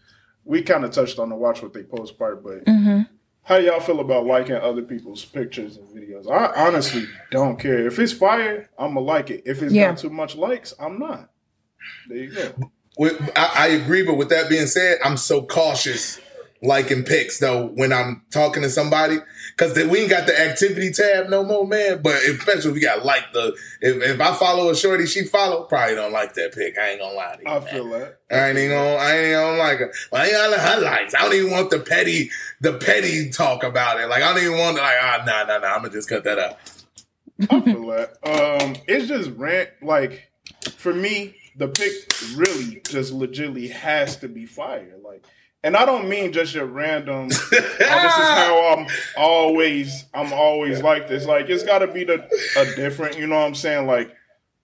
We 0.45 0.63
kind 0.63 0.85
of 0.85 0.91
touched 0.91 1.19
on 1.19 1.29
the 1.29 1.37
watch 1.37 1.63
what 1.63 1.73
they 1.73 1.83
post 1.83 2.19
part, 2.19 2.43
but 2.43 2.65
hmm 2.67 3.03
how 3.43 3.57
y'all 3.57 3.81
feel 3.81 4.01
about 4.01 4.27
liking 4.27 4.55
other 4.55 4.83
people's 4.83 5.25
pictures 5.25 5.77
and 5.77 5.89
videos? 5.89 6.31
I 6.31 6.67
honestly 6.67 7.09
don't 7.31 7.59
care. 7.59 7.87
If 7.87 7.99
it's 7.99 8.13
fire, 8.13 8.69
I'm 8.79 8.95
gonna 8.95 9.01
like 9.01 9.31
it. 9.31 9.43
If 9.45 9.63
it's 9.63 9.73
Yeah. 9.75 9.89
got 9.89 9.99
too 9.99 10.11
much 10.11 10.37
likes, 10.37 10.73
I'm 10.79 10.99
not. 10.99 11.31
There 12.09 12.19
you 12.19 12.31
go. 12.31 12.73
I, 13.35 13.53
I 13.57 13.67
agree. 13.69 14.05
But 14.05 14.15
with 14.19 14.29
that 14.29 14.49
being 14.49 14.67
said, 14.67 14.99
I'm 15.05 15.17
so 15.17 15.43
cautious 15.43 16.21
liking 16.63 17.05
pics 17.05 17.39
though 17.39 17.69
when 17.69 17.93
I'm 17.93 18.23
talking 18.31 18.63
to 18.63 18.71
somebody 18.71 19.17
because 19.57 19.75
we 19.89 20.01
ain't 20.01 20.11
got 20.11 20.27
the 20.27 20.39
activity 20.39 20.93
tab 20.93 21.29
no 21.29 21.43
more, 21.43 21.67
man. 21.67 22.03
But 22.03 22.23
especially 22.23 22.71
if 22.71 22.75
we 22.75 22.81
got 22.81 23.05
like 23.05 23.33
the 23.33 23.57
if, 23.81 24.03
if 24.03 24.21
I 24.21 24.35
follow 24.35 24.71
a 24.71 24.77
shorty, 24.77 25.07
she 25.07 25.25
follow 25.25 25.65
probably 25.65 25.95
don't 25.95 26.13
like 26.13 26.35
that 26.35 26.55
pic. 26.55 26.79
I 26.79 26.91
ain't 26.91 27.01
gonna 27.01 27.15
lie 27.15 27.37
to 27.37 27.43
you. 27.43 27.49
I 27.49 27.59
man. 27.61 27.69
feel 27.69 27.89
that. 27.91 28.21
I 28.31 28.49
ain't 28.49 28.59
even 28.59 28.71
gonna, 28.77 28.95
I 28.97 29.17
ain't 29.17 29.33
gonna 29.35 29.59
like. 29.59 29.81
Well, 30.13 30.23
I 30.23 30.25
ain't 30.27 30.35
gonna 30.35 30.59
highlights. 30.59 31.15
I 31.15 31.23
don't 31.23 31.35
even 31.35 31.51
want 31.51 31.71
the 31.71 31.81
petty, 31.81 32.31
the 32.61 32.75
petty 32.75 33.31
talk 33.31 33.65
about 33.65 34.01
it. 34.01 34.09
Like 34.09 34.23
I 34.23 34.35
don't 34.35 34.43
even 34.43 34.59
want 34.59 34.77
to 34.77 34.83
like, 34.83 34.97
ah, 35.01 35.23
nah, 35.27 35.45
nah, 35.45 35.59
nah. 35.59 35.75
I'm 35.75 35.83
gonna 35.83 35.91
just 35.91 36.09
cut 36.09 36.25
that 36.25 36.39
out. 36.39 36.59
I 37.51 37.61
feel 37.61 37.87
that. 37.87 38.11
Um, 38.23 38.77
it's 38.87 39.09
just 39.09 39.31
rant. 39.31 39.71
Like 39.83 40.31
for 40.77 40.93
me, 40.93 41.37
the 41.57 41.69
pick 41.69 41.93
really 42.35 42.81
just 42.89 43.13
legitly 43.15 43.71
has 43.71 44.17
to 44.19 44.29
be 44.29 44.47
fire. 44.47 44.97
Like, 45.05 45.25
and 45.63 45.77
I 45.77 45.85
don't 45.85 46.09
mean 46.09 46.33
just 46.33 46.55
your 46.55 46.67
random. 46.67 47.25
oh, 47.27 47.29
this 47.31 47.53
is 47.53 48.29
how 48.31 48.75
I'm 48.79 48.87
always. 49.17 50.05
I'm 50.15 50.33
always 50.33 50.83
like 50.83 51.09
this. 51.09 51.27
Like 51.27 51.49
it's 51.49 51.65
got 51.65 51.79
to 51.81 51.87
be 51.87 52.05
the 52.05 52.27
a 52.57 52.75
different. 52.77 53.19
You 53.19 53.27
know 53.27 53.37
what 53.37 53.47
I'm 53.47 53.55
saying? 53.55 53.87
Like 53.87 54.15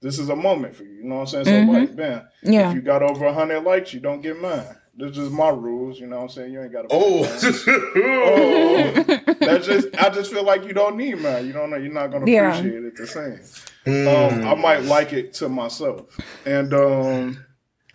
this 0.02 0.18
is 0.18 0.28
a 0.28 0.36
moment 0.36 0.76
for 0.76 0.84
you. 0.84 0.96
You 0.96 1.04
know 1.04 1.16
what 1.16 1.20
I'm 1.34 1.44
saying? 1.44 1.44
So 1.46 1.50
Mhm. 1.52 1.68
like, 1.80 1.94
man, 1.94 2.22
Yeah. 2.42 2.68
if 2.70 2.74
you 2.74 2.82
got 2.82 3.02
over 3.02 3.32
hundred 3.32 3.60
likes, 3.60 3.92
you 3.94 4.00
don't 4.00 4.20
get 4.20 4.40
mine. 4.40 4.64
This 4.98 5.18
is 5.18 5.30
my 5.30 5.50
rules. 5.50 6.00
You 6.00 6.06
know 6.06 6.16
what 6.16 6.22
I'm 6.22 6.28
saying? 6.30 6.52
You 6.52 6.62
ain't 6.62 6.72
got 6.72 6.82
to. 6.82 6.88
Oh, 6.90 7.24
Oh, 7.98 8.92
that's 9.40 9.66
just. 9.66 9.88
I 9.98 10.08
just 10.10 10.32
feel 10.32 10.42
like 10.44 10.64
you 10.64 10.72
don't 10.72 10.96
need 10.96 11.18
man. 11.18 11.46
You 11.46 11.52
don't 11.52 11.70
know. 11.70 11.76
You're 11.76 11.92
not 11.92 12.10
gonna 12.10 12.30
Yeah. 12.30 12.48
appreciate 12.56 12.82
it 12.84 12.96
the 12.96 13.06
same. 13.06 14.06
Um, 14.08 14.46
I 14.46 14.54
might 14.54 14.82
like 14.84 15.12
it 15.12 15.32
to 15.34 15.48
myself. 15.48 16.18
And 16.44 16.72
um, 16.74 17.44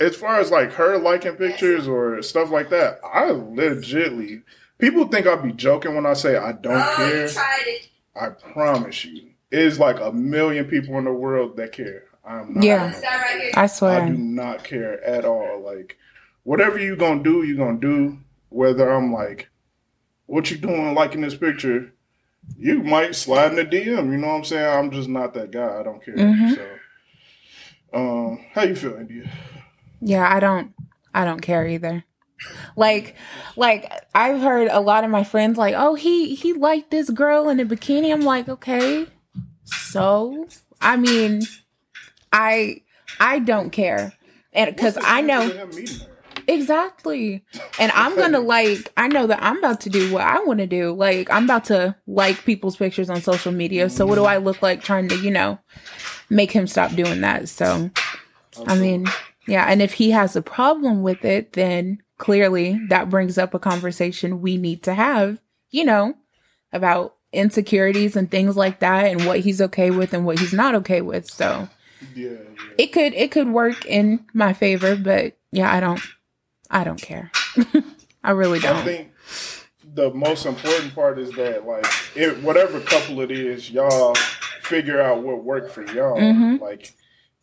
as 0.02 0.16
far 0.16 0.40
as 0.40 0.52
like 0.52 0.72
her 0.74 0.98
liking 0.98 1.36
pictures 1.36 1.88
or 1.88 2.22
stuff 2.22 2.50
like 2.50 2.70
that, 2.70 3.00
I 3.04 3.26
legitly 3.26 4.44
people 4.78 5.08
think 5.08 5.28
I 5.28 5.36
be 5.36 5.52
joking 5.54 5.96
when 5.96 6.06
I 6.06 6.14
say 6.14 6.38
I 6.38 6.52
don't 6.54 6.74
Oh, 6.82 6.94
care. 6.96 7.24
you 7.28 7.30
tried 7.30 7.64
it. 7.68 7.90
I 8.16 8.30
promise 8.30 9.06
you, 9.06 9.30
it's 9.52 9.80
like 9.80 10.00
a 10.00 10.12
million 10.12 10.66
people 10.66 10.98
in 10.98 11.06
the 11.06 11.14
world 11.14 11.56
that 11.58 11.72
care. 11.72 12.04
I'm 12.26 12.54
not. 12.56 12.64
Yeah. 12.64 12.90
It's 12.90 13.02
that 13.02 13.22
right 13.22 13.42
here. 13.42 13.52
I 13.98 14.06
I 14.06 14.10
do 14.10 14.18
not 14.18 14.64
care 14.64 15.04
at 15.04 15.26
all. 15.26 15.62
Like, 15.62 15.98
whatever 16.44 16.78
you 16.80 16.96
gonna 16.96 17.24
do, 17.24 17.44
you 17.44 17.56
gonna 17.58 17.80
do. 17.80 18.18
Whether 18.50 18.92
I'm 18.92 19.14
like, 19.14 19.50
what 20.26 20.52
you 20.52 20.58
doing 20.58 20.94
liking 20.94 21.22
this 21.22 21.36
picture, 21.36 21.94
you 22.58 22.84
might 22.84 23.16
slide 23.16 23.52
in 23.52 23.56
the 23.56 23.66
DM. 23.66 24.12
You 24.12 24.18
know 24.18 24.28
what 24.28 24.34
I'm 24.36 24.44
saying? 24.44 24.66
I'm 24.78 24.92
just 24.92 25.08
not 25.10 25.34
that 25.36 25.52
guy. 25.52 25.80
I 25.80 25.84
don't 25.84 26.04
care. 26.04 26.16
Mhm. 26.16 26.56
So, 26.56 26.68
um, 27.94 28.46
how 28.54 28.64
you 28.64 28.76
feel, 28.76 28.96
India? 28.98 29.30
Yeah, 30.02 30.28
I 30.34 30.40
don't 30.40 30.74
I 31.14 31.26
don't 31.26 31.42
care 31.42 31.68
either. 31.68 32.04
Like 32.76 33.16
like 33.56 33.92
I've 34.16 34.42
heard 34.42 34.68
a 34.72 34.80
lot 34.80 35.04
of 35.04 35.12
my 35.12 35.24
friends 35.24 35.58
like, 35.58 35.76
"Oh, 35.78 35.96
he 35.96 36.36
he 36.36 36.54
liked 36.54 36.92
this 36.92 37.10
girl 37.10 37.50
in 37.50 37.60
a 37.60 37.66
bikini." 37.66 38.12
I'm 38.12 38.22
like, 38.22 38.50
"Okay." 38.50 39.06
So, 39.66 40.48
I 40.82 40.98
mean, 40.98 41.42
I 42.34 42.82
I 43.20 43.40
don't 43.40 43.70
care. 43.70 44.14
And 44.54 44.76
cuz 44.76 44.98
I 45.02 45.22
know 45.22 45.42
Him 45.50 45.70
meeting 45.70 46.00
her. 46.00 46.08
Exactly. 46.48 47.44
And 47.80 47.92
I'm 47.94 48.16
going 48.16 48.32
to 48.40 48.40
like, 48.40 48.92
I 48.98 49.08
know 49.08 49.28
that 49.28 49.42
I'm 49.42 49.58
about 49.60 49.82
to 49.82 49.90
do 49.90 50.12
what 50.12 50.24
I 50.24 50.44
want 50.44 50.60
to 50.60 50.68
do. 50.68 50.92
Like, 50.94 51.30
I'm 51.32 51.44
about 51.46 51.66
to 51.66 51.96
like 52.08 52.44
people's 52.46 52.76
pictures 52.76 53.10
on 53.10 53.22
social 53.22 53.52
media. 53.52 53.90
So, 53.90 54.06
what 54.06 54.16
do 54.16 54.26
I 54.26 54.38
look 54.38 54.62
like 54.62 54.82
trying 54.84 55.08
to, 55.10 55.16
you 55.18 55.32
know, 55.32 55.60
make 56.30 56.52
him 56.52 56.68
stop 56.68 56.94
doing 56.96 57.22
that? 57.22 57.48
So, 57.50 57.92
I 58.66 58.76
mean, 58.76 59.06
yeah. 59.48 59.66
And 59.68 59.82
if 59.82 59.94
he 59.94 60.12
has 60.12 60.36
a 60.36 60.42
problem 60.42 61.02
with 61.04 61.26
it, 61.26 61.54
then 61.54 62.02
clearly 62.18 62.80
that 62.90 63.10
brings 63.10 63.38
up 63.38 63.54
a 63.54 63.60
conversation 63.60 64.42
we 64.42 64.58
need 64.58 64.84
to 64.84 64.94
have, 64.94 65.40
you 65.72 65.84
know, 65.86 66.16
about 66.72 67.16
insecurities 67.34 68.16
and 68.16 68.30
things 68.30 68.56
like 68.58 68.80
that 68.80 69.06
and 69.08 69.26
what 69.26 69.40
he's 69.40 69.62
okay 69.62 69.90
with 69.92 70.14
and 70.14 70.26
what 70.26 70.38
he's 70.40 70.54
not 70.54 70.76
okay 70.76 71.02
with. 71.02 71.30
So, 71.30 71.68
Yeah, 72.16 72.30
yeah. 72.30 72.38
it 72.78 72.88
could 72.88 73.14
it 73.14 73.32
could 73.32 73.48
work 73.50 73.86
in 73.86 74.26
my 74.34 74.54
favor, 74.54 74.96
but 74.96 75.38
yeah, 75.52 75.74
I 75.74 75.80
don't 75.80 76.02
I 76.70 76.84
don't 76.84 77.02
care. 77.02 77.32
I 78.24 78.32
really 78.32 78.60
don't. 78.60 78.78
I 78.78 78.84
think 78.84 79.12
the 79.94 80.14
most 80.14 80.46
important 80.46 80.94
part 80.96 81.20
is 81.20 81.32
that 81.34 81.66
like 81.66 81.86
it, 82.16 82.42
whatever 82.44 82.80
couple 82.80 83.22
it 83.22 83.32
is, 83.32 83.70
y'all 83.72 84.16
figure 84.62 85.02
out 85.02 85.24
what 85.24 85.44
worked 85.44 85.72
for 85.72 85.84
y'all. 85.94 86.18
Mhm. 86.18 86.60
Like 86.62 86.94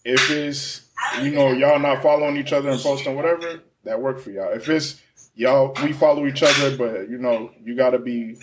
if 0.04 0.30
it's 0.30 0.82
you 1.22 1.30
know 1.32 1.52
y'all 1.52 1.78
not 1.78 2.02
following 2.02 2.36
each 2.36 2.52
other 2.52 2.70
and 2.70 2.80
posting 2.80 3.14
whatever, 3.16 3.60
that 3.84 4.00
worked 4.00 4.20
for 4.20 4.30
y'all. 4.30 4.52
If 4.52 4.68
it's 4.68 5.00
y'all 5.34 5.74
we 5.82 5.92
follow 5.92 6.26
each 6.26 6.42
other, 6.42 6.76
but 6.76 7.08
you 7.08 7.18
know 7.18 7.50
you 7.64 7.76
got 7.76 7.90
to 7.90 7.98
be 7.98 8.36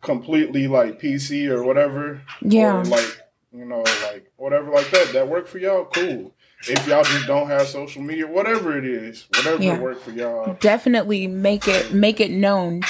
completely 0.00 0.68
like 0.68 1.00
PC 1.00 1.48
or 1.48 1.62
whatever. 1.64 2.22
Yeah. 2.40 2.80
Or 2.80 2.84
like 2.84 3.22
you 3.52 3.64
know 3.64 3.80
like 4.04 4.30
whatever 4.36 4.70
like 4.70 4.90
that. 4.90 5.10
That 5.12 5.28
worked 5.28 5.48
for 5.48 5.58
y'all. 5.58 5.84
Cool. 5.86 6.32
If 6.68 6.86
y'all 6.86 7.02
just 7.02 7.26
don't 7.26 7.48
have 7.48 7.66
social 7.66 8.02
media, 8.02 8.26
whatever 8.26 8.76
it 8.78 8.84
is, 8.84 9.26
whatever 9.34 9.62
Yeah. 9.62 9.78
worked 9.80 10.02
for 10.02 10.12
y'all. 10.12 10.56
Definitely 10.60 11.26
make 11.26 11.66
it 11.68 11.92
make 11.92 12.20
it 12.20 12.30
known 12.30 12.82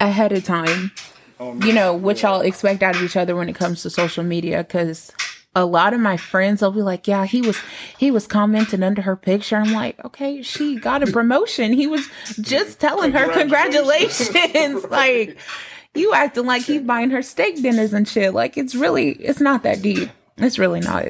ahead 0.00 0.32
of 0.32 0.44
time. 0.44 0.92
um, 1.40 1.60
You 1.62 1.72
know 1.72 1.92
what 1.94 2.22
y'all 2.22 2.40
expect 2.40 2.82
out 2.82 2.96
of 2.96 3.02
each 3.02 3.16
other 3.16 3.34
when 3.36 3.48
it 3.48 3.54
comes 3.54 3.82
to 3.82 3.90
social 3.90 4.22
media 4.24 4.58
because 4.58 5.10
a 5.56 5.64
lot 5.64 5.94
of 5.94 6.00
my 6.00 6.18
friends 6.18 6.60
will 6.60 6.70
be 6.70 6.82
like, 6.82 7.08
"Yeah, 7.08 7.24
he 7.24 7.40
was 7.40 7.58
he 7.98 8.10
was 8.10 8.26
commenting 8.26 8.82
under 8.82 9.02
her 9.02 9.16
picture." 9.16 9.56
I'm 9.56 9.72
like, 9.72 10.04
"Okay, 10.04 10.42
she 10.42 10.76
got 10.76 11.02
a 11.02 11.10
promotion. 11.10 11.72
He 11.72 11.86
was 11.86 12.06
just 12.40 12.78
telling 12.78 13.12
her 13.12 13.32
Congratulations. 13.32 14.28
congratulations." 14.28 14.84
like 14.90 15.38
you 15.94 16.12
acting 16.12 16.44
like 16.44 16.62
he 16.62 16.78
buying 16.78 17.10
her 17.10 17.22
steak 17.22 17.62
dinners 17.62 17.94
and 17.94 18.06
shit. 18.06 18.34
Like 18.34 18.58
it's 18.58 18.74
really 18.74 19.12
it's 19.12 19.40
not 19.40 19.62
that 19.62 19.80
deep. 19.80 20.10
It's 20.36 20.58
really 20.58 20.80
not. 20.80 21.06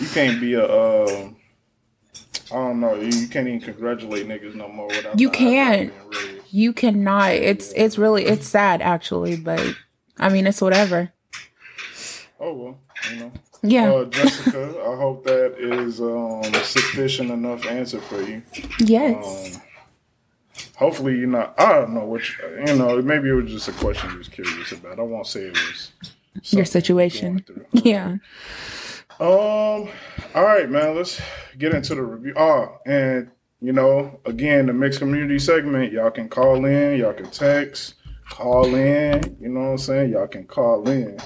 You 0.00 0.08
can't 0.12 0.40
be 0.40 0.54
a. 0.54 0.64
Uh, 0.66 1.28
I 2.50 2.56
don't 2.56 2.80
know. 2.80 2.94
You, 2.96 3.06
you 3.06 3.28
can't 3.28 3.46
even 3.46 3.60
congratulate 3.60 4.26
niggas 4.26 4.54
no 4.56 4.68
more 4.68 4.88
without. 4.88 5.18
You 5.20 5.30
can't. 5.30 5.92
You 6.50 6.72
cannot. 6.72 7.32
It's 7.32 7.72
it's 7.76 7.98
really 7.98 8.26
it's 8.26 8.48
sad 8.48 8.82
actually, 8.82 9.36
but 9.36 9.62
I 10.18 10.28
mean 10.28 10.46
it's 10.48 10.60
whatever. 10.60 11.12
Oh 12.40 12.52
well, 12.52 12.78
you 13.10 13.20
know. 13.20 13.32
Yeah. 13.62 13.92
Uh, 13.92 14.04
Jessica, 14.06 14.76
I 14.80 14.96
hope 14.96 15.24
that 15.24 15.54
is 15.58 16.00
um, 16.00 16.42
sufficient 16.64 17.30
enough 17.30 17.64
answer 17.66 18.00
for 18.00 18.20
you. 18.22 18.42
yes. 18.80 19.56
Um, 19.56 19.62
hopefully 20.76 21.16
you're 21.16 21.28
not. 21.28 21.54
I 21.58 21.72
don't 21.74 21.94
know 21.94 22.04
what 22.04 22.22
you, 22.28 22.64
you 22.66 22.76
know. 22.76 23.00
Maybe 23.00 23.30
it 23.30 23.32
was 23.32 23.50
just 23.50 23.68
a 23.68 23.72
question 23.72 24.10
you 24.10 24.18
was 24.18 24.28
curious 24.28 24.72
about. 24.72 24.98
I 24.98 25.02
won't 25.02 25.26
say 25.26 25.42
it 25.42 25.52
was 25.52 25.92
Your 26.52 26.64
situation. 26.64 27.44
Yeah. 27.72 28.16
Um. 29.20 29.88
All 30.34 30.42
right, 30.42 30.68
man. 30.68 30.96
Let's 30.96 31.20
get 31.56 31.72
into 31.72 31.94
the 31.94 32.02
review. 32.02 32.34
Oh, 32.36 32.78
and 32.84 33.30
you 33.60 33.72
know, 33.72 34.20
again, 34.26 34.66
the 34.66 34.72
mixed 34.72 34.98
community 34.98 35.38
segment. 35.38 35.92
Y'all 35.92 36.10
can 36.10 36.28
call 36.28 36.64
in. 36.64 36.98
Y'all 36.98 37.12
can 37.14 37.30
text. 37.30 37.94
Call 38.28 38.74
in. 38.74 39.36
You 39.40 39.48
know 39.50 39.60
what 39.60 39.66
I'm 39.70 39.78
saying? 39.78 40.10
Y'all 40.10 40.26
can 40.26 40.44
call 40.44 40.88
in. 40.88 41.16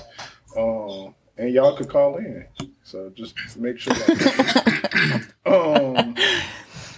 Um, 0.59 1.15
and 1.37 1.53
y'all 1.55 1.77
could 1.77 1.89
call 1.89 2.17
in. 2.17 2.47
So 2.83 3.11
just 3.15 3.57
make 3.57 3.79
sure. 3.79 3.95
Y'all 5.47 5.87
um. 5.97 6.15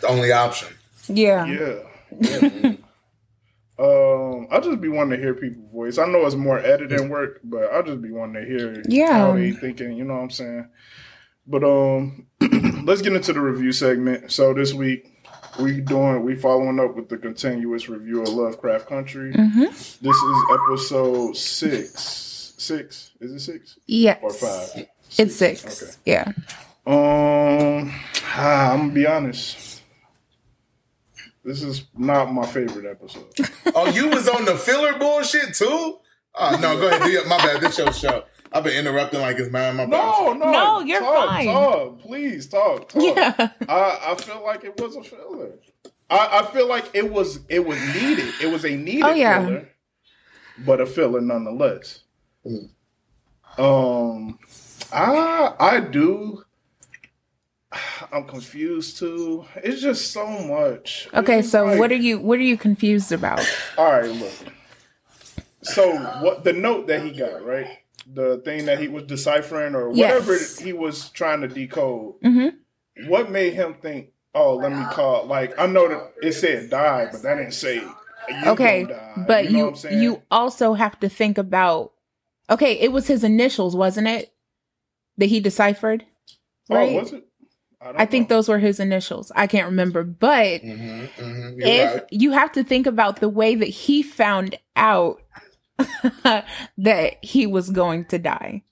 the 0.01 0.07
only 0.09 0.33
option. 0.33 0.69
Yeah. 1.09 1.45
Yeah. 1.47 1.79
yeah. 2.21 2.73
um, 3.79 4.47
I 4.51 4.61
just 4.61 4.81
be 4.81 4.89
wanting 4.89 5.19
to 5.19 5.23
hear 5.23 5.35
people's 5.35 5.71
voice. 5.71 5.99
I 5.99 6.07
know 6.07 6.25
it's 6.27 6.35
more 6.37 6.59
editing 6.59 7.09
work, 7.09 7.41
but 7.45 7.73
I 7.73 7.83
just 7.83 8.01
be 8.01 8.11
wanting 8.11 8.43
to 8.43 8.49
hear 8.49 8.83
Yeah. 8.89 9.19
how 9.19 9.33
they 9.35 9.53
thinking. 9.53 9.93
You 9.93 10.05
know 10.05 10.15
what 10.15 10.23
I'm 10.23 10.31
saying? 10.31 10.69
But 11.47 11.65
um, 11.65 12.27
let's 12.85 13.03
get 13.03 13.13
into 13.13 13.33
the 13.33 13.41
review 13.41 13.73
segment. 13.73 14.33
So 14.33 14.55
this 14.55 14.73
week 14.73 15.07
we 15.59 15.81
doing 15.81 16.23
we 16.23 16.37
following 16.37 16.79
up 16.79 16.95
with 16.95 17.09
the 17.09 17.19
continuous 17.19 17.89
review 17.89 18.23
of 18.23 18.29
Lovecraft 18.29 18.89
Country. 18.89 19.33
Mm-hmm. 19.33 19.63
This 19.63 20.17
is 20.17 20.43
episode 20.53 21.37
six. 21.37 22.30
Six 22.65 23.13
is 23.21 23.33
it 23.33 23.41
six 23.41 23.79
Yes. 23.87 24.19
or 24.23 24.31
five? 24.35 24.87
It's 25.17 25.35
six. 25.35 25.83
Okay. 25.83 25.93
Yeah. 26.05 26.33
Um, 26.87 27.91
ah, 28.35 28.73
I'm 28.73 28.79
gonna 28.81 28.93
be 28.93 29.07
honest. 29.07 29.83
This 31.43 31.63
is 31.63 31.87
not 31.97 32.33
my 32.35 32.47
favorite 32.47 32.85
episode. 32.85 33.25
Oh, 33.75 33.89
you 33.89 34.09
was 34.11 34.29
on 34.29 34.45
the 34.45 34.57
filler 34.57 34.99
bullshit 34.99 35.55
too? 35.55 35.99
Oh 36.35 36.59
no, 36.61 36.79
go 36.79 36.89
ahead. 36.89 37.03
Do 37.03 37.11
your, 37.11 37.27
my 37.27 37.39
bad. 37.39 37.63
This 37.63 37.79
your 37.79 37.93
show. 37.95 38.25
I've 38.53 38.65
been 38.65 38.77
interrupting 38.77 39.21
like 39.21 39.39
it's 39.39 39.51
man. 39.51 39.77
My 39.77 39.87
bad. 39.87 39.93
No, 39.97 40.33
no, 40.35 40.51
No, 40.51 40.81
you're 40.81 41.01
talk, 41.01 41.29
fine. 41.29 41.47
Talk, 41.47 42.01
please 42.01 42.47
talk. 42.49 42.89
talk. 42.91 43.03
Yeah. 43.03 43.49
I, 43.69 43.99
I 44.09 44.15
feel 44.17 44.43
like 44.45 44.65
it 44.65 44.79
was 44.79 44.97
a 44.97 45.03
filler. 45.03 45.53
I, 46.11 46.41
I 46.41 46.53
feel 46.53 46.69
like 46.69 46.91
it 46.93 47.11
was 47.11 47.41
it 47.49 47.65
was 47.67 47.79
needed. 47.95 48.35
It 48.43 48.53
was 48.53 48.67
a 48.67 48.77
needed 48.77 49.05
Oh, 49.05 49.15
yeah. 49.15 49.47
filler, 49.47 49.69
but 50.67 50.81
a 50.83 50.87
filler 50.87 51.23
nonetheless. 51.23 52.01
Um, 53.59 54.39
I 54.93 55.55
I 55.59 55.81
do. 55.81 56.45
I'm 58.13 58.25
confused 58.25 58.99
too. 58.99 59.45
It's 59.57 59.81
just 59.81 60.11
so 60.13 60.27
much. 60.27 61.09
Okay, 61.15 61.43
so 61.43 61.65
like- 61.67 61.79
what 61.79 61.93
are 61.93 61.97
you 61.97 62.19
what 62.19 62.39
are 62.39 62.43
you 62.45 62.57
confused 62.57 63.13
about? 63.13 63.41
all 63.79 63.93
right, 63.93 64.11
look. 64.11 64.33
So 65.63 65.95
what 66.23 66.43
the 66.45 66.53
note 66.53 66.87
that 66.89 67.03
he 67.03 67.13
got, 67.13 67.45
right? 67.45 67.69
The 68.13 68.39
thing 68.45 68.65
that 68.67 68.81
he 68.81 68.89
was 68.89 69.05
deciphering 69.05 69.75
or 69.75 69.91
whatever 69.91 70.33
Yes. 70.33 70.59
he 70.59 70.73
was 70.73 71.11
trying 71.11 71.43
to 71.43 71.49
decode. 71.49 72.21
Mm-hmm. 72.23 73.09
What 73.09 73.31
made 73.31 73.53
him 73.55 73.75
think, 73.75 74.09
"Oh, 74.35 74.57
let 74.57 74.73
me 74.73 74.83
call"? 74.91 75.27
Like 75.27 75.57
I 75.59 75.67
know 75.67 75.87
that 75.89 76.13
it 76.23 76.33
said 76.33 76.71
die, 76.71 77.09
but 77.13 77.23
that 77.23 77.37
didn't 77.37 77.53
say. 77.55 77.77
You 78.29 78.47
Okay, 78.51 78.85
die. 78.85 79.25
but 79.27 79.45
you, 79.47 79.51
know 79.53 79.59
you 79.59 79.65
what 79.65 79.71
I'm 79.71 79.77
saying? 79.77 80.03
you 80.03 80.23
also 80.31 80.75
have 80.75 80.99
to 81.01 81.09
think 81.09 81.39
about. 81.39 81.93
Okay, 82.51 82.73
it 82.81 82.93
was 82.93 83.07
his 83.07 83.23
initials, 83.25 83.77
wasn't 83.77 84.09
it? 84.09 84.33
That 85.19 85.27
he 85.27 85.41
deciphered, 85.41 86.05
right? 86.69 86.91
Oh, 86.93 86.99
was 87.01 87.13
it? 87.13 87.27
don't 87.83 87.99
I 88.01 88.05
think 88.07 88.29
those 88.29 88.49
were 88.49 88.59
his 88.59 88.79
initials. 88.81 89.31
I 89.35 89.47
can't 89.47 89.67
remember, 89.67 90.03
but 90.05 90.63
Mm-hmm, 90.63 91.23
mm-hmm. 91.23 91.61
If 91.63 91.95
right. 91.95 92.05
you 92.11 92.33
have 92.33 92.53
to 92.53 92.65
think 92.65 92.87
about 92.87 93.21
the 93.21 93.29
way 93.29 93.55
that 93.55 93.69
he 93.69 94.03
found 94.03 94.57
out 94.77 95.23
that 96.79 97.17
he 97.23 97.47
was 97.47 97.71
going 97.71 98.05
to 98.07 98.19
die. 98.19 98.63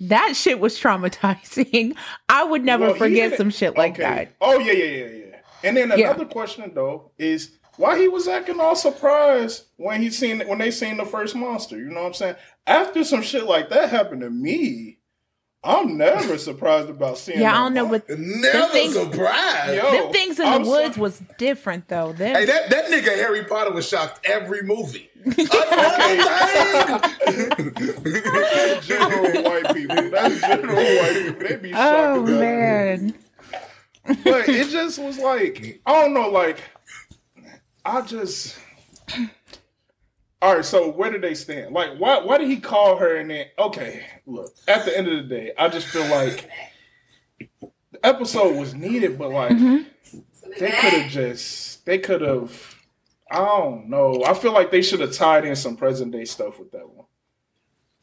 That 0.00 0.34
shit 0.36 0.60
was 0.60 0.78
traumatizing. 0.78 1.96
I 2.28 2.44
would 2.44 2.64
never 2.64 2.86
Well, 2.88 2.94
forget 2.94 3.30
didn't- 3.30 3.38
some 3.38 3.50
shit 3.50 3.76
like 3.76 3.92
Okay. 3.94 4.02
that. 4.02 4.32
Oh 4.40 4.58
yeah, 4.58 4.72
yeah, 4.72 4.84
yeah, 4.84 5.06
yeah. 5.06 5.36
And 5.64 5.76
then 5.76 5.88
Yeah. 5.90 6.10
another 6.10 6.24
question 6.24 6.70
though 6.74 7.10
is 7.18 7.58
why 7.76 7.98
he 7.98 8.08
was 8.08 8.26
acting 8.28 8.60
all 8.60 8.76
surprised 8.76 9.64
when 9.76 10.02
he 10.02 10.10
seen 10.10 10.40
when 10.46 10.58
they 10.58 10.70
seen 10.70 10.96
the 10.96 11.04
first 11.04 11.34
monster. 11.34 11.76
You 11.76 11.90
know 11.90 12.00
what 12.02 12.06
I'm 12.08 12.14
saying? 12.14 12.36
After 12.68 13.02
some 13.02 13.22
shit 13.22 13.44
like 13.44 13.70
that 13.70 13.88
happened 13.90 14.20
to 14.20 14.30
me, 14.30 14.98
I'm 15.64 15.96
never 15.98 16.38
surprised 16.48 16.88
about 16.90 17.18
seeing. 17.18 17.40
Yeah, 17.40 17.52
I 17.52 17.56
don't 17.64 17.74
know 17.74 17.88
monster. 17.88 18.14
what 18.14 18.20
Never 18.20 18.68
things- 18.68 18.94
surprised. 18.94 19.74
Yo, 19.74 19.90
them 19.90 20.12
things 20.12 20.38
in 20.38 20.44
the 20.46 20.52
I'm 20.52 20.64
woods 20.66 20.94
so- 20.96 21.02
was 21.02 21.20
different 21.38 21.88
though. 21.88 22.12
Them, 22.12 22.34
Hey, 22.36 22.44
that, 22.46 22.70
that 22.70 22.84
nigga 22.86 23.16
Harry 23.16 23.42
Potter 23.44 23.72
was 23.72 23.88
shocked 23.88 24.20
every 24.24 24.62
movie. 24.62 25.10
That's 25.24 25.48
general 28.86 29.42
white 29.42 29.74
people. 29.74 30.10
That's 30.10 30.40
general 30.40 30.76
white 30.76 31.22
people. 31.24 31.48
They 31.48 31.56
be 31.56 31.72
shocked 31.72 32.18
oh 32.18 32.22
about 32.22 32.28
it. 32.28 32.40
man, 32.40 33.14
but 34.24 34.48
it 34.48 34.68
just 34.70 34.98
was 34.98 35.18
like 35.18 35.80
I 35.86 36.02
don't 36.02 36.14
know, 36.14 36.28
like 36.30 36.58
I 37.84 38.00
just. 38.02 38.56
All 40.40 40.54
right, 40.54 40.64
so 40.64 40.90
where 40.90 41.10
did 41.10 41.22
they 41.22 41.34
stand? 41.34 41.74
Like, 41.74 41.98
why 41.98 42.20
why 42.20 42.38
did 42.38 42.48
he 42.48 42.60
call 42.60 42.96
her 42.96 43.16
and 43.16 43.30
then? 43.30 43.46
Okay, 43.58 44.04
look. 44.26 44.54
At 44.68 44.84
the 44.84 44.96
end 44.96 45.08
of 45.08 45.16
the 45.16 45.34
day, 45.34 45.52
I 45.58 45.68
just 45.68 45.88
feel 45.88 46.06
like 46.06 46.48
the 47.60 48.06
episode 48.06 48.56
was 48.56 48.74
needed, 48.74 49.18
but 49.18 49.30
like 49.30 49.52
mm-hmm. 49.52 50.18
they 50.60 50.70
could 50.70 50.92
have 50.92 51.10
just 51.10 51.84
they 51.86 51.98
could 51.98 52.20
have. 52.20 52.76
I 53.30 53.38
don't 53.44 53.90
know. 53.90 54.22
I 54.24 54.32
feel 54.32 54.52
like 54.52 54.70
they 54.70 54.80
should 54.80 55.00
have 55.00 55.12
tied 55.12 55.44
in 55.44 55.54
some 55.54 55.76
present 55.76 56.12
day 56.12 56.24
stuff 56.24 56.58
with 56.58 56.70
that 56.72 56.88
one. 56.88 57.06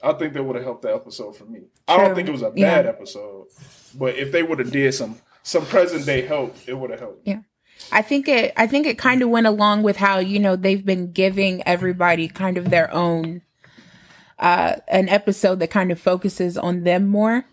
I 0.03 0.14
think 0.14 0.34
that 0.34 0.44
would 0.44 0.56
have 0.56 0.66
helped 0.66 0.84
the 0.84 0.94
episode 0.94 1.36
for 1.36 1.45
me. 1.45 1.62
I 1.88 1.98
don't 1.98 2.14
think 2.14 2.28
it 2.28 2.32
was 2.32 2.44
a 2.44 2.52
Yeah. 2.56 2.76
bad 2.76 2.86
episode, 2.86 3.48
but 3.95 4.16
if 4.16 4.32
they 4.32 4.44
would 4.44 4.60
have 4.60 4.72
did 4.72 4.94
some 4.94 5.20
some 5.41 5.66
present 5.66 6.06
day 6.06 6.22
help, 6.22 6.56
it 6.68 6.74
would 6.74 6.90
have 6.90 6.99
helped. 6.99 7.26
Yeah. 7.26 7.40
I 7.91 8.02
think 8.02 8.28
it 8.28 8.53
I 8.57 8.68
think 8.68 8.86
it 8.86 8.98
kind 8.98 9.22
of 9.22 9.30
went 9.30 9.48
along 9.48 9.84
with 9.84 9.98
how, 9.98 10.20
you 10.20 10.40
know, 10.40 10.56
they've 10.56 10.86
been 10.86 11.12
giving 11.12 11.66
everybody 11.68 12.28
kind 12.28 12.57
of 12.57 12.70
their 12.70 12.94
own 12.94 13.41
uh 14.40 14.78
an 14.88 15.07
episode 15.10 15.60
that 15.60 15.70
kind 15.70 15.91
of 15.91 15.99
focuses 15.99 16.57
on 16.57 16.84
them 16.84 17.07
more. 17.07 17.45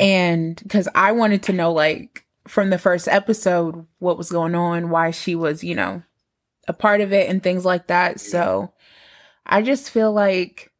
And 0.00 0.62
cuz 0.68 0.88
I 0.94 1.12
wanted 1.12 1.42
to 1.44 1.52
know 1.52 1.72
like 1.72 2.24
from 2.46 2.70
the 2.70 2.78
first 2.78 3.08
episode 3.08 3.86
what 3.98 4.18
was 4.18 4.30
going 4.30 4.54
on, 4.54 4.90
why 4.90 5.10
she 5.10 5.34
was, 5.34 5.64
you 5.64 5.74
know, 5.74 6.02
a 6.68 6.72
part 6.72 7.00
of 7.00 7.12
it 7.12 7.28
and 7.28 7.42
things 7.42 7.64
like 7.64 7.86
that. 7.88 8.20
So 8.20 8.72
I 9.46 9.62
just 9.62 9.90
feel 9.90 10.12
like 10.12 10.70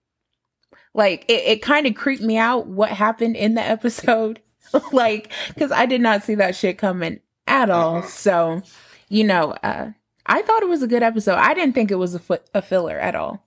like 0.94 1.24
it, 1.28 1.42
it 1.44 1.62
kind 1.62 1.86
of 1.86 1.94
creeped 1.94 2.22
me 2.22 2.36
out 2.36 2.66
what 2.66 2.90
happened 2.90 3.36
in 3.36 3.54
the 3.54 3.62
episode. 3.62 4.40
like, 4.92 5.32
because 5.48 5.72
I 5.72 5.86
did 5.86 6.00
not 6.00 6.22
see 6.22 6.36
that 6.36 6.56
shit 6.56 6.78
coming 6.78 7.20
at 7.46 7.70
all. 7.70 8.02
So, 8.02 8.62
you 9.08 9.24
know, 9.24 9.52
uh, 9.62 9.90
I 10.26 10.42
thought 10.42 10.62
it 10.62 10.68
was 10.68 10.82
a 10.82 10.86
good 10.88 11.02
episode. 11.02 11.34
I 11.36 11.54
didn't 11.54 11.74
think 11.74 11.90
it 11.90 11.96
was 11.96 12.14
a, 12.14 12.62
filler 12.62 12.98
at 12.98 13.14
all. 13.14 13.42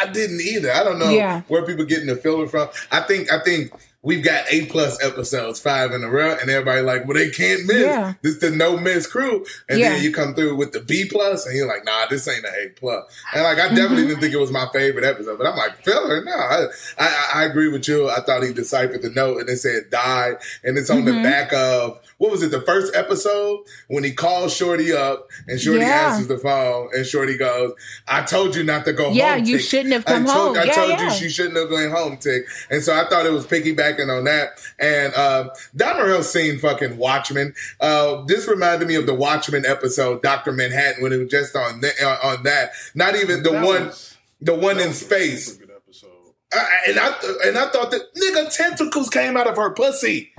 I 0.00 0.06
didn't 0.06 0.40
either. 0.40 0.70
I 0.72 0.82
don't 0.84 0.98
know 0.98 1.08
Yeah. 1.10 1.42
where 1.48 1.64
people 1.64 1.84
getting 1.84 2.06
the 2.08 2.16
filler 2.16 2.46
from. 2.46 2.68
I 2.90 3.00
think 3.00 3.32
I 3.32 3.38
think 3.42 3.72
we've 4.02 4.22
got 4.22 4.44
A 4.50 4.66
plus 4.66 5.02
episodes, 5.02 5.60
five 5.60 5.92
in 5.92 6.02
a 6.04 6.10
row, 6.10 6.36
and 6.38 6.50
everybody 6.50 6.82
like, 6.82 7.06
well, 7.06 7.16
they 7.16 7.30
can't 7.30 7.64
miss. 7.64 7.78
Yeah. 7.86 8.14
This 8.20 8.38
the 8.38 8.50
no 8.50 8.76
miss 8.76 9.06
crew, 9.06 9.46
and 9.70 9.78
Yeah. 9.78 9.90
then 9.92 10.02
you 10.02 10.12
come 10.12 10.34
through 10.34 10.56
with 10.56 10.72
the 10.72 10.80
B 10.80 11.08
plus, 11.10 11.46
and 11.46 11.56
you're 11.56 11.68
like, 11.68 11.86
nah, 11.86 12.04
this 12.10 12.28
ain't 12.28 12.44
an 12.44 12.52
A 12.60 12.68
plus. 12.70 13.04
And 13.32 13.44
like, 13.44 13.58
I 13.58 13.66
Mm-hmm. 13.68 13.76
definitely 13.76 14.06
didn't 14.08 14.20
think 14.20 14.34
it 14.34 14.38
was 14.40 14.50
my 14.50 14.66
favorite 14.74 15.04
episode, 15.04 15.38
but 15.38 15.46
I'm 15.46 15.56
like, 15.56 15.82
filler, 15.84 16.22
no. 16.22 16.32
I, 16.32 16.66
I 16.98 17.28
I 17.36 17.44
agree 17.44 17.68
with 17.68 17.88
you. 17.88 18.10
I 18.10 18.20
thought 18.20 18.42
he 18.42 18.52
deciphered 18.52 19.00
the 19.02 19.10
note, 19.10 19.40
and 19.40 19.48
it 19.48 19.56
said 19.58 19.84
die, 19.90 20.32
and 20.64 20.76
it's 20.76 20.90
on 20.90 20.98
Mm-hmm. 21.04 21.16
the 21.16 21.22
back 21.22 21.52
of 21.54 21.98
what 22.22 22.30
was 22.30 22.42
it, 22.44 22.52
the 22.52 22.60
first 22.60 22.94
episode 22.94 23.64
when 23.88 24.04
he 24.04 24.12
calls 24.12 24.54
Shorty 24.54 24.92
up, 24.92 25.28
and 25.48 25.58
Shorty 25.60 25.80
Yeah. 25.80 26.10
answers 26.12 26.28
the 26.28 26.38
phone, 26.38 26.88
and 26.94 27.04
Shorty 27.04 27.36
goes, 27.36 27.72
"I 28.06 28.22
told 28.22 28.54
you 28.54 28.62
not 28.62 28.84
to 28.84 28.92
go 28.92 29.06
home. 29.06 29.14
Yeah, 29.14 29.34
home." 29.36 29.44
you 29.44 29.56
Tick. 29.58 29.66
shouldn't 29.66 29.92
have 29.92 30.04
I 30.06 30.12
come 30.12 30.26
told, 30.26 30.56
home. 30.56 30.58
I 30.58 30.64
Yeah, 30.64 30.72
told 30.72 30.90
yeah. 30.90 31.04
you 31.04 31.10
she 31.10 31.28
shouldn't 31.28 31.56
have 31.56 31.68
gone 31.68 31.90
home, 31.90 32.16
Tick. 32.18 32.44
And 32.70 32.82
so 32.82 32.94
I 32.94 33.08
thought 33.08 33.26
it 33.26 33.32
was 33.32 33.44
piggybacking 33.46 34.08
on 34.16 34.24
that. 34.24 34.60
And 34.78 35.12
uh, 35.14 35.48
DommOrElse 35.76 36.24
seen 36.24 36.58
fucking 36.58 36.96
Watchmen. 36.96 37.54
Uh, 37.80 38.22
this 38.26 38.46
reminded 38.46 38.86
me 38.86 38.94
of 38.94 39.06
the 39.06 39.14
Watchmen 39.14 39.66
episode, 39.66 40.22
Doctor 40.22 40.52
Manhattan, 40.52 41.02
when 41.02 41.12
it 41.12 41.16
was 41.18 41.28
just 41.28 41.56
on 41.56 41.80
th- 41.80 41.94
uh, 42.00 42.18
on 42.22 42.44
that. 42.44 42.72
Not 42.94 43.16
even 43.16 43.42
the 43.42 43.50
That 43.50 43.64
one, 43.64 43.86
was- 43.86 44.16
the 44.40 44.54
one 44.54 44.76
that 44.76 44.82
in 44.84 44.88
was 44.90 45.02
a 45.02 45.04
space. 45.04 45.46
super 45.52 45.66
good 45.66 45.74
episode. 45.76 46.08
Uh, 46.54 46.64
and 46.86 46.98
I 47.00 47.14
and 47.46 47.58
I 47.58 47.68
thought 47.70 47.90
that 47.90 48.14
nigga 48.14 48.54
tentacles 48.54 49.08
came 49.10 49.36
out 49.36 49.46
of 49.48 49.56
her 49.56 49.70
pussy. 49.70 50.32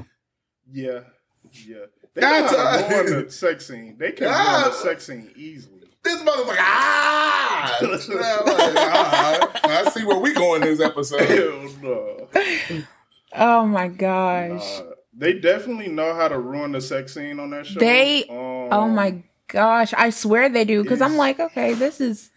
Yeah, 0.72 1.02
yeah. 1.54 1.76
They 2.14 2.22
know 2.22 2.30
That's 2.30 2.56
how 2.56 2.88
to 2.88 2.96
ruin 3.12 3.26
the 3.26 3.32
sex 3.32 3.66
scene. 3.68 3.96
They 3.98 4.12
can 4.12 4.28
Ah. 4.30 4.62
ruin 4.62 4.72
the 4.72 4.78
sex 4.78 5.06
scene 5.08 5.32
easily. 5.36 5.80
This 6.04 6.22
motherfucker, 6.22 6.56
ah! 6.60 7.78
I'm 7.82 7.90
like, 7.92 8.76
ah, 8.78 9.52
I 9.64 9.90
see 9.92 10.04
where 10.06 10.20
we 10.20 10.34
going 10.34 10.62
this 10.62 10.82
episode. 10.82 11.22
Hell 11.22 11.70
no. 11.82 12.28
Oh 13.36 13.66
my 13.66 13.88
gosh. 13.88 14.80
Uh, 14.80 14.84
they 15.16 15.34
definitely 15.34 15.88
know 15.88 16.14
how 16.14 16.28
to 16.28 16.38
ruin 16.38 16.74
the 16.74 16.82
sex 16.82 17.14
scene 17.14 17.40
on 17.40 17.50
that 17.52 17.66
show. 17.68 17.80
They- 17.80 18.26
Um, 18.30 18.38
oh 18.72 18.88
my 18.88 19.24
gosh. 19.48 19.94
I 19.98 20.10
swear 20.10 20.50
they 20.50 20.66
do. 20.66 20.84
Cause 20.84 21.02
I'm 21.02 21.16
like, 21.18 21.40
okay, 21.40 21.74
this 21.74 22.02
is 22.02 22.30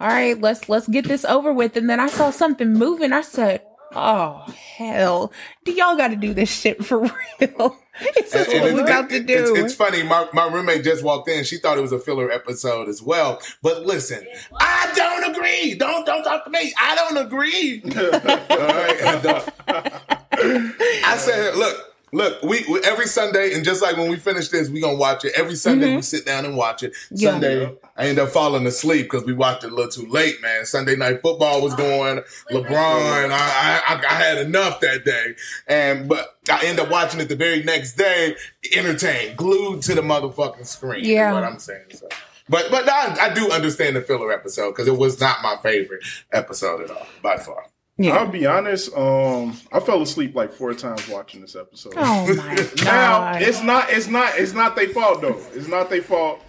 all 0.00 0.06
right, 0.08 0.40
let's 0.40 0.68
let's 0.68 0.86
get 0.86 1.08
this 1.08 1.24
over 1.24 1.52
with. 1.52 1.76
And 1.76 1.90
then 1.90 1.98
I 1.98 2.06
saw 2.08 2.30
something 2.30 2.72
moving. 2.72 3.12
I 3.12 3.22
said, 3.22 3.62
Oh 3.94 4.44
hell. 4.76 5.32
Do 5.64 5.72
y'all 5.72 5.96
gotta 5.96 6.16
do 6.16 6.34
this 6.34 6.50
shit 6.50 6.84
for 6.84 6.98
real? 7.40 7.76
Is 8.16 8.30
this 8.30 8.48
And 8.48 8.62
what 8.62 8.74
we 8.74 8.80
it- 8.80 8.84
about 8.84 9.10
to 9.10 9.20
do? 9.20 9.34
It's, 9.34 9.50
it's 9.58 9.74
funny. 9.74 10.02
My, 10.04 10.28
my 10.32 10.46
roommate 10.46 10.84
just 10.84 11.02
walked 11.02 11.28
in. 11.28 11.42
She 11.44 11.56
thought 11.58 11.78
it 11.78 11.80
was 11.80 11.90
a 11.90 11.98
filler 11.98 12.30
episode 12.30 12.88
as 12.88 13.02
well. 13.02 13.40
But 13.62 13.86
listen, 13.86 14.24
I 14.60 14.92
don't 14.94 15.34
agree. 15.34 15.74
Don't 15.74 16.04
don't 16.06 16.22
talk 16.22 16.44
to 16.44 16.50
me. 16.50 16.72
I 16.78 16.94
don't 16.94 17.16
agree. 17.16 17.82
All 17.96 18.58
right. 18.58 19.52
I 21.04 21.16
said, 21.18 21.56
look, 21.56 21.87
look. 22.12 22.42
We, 22.42 22.64
we 22.70 22.80
every 22.84 23.06
Sunday, 23.06 23.54
and 23.54 23.64
just 23.64 23.82
like 23.82 23.96
when 23.96 24.10
we 24.10 24.16
finish 24.16 24.48
this, 24.48 24.68
we 24.70 24.80
gonna 24.80 24.96
watch 24.96 25.24
it. 25.24 25.32
Every 25.36 25.54
Sunday, 25.54 25.94
we 25.96 26.02
sit 26.02 26.24
down 26.26 26.44
and 26.44 26.56
watch 26.56 26.82
it. 26.82 26.92
Mm-hmm. 26.92 27.14
Yeah. 27.16 27.30
Sunday, 27.30 27.76
I 27.96 28.06
end 28.06 28.18
up 28.18 28.28
falling 28.30 28.66
asleep 28.66 29.06
because 29.10 29.24
we 29.24 29.32
watched 29.32 29.64
it 29.64 29.72
a 29.72 29.74
little 29.74 29.90
too 29.90 30.08
late, 30.10 30.40
man. 30.42 30.64
Sunday 30.66 30.96
night 30.96 31.20
football 31.22 31.62
was 31.62 31.74
going. 31.74 32.22
LeBron, 32.50 33.30
I, 33.30 33.82
I, 33.86 34.02
I 34.08 34.14
had 34.14 34.38
enough 34.38 34.80
that 34.80 35.04
day, 35.04 35.34
and 35.66 36.08
but 36.08 36.36
I 36.50 36.64
end 36.64 36.80
up 36.80 36.90
watching 36.90 37.20
it 37.20 37.28
the 37.28 37.36
very 37.36 37.62
next 37.62 37.94
day, 37.94 38.36
entertained, 38.74 39.36
glued 39.36 39.82
to 39.82 39.94
the 39.94 40.02
motherfucking 40.02 40.66
screen. 40.66 41.00
is 41.02 41.08
Yeah. 41.08 41.32
what 41.32 41.44
I'm 41.44 41.58
saying. 41.58 41.86
So. 41.94 42.08
But 42.48 42.70
but 42.70 42.88
I, 42.88 43.26
I 43.30 43.34
do 43.34 43.50
understand 43.50 43.96
the 43.96 44.00
filler 44.00 44.32
episode 44.32 44.70
because 44.70 44.88
it 44.88 44.96
was 44.96 45.20
not 45.20 45.42
my 45.42 45.56
favorite 45.62 46.02
episode 46.32 46.80
at 46.82 46.90
all 46.90 47.06
by 47.22 47.36
far. 47.36 47.66
Yeah. 47.98 48.16
I'll 48.16 48.28
be 48.28 48.46
honest. 48.46 48.94
Um, 48.96 49.56
I 49.72 49.80
fell 49.80 50.00
asleep 50.02 50.34
like 50.34 50.52
four 50.52 50.72
times 50.74 51.06
watching 51.08 51.40
this 51.40 51.56
episode. 51.56 51.94
Oh 51.96 52.34
my 52.34 52.54
Now 52.84 53.18
god. 53.32 53.42
it's 53.42 53.62
not. 53.62 53.90
It's 53.90 54.06
not. 54.06 54.38
It's 54.38 54.52
not 54.54 54.76
their 54.76 54.88
fault 54.88 55.20
though. 55.20 55.40
It's 55.54 55.68
not 55.68 55.90
their 55.90 56.02
fault. 56.02 56.40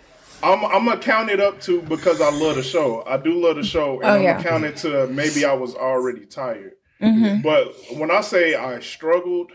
I'm. 0.41 0.63
I'm 0.65 0.85
gonna 0.85 0.97
count 0.99 1.29
it 1.29 1.39
up 1.39 1.59
to 1.61 1.81
because 1.81 2.21
I 2.21 2.29
love 2.31 2.55
the 2.55 2.63
show. 2.63 3.03
I 3.05 3.17
do 3.17 3.33
love 3.41 3.57
the 3.57 3.63
show, 3.63 3.95
and 3.99 4.05
Oh, 4.05 4.15
I'm 4.15 4.23
yeah. 4.23 4.33
gonna 4.41 4.49
count 4.49 4.63
it 4.65 4.77
to 4.77 5.07
maybe 5.07 5.43
I 5.43 5.53
was 5.53 5.75
already 5.75 6.25
tired. 6.25 6.73
Mhm. 7.01 7.41
But 7.43 7.73
when 7.97 8.11
I 8.11 8.21
say 8.21 8.55
I 8.55 8.79
struggled, 8.81 9.51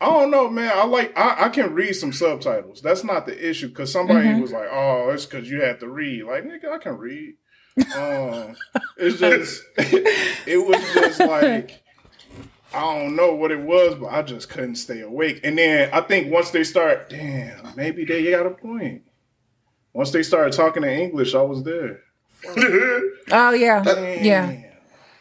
I 0.00 0.06
don't 0.06 0.30
know, 0.30 0.48
man. 0.48 0.72
I 0.74 0.84
like 0.86 1.16
I, 1.18 1.44
I 1.46 1.48
can 1.50 1.74
read 1.74 1.92
some 1.92 2.12
subtitles. 2.12 2.80
That's 2.82 3.04
not 3.04 3.26
the 3.26 3.48
issue. 3.50 3.68
Because 3.68 3.92
somebody 3.92 4.28
Mhm. 4.28 4.40
was 4.40 4.50
like, 4.52 4.68
"Oh, 4.72 5.10
it's 5.10 5.26
because 5.26 5.50
you 5.50 5.60
had 5.60 5.78
to 5.80 5.88
read." 5.88 6.24
Like, 6.24 6.44
nigga, 6.44 6.70
I 6.72 6.78
can 6.78 6.96
read. 6.96 7.34
Um, 7.78 8.56
it's 8.96 9.18
just 9.18 9.62
it 9.78 10.66
was 10.66 10.80
just 10.94 11.20
like 11.20 11.82
I 12.72 12.80
don't 12.80 13.16
know 13.16 13.34
what 13.34 13.50
it 13.50 13.60
was, 13.60 13.94
but 13.96 14.12
I 14.12 14.22
just 14.22 14.48
couldn't 14.48 14.76
stay 14.76 15.00
awake. 15.00 15.40
And 15.42 15.58
then 15.58 15.90
I 15.92 16.00
think 16.02 16.32
once 16.32 16.50
they 16.50 16.62
start, 16.62 17.10
damn, 17.10 17.74
maybe 17.76 18.04
they 18.04 18.30
got 18.30 18.46
a 18.46 18.50
point. 18.50 19.02
Once 19.92 20.10
they 20.12 20.22
started 20.22 20.52
talking 20.52 20.84
in 20.84 20.90
English, 20.90 21.34
I 21.34 21.42
was 21.42 21.62
there. 21.62 22.00
Oh 23.32 23.50
yeah. 23.52 23.82
Damn. 23.82 24.24
Yeah. 24.24 24.69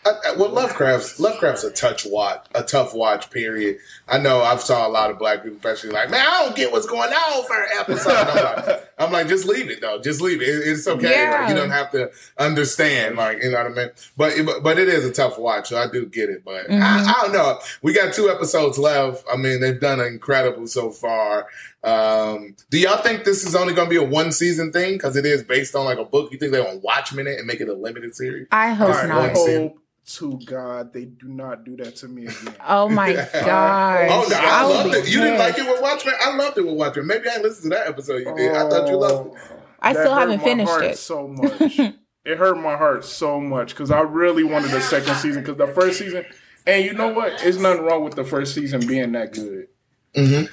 I, 0.06 0.12
I, 0.30 0.36
well, 0.38 0.50
Lovecraft's 0.50 1.20
Lovecraft's 1.20 1.66
a 1.66 1.72
touch 1.72 2.06
watch, 2.06 2.46
a 2.56 2.64
tough 2.64 2.94
watch. 2.94 3.30
Period. 3.32 3.78
I 4.08 4.18
know 4.18 4.42
I've 4.42 4.62
saw 4.62 4.88
a 4.88 4.90
lot 4.90 5.12
of 5.12 5.20
black 5.20 5.44
people, 5.44 5.58
especially 5.58 5.90
like, 5.90 6.10
man, 6.10 6.26
I 6.26 6.46
don't 6.46 6.56
get 6.56 6.72
what's 6.72 6.86
going 6.88 7.12
on 7.12 7.46
for 7.46 7.62
an 7.62 7.70
episode. 7.78 8.12
I'm 8.14 8.66
like, 8.66 8.90
I'm 9.00 9.12
like, 9.12 9.28
just 9.28 9.46
leave 9.46 9.70
it 9.70 9.82
though, 9.82 10.00
just 10.00 10.22
leave 10.22 10.42
it. 10.42 10.48
It- 10.48 10.68
it's 10.70 10.88
okay. 10.88 11.12
Yeah. 11.12 11.40
Like, 11.42 11.50
you 11.50 11.56
don't 11.56 11.70
have 11.72 11.92
to 11.92 12.12
understand, 12.38 13.18
like, 13.18 13.44
you 13.44 13.52
know 13.52 13.58
what 13.58 13.72
I 13.72 13.76
mean. 13.76 13.90
But 14.16 14.34
but- 14.46 14.64
but 14.64 14.80
it 14.80 14.88
is 14.88 15.06
a 15.06 15.12
tough 15.12 15.38
watch, 15.38 15.70
so 15.70 15.78
I 15.78 15.88
do 15.88 16.06
get 16.06 16.30
it. 16.30 16.44
But 16.46 16.68
Mm-hmm. 16.70 16.82
I, 16.82 17.04
I 17.18 17.22
don't 17.24 17.34
know. 17.34 17.60
We 17.82 17.94
got 17.94 18.14
two 18.14 18.30
episodes 18.30 18.78
left. 18.78 19.24
I 19.32 19.36
mean, 19.38 19.60
they've 19.60 19.80
done 19.80 20.00
incredible 20.00 20.68
so 20.68 20.90
far. 20.92 21.48
Um, 21.84 22.56
do 22.70 22.78
y'all 22.78 23.02
think 23.02 23.24
this 23.24 23.46
is 23.46 23.56
only 23.56 23.74
going 23.74 23.88
to 23.88 23.90
be 23.90 23.96
a 23.96 24.04
one 24.04 24.32
season 24.32 24.72
thing 24.72 24.94
because 24.94 25.16
it 25.16 25.26
is 25.26 25.44
based 25.44 25.76
on 25.76 25.86
like 25.86 25.98
a 25.98 26.04
book? 26.06 26.32
You 26.32 26.38
think 26.38 26.52
they're 26.52 26.64
going 26.64 26.80
to 26.80 26.86
Watchmen 26.86 27.28
it 27.28 27.38
and 27.38 27.48
make 27.48 27.62
it 27.62 27.70
a 27.70 27.74
limited 27.74 28.16
series? 28.16 28.48
I 28.52 28.72
hope 28.74 28.90
All 28.90 28.94
right, 28.96 29.08
not. 29.08 29.18
I 29.30 29.34
hope 29.34 29.78
to 30.06 30.40
God 30.46 30.92
they 30.92 31.06
do 31.06 31.28
not 31.28 31.64
do 31.64 31.78
that 31.78 31.96
to 31.98 32.08
me 32.08 32.24
again. 32.26 32.56
Oh 32.68 32.90
my 32.90 33.14
gosh. 33.34 34.10
Oh, 34.12 34.28
no, 34.30 34.36
I, 34.38 34.66
would 34.68 34.74
loved 34.74 34.92
be 34.92 34.98
it. 34.98 35.10
You 35.10 35.22
didn't 35.22 35.40
like 35.40 35.58
it 35.58 35.68
with 35.68 35.82
Watchmen? 35.82 36.16
I 36.20 36.36
loved 36.36 36.58
it 36.58 36.66
with 36.66 36.76
Watchmen. 36.76 37.08
Maybe 37.08 37.30
I 37.30 37.34
didn't 37.34 37.44
listen 37.44 37.70
to 37.70 37.78
that 37.78 37.88
episode 37.88 38.18
you 38.26 38.36
did. 38.36 38.56
I 38.56 38.68
thought 38.70 38.88
you 38.88 38.98
loved 38.98 39.36
it. 39.36 39.42
I 39.80 39.94
That 39.94 40.00
still 40.02 40.14
hurt 40.16 40.20
haven't 40.22 40.38
my 40.40 40.44
finished 40.44 40.72
heart 40.72 40.84
it. 40.84 40.98
so 40.98 41.28
much. 41.28 41.80
it 42.26 42.38
hurt 42.38 42.56
my 42.58 42.76
heart 42.76 43.06
so 43.06 43.40
much 43.40 43.70
because 43.70 43.92
I 43.92 44.02
really 44.02 44.44
wanted 44.44 44.72
the 44.72 44.82
second 44.82 45.16
season 45.16 45.44
because 45.44 45.58
the 45.58 45.68
first 45.74 46.00
season, 46.00 46.26
and 46.68 46.84
you 46.84 46.94
know 46.94 47.14
what? 47.14 47.42
It's 47.46 47.58
nothing 47.58 47.84
wrong 47.86 48.04
with 48.04 48.16
the 48.16 48.26
first 48.26 48.54
season 48.54 48.86
being 48.86 49.12
that 49.14 49.32
good. 49.34 49.68
Mm-hmm. 50.16 50.46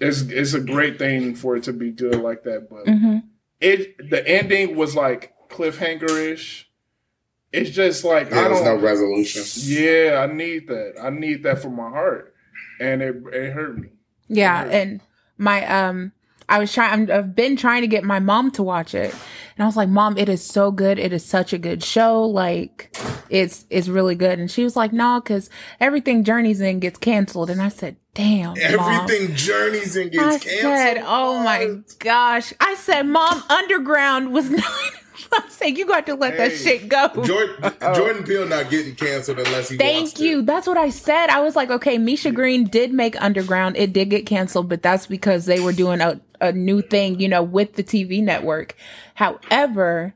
It's 0.00 0.22
it's 0.22 0.54
a 0.54 0.60
great 0.60 0.98
thing 0.98 1.34
for 1.34 1.56
it 1.56 1.64
to 1.64 1.72
be 1.72 1.90
good 1.92 2.16
like 2.22 2.44
that, 2.44 2.68
but 2.70 2.88
hmm 2.88 3.18
it 3.60 4.10
the 4.10 4.26
ending 4.26 4.74
was 4.76 4.96
like 4.96 5.34
cliffhanger 5.50 6.32
ish. 6.32 6.70
It's 7.52 7.70
just 7.70 8.04
like 8.04 8.30
Yeah, 8.30 8.40
I 8.40 8.48
there's 8.48 8.62
no 8.62 8.74
don't. 8.76 8.82
resolution. 8.82 9.42
yeah, 9.56 10.26
I 10.28 10.32
need 10.32 10.68
that. 10.68 10.94
I 11.02 11.10
need 11.10 11.42
that 11.42 11.60
for 11.60 11.68
my 11.68 11.90
heart, 11.90 12.34
and 12.80 13.02
it 13.02 13.16
it 13.32 13.52
hurt 13.52 13.76
me. 13.78 13.88
Yeah, 14.28 14.64
Mhm. 14.64 14.70
and 14.72 15.00
my 15.36 15.66
um, 15.66 16.12
I 16.48 16.58
was 16.58 16.72
trying. 16.72 17.10
I've 17.10 17.34
been 17.34 17.56
trying 17.56 17.82
to 17.82 17.88
get 17.88 18.04
my 18.04 18.20
mom 18.20 18.50
to 18.52 18.62
watch 18.62 18.94
it, 18.94 19.12
and 19.12 19.62
I 19.62 19.66
was 19.66 19.76
like, 19.76 19.88
"Mom, 19.88 20.16
it 20.16 20.28
is 20.28 20.42
so 20.42 20.70
good. 20.70 20.98
It 20.98 21.12
is 21.12 21.24
such 21.24 21.52
a 21.52 21.58
good 21.58 21.82
show. 21.82 22.24
Like, 22.24 22.96
it's 23.28 23.66
it's 23.68 23.88
really 23.88 24.14
good." 24.14 24.38
And 24.38 24.50
she 24.50 24.64
was 24.64 24.76
like, 24.76 24.92
"No, 24.92 25.20
because 25.20 25.50
everything 25.80 26.24
Jurnee's 26.24 26.60
in 26.60 26.78
gets 26.80 26.98
canceled." 26.98 27.50
And 27.50 27.60
I 27.60 27.68
said, 27.68 27.96
"Damn, 28.14 28.48
Mom." 28.48 28.58
Everything 28.60 29.34
Jurnee's 29.36 29.96
and 29.96 30.06
I 30.18 30.32
gets 30.32 30.44
canceled. 30.44 30.62
said, 30.76 31.02
"Oh 31.06 31.42
my 31.42 31.78
gosh!" 31.98 32.52
I 32.60 32.74
said, 32.76 33.02
"Mom, 33.02 33.42
Underground 33.48 34.32
was 34.32 34.50
not." 34.50 34.64
I 35.32 35.42
said, 35.48 35.76
"You 35.78 35.86
got 35.86 36.06
to 36.06 36.14
let 36.14 36.36
that 36.38 36.52
shit 36.52 36.88
go." 36.88 37.08
Jordan, 37.24 37.72
Jordan 37.94 38.24
Peele 38.24 38.46
not 38.46 38.70
getting 38.70 38.94
canceled 38.94 39.38
unless 39.38 39.68
he 39.68 39.76
wants 39.76 39.84
Thank 39.84 40.14
to. 40.14 40.24
you. 40.24 40.42
That's 40.42 40.66
what 40.66 40.76
I 40.78 40.90
said. 40.90 41.28
I 41.28 41.40
was 41.40 41.54
like, 41.54 41.70
okay, 41.70 41.98
Misha 41.98 42.32
Green 42.32 42.64
did 42.64 42.92
make 42.92 43.20
Underground. 43.22 43.76
It 43.76 43.92
did 43.92 44.10
get 44.10 44.26
canceled, 44.26 44.68
but 44.68 44.82
that's 44.82 45.06
because 45.06 45.44
they 45.44 45.60
were 45.60 45.72
doing 45.72 46.00
a, 46.00 46.20
a 46.40 46.52
new 46.52 46.82
thing, 46.82 47.20
you 47.20 47.28
know, 47.28 47.42
with 47.42 47.74
the 47.74 47.84
TV 47.84 48.22
network. 48.22 48.74
However, 49.14 50.14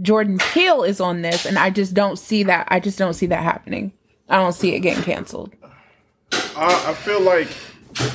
Jordan 0.00 0.38
Peele 0.38 0.82
is 0.82 1.00
on 1.00 1.22
this, 1.22 1.44
and 1.46 1.58
I 1.58 1.70
just 1.70 1.94
don't 1.94 2.18
see 2.18 2.42
that. 2.44 2.66
I 2.70 2.80
just 2.80 2.98
don't 2.98 3.14
see 3.14 3.26
that 3.26 3.42
happening. 3.42 3.92
I 4.28 4.36
don't 4.36 4.52
see 4.54 4.74
it 4.74 4.80
getting 4.80 5.04
canceled. 5.04 5.52
I, 6.32 6.84
I 6.88 6.94
feel 6.94 7.20
like 7.20 7.48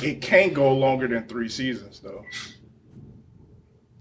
it 0.02 0.20
can't 0.20 0.54
go 0.54 0.72
longer 0.72 1.08
than 1.08 1.26
three 1.26 1.48
seasons 1.48 2.00
though. 2.00 2.24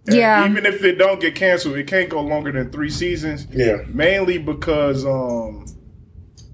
And 0.08 0.16
Yeah. 0.16 0.50
Even 0.50 0.66
if 0.66 0.84
it 0.84 0.98
don't 0.98 1.20
get 1.20 1.36
canceled, 1.36 1.76
it 1.78 1.88
can't 1.88 2.10
go 2.10 2.22
longer 2.22 2.52
than 2.52 2.72
three 2.72 2.90
seasons. 2.90 3.48
Yeah. 3.52 3.84
Mainly 3.88 4.38
because 4.38 5.06
um 5.06 5.66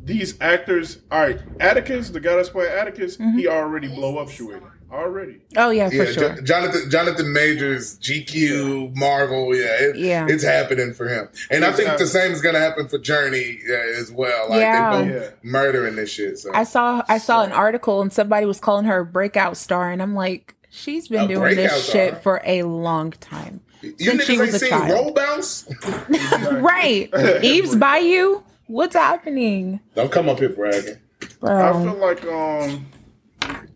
these 0.04 0.40
actors 0.42 1.00
all 1.12 1.20
right, 1.20 1.40
Atticus, 1.60 2.10
the 2.10 2.20
guy 2.20 2.36
that's 2.36 2.50
playing 2.50 2.72
Atticus, 2.72 3.18
he 3.36 3.48
already 3.48 3.88
blow 3.88 4.18
up 4.18 4.30
Shweta. 4.30 4.72
Already. 4.92 5.42
Oh 5.58 5.70
yeah, 5.70 5.90
for 5.90 6.06
sure. 6.06 6.36
Jo- 6.36 6.42
Jonathan 6.44 6.90
Jonathan 6.90 7.34
Majors, 7.34 7.98
GQ, 8.00 8.96
Marvel, 8.96 9.54
yeah, 9.54 9.66
it, 9.82 9.96
Yeah. 9.98 10.28
it's 10.30 10.44
happening 10.46 10.94
for 10.94 11.10
him, 11.10 11.28
and 11.52 11.66
I 11.66 11.70
It's 11.70 11.78
think 11.78 11.98
the 11.98 12.08
same 12.08 12.32
is 12.32 12.40
gonna 12.42 12.60
happen 12.60 12.88
for 12.88 12.98
Jurnee 12.98 13.60
uh, 13.70 14.00
as 14.00 14.12
well. 14.12 14.50
Like 14.50 14.62
Yeah. 14.62 14.98
they 15.02 15.04
both 15.12 15.22
Yeah. 15.24 15.30
murdering 15.44 15.98
this 15.98 16.10
shit. 16.10 16.40
So 16.40 16.52
I 16.54 16.64
saw 16.64 17.04
I 17.10 17.18
saw 17.18 17.44
an 17.44 17.52
article 17.52 18.02
and 18.02 18.14
somebody 18.14 18.46
was 18.46 18.62
calling 18.62 18.86
her 18.86 19.00
a 19.00 19.06
breakout 19.06 19.58
star, 19.58 19.92
and 19.92 20.02
I'm 20.02 20.16
like, 20.16 20.56
she's 20.70 21.10
been 21.10 21.26
A 21.26 21.28
doing 21.28 21.56
this 21.58 21.84
star? 21.84 21.92
shit 21.94 22.24
for 22.24 22.42
a 22.46 22.64
long 22.64 23.12
time. 23.12 23.60
you 23.82 23.94
since 24.00 24.24
she 24.24 24.36
niggas 24.36 24.40
was 24.40 24.48
ain't 24.48 24.56
a 24.56 24.60
seen 24.60 24.70
child. 24.70 24.92
Roll 24.92 25.12
Bounce? 25.12 25.68
Right, 26.52 27.10
Eve's 27.44 27.76
Bayou. 27.76 28.42
What's 28.68 28.96
happening, 28.96 29.80
Don't 29.96 30.12
come 30.12 30.28
up 30.30 30.40
here 30.40 30.50
bragging. 30.50 30.98
I 31.44 31.72
feel 31.84 31.96
like 31.96 32.24
um 32.26 32.86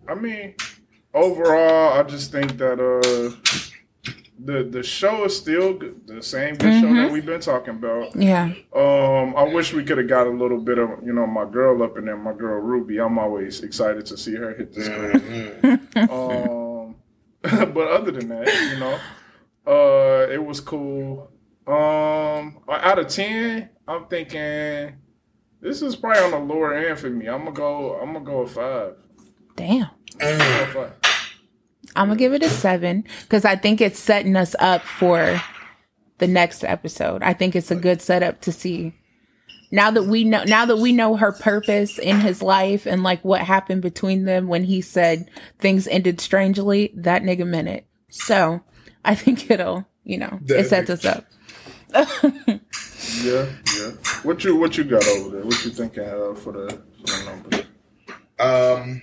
I 0.07 0.15
mean 0.15 0.53
overall 1.13 1.93
I 1.99 2.03
just 2.03 2.31
think 2.31 2.57
that 2.57 2.79
uh 2.79 3.35
the 4.43 4.63
the 4.63 4.81
show 4.83 5.25
is 5.25 5.38
still 5.38 5.73
good, 5.73 6.07
the 6.07 6.21
same 6.23 6.55
good 6.55 6.81
show 6.81 6.93
that 6.95 7.11
we've 7.11 7.25
been 7.25 7.41
talking 7.41 7.75
about. 7.75 8.15
Yeah, 8.15 8.53
Um, 8.73 9.35
I 9.35 9.43
wish 9.43 9.73
we 9.73 9.83
could 9.83 9.99
have 9.99 10.07
got 10.07 10.25
a 10.25 10.31
little 10.31 10.59
bit 10.59 10.79
of 10.79 10.89
you 11.05 11.13
know 11.13 11.27
my 11.27 11.45
girl 11.45 11.83
up 11.83 11.97
in 11.97 12.05
there, 12.05 12.17
my 12.17 12.33
girl 12.33 12.59
Ruby. 12.59 12.99
I'm 12.99 13.19
always 13.19 13.61
excited 13.61 14.05
to 14.07 14.17
see 14.17 14.35
her 14.35 14.53
hit 14.55 14.73
the 14.73 14.83
screen. 14.83 16.09
um, 16.09 16.95
but 17.73 17.88
other 17.88 18.11
than 18.11 18.29
that, 18.29 18.47
you 18.73 18.79
know, 18.79 18.99
uh, 19.67 20.27
it 20.31 20.43
was 20.43 20.59
cool. 20.59 21.31
Um, 21.67 22.59
out 22.67 22.97
of 22.99 23.07
ten, 23.07 23.69
I'm 23.88 24.05
thinking 24.07 24.95
this 25.61 25.83
is 25.83 25.95
probably 25.95 26.23
on 26.23 26.31
the 26.31 26.53
lower 26.53 26.73
end 26.73 26.99
for 26.99 27.09
me. 27.11 27.27
I'm 27.27 27.45
gonna 27.45 27.51
go. 27.51 27.99
I'm 28.01 28.13
gonna 28.13 28.25
go 28.25 28.39
a 28.41 28.47
five. 28.47 28.95
damn. 29.55 29.89
I'm 30.22 30.38
gonna 30.38 30.57
go 30.57 30.64
a 30.64 30.68
five. 30.68 30.93
I'm 31.95 32.07
gonna 32.07 32.19
give 32.19 32.34
it 32.34 32.43
a 32.43 32.49
seven 32.49 33.06
because 33.23 33.45
I 33.45 33.56
think 33.56 33.81
it's 33.81 33.99
setting 33.99 34.35
us 34.35 34.56
up 34.60 34.81
for 34.84 35.41
the 36.19 36.27
next 36.27 36.64
episode. 36.64 37.23
I 37.23 37.34
think 37.34 37.56
it's 37.56 37.72
a 37.72 37.76
good 37.76 38.02
setup 38.02 38.41
to 38.41 38.52
see. 38.52 38.93
Now 39.72 39.89
that 39.91 40.03
we 40.03 40.23
know, 40.23 40.43
now 40.43 40.65
that 40.65 40.77
we 40.77 40.91
know 40.91 41.15
her 41.15 41.31
purpose 41.31 41.98
in 41.98 42.19
his 42.19 42.41
life 42.41 42.85
and 42.85 43.03
like 43.03 43.23
what 43.23 43.41
happened 43.41 43.81
between 43.81 44.26
them 44.26 44.48
when 44.48 44.65
he 44.65 44.81
said 44.81 45.30
things 45.60 45.88
ended 45.88 46.19
strangely, 46.19 46.91
that 46.95 47.23
nigga 47.23 47.48
meant 47.48 47.69
it. 47.69 47.85
So 48.10 48.61
I 49.06 49.15
think 49.15 49.49
it'll, 49.49 49.88
you 50.03 50.18
know, 50.18 50.39
That 50.43 50.60
it 50.60 50.69
sets 50.69 50.89
us 50.89 51.06
up. 51.06 51.26
Yeah, 53.23 53.45
yeah. 53.77 53.91
What 54.23 54.43
you 54.43 54.56
what 54.56 54.77
you 54.77 54.84
got 54.84 55.06
over 55.07 55.35
there? 55.35 55.45
What 55.45 55.65
you 55.65 55.72
thinking 55.72 56.03
uh, 56.03 56.34
for 56.35 56.53
the 56.53 56.80
for 56.99 57.07
the 57.07 57.26
number? 57.26 57.65
Um, 58.39 59.02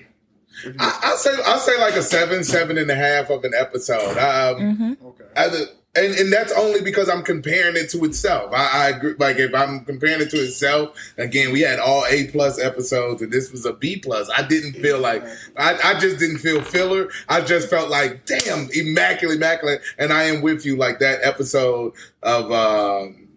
I, 0.78 0.98
I'll 1.04 1.16
say 1.16 1.30
I'll 1.46 1.58
say 1.58 1.78
like 1.80 1.94
a 1.94 2.02
seven, 2.02 2.44
seven 2.44 2.78
and 2.78 2.90
a 2.90 2.94
half 2.94 3.30
of 3.30 3.44
an 3.44 3.52
episode. 3.56 4.16
Um, 4.18 4.96
Okay. 5.04 5.24
as 5.36 5.54
a, 5.60 5.66
and 5.94 6.14
and 6.14 6.32
that's 6.32 6.52
only 6.52 6.80
because 6.82 7.08
I'm 7.08 7.22
comparing 7.22 7.76
it 7.76 7.88
to 7.90 8.04
itself. 8.04 8.52
I, 8.52 8.86
I 8.86 8.88
agree. 8.90 9.14
Like 9.18 9.38
if 9.38 9.54
I'm 9.54 9.84
comparing 9.84 10.20
it 10.20 10.30
to 10.30 10.36
itself, 10.36 10.96
again, 11.16 11.52
we 11.52 11.62
had 11.62 11.78
all 11.80 12.04
A 12.08 12.26
plus 12.28 12.60
episodes, 12.60 13.22
and 13.22 13.32
this 13.32 13.50
was 13.50 13.64
a 13.66 13.72
B 13.72 13.96
plus. 13.96 14.30
I 14.36 14.42
didn't 14.46 14.74
feel 14.74 14.98
like 15.00 15.24
I, 15.56 15.78
I 15.82 15.98
just 15.98 16.18
didn't 16.18 16.38
feel 16.38 16.62
filler. 16.62 17.08
I 17.28 17.40
just 17.40 17.68
felt 17.70 17.88
like 17.90 18.26
damn, 18.26 18.68
immaculate, 18.72 19.36
immaculate. 19.38 19.80
And 19.98 20.12
I 20.12 20.24
am 20.24 20.42
with 20.42 20.64
you. 20.66 20.76
Like 20.76 20.98
that 21.00 21.20
episode 21.22 21.94
of. 22.22 22.52
Um, 22.52 23.27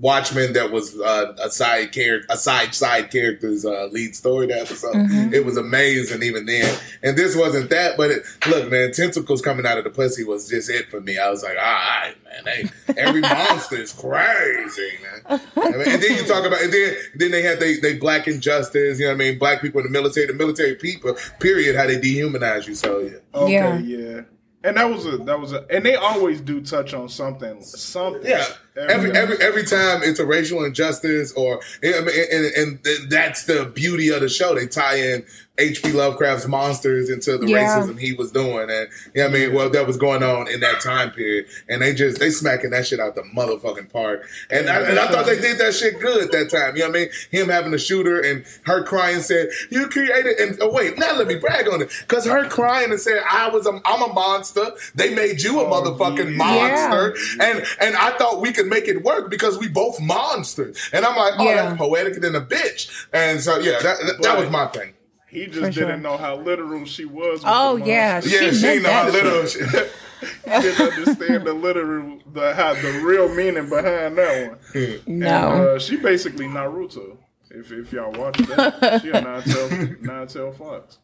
Watchmen 0.00 0.52
that 0.52 0.70
was 0.70 0.98
uh, 1.00 1.34
a 1.42 1.50
side 1.50 1.90
character, 1.92 2.26
a 2.30 2.36
side 2.36 2.72
side 2.74 3.10
character's 3.10 3.64
uh, 3.64 3.88
lead 3.90 4.14
story. 4.14 4.46
That 4.46 4.60
episode, 4.60 4.94
it 5.34 5.44
was 5.44 5.56
amazing 5.56 6.22
even 6.22 6.46
then. 6.46 6.78
And 7.02 7.16
this 7.16 7.34
wasn't 7.34 7.70
that, 7.70 7.96
but 7.96 8.10
it, 8.12 8.22
look, 8.48 8.70
man, 8.70 8.92
tentacles 8.92 9.42
coming 9.42 9.66
out 9.66 9.76
of 9.78 9.84
the 9.84 9.90
pussy 9.90 10.22
was 10.22 10.48
just 10.48 10.70
it 10.70 10.88
for 10.88 11.00
me. 11.00 11.18
I 11.18 11.28
was 11.30 11.42
like, 11.42 11.56
all 11.56 11.62
right, 11.64 12.14
man, 12.24 12.44
they, 12.86 12.94
every 12.96 13.20
monster 13.22 13.76
is 13.76 13.92
crazy, 13.92 14.98
man. 15.02 15.40
I 15.56 15.70
mean, 15.70 15.88
and 15.88 16.02
then 16.02 16.16
you 16.16 16.24
talk 16.26 16.44
about, 16.44 16.62
and 16.62 16.72
then 16.72 16.94
then 17.16 17.30
they 17.32 17.42
had 17.42 17.58
they 17.58 17.78
they 17.80 17.94
black 17.98 18.28
injustice. 18.28 19.00
You 19.00 19.06
know 19.06 19.12
what 19.14 19.22
I 19.22 19.30
mean? 19.30 19.38
Black 19.38 19.60
people 19.60 19.80
in 19.80 19.86
the 19.86 19.90
military, 19.92 20.26
the 20.26 20.34
military 20.34 20.76
people, 20.76 21.16
period. 21.40 21.74
How 21.76 21.86
they 21.86 21.98
dehumanize 21.98 22.66
you. 22.68 22.74
So 22.76 23.00
yeah. 23.00 23.10
Okay, 23.34 23.52
Yeah. 23.52 23.78
yeah. 23.80 24.20
And 24.64 24.76
that 24.76 24.90
was 24.90 25.06
a 25.06 25.18
that 25.18 25.38
was 25.38 25.52
a 25.52 25.64
and 25.70 25.84
they 25.86 25.94
always 25.94 26.40
do 26.40 26.60
touch 26.60 26.92
on 26.92 27.08
something 27.08 27.62
something. 27.62 28.28
Yeah, 28.28 28.44
every 28.88 29.10
every 29.12 29.36
every 29.40 29.64
time 29.64 30.02
it's 30.02 30.18
a 30.18 30.26
racial 30.26 30.64
injustice, 30.64 31.32
or 31.32 31.60
and, 31.82 32.08
and, 32.08 32.44
and 32.54 33.10
that's 33.10 33.44
the 33.44 33.66
beauty 33.66 34.08
of 34.10 34.20
the 34.20 34.28
show. 34.28 34.54
They 34.54 34.66
tie 34.66 34.96
in 34.96 35.24
H.P. 35.58 35.90
Lovecraft's 35.90 36.46
monsters 36.46 37.10
into 37.10 37.36
the 37.36 37.48
Yeah. 37.48 37.80
racism 37.80 37.98
he 37.98 38.12
was 38.12 38.30
doing, 38.30 38.70
and 38.70 38.88
you 39.12 39.22
know 39.22 39.28
what 39.28 39.36
I 39.36 39.38
mean, 39.38 39.52
well, 39.54 39.70
that 39.70 39.86
was 39.86 39.96
going 39.96 40.22
on 40.22 40.46
in 40.48 40.60
that 40.60 40.80
time 40.80 41.10
period, 41.10 41.46
and 41.68 41.82
they 41.82 41.92
just 41.94 42.20
they 42.20 42.30
smacking 42.30 42.70
that 42.70 42.86
shit 42.86 43.00
out 43.00 43.16
the 43.16 43.22
motherfucking 43.22 43.92
park. 43.92 44.24
And 44.50 44.68
I, 44.70 44.82
and 44.82 44.98
I 44.98 45.08
thought 45.08 45.26
they 45.26 45.40
did 45.40 45.58
that 45.58 45.74
shit 45.74 45.98
good 46.00 46.30
that 46.30 46.50
time. 46.50 46.76
You 46.76 46.82
know 46.82 46.90
what 46.90 46.96
I 46.96 47.00
mean? 47.00 47.08
Him 47.30 47.48
having 47.48 47.74
a 47.74 47.78
shooter 47.78 48.20
and 48.20 48.44
her 48.66 48.84
crying 48.84 49.20
said, 49.20 49.48
"You 49.70 49.88
created." 49.88 50.38
And 50.38 50.58
oh 50.60 50.72
wait, 50.72 50.96
now 50.96 51.16
let 51.16 51.26
me 51.26 51.34
brag 51.34 51.68
on 51.68 51.82
it 51.82 51.90
because 52.06 52.24
her 52.24 52.48
crying 52.48 52.92
and 52.92 53.00
said, 53.00 53.20
"I 53.28 53.48
was 53.48 53.66
a, 53.66 53.80
I'm 53.84 54.02
a 54.08 54.12
monster. 54.12 54.70
They 54.94 55.12
made 55.12 55.42
you 55.42 55.60
a 55.60 55.64
motherfucking 55.64 56.30
yeah. 56.30 56.36
monster." 56.36 57.16
And 57.42 57.66
and 57.80 57.96
I 57.96 58.16
thought 58.16 58.40
we 58.40 58.52
could 58.52 58.67
make 58.68 58.88
it 58.88 59.02
work 59.02 59.30
because 59.30 59.58
we 59.58 59.68
both 59.68 60.00
monsters. 60.00 60.78
And 60.92 61.04
I'm 61.04 61.16
like, 61.16 61.34
oh, 61.38 61.44
Yeah. 61.44 61.62
that's 61.66 61.78
poetic 61.78 62.20
than 62.20 62.34
a 62.34 62.40
bitch. 62.40 63.06
And 63.12 63.40
so 63.40 63.58
yeah, 63.58 63.78
that 63.82 63.98
that, 64.06 64.22
that 64.22 64.38
was 64.38 64.50
my 64.50 64.66
thing. 64.68 64.94
He 65.28 65.44
just 65.46 65.58
For 65.58 65.70
didn't 65.70 65.88
sure. 65.88 65.96
know 65.98 66.16
how 66.16 66.36
literal 66.36 66.84
she 66.86 67.04
was. 67.04 67.42
Oh 67.44 67.78
the 67.78 67.86
yeah, 67.86 68.12
monster. 68.14 68.30
Yeah, 68.30 68.50
she, 68.52 68.62
meant 68.62 68.82
know 68.84 68.92
how 68.92 69.10
that 69.10 69.12
little. 69.12 69.46
shit. 69.46 69.92
She, 70.20 70.26
He 70.50 70.60
didn't 70.62 70.80
understand 70.98 71.46
the 71.46 71.52
literal 71.52 72.18
the 72.32 72.52
how 72.54 72.74
the 72.74 73.02
real 73.04 73.28
meaning 73.32 73.68
behind 73.68 74.18
that 74.18 74.48
one. 74.50 74.58
And, 74.74 75.06
No. 75.06 75.74
uh, 75.74 75.78
she 75.78 75.96
basically 75.96 76.46
Naruto. 76.46 77.18
If 77.50 77.70
if 77.70 77.92
y'all 77.92 78.10
watch 78.12 78.36
that, 78.38 79.00
she 79.02 79.10
a 79.10 79.20
nine 79.20 79.42
tail 79.42 79.96
nine 80.00 80.26
tail 80.26 80.50
fox. 80.50 80.98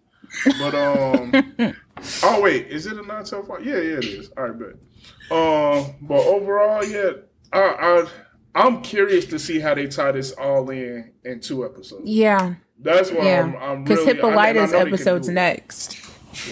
But 0.58 0.74
um, 0.74 1.76
oh 2.24 2.40
wait, 2.40 2.66
is 2.68 2.86
it 2.86 2.98
a 2.98 3.02
nine 3.06 3.22
tail 3.24 3.44
fox? 3.44 3.62
Yeah, 3.64 3.74
yeah, 3.76 3.98
it 3.98 4.04
is. 4.04 4.30
All 4.36 4.48
right, 4.48 4.58
bet. 4.58 4.74
Um, 5.30 5.94
but 6.02 6.18
overall, 6.26 6.84
yeah, 6.84 7.10
I 7.54 8.04
I 8.04 8.06
I'm 8.56 8.82
curious 8.82 9.24
to 9.26 9.38
see 9.38 9.58
how 9.60 9.74
they 9.74 9.86
tie 9.86 10.12
this 10.12 10.32
all 10.32 10.68
in 10.70 11.12
in 11.24 11.40
two 11.40 11.64
episodes. 11.64 12.02
Yeah. 12.08 12.54
That's 12.80 13.10
why 13.10 13.18
I'm, 13.20 13.52
Yeah. 13.52 13.58
I'm 13.60 13.84
Because 13.84 13.98
really 14.00 14.08
I- 14.08 14.12
I 14.12 14.14
Hippolyta's 14.16 14.70
they 14.72 14.78
can 14.78 14.86
episode's 14.88 15.28
next. 15.28 15.98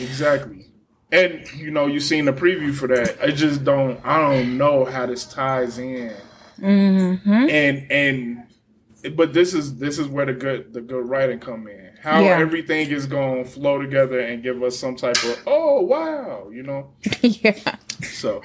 Exactly. 0.01 0.67
And 1.11 1.47
you 1.57 1.71
know, 1.71 1.87
you've 1.87 2.03
seen 2.05 2.25
the 2.25 2.33
preview 2.33 2.75
for 2.75 2.89
that. 2.89 3.19
I 3.23 3.31
just 3.33 3.65
don't 3.65 4.01
I 4.05 4.19
don't 4.21 4.57
know 4.57 4.85
how 4.85 5.07
this 5.07 5.25
ties 5.27 5.79
in. 5.79 6.13
Mm-hmm. 6.59 7.31
And 7.51 7.87
and 7.93 9.17
but 9.17 9.33
this 9.33 9.53
is 9.53 9.77
this 9.79 9.99
is 9.99 10.07
where 10.09 10.27
the 10.27 10.33
good 10.33 10.73
the 10.73 10.81
good 10.81 11.09
writing 11.09 11.39
come 11.41 11.67
in. 11.69 11.91
How 12.01 12.21
Yeah. 12.21 12.39
everything 12.39 12.91
is 12.91 13.07
going 13.07 13.45
to 13.45 13.51
flow 13.51 13.81
together 13.81 14.21
and 14.21 14.43
give 14.43 14.63
us 14.63 14.79
some 14.79 14.97
type 14.97 15.23
of 15.25 15.39
oh 15.47 15.81
wow, 15.83 16.49
you 16.53 16.63
know. 16.63 16.93
yeah. 17.21 17.77
So 18.03 18.43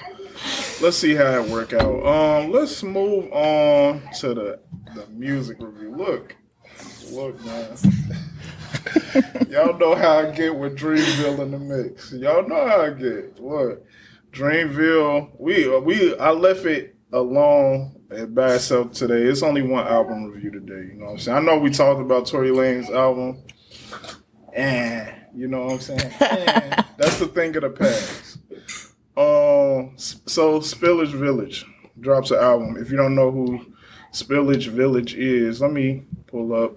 let's 0.80 0.96
see 0.96 1.14
how 1.14 1.24
that 1.24 1.48
work 1.48 1.72
out. 1.72 2.06
Um, 2.06 2.50
let's 2.50 2.82
move 2.82 3.32
on 3.32 4.02
to 4.20 4.34
the 4.34 4.60
the 4.94 5.06
music 5.08 5.58
review. 5.60 5.94
Look, 5.94 6.36
look, 7.10 7.44
man. 7.44 7.76
Y'all 9.48 9.78
know 9.78 9.94
how 9.94 10.18
I 10.18 10.30
get 10.30 10.54
with 10.54 10.76
Dreamville 10.76 11.40
in 11.40 11.50
the 11.50 11.58
mix. 11.58 12.12
Y'all 12.12 12.46
know 12.46 12.66
how 12.66 12.82
I 12.82 12.90
get. 12.90 13.38
What 13.40 13.84
Dreamville? 14.32 15.30
We 15.38 15.68
we 15.80 16.16
I 16.18 16.30
left 16.30 16.64
it 16.64 16.96
alone 17.12 18.00
at 18.10 18.34
Bad 18.34 18.60
Self 18.60 18.92
today. 18.92 19.22
It's 19.22 19.42
only 19.42 19.62
one 19.62 19.86
album 19.86 20.30
review 20.30 20.50
today. 20.50 20.92
You 20.92 20.98
know 20.98 21.06
what 21.06 21.12
I'm 21.12 21.18
saying? 21.18 21.38
I 21.38 21.40
know 21.40 21.58
we 21.58 21.70
talked 21.70 22.00
about 22.00 22.26
Tory 22.26 22.50
Lanez 22.50 22.90
album, 22.90 23.42
and 24.54 25.14
you 25.34 25.48
know 25.48 25.64
what 25.64 25.74
I'm 25.74 25.80
saying. 25.80 26.12
Eh, 26.20 26.82
that's 26.96 27.18
the 27.18 27.28
thing 27.28 27.56
of 27.56 27.62
the 27.62 27.70
past. 27.70 28.27
Um, 29.18 29.94
so 29.96 30.60
Spillage 30.60 31.12
Village 31.12 31.66
drops 32.00 32.30
an 32.30 32.38
album. 32.38 32.76
If 32.76 32.90
you 32.90 32.96
don't 32.96 33.16
know 33.16 33.32
who 33.32 33.74
Spillage 34.12 34.68
Village 34.68 35.14
is, 35.14 35.60
let 35.60 35.72
me 35.72 36.04
pull 36.28 36.54
up 36.54 36.76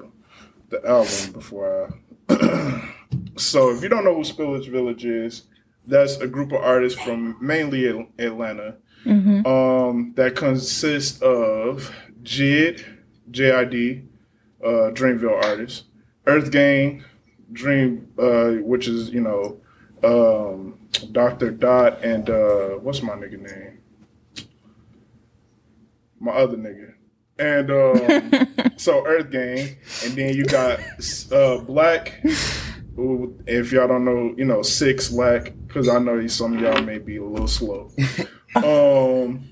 the 0.70 0.84
album 0.88 1.34
before 1.34 1.94
I. 2.30 2.94
so 3.38 3.70
if 3.76 3.84
you 3.84 3.90
don't 3.90 4.04
know 4.04 4.16
who 4.16 4.24
Spillage 4.24 4.72
Village 4.72 5.06
is, 5.06 5.44
that's 5.86 6.18
a 6.18 6.28
group 6.28 6.52
of 6.52 6.62
artists 6.62 7.00
from 7.00 7.38
mainly 7.40 7.88
At- 7.88 8.08
Atlanta. 8.18 8.78
Um, 9.46 10.14
that 10.16 10.36
consists 10.36 11.22
of 11.22 11.92
Jid, 12.24 12.84
J-I-D, 13.30 14.04
uh, 14.64 14.92
Dreamville 14.94 15.44
artists, 15.44 15.84
Earth 16.26 16.52
Gang, 16.52 17.04
Dream, 17.52 18.08
uh, 18.18 18.52
which 18.64 18.88
is 18.88 19.10
you 19.10 19.22
know, 19.22 19.61
um, 20.04 20.80
Doctur 21.12 21.52
Dot 21.52 22.04
and 22.04 22.30
uh, 22.30 22.70
what's 22.80 23.02
my 23.02 23.14
nigga 23.14 23.40
name? 23.40 23.80
My 26.20 26.32
other 26.32 26.58
nigga. 26.58 26.94
And 27.40 27.72
um, 27.72 28.72
so 28.78 29.06
Earth 29.06 29.32
Gang, 29.32 29.78
and 30.06 30.14
then 30.14 30.36
you 30.36 30.46
got 30.46 30.80
uh, 31.32 31.58
6LACK. 31.60 32.22
Who, 32.96 33.40
if 33.48 33.72
y'all 33.72 33.88
don't 33.88 34.06
know, 34.06 34.34
you 34.38 34.46
know 34.46 34.62
Six 34.62 35.12
Lack, 35.12 35.54
because 35.68 35.90
I 35.90 35.98
know 35.98 36.28
some 36.28 36.56
of 36.56 36.60
y'all 36.62 36.82
may 36.84 37.00
be 37.00 37.18
a 37.18 37.24
little 37.24 37.48
slow. 37.48 37.90
um, 38.56 39.50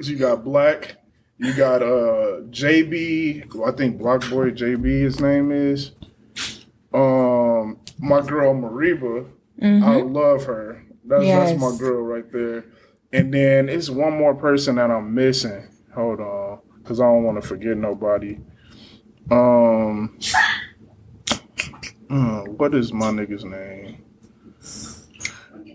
so 0.00 0.10
you 0.10 0.16
got 0.16 0.44
6LACK. 0.44 0.96
You 1.38 1.52
got 1.54 1.82
uh 1.82 2.42
JB. 2.50 3.66
I 3.66 3.76
think 3.76 3.98
Block 3.98 4.20
Boy 4.30 4.50
JB. 4.50 4.84
His 4.84 5.20
name 5.20 5.50
is. 5.50 5.92
Um, 6.92 7.80
my 7.98 8.20
girl 8.20 8.54
Mereba. 8.54 9.28
I 9.62 10.00
love 10.02 10.44
her. 10.44 10.84
That's 11.04 11.24
that's 11.24 11.60
my 11.60 11.76
girl 11.76 12.02
right 12.02 12.30
there. 12.30 12.64
And 13.12 13.32
then 13.32 13.68
it's 13.68 13.88
one 13.88 14.16
more 14.16 14.34
person 14.34 14.76
that 14.76 14.90
I'm 14.90 15.14
missing. 15.14 15.68
Hold 15.94 16.20
on, 16.20 16.58
because 16.78 17.00
I 17.00 17.04
don't 17.04 17.22
want 17.22 17.40
to 17.40 17.46
forget 17.46 17.76
nobody. 17.76 18.38
Um, 19.30 20.18
uh, 22.10 22.42
what 22.42 22.74
is 22.74 22.92
my 22.92 23.10
nigga's 23.10 23.44
name? 23.44 24.02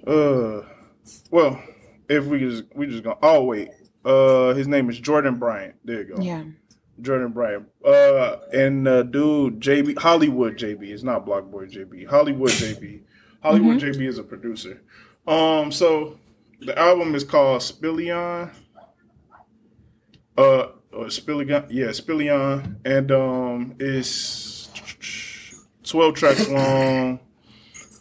Uh, 0.05 0.65
well, 1.31 1.61
if 2.09 2.25
we 2.25 2.39
just 2.39 2.63
we 2.75 2.87
just 2.87 3.03
gonna. 3.03 3.17
Oh 3.21 3.43
wait, 3.43 3.69
uh, 4.03 4.53
his 4.53 4.67
name 4.67 4.89
is 4.89 4.99
Jurdan 4.99 5.39
Bryant. 5.39 5.75
There 5.85 5.99
you 5.99 6.15
go. 6.15 6.21
Yeah. 6.21 6.43
Jurdan 7.01 7.33
Bryant. 7.33 7.67
Uh, 7.85 8.37
and 8.51 8.87
uh, 8.87 9.03
dude, 9.03 9.59
JB 9.59 9.99
Hollywood 9.99 10.57
JB. 10.57 10.83
It's 10.89 11.03
not 11.03 11.25
BlocBoy 11.25 11.71
JB. 11.71 12.07
Hollywood 12.07 12.51
JB. 12.51 13.01
Hollywood 13.41 13.79
JB 13.79 14.07
is 14.07 14.17
a 14.17 14.23
producer. 14.23 14.81
Um, 15.27 15.71
so 15.71 16.17
the 16.59 16.77
album 16.77 17.15
is 17.15 17.23
called 17.23 17.61
Spillion. 17.61 18.51
Uh, 20.37 20.67
or 20.93 21.05
Spillion, 21.07 21.67
yeah, 21.69 21.87
Spillion, 21.87 22.77
and 22.85 23.11
um, 23.11 23.75
it's 23.79 24.69
twelve 25.83 26.15
tracks 26.15 26.47
long, 26.47 27.19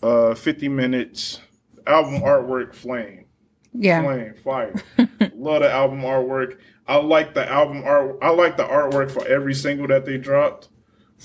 uh, 0.02 0.34
fifty 0.34 0.68
minutes. 0.68 1.40
Album 1.86 2.20
artwork, 2.20 2.74
flame 2.74 3.24
Yeah. 3.72 4.02
flame 4.02 4.34
fire 4.44 4.74
love 5.34 5.62
the 5.62 5.70
album 5.72 6.02
artwork 6.02 6.58
i 6.86 6.96
like 6.96 7.32
the 7.32 7.50
album 7.50 7.82
art 7.84 8.18
i 8.20 8.28
like 8.28 8.58
the 8.58 8.62
artwork 8.64 9.10
for 9.10 9.26
every 9.26 9.54
single 9.54 9.86
that 9.86 10.04
they 10.04 10.18
dropped 10.18 10.68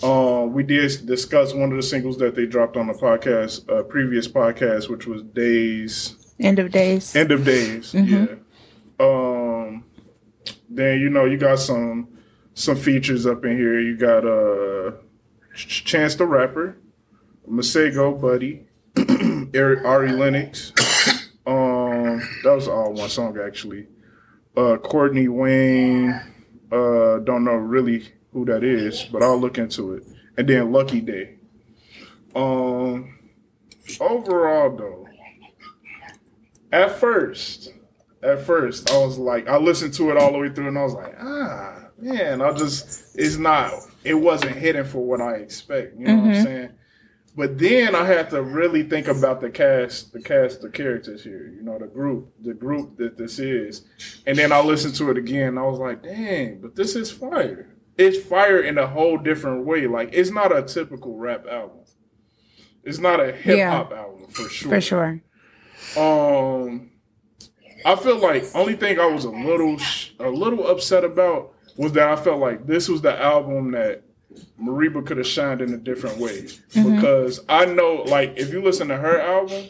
um 0.02 0.54
we 0.54 0.64
did 0.64 1.06
discuss 1.06 1.54
one 1.54 1.70
of 1.72 1.76
the 1.78 1.84
singles 1.84 2.18
that 2.18 2.36
they 2.36 2.46
dropped 2.46 2.76
on 2.78 2.88
the 2.88 2.94
podcast 2.94 3.70
uh 3.70 3.84
previous 3.84 4.28
podcast 4.28 4.90
which 4.90 5.06
was 5.06 5.22
days 5.22 6.16
End 6.40 6.58
of 6.58 6.72
days. 6.72 7.16
end 7.16 7.32
of 7.32 7.46
days 7.46 7.94
yeah 7.94 8.26
um 9.00 9.84
then 10.70 11.00
you 11.00 11.10
know 11.10 11.26
you 11.26 11.38
got 11.38 11.60
some 11.60 12.08
some 12.56 12.76
features 12.76 13.26
up 13.26 13.46
in 13.46 13.56
here 13.58 13.80
you 13.80 13.96
got 13.98 14.26
uh 14.26 14.92
Ch- 15.56 15.84
chance 15.86 16.16
the 16.16 16.26
rapper 16.26 16.78
masego 17.50 18.20
buddy 18.20 18.66
Ari 19.56 19.84
Ari 19.86 20.12
Lennox. 20.14 20.72
Um, 21.46 22.22
that 22.46 22.54
was 22.56 22.70
all 22.70 22.94
one 22.94 23.10
song 23.10 23.38
actually. 23.38 23.88
Uh, 24.56 24.78
Courtney 24.78 25.28
Wayne. 25.28 26.12
Uh, 26.72 27.20
don't 27.20 27.44
know 27.44 27.56
really 27.56 28.14
who 28.34 28.46
that 28.46 28.64
is, 28.64 29.04
but 29.04 29.24
I'll 29.24 29.40
look 29.40 29.58
into 29.58 29.94
it. 29.94 30.04
And 30.38 30.48
then 30.48 30.72
Lucky 30.72 31.02
Daye. 31.02 31.36
Um, 32.36 33.18
overall 34.00 34.76
though, 34.76 35.08
at 36.72 37.00
first, 37.00 37.72
at 38.24 38.42
first 38.42 38.90
I 38.92 38.98
was 38.98 39.18
like, 39.18 39.48
I 39.48 39.58
listened 39.58 39.94
to 39.96 40.10
it 40.10 40.18
all 40.18 40.32
the 40.32 40.40
way 40.40 40.50
through, 40.50 40.70
and 40.70 40.78
I 40.78 40.84
was 40.84 40.94
like, 40.94 41.16
ah, 41.20 41.86
man, 42.00 42.42
I 42.42 42.52
just, 42.54 43.16
it's 43.16 43.38
not, 43.38 43.72
it 44.04 44.16
wasn't 44.16 44.56
hitting 44.56 44.86
for 44.86 45.06
what 45.06 45.22
I 45.22 45.36
expect. 45.36 46.00
You 46.00 46.08
know 46.08 46.16
what 46.16 46.36
I'm 46.36 46.44
saying? 46.44 46.70
But 47.36 47.58
then 47.58 47.96
I 47.96 48.06
had 48.06 48.30
to 48.30 48.44
really 48.44 48.84
think 48.84 49.08
about 49.08 49.42
the 49.42 49.50
cast, 49.50 50.14
the 50.14 50.22
cast, 50.22 50.62
the 50.62 50.70
characters 50.70 51.24
here. 51.24 51.48
You 51.48 51.64
know, 51.64 51.80
the 51.80 51.88
group, 51.88 52.32
the 52.44 52.54
group 52.54 52.96
that 52.98 53.18
this 53.18 53.40
is. 53.40 53.86
And 54.28 54.38
then 54.38 54.52
I 54.52 54.62
listened 54.62 54.94
to 54.96 55.10
it 55.10 55.18
again. 55.18 55.50
And 55.50 55.60
I 55.60 55.64
was 55.64 55.80
like, 55.80 56.04
dang, 56.04 56.60
but 56.62 56.76
this 56.76 56.96
is 56.96 57.10
fire. 57.12 57.73
It's 57.98 58.18
fire 58.28 58.60
in 58.62 58.78
a 58.78 58.88
whole 58.88 59.18
different 59.18 59.66
way. 59.66 59.88
Like 59.88 60.10
it's 60.14 60.32
not 60.32 60.56
a 60.56 60.64
typical 60.64 61.16
rap 61.18 61.46
album. 61.48 61.80
It's 62.84 63.00
not 63.00 63.20
a 63.20 63.32
hip 63.32 63.58
hop 63.70 63.92
album 63.94 64.28
for 64.30 64.50
sure. 64.50 64.70
For 64.70 64.82
sure. 64.82 65.22
Um, 65.98 66.92
I 67.86 67.96
feel 67.96 68.18
like 68.18 68.46
only 68.56 68.76
thing 68.76 69.00
I 69.00 69.06
was 69.06 69.26
a 69.26 69.30
little 69.30 69.78
a 70.20 70.30
little 70.30 70.68
upset 70.68 71.04
about 71.04 71.54
was 71.78 71.92
that 71.94 72.08
I 72.10 72.16
felt 72.16 72.40
like 72.40 72.66
this 72.66 72.88
was 72.90 73.02
the 73.02 73.20
album 73.20 73.72
that 73.72 74.04
Mereba 74.62 75.06
could 75.06 75.18
have 75.18 75.28
shined 75.28 75.62
in 75.62 75.74
a 75.74 75.78
different 75.78 76.18
way 76.18 76.42
Mm-hmm. 76.74 76.96
because 76.96 77.42
I 77.50 77.66
know 77.66 78.04
like 78.08 78.34
if 78.38 78.52
you 78.52 78.62
listen 78.64 78.88
to 78.88 78.98
her 78.98 79.20
album, 79.20 79.66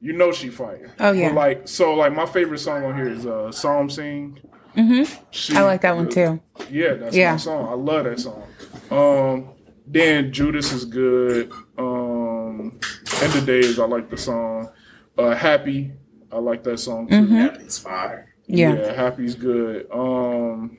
you 0.00 0.12
know 0.14 0.32
she 0.32 0.48
fire. 0.48 0.94
Oh, 1.00 1.12
yeah. 1.12 1.28
But, 1.28 1.34
like 1.34 1.68
so 1.68 1.94
like 1.94 2.14
my 2.14 2.26
favorite 2.26 2.58
song 2.58 2.84
on 2.84 2.96
here 2.96 3.08
is 3.10 3.26
uh 3.26 3.52
Psalm 3.52 3.90
Sing. 3.90 4.38
Mm-hmm. 4.76 5.56
I 5.56 5.62
like 5.62 5.80
that 5.82 5.94
one 5.96 6.08
too. 6.08 6.40
Yeah, 6.70 6.94
that's 6.94 7.14
Yeah. 7.16 7.32
my 7.32 7.36
song. 7.38 7.68
I 7.68 7.74
love 7.74 8.04
that 8.04 8.18
song. 8.20 8.42
Um, 8.90 9.48
then 9.86 10.32
Judas 10.32 10.72
is 10.72 10.84
good. 10.84 11.50
Um, 11.78 12.78
End 13.22 13.34
of 13.34 13.44
Days, 13.46 13.78
I 13.78 13.84
like 13.86 14.08
the 14.10 14.16
song. 14.16 14.70
Uh, 15.18 15.34
Happy, 15.34 15.92
I 16.30 16.38
like 16.38 16.62
that 16.64 16.78
song 16.78 17.08
too. 17.08 17.50
It's 17.60 17.78
fire. 17.78 18.34
Yeah. 18.46 18.74
Yeah, 18.74 18.92
Happy's 18.92 19.34
good. 19.34 19.86
Um, 19.92 20.78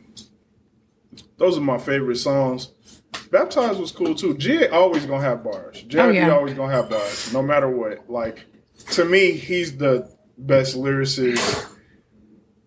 those 1.38 1.58
are 1.58 1.62
my 1.62 1.78
favorite 1.78 2.18
songs. 2.18 2.72
Baptized 3.32 3.80
was 3.80 3.92
cool 3.92 4.16
too. 4.16 4.36
J 4.38 4.68
always 4.70 5.06
gonna 5.06 5.22
have 5.24 5.44
bars. 5.44 5.84
J 5.84 6.00
Oh, 6.00 6.10
yeah. 6.10 6.32
always 6.32 6.54
gonna 6.56 6.74
have 6.74 6.90
bars, 6.90 7.32
no 7.34 7.42
matter 7.44 7.70
what. 7.70 8.10
Like 8.10 8.46
to 8.92 9.06
me, 9.06 9.32
he's 9.32 9.78
the 9.78 10.10
best 10.38 10.76
lyricist 10.76 11.68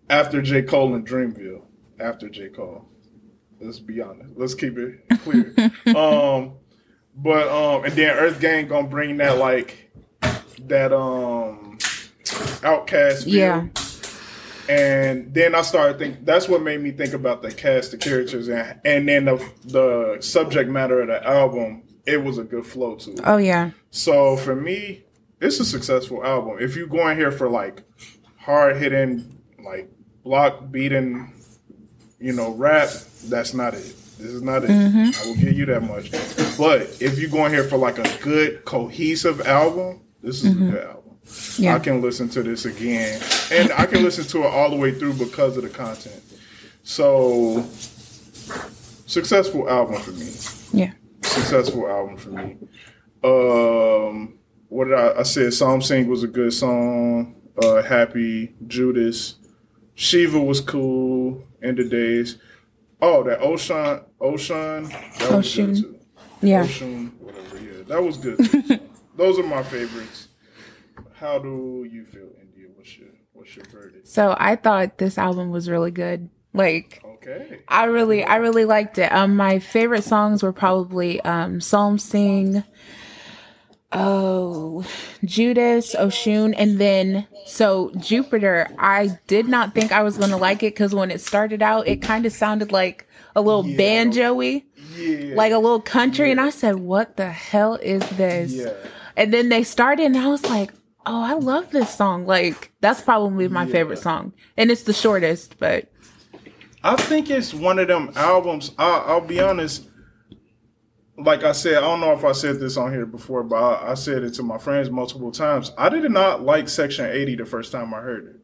after 0.09 0.41
J 0.41 0.61
Cole 0.63 0.95
and 0.95 1.07
Dreamville. 1.07 1.63
After 1.99 2.29
J 2.29 2.49
Cole, 2.49 2.87
let's 3.59 3.79
be 3.79 4.01
honest. 4.01 4.29
Let's 4.35 4.53
keep 4.53 4.77
it 4.77 5.01
clear. 5.23 5.53
um, 5.95 6.53
but 7.15 7.47
um, 7.47 7.85
and 7.85 7.93
then 7.93 8.15
Earth 8.15 8.39
Gang 8.39 8.67
gonna 8.67 8.87
bring 8.87 9.17
that 9.17 9.37
like 9.39 9.91
that 10.61 10.93
um 10.93 11.77
outcast 12.63 13.25
feel. 13.25 13.33
Yeah. 13.33 13.67
and 14.69 15.33
then 15.33 15.55
I 15.55 15.61
started 15.61 15.97
think 15.97 16.23
that's 16.25 16.47
what 16.47 16.61
made 16.61 16.81
me 16.81 16.91
think 16.91 17.13
about 17.13 17.41
the 17.41 17.51
cast, 17.51 17.91
the 17.91 17.97
characters, 17.97 18.47
and 18.47 18.79
and 18.85 19.09
then 19.09 19.25
the 19.25 19.51
the 19.65 20.17
subject 20.21 20.69
matter 20.69 21.01
of 21.01 21.07
the 21.07 21.25
album. 21.27 21.83
It 22.05 22.23
was 22.23 22.37
a 22.37 22.43
good 22.43 22.65
flow 22.65 22.95
to 22.95 23.11
it. 23.11 23.19
Oh 23.25 23.37
yeah. 23.37 23.71
So 23.89 24.37
for 24.37 24.55
me, 24.55 25.03
it's 25.41 25.59
a 25.59 25.65
successful 25.65 26.23
album. 26.23 26.57
If 26.59 26.75
you 26.75 26.87
go 26.87 27.07
in 27.09 27.17
here 27.17 27.31
for 27.31 27.49
like 27.49 27.83
hard 28.37 28.77
hitting, 28.77 29.41
like 29.59 29.91
block 30.27 30.69
beating, 30.71 31.31
you 32.19 32.33
know, 32.33 32.51
rap, 32.51 32.89
that's 33.25 33.53
not 33.53 33.73
it. 33.73 33.95
This 34.17 34.31
is 34.31 34.41
not 34.41 34.63
it. 34.65 34.69
I 34.69 35.25
will 35.25 35.35
give 35.35 35.53
you 35.53 35.65
that 35.67 35.83
much. 35.83 36.11
But 36.57 36.81
if 37.01 37.17
you 37.17 37.29
go 37.29 37.45
in 37.45 37.53
here 37.53 37.63
for 37.63 37.77
like 37.77 37.97
a 37.97 38.17
good 38.21 38.65
cohesive 38.65 39.41
album, 39.47 40.01
this 40.21 40.43
is 40.43 40.51
a 40.51 40.55
good 40.55 40.83
album. 40.83 41.03
Yeah. 41.57 41.75
I 41.75 41.79
can 41.79 42.01
listen 42.01 42.27
to 42.29 42.43
this 42.43 42.65
again, 42.65 43.21
and 43.51 43.71
I 43.73 43.85
can 43.85 44.03
listen 44.03 44.25
to 44.25 44.39
it 44.43 44.47
all 44.47 44.69
the 44.69 44.75
way 44.75 44.91
through 44.97 45.13
because 45.13 45.55
of 45.57 45.63
the 45.63 45.69
content. 45.69 46.21
So, 46.83 47.61
successful 49.05 49.69
album 49.69 50.01
for 50.01 50.11
me 50.11 50.31
Yeah. 50.73 50.91
successful 51.21 51.87
album 51.87 52.17
for 52.17 52.29
me. 52.29 52.57
Um, 53.23 54.39
what 54.69 54.85
did 54.85 54.93
I, 54.95 55.19
I 55.19 55.23
said? 55.23 55.53
Psalm 55.53 55.81
Sing 55.81 56.07
was 56.07 56.23
a 56.23 56.27
good 56.27 56.53
song. 56.53 57.35
Uh, 57.61 57.81
Happy 57.81 58.53
Judas, 58.67 59.35
Shiva 59.97 60.39
was 60.39 60.61
cool. 60.61 61.41
End 61.63 61.79
of 61.79 61.89
days. 61.89 62.37
Oh, 63.01 63.23
that 63.23 63.39
Oshun, 63.39 64.03
Oshun, 64.21 64.89
that 65.17 65.31
was 65.31 65.45
Oshun. 65.47 65.65
good 65.73 65.75
too. 65.81 65.99
Yeah. 66.41 66.63
Oshun, 66.65 67.13
whatever. 67.19 67.57
Yeah, 67.59 67.83
that 67.87 68.03
was 68.03 68.17
good. 68.17 68.37
too. 68.37 68.79
Those 69.17 69.39
are 69.39 69.43
my 69.43 69.63
favorites. 69.63 70.27
How 71.15 71.39
do 71.39 71.87
you 71.91 72.05
feel, 72.05 72.29
India? 72.39 72.67
What's 72.75 72.95
your 72.97 73.09
What's 73.33 73.55
your 73.55 73.65
verdict? 73.65 74.07
So 74.07 74.35
I 74.39 74.55
thought 74.55 74.99
this 74.99 75.17
album 75.17 75.49
was 75.49 75.67
really 75.67 75.91
good. 75.91 76.29
Like 76.53 77.01
Okay. 77.03 77.59
I 77.67 77.85
really, 77.85 78.23
I 78.23 78.35
really 78.37 78.65
liked 78.65 78.99
it. 78.99 79.11
Um, 79.11 79.35
my 79.35 79.57
favorite 79.59 80.03
songs 80.03 80.43
were 80.43 80.53
probably 80.53 81.19
um, 81.21 81.59
Psalm 81.59 81.97
Sing, 81.97 82.63
oh, 83.91 84.85
Judas, 85.23 85.95
Oshun, 85.95 86.53
and 86.57 86.79
then 86.79 87.27
so 87.45 87.91
Jupiter. 87.97 88.67
I 88.77 89.17
did 89.27 89.47
not 89.47 89.73
think 89.73 89.91
I 89.91 90.03
was 90.03 90.17
gonna 90.17 90.37
like 90.37 90.63
it 90.63 90.73
because 90.73 90.93
when 90.93 91.11
it 91.11 91.21
started 91.21 91.61
out, 91.61 91.87
it 91.87 92.01
kind 92.01 92.25
of 92.25 92.33
sounded 92.33 92.71
like 92.71 93.07
a 93.35 93.41
little 93.41 93.65
Yeah. 93.65 93.77
banjo-y, 93.77 94.63
Yeah. 94.97 95.35
like 95.35 95.51
a 95.53 95.57
little 95.59 95.81
country, 95.81 96.31
and 96.31 96.41
I 96.41 96.49
said, 96.49 96.75
"What 96.79 97.17
the 97.17 97.29
hell 97.29 97.75
is 97.75 98.01
this?" 98.17 98.53
Yeah. 98.53 98.73
And 99.15 99.33
then 99.33 99.49
they 99.49 99.63
started, 99.63 100.05
and 100.05 100.17
I 100.17 100.27
was 100.27 100.43
like, 100.49 100.71
"Oh, 101.05 101.21
I 101.23 101.33
love 101.33 101.71
this 101.71 101.89
song!" 101.95 102.25
Like 102.25 102.71
that's 102.81 103.01
probably 103.01 103.47
my 103.47 103.65
Yeah. 103.65 103.71
favorite 103.71 103.99
song, 103.99 104.33
and 104.57 104.69
it's 104.71 104.83
the 104.83 104.93
shortest, 104.93 105.55
but 105.59 105.85
I 106.83 106.95
think 106.95 107.29
it's 107.29 107.53
one 107.53 107.79
of 107.79 107.87
them 107.87 108.11
albums. 108.15 108.71
I, 108.77 109.03
I'll 109.07 109.21
be 109.21 109.39
honest. 109.39 109.83
Like 111.17 111.43
I 111.43 111.51
said, 111.51 111.77
I 111.77 111.81
don't 111.81 111.99
know 111.99 112.13
if 112.13 112.23
I 112.23 112.31
said 112.31 112.59
this 112.59 112.77
on 112.77 112.93
here 112.93 113.05
before, 113.05 113.43
but 113.43 113.55
I, 113.55 113.91
I 113.91 113.93
said 113.95 114.23
it 114.23 114.35
to 114.35 114.43
my 114.43 114.57
friends 114.59 114.89
multiple 114.89 115.31
times. 115.31 115.71
I 115.77 115.89
did 115.89 116.09
not 116.11 116.43
like 116.43 116.69
Section 116.69 117.07
80 117.09 117.35
the 117.37 117.45
first 117.45 117.71
time 117.71 117.93
I 117.93 117.99
heard 118.01 118.27
it. 118.27 118.35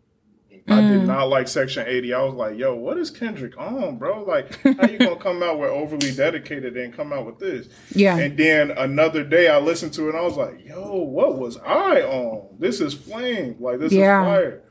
I 0.68 0.80
did 0.80 1.02
mm. 1.02 1.06
not 1.08 1.26
like 1.28 1.50
Section 1.50 1.86
80. 1.86 2.14
I 2.14 2.24
was 2.24 2.36
like, 2.36 2.58
yo, 2.58 2.74
what 2.76 2.98
is 2.98 3.10
Kendrick 3.12 3.58
on, 3.58 3.98
bro? 3.98 4.24
Like, 4.24 4.62
how 4.64 4.88
you 4.88 4.98
gonna 4.98 5.18
come 5.18 5.44
out 5.44 5.60
with 5.60 5.70
overly 5.70 6.14
dedicated 6.14 6.78
and 6.78 6.94
come 6.96 7.12
out 7.12 7.26
with 7.26 7.38
this? 7.38 7.68
yeah, 7.92 8.18
And 8.18 8.38
then 8.38 8.72
another 8.72 9.24
day 9.26 9.50
I 9.50 9.60
listened 9.60 9.94
to 9.96 10.06
it 10.06 10.10
and 10.10 10.18
I 10.18 10.22
was 10.22 10.38
like, 10.38 10.66
yo, 10.66 10.96
what 10.96 11.38
was 11.38 11.58
I 11.58 12.02
on? 12.04 12.56
This 12.60 12.80
is 12.80 12.94
flame. 12.94 13.58
Like 13.60 13.80
this 13.80 13.92
Yeah. 13.92 14.22
is 14.22 14.28
fire. 14.28 14.64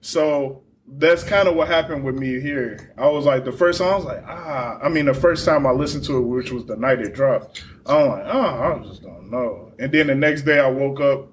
So 0.00 0.62
that's 0.88 1.22
kind 1.24 1.48
of 1.48 1.54
what 1.56 1.68
happened 1.68 2.04
with 2.04 2.16
me 2.16 2.40
here. 2.40 2.94
I 2.96 3.08
was 3.08 3.24
like, 3.24 3.44
the 3.44 3.52
first 3.52 3.78
song, 3.78 3.92
I 3.92 3.96
was 3.96 4.04
like, 4.04 4.24
ah, 4.26 4.78
I 4.82 4.88
mean, 4.88 5.06
the 5.06 5.14
first 5.14 5.44
time 5.44 5.66
I 5.66 5.72
listened 5.72 6.04
to 6.04 6.16
it, 6.18 6.22
which 6.22 6.50
was 6.52 6.64
the 6.66 6.76
night 6.76 7.00
it 7.00 7.14
dropped, 7.14 7.64
I'm 7.86 8.08
like, 8.08 8.24
oh, 8.26 8.40
I 8.40 8.78
just 8.86 9.02
don't 9.02 9.30
know. 9.30 9.72
And 9.78 9.90
then 9.92 10.06
the 10.06 10.14
next 10.14 10.42
day 10.42 10.58
I 10.60 10.68
woke 10.70 11.00
up, 11.00 11.28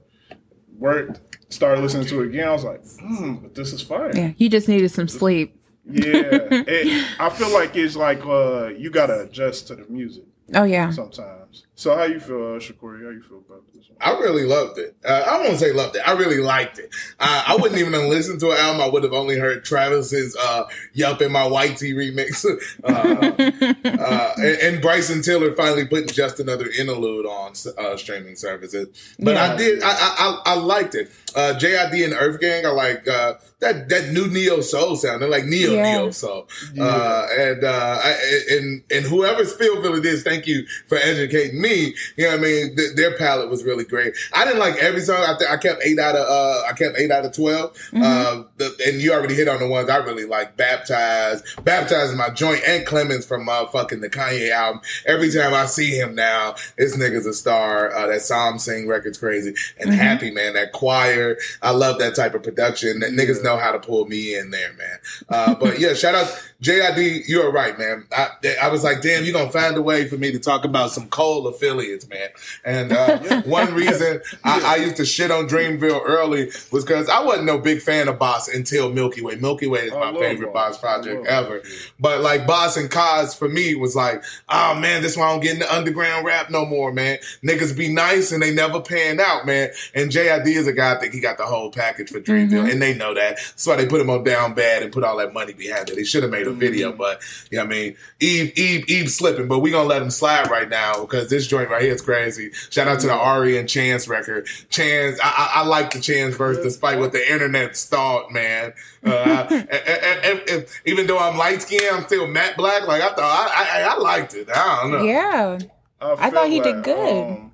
worked, 0.77 1.21
started 1.53 1.81
listening 1.81 2.07
to 2.07 2.21
it 2.23 2.27
again. 2.27 2.47
I 2.47 2.51
was 2.51 2.63
like, 2.63 2.83
hmm, 2.99 3.35
but 3.35 3.55
this 3.55 3.73
is 3.73 3.81
fire. 3.81 4.11
yeah. 4.15 4.31
You 4.37 4.49
just 4.49 4.67
needed 4.67 4.89
some 4.89 5.07
sleep. 5.07 5.55
Yeah. 5.85 6.39
It, 6.65 7.05
I 7.19 7.29
feel 7.29 7.51
like 7.53 7.75
it's 7.75 7.95
like 7.95 8.25
uh, 8.25 8.67
you 8.67 8.89
got 8.89 9.07
to 9.07 9.21
adjust 9.21 9.67
to 9.67 9.75
the 9.75 9.85
music 9.89 10.23
Oh 10.55 10.63
yeah. 10.63 10.89
sometimes. 10.91 11.42
So 11.75 11.95
how 11.95 12.03
you 12.03 12.19
feel, 12.19 12.35
uh, 12.37 12.59
Shakori? 12.59 13.03
How 13.03 13.09
you 13.09 13.21
feel 13.23 13.39
about 13.47 13.63
this 13.73 13.89
one? 13.89 13.97
I 13.99 14.11
really 14.19 14.45
loved 14.45 14.77
it. 14.77 14.95
Uh, 15.03 15.23
I 15.27 15.39
won't 15.39 15.59
say 15.59 15.71
loved 15.71 15.95
it. 15.95 16.07
I 16.07 16.11
really 16.13 16.37
liked 16.39 16.77
it. 16.79 16.89
Uh, 17.19 17.43
I 17.47 17.55
wouldn't 17.55 17.79
even 17.79 17.93
have 17.93 18.03
listened 18.03 18.39
to 18.41 18.51
an 18.51 18.57
album. 18.57 18.81
I 18.81 18.87
would 18.87 19.03
have 19.03 19.13
only 19.13 19.37
heard 19.39 19.65
Travis's 19.65 20.35
uh, 20.39 20.65
"Yup" 20.93 21.21
and 21.21 21.33
my 21.33 21.45
White 21.47 21.77
Tea 21.77 21.93
remix, 21.93 22.45
uh, 22.83 22.87
uh, 22.87 24.33
and, 24.37 24.57
and 24.61 24.81
Bryson 24.81 25.21
Tiller 25.21 25.55
finally 25.55 25.85
putting 25.87 26.07
just 26.07 26.39
another 26.39 26.67
interlude 26.77 27.25
on 27.25 27.53
uh, 27.77 27.97
streaming 27.97 28.35
services. 28.35 28.87
But 29.19 29.37
I 29.37 29.55
did. 29.55 29.81
I, 29.83 29.89
I 29.91 30.15
I 30.17 30.41
I 30.53 30.55
liked 30.55 30.95
it. 30.95 31.11
Uh, 31.35 31.53
JID 31.57 32.03
and 32.05 32.13
Earth 32.13 32.39
Gang. 32.39 32.65
I 32.65 32.69
like 32.69 33.07
uh, 33.07 33.33
that 33.59 33.89
that 33.89 34.11
new 34.11 34.27
neo 34.27 34.61
soul 34.61 34.95
sound. 34.95 35.21
They're 35.21 35.29
like 35.29 35.45
neo 35.45 35.71
Yeah. 35.73 35.97
neo 35.97 36.11
soul. 36.11 36.47
Uh, 36.79 37.27
and 37.37 37.63
uh, 37.63 37.99
I, 38.03 38.43
and 38.51 38.83
and 38.91 39.05
whoever 39.05 39.43
Spillville 39.43 39.97
it 39.97 40.05
is, 40.05 40.23
thank 40.23 40.45
you 40.47 40.65
for 40.87 40.97
educating 40.97 41.42
me. 41.51 41.93
You 42.15 42.25
know 42.25 42.31
what 42.31 42.39
I 42.39 42.41
mean? 42.43 42.75
Th- 42.75 42.95
their 42.95 43.17
palette 43.17 43.49
was 43.49 43.63
really 43.63 43.83
great. 43.83 44.13
I 44.33 44.45
didn't 44.45 44.59
like 44.59 44.75
every 44.75 45.01
song. 45.01 45.21
I, 45.21 45.37
th- 45.37 45.49
I 45.49 45.57
kept 45.57 45.81
eight 45.83 45.99
out 45.99 46.15
of 46.15 46.27
uh, 46.27 46.61
I 46.67 46.73
kept 46.73 46.97
eight 46.97 47.11
out 47.11 47.25
of 47.25 47.33
12 47.33 47.77
Uh, 47.95 48.43
the, 48.57 48.75
and 48.85 49.01
you 49.01 49.11
already 49.13 49.35
hit 49.35 49.47
on 49.47 49.59
the 49.59 49.67
ones 49.67 49.89
I 49.89 49.97
really 49.97 50.25
like. 50.25 50.55
Baptized, 50.55 51.43
Baptized 51.65 52.11
is 52.11 52.17
my 52.17 52.29
joint, 52.29 52.61
and 52.67 52.85
Clemens 52.85 53.25
from 53.25 53.47
uh, 53.49 53.65
fucking 53.67 54.01
the 54.01 54.09
Kanye 54.09 54.51
album. 54.51 54.81
Every 55.05 55.31
time 55.31 55.53
I 55.53 55.65
see 55.65 55.91
him 55.91 56.15
now, 56.15 56.55
this 56.77 56.95
nigga's 56.97 57.25
a 57.25 57.33
star. 57.33 57.93
Uh, 57.93 58.07
that 58.07 58.21
Psalm 58.21 58.59
Sing 58.59 58.87
record's 58.87 59.17
crazy, 59.17 59.55
and 59.79 59.93
Happy 59.93 60.31
Man, 60.31 60.53
that 60.53 60.71
choir. 60.71 61.37
I 61.61 61.71
love 61.71 61.99
that 61.99 62.15
type 62.15 62.33
of 62.33 62.43
production. 62.43 62.99
That 62.99 63.11
niggas 63.11 63.43
know 63.43 63.57
how 63.57 63.71
to 63.71 63.79
pull 63.79 64.05
me 64.05 64.35
in 64.37 64.51
there, 64.51 64.73
man. 64.73 64.97
Uh, 65.29 65.55
but 65.55 65.79
yeah, 65.79 65.93
shout 65.93 66.15
out 66.15 66.27
JID. 66.61 67.27
You're 67.27 67.51
right, 67.51 67.77
man. 67.77 68.05
I, 68.15 68.29
I 68.61 68.67
was 68.69 68.83
like, 68.83 69.01
damn, 69.01 69.23
you're 69.23 69.33
gonna 69.33 69.51
find 69.51 69.75
a 69.75 69.81
way 69.81 70.07
for 70.07 70.17
me 70.17 70.31
to 70.31 70.39
talk 70.39 70.65
about 70.65 70.91
some 70.91 71.07
Cole 71.33 71.47
affiliates, 71.47 72.07
man. 72.07 72.29
And 72.63 72.91
uh, 72.91 73.41
one 73.45 73.73
reason 73.73 74.21
I, 74.43 74.61
I 74.61 74.75
used 74.77 74.97
to 74.97 75.05
shit 75.05 75.31
on 75.31 75.47
Dreamville 75.47 76.01
early 76.05 76.51
was 76.71 76.85
because 76.85 77.09
I 77.09 77.23
wasn't 77.23 77.45
no 77.45 77.57
big 77.57 77.81
fan 77.81 78.07
of 78.07 78.19
Bas 78.19 78.47
until 78.47 78.91
Milky 78.91 79.21
Way. 79.21 79.35
Milky 79.35 79.67
Way 79.67 79.85
is 79.85 79.91
my 79.93 80.11
love 80.11 80.19
favorite 80.19 80.53
Bas. 80.53 80.77
Bas 80.77 80.79
project 80.79 81.27
I 81.27 81.29
ever. 81.29 81.61
But 81.99 82.21
like 82.21 82.45
Bas 82.45 82.77
and 82.77 82.89
Cozz 82.89 83.35
for 83.35 83.49
me 83.49 83.75
was 83.75 83.95
like, 83.95 84.23
oh 84.49 84.75
man, 84.75 85.01
this 85.01 85.17
why 85.17 85.27
I 85.27 85.31
don't 85.31 85.41
get 85.41 85.55
into 85.55 85.73
underground 85.73 86.25
rap 86.25 86.49
no 86.49 86.65
more, 86.65 86.91
man. 86.91 87.17
Niggas 87.43 87.75
be 87.75 87.91
nice 87.91 88.31
and 88.31 88.41
they 88.41 88.53
never 88.53 88.81
pan 88.81 89.19
out, 89.19 89.45
man. 89.45 89.69
And 89.95 90.11
JID 90.11 90.47
is 90.47 90.67
a 90.67 90.73
guy 90.73 90.95
I 90.95 90.99
think 90.99 91.13
he 91.13 91.19
got 91.19 91.37
the 91.37 91.45
whole 91.45 91.71
package 91.71 92.09
for 92.09 92.19
Dreamville, 92.19 92.71
and 92.71 92.81
they 92.81 92.93
know 92.93 93.13
that. 93.13 93.37
That's 93.37 93.65
why 93.65 93.75
they 93.77 93.85
put 93.85 94.01
him 94.01 94.09
on 94.09 94.23
down 94.23 94.53
bad 94.53 94.83
and 94.83 94.91
put 94.91 95.03
all 95.03 95.17
that 95.17 95.33
money 95.33 95.53
behind 95.53 95.89
it. 95.89 95.95
They 95.95 96.03
should 96.03 96.23
have 96.23 96.31
made 96.31 96.47
a 96.47 96.51
video, 96.51 96.91
but 96.91 97.21
you 97.49 97.57
know 97.57 97.65
what 97.65 97.73
I 97.73 97.75
mean, 97.75 97.95
Eve, 98.19 98.57
Eve, 98.57 98.85
Eve 98.87 99.09
slipping, 99.09 99.47
but 99.47 99.59
we 99.59 99.71
gonna 99.71 99.87
let 99.87 100.01
him 100.01 100.11
slide 100.11 100.49
right 100.49 100.69
now 100.69 101.01
because 101.01 101.22
this 101.29 101.47
joint 101.47 101.69
right 101.69 101.81
here 101.81 101.93
is 101.93 102.01
crazy. 102.01 102.51
Shout 102.69 102.87
out 102.87 102.99
to 103.01 103.07
the 103.07 103.13
Ari 103.13 103.57
and 103.57 103.67
Chance 103.69 104.07
record. 104.07 104.47
Chance, 104.69 105.19
I, 105.23 105.51
I, 105.55 105.61
I 105.61 105.65
like 105.65 105.91
the 105.93 105.99
Chance 105.99 106.35
verse 106.35 106.57
despite 106.57 106.99
what 106.99 107.11
the 107.11 107.31
internet 107.31 107.75
thought, 107.75 108.31
man. 108.31 108.73
Uh, 109.05 109.47
and, 109.51 109.69
and- 109.69 110.25
and- 110.25 110.49
and 110.49 110.65
even 110.85 111.07
though 111.07 111.19
I'm 111.19 111.37
light 111.37 111.61
skinned, 111.61 111.95
I'm 111.95 112.03
still 112.05 112.27
matte 112.27 112.57
black. 112.57 112.87
Like 112.87 113.01
I 113.01 113.09
thought, 113.13 113.51
I, 113.51 113.81
I, 113.81 113.93
I 113.93 113.97
liked 113.97 114.33
it. 114.33 114.49
I 114.49 114.81
don't 114.81 114.91
know. 114.91 115.03
Yeah. 115.03 115.59
I 116.01 116.29
thought 116.29 116.31
feel 116.31 116.51
he 116.51 116.59
did 116.59 116.83
good. 116.83 117.23
um, 117.31 117.51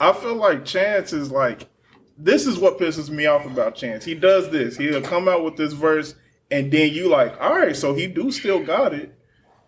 I 0.00 0.12
feel 0.12 0.34
like 0.36 0.64
Chance 0.64 1.12
is 1.12 1.30
like, 1.30 1.68
this 2.18 2.46
is 2.46 2.58
what 2.58 2.78
pisses 2.78 3.10
me 3.10 3.26
off 3.26 3.44
about 3.46 3.74
Chance. 3.74 4.04
He 4.04 4.14
does 4.14 4.50
this. 4.50 4.76
He'll 4.76 5.00
come 5.02 5.28
out 5.28 5.44
with 5.44 5.56
this 5.56 5.72
verse, 5.72 6.14
and 6.50 6.70
then 6.70 6.92
you 6.92 7.08
like, 7.08 7.40
all 7.40 7.54
right, 7.54 7.74
so 7.74 7.94
he 7.94 8.06
do 8.06 8.30
still 8.30 8.62
got 8.64 8.92
it. 8.94 9.14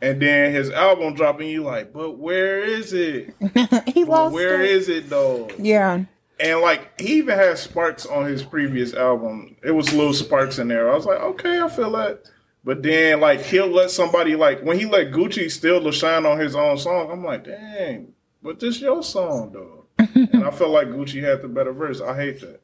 And 0.04 0.20
then 0.20 0.52
his 0.52 0.70
album 0.70 1.14
dropping, 1.14 1.48
you 1.48 1.62
like, 1.62 1.92
but 1.92 2.18
where 2.18 2.62
is 2.62 2.92
it? 2.92 3.34
he 3.86 4.04
But 4.04 4.08
lost 4.10 4.34
where 4.34 4.60
it. 4.60 4.70
is 4.70 4.88
it 4.90 5.08
though? 5.08 5.48
Yeah. 5.58 6.04
And 6.38 6.60
like 6.60 7.00
he 7.00 7.14
even 7.14 7.38
had 7.38 7.56
sparks 7.56 8.04
on 8.04 8.26
his 8.26 8.42
previous 8.42 8.92
album. 8.92 9.56
It 9.62 9.70
was 9.70 9.92
little 9.94 10.12
sparks 10.12 10.58
in 10.58 10.68
there. 10.68 10.90
I 10.92 10.94
was 10.94 11.06
like, 11.06 11.20
okay, 11.20 11.58
I 11.60 11.68
feel 11.68 11.92
that. 11.92 12.24
But 12.64 12.82
then 12.82 13.20
like 13.20 13.40
he'll 13.40 13.68
let 13.68 13.90
somebody 13.90 14.36
like 14.36 14.60
when 14.62 14.78
he 14.78 14.84
let 14.84 15.10
Gucci 15.12 15.50
steal 15.50 15.82
the 15.82 15.92
shine 15.92 16.26
on 16.26 16.38
his 16.38 16.54
own 16.54 16.76
song, 16.76 17.10
I'm 17.10 17.24
like, 17.24 17.44
dang, 17.44 18.12
but 18.42 18.60
this 18.60 18.80
your 18.82 19.02
song 19.02 19.52
though. 19.52 19.86
and 20.14 20.44
I 20.44 20.50
felt 20.50 20.70
like 20.70 20.88
Gucci 20.88 21.22
had 21.22 21.40
the 21.40 21.48
better 21.48 21.72
verse. 21.72 22.00
I 22.02 22.14
hate 22.16 22.40
that. 22.42 22.60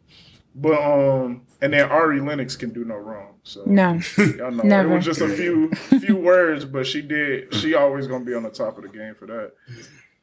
But 0.54 0.80
um 0.82 1.42
and 1.62 1.72
then 1.72 1.88
Ari 1.90 2.20
Lennox 2.20 2.56
can 2.56 2.70
do 2.70 2.84
no 2.84 2.96
wrong. 2.96 3.34
So 3.42 3.62
No. 3.66 4.00
y'all 4.18 4.50
know 4.50 4.62
Never. 4.64 4.92
it 4.92 4.96
was 4.96 5.04
just 5.04 5.20
a 5.20 5.28
few 5.28 5.70
few 5.72 6.16
words, 6.30 6.64
but 6.64 6.86
she 6.86 7.02
did 7.02 7.54
she 7.54 7.74
always 7.74 8.06
gonna 8.06 8.24
be 8.24 8.34
on 8.34 8.42
the 8.42 8.50
top 8.50 8.76
of 8.78 8.82
the 8.82 8.88
game 8.90 9.14
for 9.14 9.26
that. 9.26 9.52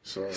So 0.02 0.28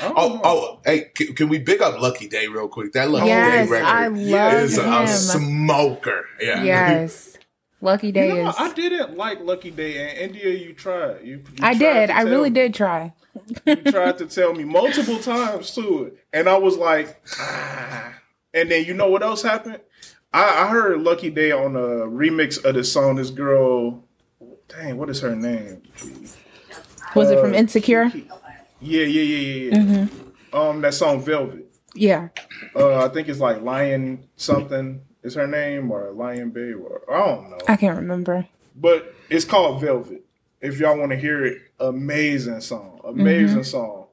Oh, 0.00 0.08
know. 0.12 0.40
oh, 0.44 0.80
hey, 0.84 1.10
can, 1.14 1.34
can 1.34 1.48
we 1.48 1.58
big 1.58 1.82
up 1.82 2.00
Lucky 2.00 2.28
Daye 2.28 2.46
real 2.46 2.68
quick? 2.68 2.92
That 2.92 3.10
Lucky 3.10 3.26
Yes, 3.26 3.66
Day 3.68 3.72
record 3.72 3.86
I 3.86 4.06
love 4.06 4.16
Yeah, 4.18 4.58
is 4.60 4.78
a, 4.78 4.84
him. 4.84 4.92
a 4.92 5.08
smoker. 5.08 6.24
Yeah. 6.40 6.62
Yes. 6.62 7.36
Lucky 7.80 8.10
Daye 8.12 8.28
You 8.36 8.42
know, 8.44 8.50
is. 8.50 8.56
I 8.58 8.72
didn't 8.72 9.16
like 9.16 9.40
Lucky 9.40 9.70
Daye, 9.70 10.08
and 10.10 10.18
India, 10.18 10.50
you 10.50 10.72
tried. 10.72 11.22
You, 11.24 11.36
you 11.38 11.42
I 11.62 11.74
tried 11.74 11.78
did. 11.78 12.10
I 12.10 12.22
really 12.22 12.50
me. 12.50 12.54
did 12.54 12.74
try. 12.74 13.12
You 13.66 13.76
tried 13.76 14.18
to 14.18 14.26
tell 14.26 14.52
me 14.54 14.64
multiple 14.64 15.18
times 15.18 15.72
to 15.76 16.04
it, 16.04 16.16
and 16.32 16.48
I 16.48 16.56
was 16.58 16.76
like, 16.76 17.20
ah. 17.38 18.14
And 18.54 18.70
then 18.70 18.84
you 18.84 18.94
know 18.94 19.08
what 19.10 19.22
else 19.22 19.42
happened? 19.42 19.80
I, 20.32 20.64
I 20.64 20.68
heard 20.68 21.00
Lucky 21.00 21.30
Daye 21.30 21.52
on 21.52 21.76
a 21.76 21.80
remix 22.06 22.62
of 22.64 22.74
the 22.74 22.84
song. 22.84 23.16
This 23.16 23.30
girl, 23.30 24.04
dang, 24.68 24.96
what 24.96 25.10
is 25.10 25.20
her 25.20 25.34
name? 25.36 25.82
Was 27.14 27.30
it 27.30 27.40
from 27.40 27.52
Uh, 27.54 27.56
Insecure? 27.58 28.10
Yeah, 28.14 28.22
yeah, 28.80 29.02
yeah, 29.04 29.22
yeah. 29.22 29.70
yeah. 29.70 29.78
Mm-hmm. 29.78 30.56
Um, 30.56 30.80
that 30.82 30.94
song 30.94 31.20
Velvet. 31.22 31.66
Yeah. 31.94 32.28
Uh, 32.74 33.04
I 33.04 33.08
think 33.08 33.28
it's 33.28 33.40
like 33.40 33.60
Lion 33.62 34.24
something 34.36 35.00
is 35.22 35.34
her 35.34 35.46
name 35.46 35.90
or 35.90 36.10
Lion 36.12 36.50
Babe 36.50 36.76
or 36.80 37.02
I 37.12 37.26
don't 37.26 37.50
know. 37.50 37.58
I 37.66 37.76
can't 37.76 37.96
remember. 37.96 38.46
but 38.76 39.14
it's 39.30 39.44
called 39.44 39.80
Velvet. 39.80 40.24
If 40.60 40.78
y'all 40.80 40.98
want 40.98 41.10
to 41.10 41.16
hear 41.16 41.44
it, 41.44 41.58
amazing 41.80 42.60
song, 42.60 43.00
amazing 43.04 43.64
song. 43.64 44.06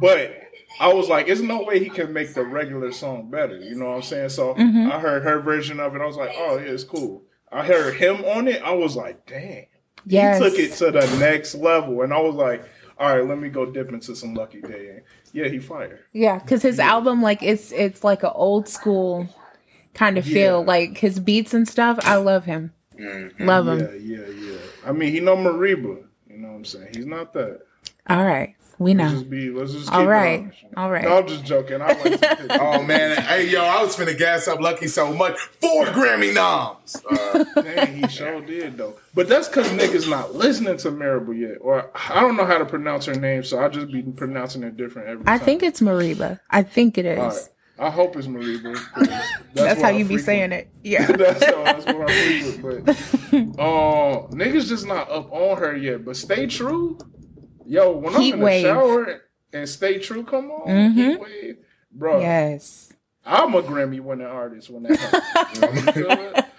But 0.00 0.47
I 0.80 0.92
was 0.92 1.08
like, 1.08 1.26
there's 1.26 1.42
no 1.42 1.62
way 1.62 1.78
he 1.78 1.90
can 1.90 2.12
make 2.12 2.34
the 2.34 2.44
regular 2.44 2.92
song 2.92 3.30
better. 3.30 3.58
You 3.58 3.74
know 3.74 3.90
what 3.90 3.96
I'm 3.96 4.02
saying? 4.02 4.28
So 4.30 4.54
mm-hmm. 4.54 4.90
I 4.90 4.98
heard 4.98 5.22
her 5.24 5.40
version 5.40 5.80
of 5.80 5.94
it. 5.94 6.00
I 6.00 6.06
was 6.06 6.16
like, 6.16 6.32
oh 6.36 6.56
yeah, 6.58 6.70
it's 6.70 6.84
cool. 6.84 7.22
I 7.50 7.64
heard 7.64 7.96
him 7.96 8.24
on 8.24 8.46
it. 8.48 8.62
I 8.62 8.72
was 8.72 8.94
like, 8.94 9.26
dang. 9.26 9.66
Yes. 10.06 10.38
He 10.38 10.44
took 10.44 10.58
it 10.58 10.72
to 10.74 10.90
the 10.90 11.16
next 11.18 11.54
level, 11.54 12.02
and 12.02 12.14
I 12.14 12.20
was 12.20 12.34
like, 12.34 12.64
all 12.98 13.14
right, 13.14 13.26
let 13.26 13.38
me 13.38 13.48
go 13.48 13.66
dip 13.66 13.90
into 13.90 14.14
some 14.14 14.34
Lucky 14.34 14.60
Daye. 14.60 14.90
And 14.90 15.02
yeah, 15.32 15.48
he 15.48 15.58
fired. 15.58 16.00
Yeah, 16.12 16.38
because 16.38 16.62
his 16.62 16.78
album, 16.78 17.22
like, 17.22 17.42
it's 17.42 17.72
it's 17.72 18.04
like 18.04 18.22
an 18.22 18.32
old 18.34 18.68
school 18.68 19.28
kind 19.94 20.18
of 20.18 20.24
feel. 20.24 20.64
Like 20.64 20.98
his 20.98 21.20
beats 21.20 21.54
and 21.54 21.68
stuff. 21.68 21.98
I 22.02 22.16
love 22.16 22.44
him. 22.44 22.72
Mm-hmm. 22.98 23.44
Love 23.44 23.68
him. 23.68 23.80
Yeah, 23.80 24.18
yeah, 24.26 24.52
yeah. 24.52 24.58
I 24.86 24.92
mean, 24.92 25.12
he 25.12 25.20
know 25.20 25.36
Mereba. 25.36 26.02
You 26.28 26.38
know 26.38 26.48
what 26.48 26.54
I'm 26.54 26.64
saying? 26.64 26.88
He's 26.94 27.06
not 27.06 27.32
that. 27.34 27.60
All 28.08 28.24
right, 28.24 28.54
we 28.78 28.94
Let's 28.94 29.12
know. 29.12 29.18
just 29.18 29.30
be. 29.30 29.50
Let's 29.50 29.72
just. 29.72 29.86
Keep 29.86 29.94
All 29.94 30.06
right, 30.06 30.50
all 30.76 30.90
right. 30.90 31.04
No, 31.04 31.18
I'm 31.18 31.26
just 31.26 31.44
joking. 31.44 31.80
I 31.82 31.92
like 31.92 32.20
Oh 32.50 32.82
man, 32.82 33.20
hey 33.22 33.48
yo, 33.48 33.62
I 33.62 33.82
was 33.82 33.96
finna 33.96 34.16
gas 34.16 34.46
up 34.46 34.60
Lucky 34.60 34.86
so 34.86 35.12
much. 35.12 35.38
Four 35.60 35.86
Grammy 35.86 36.32
noms. 36.32 36.96
Uh, 37.10 37.44
Dang, 37.62 37.96
he 37.96 38.08
sure 38.08 38.40
did 38.40 38.76
though. 38.76 38.94
But 39.14 39.28
that's 39.28 39.48
because 39.48 39.68
niggas 39.68 40.08
not 40.08 40.34
listening 40.34 40.76
to 40.78 40.90
Maribel 40.92 41.38
yet, 41.38 41.58
or 41.60 41.90
I 42.08 42.20
don't 42.20 42.36
know 42.36 42.46
how 42.46 42.58
to 42.58 42.64
pronounce 42.64 43.06
her 43.06 43.14
name, 43.14 43.42
so 43.42 43.58
I 43.58 43.68
just 43.68 43.90
be 43.90 44.02
pronouncing 44.02 44.62
it 44.62 44.76
different 44.76 45.08
every 45.08 45.24
time. 45.24 45.34
I 45.34 45.38
time. 45.38 45.44
think 45.44 45.62
it's 45.64 45.80
Mereba. 45.80 46.38
I 46.50 46.62
think 46.62 46.98
it 46.98 47.04
is. 47.04 47.18
Right. 47.18 47.48
I 47.80 47.90
hope 47.90 48.16
it's 48.16 48.26
Mereba. 48.26 48.74
That's, 48.96 49.32
That's, 49.54 49.82
how 49.82 49.88
I 49.88 49.92
you 49.92 50.04
be 50.04 50.18
saying 50.18 50.50
it. 50.52 50.68
Yeah. 50.82 51.06
that's, 51.06 51.44
how, 51.44 51.62
that's 51.64 51.86
what 51.86 52.10
I'm 52.10 52.52
frequent. 52.52 52.86
But 52.86 53.62
uh, 53.62 54.26
niggas 54.30 54.68
just 54.68 54.86
not 54.86 55.08
up 55.10 55.32
on 55.32 55.58
her 55.58 55.76
yet. 55.76 56.04
But 56.04 56.16
stay 56.16 56.46
true. 56.46 56.98
Yo, 57.68 57.92
when 57.92 58.14
Heat 58.14 58.32
I'm 58.32 58.38
in 58.40 58.44
wave. 58.44 58.62
the 58.62 58.68
shower 58.68 59.20
and 59.52 59.68
stay 59.68 59.98
true 59.98 60.24
come 60.24 60.50
on, 60.50 60.66
Mhm. 60.68 60.94
Heat 60.94 61.20
wave, 61.20 61.56
bro. 61.92 62.20
yes. 62.20 62.92
I'm 63.26 63.54
a 63.54 63.62
Grammy 63.62 64.00
winning 64.00 64.26
artist 64.26 64.70
when 64.70 64.84
that 64.84 64.98
happens. 64.98 65.96
You 65.96 66.06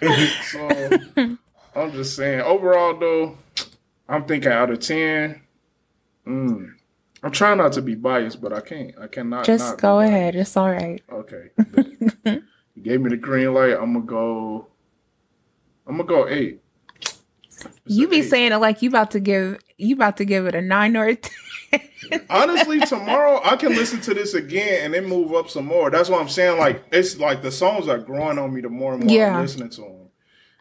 it? 0.00 0.30
so 0.44 1.36
I'm 1.74 1.90
just 1.92 2.14
saying. 2.14 2.42
Overall, 2.42 2.96
though, 2.96 3.36
I'm 4.08 4.24
thinking 4.24 4.52
out 4.52 4.70
of 4.70 4.78
ten. 4.78 5.40
Mm, 6.24 6.70
I'm 7.24 7.30
trying 7.32 7.58
not 7.58 7.72
to 7.72 7.82
be 7.82 7.96
biased, 7.96 8.40
but 8.40 8.52
I 8.52 8.60
can't. 8.60 8.94
I 9.00 9.08
cannot. 9.08 9.46
Just 9.46 9.78
go 9.78 9.98
ahead. 9.98 10.36
It's 10.36 10.56
all 10.56 10.70
right. 10.70 11.02
Okay. 11.10 11.50
you 12.24 12.82
gave 12.82 13.00
me 13.00 13.10
the 13.10 13.16
green 13.16 13.52
light. 13.52 13.72
I'm 13.76 13.92
gonna 13.94 14.04
go. 14.04 14.68
I'm 15.88 15.96
gonna 15.96 16.08
go 16.08 16.28
eight. 16.28 16.60
You 17.86 18.08
be 18.08 18.18
eight. 18.18 18.30
saying 18.30 18.52
it 18.52 18.58
like 18.58 18.82
you 18.82 18.88
about 18.88 19.12
to 19.12 19.20
give 19.20 19.58
you 19.78 19.94
about 19.94 20.16
to 20.18 20.24
give 20.24 20.46
it 20.46 20.54
a 20.54 20.60
nine 20.60 20.96
or 20.96 21.06
a 21.06 21.16
ten. 21.16 21.80
Honestly, 22.30 22.80
tomorrow 22.80 23.40
I 23.44 23.56
can 23.56 23.74
listen 23.74 24.00
to 24.02 24.14
this 24.14 24.34
again 24.34 24.84
and 24.84 24.94
then 24.94 25.06
move 25.06 25.32
up 25.32 25.48
some 25.48 25.66
more. 25.66 25.90
That's 25.90 26.08
what 26.08 26.20
I'm 26.20 26.28
saying. 26.28 26.58
Like 26.58 26.84
it's 26.92 27.18
like 27.18 27.42
the 27.42 27.52
songs 27.52 27.88
are 27.88 27.98
growing 27.98 28.38
on 28.38 28.52
me 28.52 28.60
the 28.60 28.68
more 28.68 28.94
and 28.94 29.04
more 29.04 29.14
Yeah. 29.14 29.36
I'm 29.36 29.42
listening 29.42 29.70
to 29.70 29.80
them. 29.82 30.00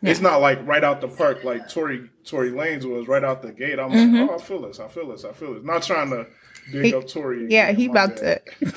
It's 0.02 0.22
not 0.22 0.40
like 0.40 0.66
right 0.66 0.84
out 0.84 1.02
the 1.02 1.10
park 1.10 1.44
like 1.44 1.68
Tory 1.68 2.10
Tory 2.24 2.52
Lanez 2.52 2.86
was 2.86 3.08
right 3.08 3.24
out 3.24 3.42
the 3.42 3.52
gate. 3.52 3.80
I'm 3.80 3.90
like, 3.90 4.00
mm-hmm. 4.00 4.30
oh, 4.30 4.36
I 4.36 4.38
feel 4.38 4.62
this, 4.62 4.80
I 4.80 4.88
feel 4.88 5.10
this, 5.10 5.26
I 5.26 5.34
feel 5.34 5.54
this. 5.56 5.64
Not 5.64 5.84
trying 5.84 6.10
to 6.12 6.26
big 6.72 6.74
Mm-hmm. 6.74 6.84
He- 6.84 6.94
up 6.96 7.08
Tory. 7.08 7.48
yeah, 7.50 7.72
he 7.72 7.86
about 7.88 8.20
bad. 8.22 8.42
to. 8.60 8.74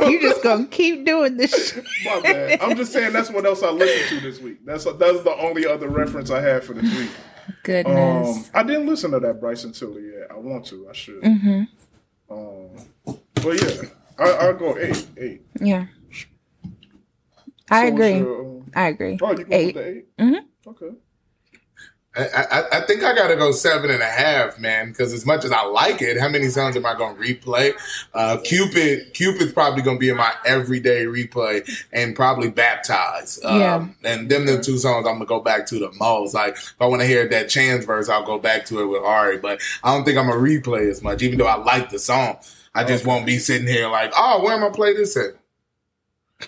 You 0.10 0.20
just 0.20 0.42
gonna 0.42 0.66
keep 0.66 1.04
doing 1.04 1.36
this. 1.36 1.72
shit. 1.74 1.84
My 2.04 2.20
bad. 2.20 2.60
I'm 2.60 2.76
just 2.76 2.92
saying 2.92 3.12
that's 3.12 3.30
what 3.30 3.44
else 3.46 3.62
I 3.62 3.70
listened 3.70 4.20
to 4.20 4.26
this 4.30 4.40
week. 4.40 4.64
That's 4.64 4.84
that's 4.84 5.22
the 5.22 5.34
only 5.38 5.66
other 5.66 5.88
reference 5.88 6.30
I 6.30 6.40
had 6.40 6.64
for 6.64 6.74
this 6.74 6.84
week. 6.98 7.10
Um, 7.10 7.54
Goodness. 7.62 8.50
I 8.54 8.62
didn't 8.62 8.86
listen 8.86 9.10
to 9.12 9.20
that 9.20 9.40
Bryson 9.40 9.72
Tiller 9.72 10.00
yet. 10.00 10.28
I 10.30 10.36
want 10.36 10.66
to. 10.66 10.88
I 10.88 10.92
should. 10.92 11.22
Mm-hmm. 11.22 11.62
Um, 12.30 13.16
but 13.34 13.62
yeah, 13.62 13.88
I, 14.18 14.30
I'll 14.46 14.54
go 14.54 14.76
eight. 14.78 15.06
Eight. 15.16 15.42
Yeah. 15.60 15.86
I 17.70 17.86
So 17.88 17.92
what's 17.92 17.92
agree. 17.92 18.18
your, 18.18 18.40
um, 18.40 18.70
I 18.74 18.86
agree. 18.88 19.18
oh, 19.22 19.30
you 19.32 19.44
go 19.44 19.56
Eight. 19.56 19.76
8 19.76 20.16
Mhm. 20.18 20.40
Okay. 20.66 20.90
I, 22.18 22.42
I, 22.50 22.78
I 22.78 22.80
think 22.86 23.04
I 23.04 23.14
gotta 23.14 23.36
go 23.36 23.52
seven 23.52 23.90
and 23.90 24.02
a 24.02 24.06
half, 24.06 24.58
man. 24.58 24.88
Because 24.88 25.12
as 25.12 25.24
much 25.24 25.44
as 25.44 25.52
I 25.52 25.64
like 25.64 26.02
it, 26.02 26.18
how 26.18 26.28
many 26.28 26.48
songs 26.48 26.76
am 26.76 26.84
I 26.86 26.94
gonna 26.94 27.18
replay? 27.18 27.72
Uh, 28.12 28.38
Cupid, 28.44 29.14
Cupid's 29.14 29.52
probably 29.52 29.82
gonna 29.82 29.98
be 29.98 30.08
in 30.08 30.16
my 30.16 30.32
everyday 30.44 31.04
replay, 31.04 31.68
and 31.92 32.16
probably 32.16 32.50
Baptized. 32.50 33.44
Um, 33.44 33.60
Yeah. 33.60 33.86
And 34.04 34.28
them 34.28 34.46
the 34.46 34.60
two 34.60 34.78
songs 34.78 35.06
I'm 35.06 35.14
gonna 35.14 35.26
go 35.26 35.40
back 35.40 35.66
to 35.66 35.78
the 35.78 35.92
most. 35.92 36.34
Like 36.34 36.54
if 36.56 36.74
I 36.80 36.86
want 36.86 37.02
to 37.02 37.06
hear 37.06 37.28
that 37.28 37.48
Chance 37.48 37.84
verse, 37.84 38.08
I'll 38.08 38.26
go 38.26 38.38
back 38.38 38.64
to 38.66 38.80
it 38.80 38.86
with 38.86 39.02
Ari. 39.02 39.38
But 39.38 39.60
I 39.84 39.94
don't 39.94 40.04
think 40.04 40.18
I'm 40.18 40.26
gonna 40.28 40.40
replay 40.40 40.90
as 40.90 41.02
much, 41.02 41.22
even 41.22 41.38
though 41.38 41.46
I 41.46 41.56
like 41.56 41.90
the 41.90 41.98
song. 41.98 42.38
I 42.74 42.84
just 42.84 43.06
won't 43.06 43.26
be 43.26 43.38
sitting 43.38 43.66
here 43.66 43.88
like, 43.88 44.12
oh, 44.16 44.42
where 44.44 44.54
am 44.54 44.62
I 44.64 44.70
play 44.70 44.92
this 44.94 45.16
at? 45.16 45.34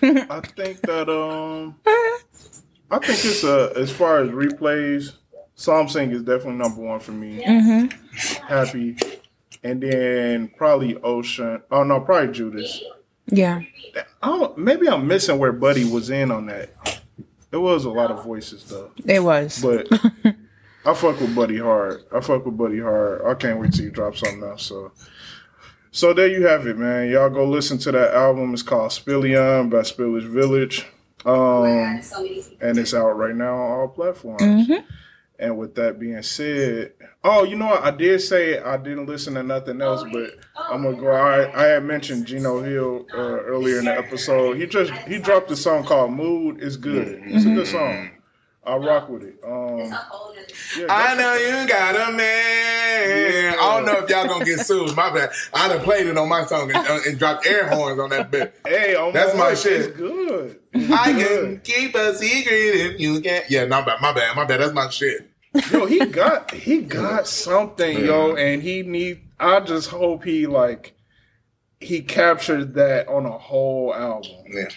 I 0.01 0.39
think 0.39 0.79
that 0.81 1.09
um, 1.09 1.75
I 2.91 2.99
think 2.99 3.19
it's 3.25 3.43
uh 3.43 3.73
as 3.75 3.91
far 3.91 4.19
as 4.19 4.29
replays, 4.29 5.13
Psalm 5.61 5.87
Sing 5.87 6.11
is 6.11 6.23
definitely 6.23 6.53
number 6.55 6.81
one 6.81 6.99
for 6.99 7.11
me. 7.11 7.43
hmm 7.45 7.85
Happy, 8.47 8.97
and 9.63 9.81
then 9.81 10.47
probably 10.57 10.95
Ocean. 11.03 11.61
Oh 11.69 11.83
no, 11.83 11.99
probably 11.99 12.33
Judas. 12.33 12.81
Yeah. 13.27 13.61
I 14.23 14.27
don't, 14.27 14.57
maybe 14.57 14.89
I'm 14.89 15.07
missing 15.07 15.37
where 15.37 15.51
Buddy 15.51 15.85
was 15.85 16.09
in 16.09 16.31
on 16.31 16.47
that. 16.47 16.71
It 17.51 17.57
was 17.57 17.85
a 17.85 17.89
lot 17.91 18.09
of 18.11 18.23
voices 18.23 18.63
though, 18.65 18.91
It 19.05 19.21
was. 19.23 19.61
but 19.61 19.87
I 20.85 20.93
fuck 20.95 21.19
with 21.19 21.35
Buddy 21.35 21.59
hard. 21.59 22.01
I 22.11 22.21
fuck 22.21 22.43
with 22.45 22.57
Buddy 22.57 22.79
hard. 22.79 23.21
I 23.25 23.35
can't 23.35 23.59
wait 23.59 23.73
till 23.73 23.85
you 23.85 23.91
drop 23.91 24.17
something 24.17 24.43
else. 24.43 24.63
So, 24.63 24.91
so 25.91 26.13
there 26.13 26.27
you 26.27 26.47
have 26.47 26.65
it, 26.65 26.77
man. 26.77 27.09
Y'all 27.09 27.29
go 27.29 27.45
listen 27.47 27.77
to 27.79 27.91
that 27.91 28.13
album. 28.15 28.53
It's 28.53 28.63
called 28.63 28.89
Spilligion 28.91 29.69
by 29.69 29.79
Spillage 29.81 30.27
Village, 30.27 30.87
um, 31.25 32.01
so 32.01 32.23
many 32.23 32.43
and 32.61 32.77
it's 32.79 32.93
out 32.95 33.11
right 33.11 33.35
now 33.35 33.53
on 33.55 33.71
all 33.81 33.87
platforms. 33.89 34.41
Mhm. 34.41 34.83
And 35.41 35.57
with 35.57 35.73
that 35.73 35.99
being 35.99 36.21
said, 36.21 36.93
oh, 37.23 37.43
you 37.43 37.55
know 37.55 37.65
what? 37.65 37.83
I 37.83 37.89
did 37.89 38.21
say 38.21 38.59
I 38.59 38.77
didn't 38.77 39.07
listen 39.07 39.33
to 39.33 39.41
nothing 39.41 39.81
else, 39.81 40.03
but 40.13 40.35
I'm 40.55 40.83
gonna 40.83 40.95
go. 40.95 41.09
I 41.11 41.51
I 41.59 41.65
had 41.69 41.83
mentioned 41.83 42.27
Gino 42.27 42.61
Hill 42.61 43.07
uh, 43.11 43.17
earlier 43.17 43.79
in 43.79 43.85
the 43.85 43.97
episode. 43.97 44.57
He 44.57 44.67
just 44.67 44.91
he 45.07 45.17
dropped 45.17 45.49
a 45.49 45.55
song 45.55 45.83
called 45.83 46.13
"Mood." 46.13 46.61
It's 46.61 46.75
good. 46.75 47.23
It's 47.25 47.45
a 47.45 47.55
good 47.55 47.65
song. 47.65 48.11
I 48.63 48.75
rock 48.75 49.09
with 49.09 49.23
it. 49.23 49.39
Um, 49.43 49.79
yeah, 50.77 50.85
I 50.87 51.15
know 51.15 51.33
you 51.33 51.67
got 51.67 51.95
a 51.95 52.11
man. 52.11 53.55
I 53.57 53.75
don't 53.75 53.85
know 53.85 54.03
if 54.03 54.09
y'all 54.11 54.27
gonna 54.27 54.45
get 54.45 54.59
sued. 54.59 54.95
My 54.95 55.11
bad. 55.11 55.31
I'd 55.55 55.71
have 55.71 55.81
played 55.81 56.05
it 56.05 56.15
on 56.15 56.29
my 56.29 56.45
song 56.45 56.69
and, 56.69 56.87
uh, 56.87 56.99
and 57.07 57.17
dropped 57.17 57.47
air 57.47 57.67
horns 57.67 57.99
on 57.99 58.11
that 58.11 58.29
bit. 58.29 58.53
Hey, 58.67 58.95
on 58.95 59.11
That's 59.11 59.33
my 59.35 59.49
life, 59.49 59.59
shit. 59.59 59.81
It's 59.81 59.97
good. 59.97 60.59
It's 60.71 60.91
I 60.91 61.13
can 61.13 61.59
keep 61.61 61.95
a 61.95 62.13
secret 62.15 62.53
if 62.53 62.99
you 62.99 63.19
can. 63.21 63.41
Yeah, 63.49 63.65
no, 63.65 63.83
bad. 63.83 63.99
My 63.99 64.13
bad. 64.13 64.35
My 64.35 64.45
bad. 64.45 64.59
That's 64.59 64.73
my 64.73 64.89
shit. 64.89 65.30
Yo, 65.71 65.85
he 65.85 65.99
got 66.05 66.51
he 66.51 66.81
got 66.81 67.27
something, 67.27 68.05
yo, 68.05 68.35
and 68.35 68.61
he 68.61 68.83
need. 68.83 69.21
I 69.39 69.59
just 69.61 69.89
hope 69.89 70.23
he 70.23 70.47
like 70.47 70.93
he 71.79 72.01
captured 72.01 72.73
that 72.75 73.07
on 73.07 73.25
a 73.25 73.37
whole 73.37 73.93
album. 73.93 74.31
Yeah. 74.51 74.69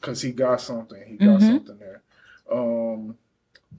because 0.00 0.20
he 0.22 0.30
got 0.32 0.60
something. 0.60 1.02
He 1.06 1.16
got 1.16 1.40
something 1.40 1.78
there. 1.78 2.02
Um, 2.50 3.16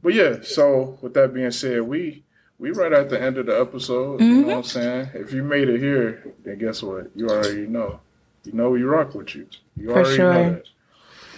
but 0.01 0.13
yeah. 0.13 0.37
So 0.43 0.97
with 1.01 1.13
that 1.13 1.33
being 1.33 1.51
said, 1.51 1.81
we 1.83 2.23
we 2.59 2.71
right 2.71 2.91
at 2.91 3.09
the 3.09 3.21
end 3.21 3.37
of 3.37 3.45
the 3.45 3.59
episode. 3.59 4.19
You 4.21 4.41
know 4.41 4.47
what 4.47 4.57
I'm 4.57 4.63
saying? 4.63 5.09
If 5.13 5.31
you 5.33 5.43
made 5.43 5.69
it 5.69 5.79
here, 5.79 6.33
then 6.43 6.57
guess 6.57 6.81
what? 6.83 7.11
You 7.15 7.27
already 7.29 7.67
know. 7.67 7.99
You 8.43 8.53
know 8.53 8.71
we 8.71 8.81
rock 8.83 9.13
with 9.13 9.35
you. 9.35 9.47
You 9.77 9.89
For 9.89 9.93
already 9.99 10.15
sure. 10.15 10.33
know 10.33 10.61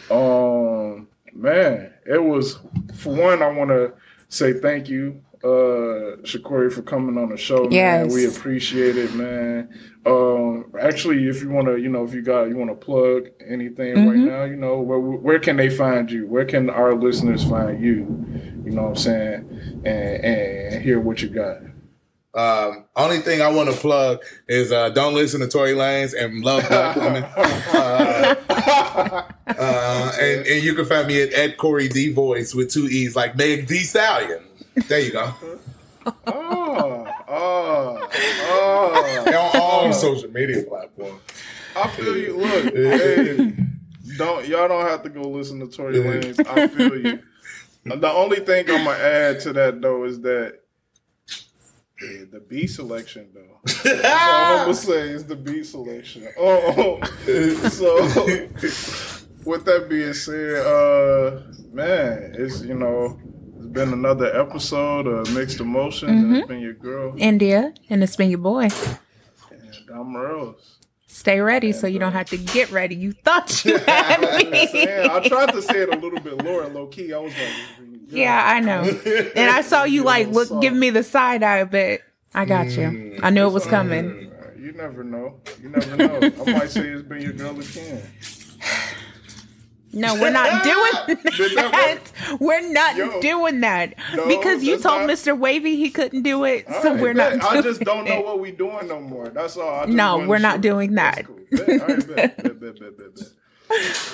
that. 0.09 0.15
Um, 0.15 1.07
man, 1.33 1.93
it 2.05 2.23
was 2.23 2.59
for 2.95 3.13
one. 3.15 3.41
I 3.41 3.47
want 3.49 3.69
to 3.69 3.93
say 4.33 4.53
thank 4.53 4.89
you, 4.89 5.21
uh, 5.43 6.17
Shakori, 6.23 6.71
for 6.71 6.81
coming 6.81 7.17
on 7.21 7.29
the 7.29 7.37
show. 7.37 7.63
Man, 7.63 7.71
Yes. 7.71 8.13
we 8.13 8.25
appreciate 8.25 8.97
it, 8.97 9.13
man. 9.15 9.69
Um, 10.05 10.65
actually, 10.79 11.27
if 11.27 11.41
you 11.43 11.49
want 11.49 11.67
to, 11.67 11.77
you 11.77 11.89
know, 11.89 12.03
if 12.03 12.13
you 12.13 12.21
got, 12.21 12.45
you 12.49 12.57
want 12.57 12.71
to 12.71 12.75
plug 12.75 13.27
anything 13.47 13.93
right 14.07 14.17
Mhm. 14.17 14.27
now, 14.27 14.43
you 14.45 14.55
know, 14.55 14.81
where 14.81 14.99
where 14.99 15.39
can 15.39 15.55
they 15.57 15.69
find 15.69 16.11
you? 16.11 16.25
Where 16.27 16.45
can 16.45 16.69
our 16.69 16.93
listeners 16.95 17.43
find 17.43 17.79
you? 17.81 18.07
you 18.65 18.71
know 18.71 18.83
what 18.83 18.89
I'm 18.89 18.95
saying, 18.95 19.49
and, 19.83 20.23
and 20.23 20.81
hear 20.83 20.97
what 20.99 21.21
you 21.21 21.27
got. 21.27 21.57
Um, 22.35 22.85
only 22.95 23.19
thing 23.19 23.41
I 23.41 23.51
want 23.51 23.69
to 23.69 23.75
plug 23.75 24.23
is 24.47 24.71
uh, 24.71 24.89
don't 24.89 25.13
listen 25.13 25.39
to 25.41 25.47
Tory 25.47 25.73
Lanez 25.73 26.15
and 26.19 26.43
love 26.43 26.67
black 26.67 26.95
women. 26.97 27.23
Uh, 27.23 28.35
uh, 29.47 30.11
and, 30.19 30.47
and 30.47 30.63
you 30.63 30.73
can 30.73 30.85
find 30.85 31.07
me 31.07 31.21
at, 31.21 31.31
at 31.33 31.57
CoreyTheeVoice 31.57 32.55
with 32.55 32.71
two 32.71 32.87
E's, 32.87 33.15
like 33.15 33.37
Meg 33.37 33.67
Thee 33.67 33.83
Stallion. 33.83 34.39
There 34.87 34.99
you 34.99 35.11
go. 35.11 35.33
Oh, 36.27 37.07
oh, 37.29 38.09
oh. 38.11 39.23
And 39.25 39.35
on 39.35 39.61
all 39.61 39.93
social 39.93 40.29
media 40.31 40.63
platforms. 40.63 41.21
I 41.77 41.87
feel 41.87 42.17
you. 42.17 42.35
Look, 42.37 42.75
hey, 42.75 43.53
don't 44.17 44.45
y'all 44.45 44.67
don't 44.67 44.85
have 44.85 45.01
to 45.03 45.09
go 45.09 45.21
listen 45.21 45.61
to 45.61 45.67
Tory 45.67 45.99
Lanez. 45.99 46.45
I 46.45 46.67
feel 46.67 46.97
you. 46.99 47.19
The 47.85 48.09
only 48.11 48.39
thing 48.41 48.69
I'm 48.69 48.85
gonna 48.85 48.97
add 48.97 49.39
to 49.41 49.53
that 49.53 49.81
though 49.81 50.03
is 50.03 50.21
that 50.21 50.59
yeah, 52.03 52.25
the 52.31 52.39
B 52.39 52.67
selection 52.67 53.29
though. 53.33 53.59
That's 53.83 54.05
all 54.05 54.57
I'm 54.57 54.57
gonna 54.65 54.73
say 54.73 55.09
is 55.09 55.25
the 55.25 55.35
B 55.35 55.63
selection. 55.63 56.27
Oh, 56.37 56.99
oh. 57.01 57.67
so 57.69 58.03
with 59.45 59.65
that 59.65 59.87
being 59.89 60.13
said, 60.13 60.65
uh, 60.65 61.41
man, 61.71 62.35
it's 62.37 62.61
you 62.61 62.75
know. 62.75 63.19
It's 63.57 63.67
been 63.67 63.93
another 63.93 64.35
episode 64.39 65.07
of 65.07 65.33
Mixed 65.33 65.59
Emotions, 65.61 66.11
and 66.11 66.35
it's 66.37 66.47
been 66.47 66.59
your 66.59 66.73
girl, 66.73 67.15
India, 67.17 67.73
and 67.89 68.03
it's 68.03 68.15
been 68.17 68.29
your 68.29 68.39
boy. 68.39 68.63
and 68.63 69.73
DommOrElse. 69.89 70.75
Stay 71.07 71.39
ready 71.39 71.71
so 71.71 71.85
you 71.87 71.99
don't 71.99 72.11
have 72.11 72.25
to 72.27 72.37
get 72.37 72.71
ready. 72.71 72.95
You 72.95 73.13
thought 73.13 73.63
you 73.63 73.77
had 73.87 74.19
me. 74.19 74.67
saying. 74.67 75.09
I 75.09 75.27
tried 75.27 75.51
to 75.53 75.61
say 75.61 75.83
it 75.83 75.89
a 75.93 75.97
little 75.97 76.19
bit 76.19 76.43
lower, 76.43 76.67
low 76.69 76.87
key. 76.87 77.13
I 77.13 77.19
was 77.19 77.31
like, 77.33 77.92
Yeah, 78.13 78.41
I 78.45 78.59
know. 78.59 78.81
And 79.35 79.49
I 79.49 79.61
saw 79.61 79.83
you 79.83 80.03
like 80.13 80.27
look, 80.27 80.61
give 80.61 80.73
me 80.73 80.89
the 80.89 81.03
side 81.03 81.43
eye, 81.43 81.63
but 81.65 82.01
I 82.33 82.45
got 82.45 82.67
you. 82.67 82.87
Mm, 82.87 83.19
I 83.23 83.29
knew 83.29 83.45
it 83.47 83.51
was 83.53 83.65
coming. 83.65 84.31
You 84.57 84.71
never 84.71 85.03
know. 85.03 85.39
You 85.61 85.69
never 85.69 85.97
know. 85.97 86.15
I 86.45 86.51
might 86.53 86.69
say 86.71 86.87
it's 86.89 87.03
been 87.07 87.21
your 87.21 87.33
girl 87.33 87.59
again. 87.59 88.01
No, 89.95 90.15
we're 90.15 90.31
not 90.31 90.63
doing 90.63 91.17
that. 91.55 91.99
We're 92.39 92.67
not 92.73 92.95
Yo, 92.95 93.21
doing 93.21 93.59
that 93.61 93.93
no, 94.15 94.27
because 94.27 94.63
you 94.63 94.79
told 94.79 95.01
not- 95.01 95.09
Mr. 95.11 95.37
Wavy 95.37 95.75
he 95.75 95.91
couldn't 95.91 96.23
do 96.23 96.45
it, 96.45 96.65
so 96.81 96.93
right, 96.93 97.01
we're 97.01 97.13
bet. 97.13 97.37
not. 97.37 97.51
I 97.57 97.61
just 97.61 97.81
don't 97.81 98.05
know 98.05 98.21
what 98.21 98.39
we're 98.39 98.55
doing 98.55 98.87
no 98.87 98.99
more. 98.99 99.27
That's 99.27 99.55
all. 99.57 99.85
No, 99.85 100.25
we're 100.27 100.39
not 100.39 100.61
doing 100.61 100.95
that. 100.95 101.25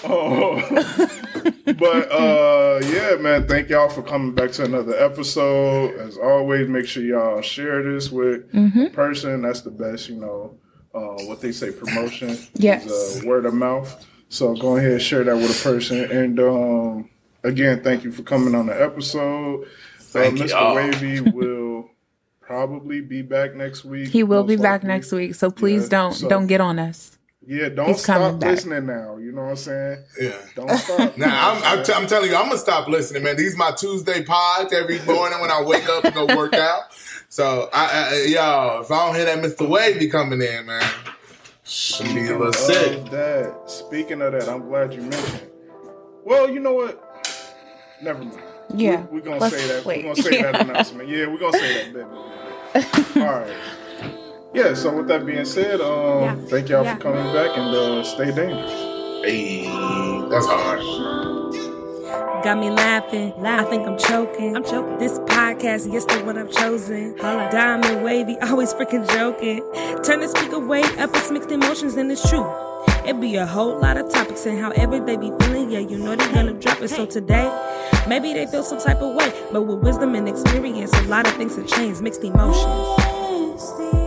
Oh, 0.04 0.62
but 1.66 2.12
uh, 2.12 2.80
yeah, 2.86 3.16
man. 3.20 3.48
Thank 3.48 3.70
y'all 3.70 3.90
for 3.90 4.02
coming 4.02 4.34
back 4.34 4.52
to 4.54 4.64
another 4.66 4.96
episode. 4.98 5.96
As 6.00 6.18
always, 6.18 6.68
make 6.70 6.86
sure 6.86 7.04
y'all 7.04 7.42
share 7.42 7.84
this 7.84 8.12
with 8.12 8.52
Mm-hmm. 8.54 8.82
a 8.82 8.90
person. 8.92 9.42
That's 9.42 9.62
the 9.62 9.72
best, 9.72 10.10
you 10.10 10.16
know. 10.16 10.56
Uh, 10.94 11.24
what 11.28 11.40
they 11.42 11.52
say, 11.52 11.72
promotion. 11.72 12.30
is, 12.30 12.50
Yes. 12.56 13.22
uh, 13.24 13.28
word 13.28 13.46
of 13.46 13.54
mouth. 13.54 14.06
So 14.30 14.56
go 14.56 14.78
ahead 14.78 14.94
and 14.94 15.02
share 15.02 15.24
that 15.24 15.36
with 15.36 15.60
a 15.60 15.64
person. 15.64 16.10
And 16.12 16.40
um, 16.40 17.10
again, 17.44 17.84
thank 17.84 18.04
you 18.04 18.12
for 18.12 18.24
coming 18.24 18.56
on 18.56 18.66
the 18.68 18.82
episode. 18.82 19.68
Thank 20.00 20.40
uh, 20.40 20.44
Mr. 20.46 20.50
y'all. 20.50 20.76
Wavy 20.76 21.22
will 21.32 21.92
probably 22.42 23.02
be 23.02 23.22
back 23.22 23.54
next 23.56 23.86
week. 23.86 24.10
He 24.10 24.24
will 24.24 24.44
be 24.44 24.56
most 24.56 24.64
back 24.64 24.84
next 24.84 25.12
week, 25.12 25.36
so 25.36 25.52
please 25.52 25.84
Yeah, 25.84 25.90
don't 25.90 26.14
so- 26.14 26.28
don't 26.30 26.48
get 26.48 26.60
on 26.62 26.80
us. 26.80 27.18
Yeah, 27.46 27.70
don't 27.70 27.88
He's 27.90 28.06
coming 28.06 28.28
stop 28.30 28.40
back. 28.42 28.52
listening 28.52 28.86
now. 28.86 29.18
You 29.18 29.32
know 29.32 29.44
what 29.44 29.50
I'm 29.52 29.56
saying? 29.56 30.04
Yeah. 30.20 30.38
Don't 30.56 30.70
stop. 30.78 31.18
Now 31.18 31.52
I'm, 31.54 31.64
I'm, 31.80 31.84
t- 31.86 31.94
I'm 31.94 32.06
telling 32.06 32.30
you, 32.30 32.36
I'm 32.36 32.48
gonna 32.48 32.58
stop 32.58 32.88
listening, 32.88 33.24
man. 33.24 33.38
These 33.38 33.56
my 33.58 33.72
Tuesday 33.72 34.24
pods 34.24 34.74
every 34.74 35.00
morning 35.06 35.40
when 35.40 35.50
I 35.50 35.62
wake 35.64 35.88
up 35.90 36.04
and 36.04 36.14
go 36.14 36.26
work 36.36 36.54
out. 36.56 36.84
So, 37.30 37.70
I, 37.74 38.10
I, 38.12 38.26
y'all, 38.28 38.82
if 38.82 38.92
I 38.92 39.06
don't 39.06 39.16
hear 39.16 39.26
that 39.26 39.44
Mr. 39.44 39.68
Wavy 39.68 40.10
coming 40.10 40.42
in, 40.42 40.66
man, 40.66 40.84
should 41.64 42.08
be 42.08 42.28
a 42.28 42.38
little 42.38 42.52
sick. 42.54 43.06
That. 43.12 43.64
Speaking 43.68 44.22
of 44.22 44.34
that, 44.34 44.50
I'm 44.50 44.68
glad 44.68 44.94
you 44.94 45.02
mentioned. 45.02 45.36
it. 45.36 45.54
Well, 46.26 46.50
you 46.50 46.60
know 46.60 46.74
what? 46.74 47.04
Never 48.02 48.24
mind. 48.24 48.42
Yeah, 48.76 49.06
We're 49.12 49.22
gonna 49.22 49.50
say 49.50 49.68
that. 49.68 49.86
wait. 49.86 50.06
We're 50.06 50.14
gonna 50.14 50.22
say 50.24 50.42
that 50.42 50.62
announcement. 50.62 51.10
Yeah, 51.10 51.28
we're 51.28 51.40
gonna 51.40 51.58
say 51.58 51.92
that. 51.92 53.14
Bet. 53.16 53.18
All 53.24 53.40
right. 53.40 53.56
Yeah. 54.54 54.74
So 54.74 54.96
with 54.98 55.08
that 55.08 55.26
being 55.26 55.46
said, 55.46 55.82
um, 55.82 56.22
Yeah. 56.24 56.36
thank 56.48 56.70
y'all 56.70 56.84
Yeah. 56.84 56.96
for 56.96 57.02
coming 57.02 57.34
back 57.34 57.58
and 57.58 57.76
uh, 57.76 58.04
stay 58.04 58.32
dangerous. 58.32 58.72
Hey, 59.24 59.68
that's 60.30 60.46
hard. 60.48 60.80
Got 62.44 62.58
me 62.58 62.70
laughing. 62.70 63.34
I 63.46 63.64
think 63.66 63.86
I'm 63.86 63.98
choking. 63.98 64.56
I'm 64.56 64.64
choking. 64.64 64.98
This 64.98 65.20
podcast, 65.20 65.92
yes, 65.92 66.06
the 66.06 66.20
one 66.24 66.38
I've 66.38 66.50
chosen. 66.50 67.16
Diamond 67.18 68.02
wavy, 68.04 68.38
always 68.42 68.74
freaking 68.74 69.06
joking. 69.12 69.62
Turn 70.04 70.22
the 70.22 70.28
speaker 70.30 70.58
way 70.60 70.84
up, 70.98 71.10
it's 71.16 71.30
mixed 71.32 71.52
emotions, 71.52 71.96
and 71.96 72.10
it's 72.12 72.28
true. 72.30 72.48
It 73.06 73.20
be 73.20 73.36
a 73.36 73.46
whole 73.46 73.78
lot 73.80 73.98
of 73.98 74.10
topics 74.10 74.46
and 74.46 74.58
however 74.60 75.00
they 75.00 75.18
be 75.18 75.32
feeling, 75.42 75.70
yeah, 75.72 75.80
you 75.80 75.98
know 75.98 76.16
they 76.16 76.32
gonna 76.32 76.54
drop 76.54 76.82
it. 76.82 76.90
So 76.90 77.06
today, 77.06 77.52
maybe 78.08 78.34
they 78.34 78.46
feel 78.48 78.64
some 78.64 78.80
type 78.80 79.02
of 79.02 79.16
way, 79.16 79.34
but 79.52 79.64
with 79.64 79.80
wisdom 79.80 80.16
and 80.16 80.28
experience, 80.30 80.94
a 80.94 81.02
lot 81.04 81.28
of 81.28 81.34
things 81.34 81.56
have 81.58 81.68
changed. 81.68 82.02
Mixed 82.02 82.24
emotions. 82.24 83.99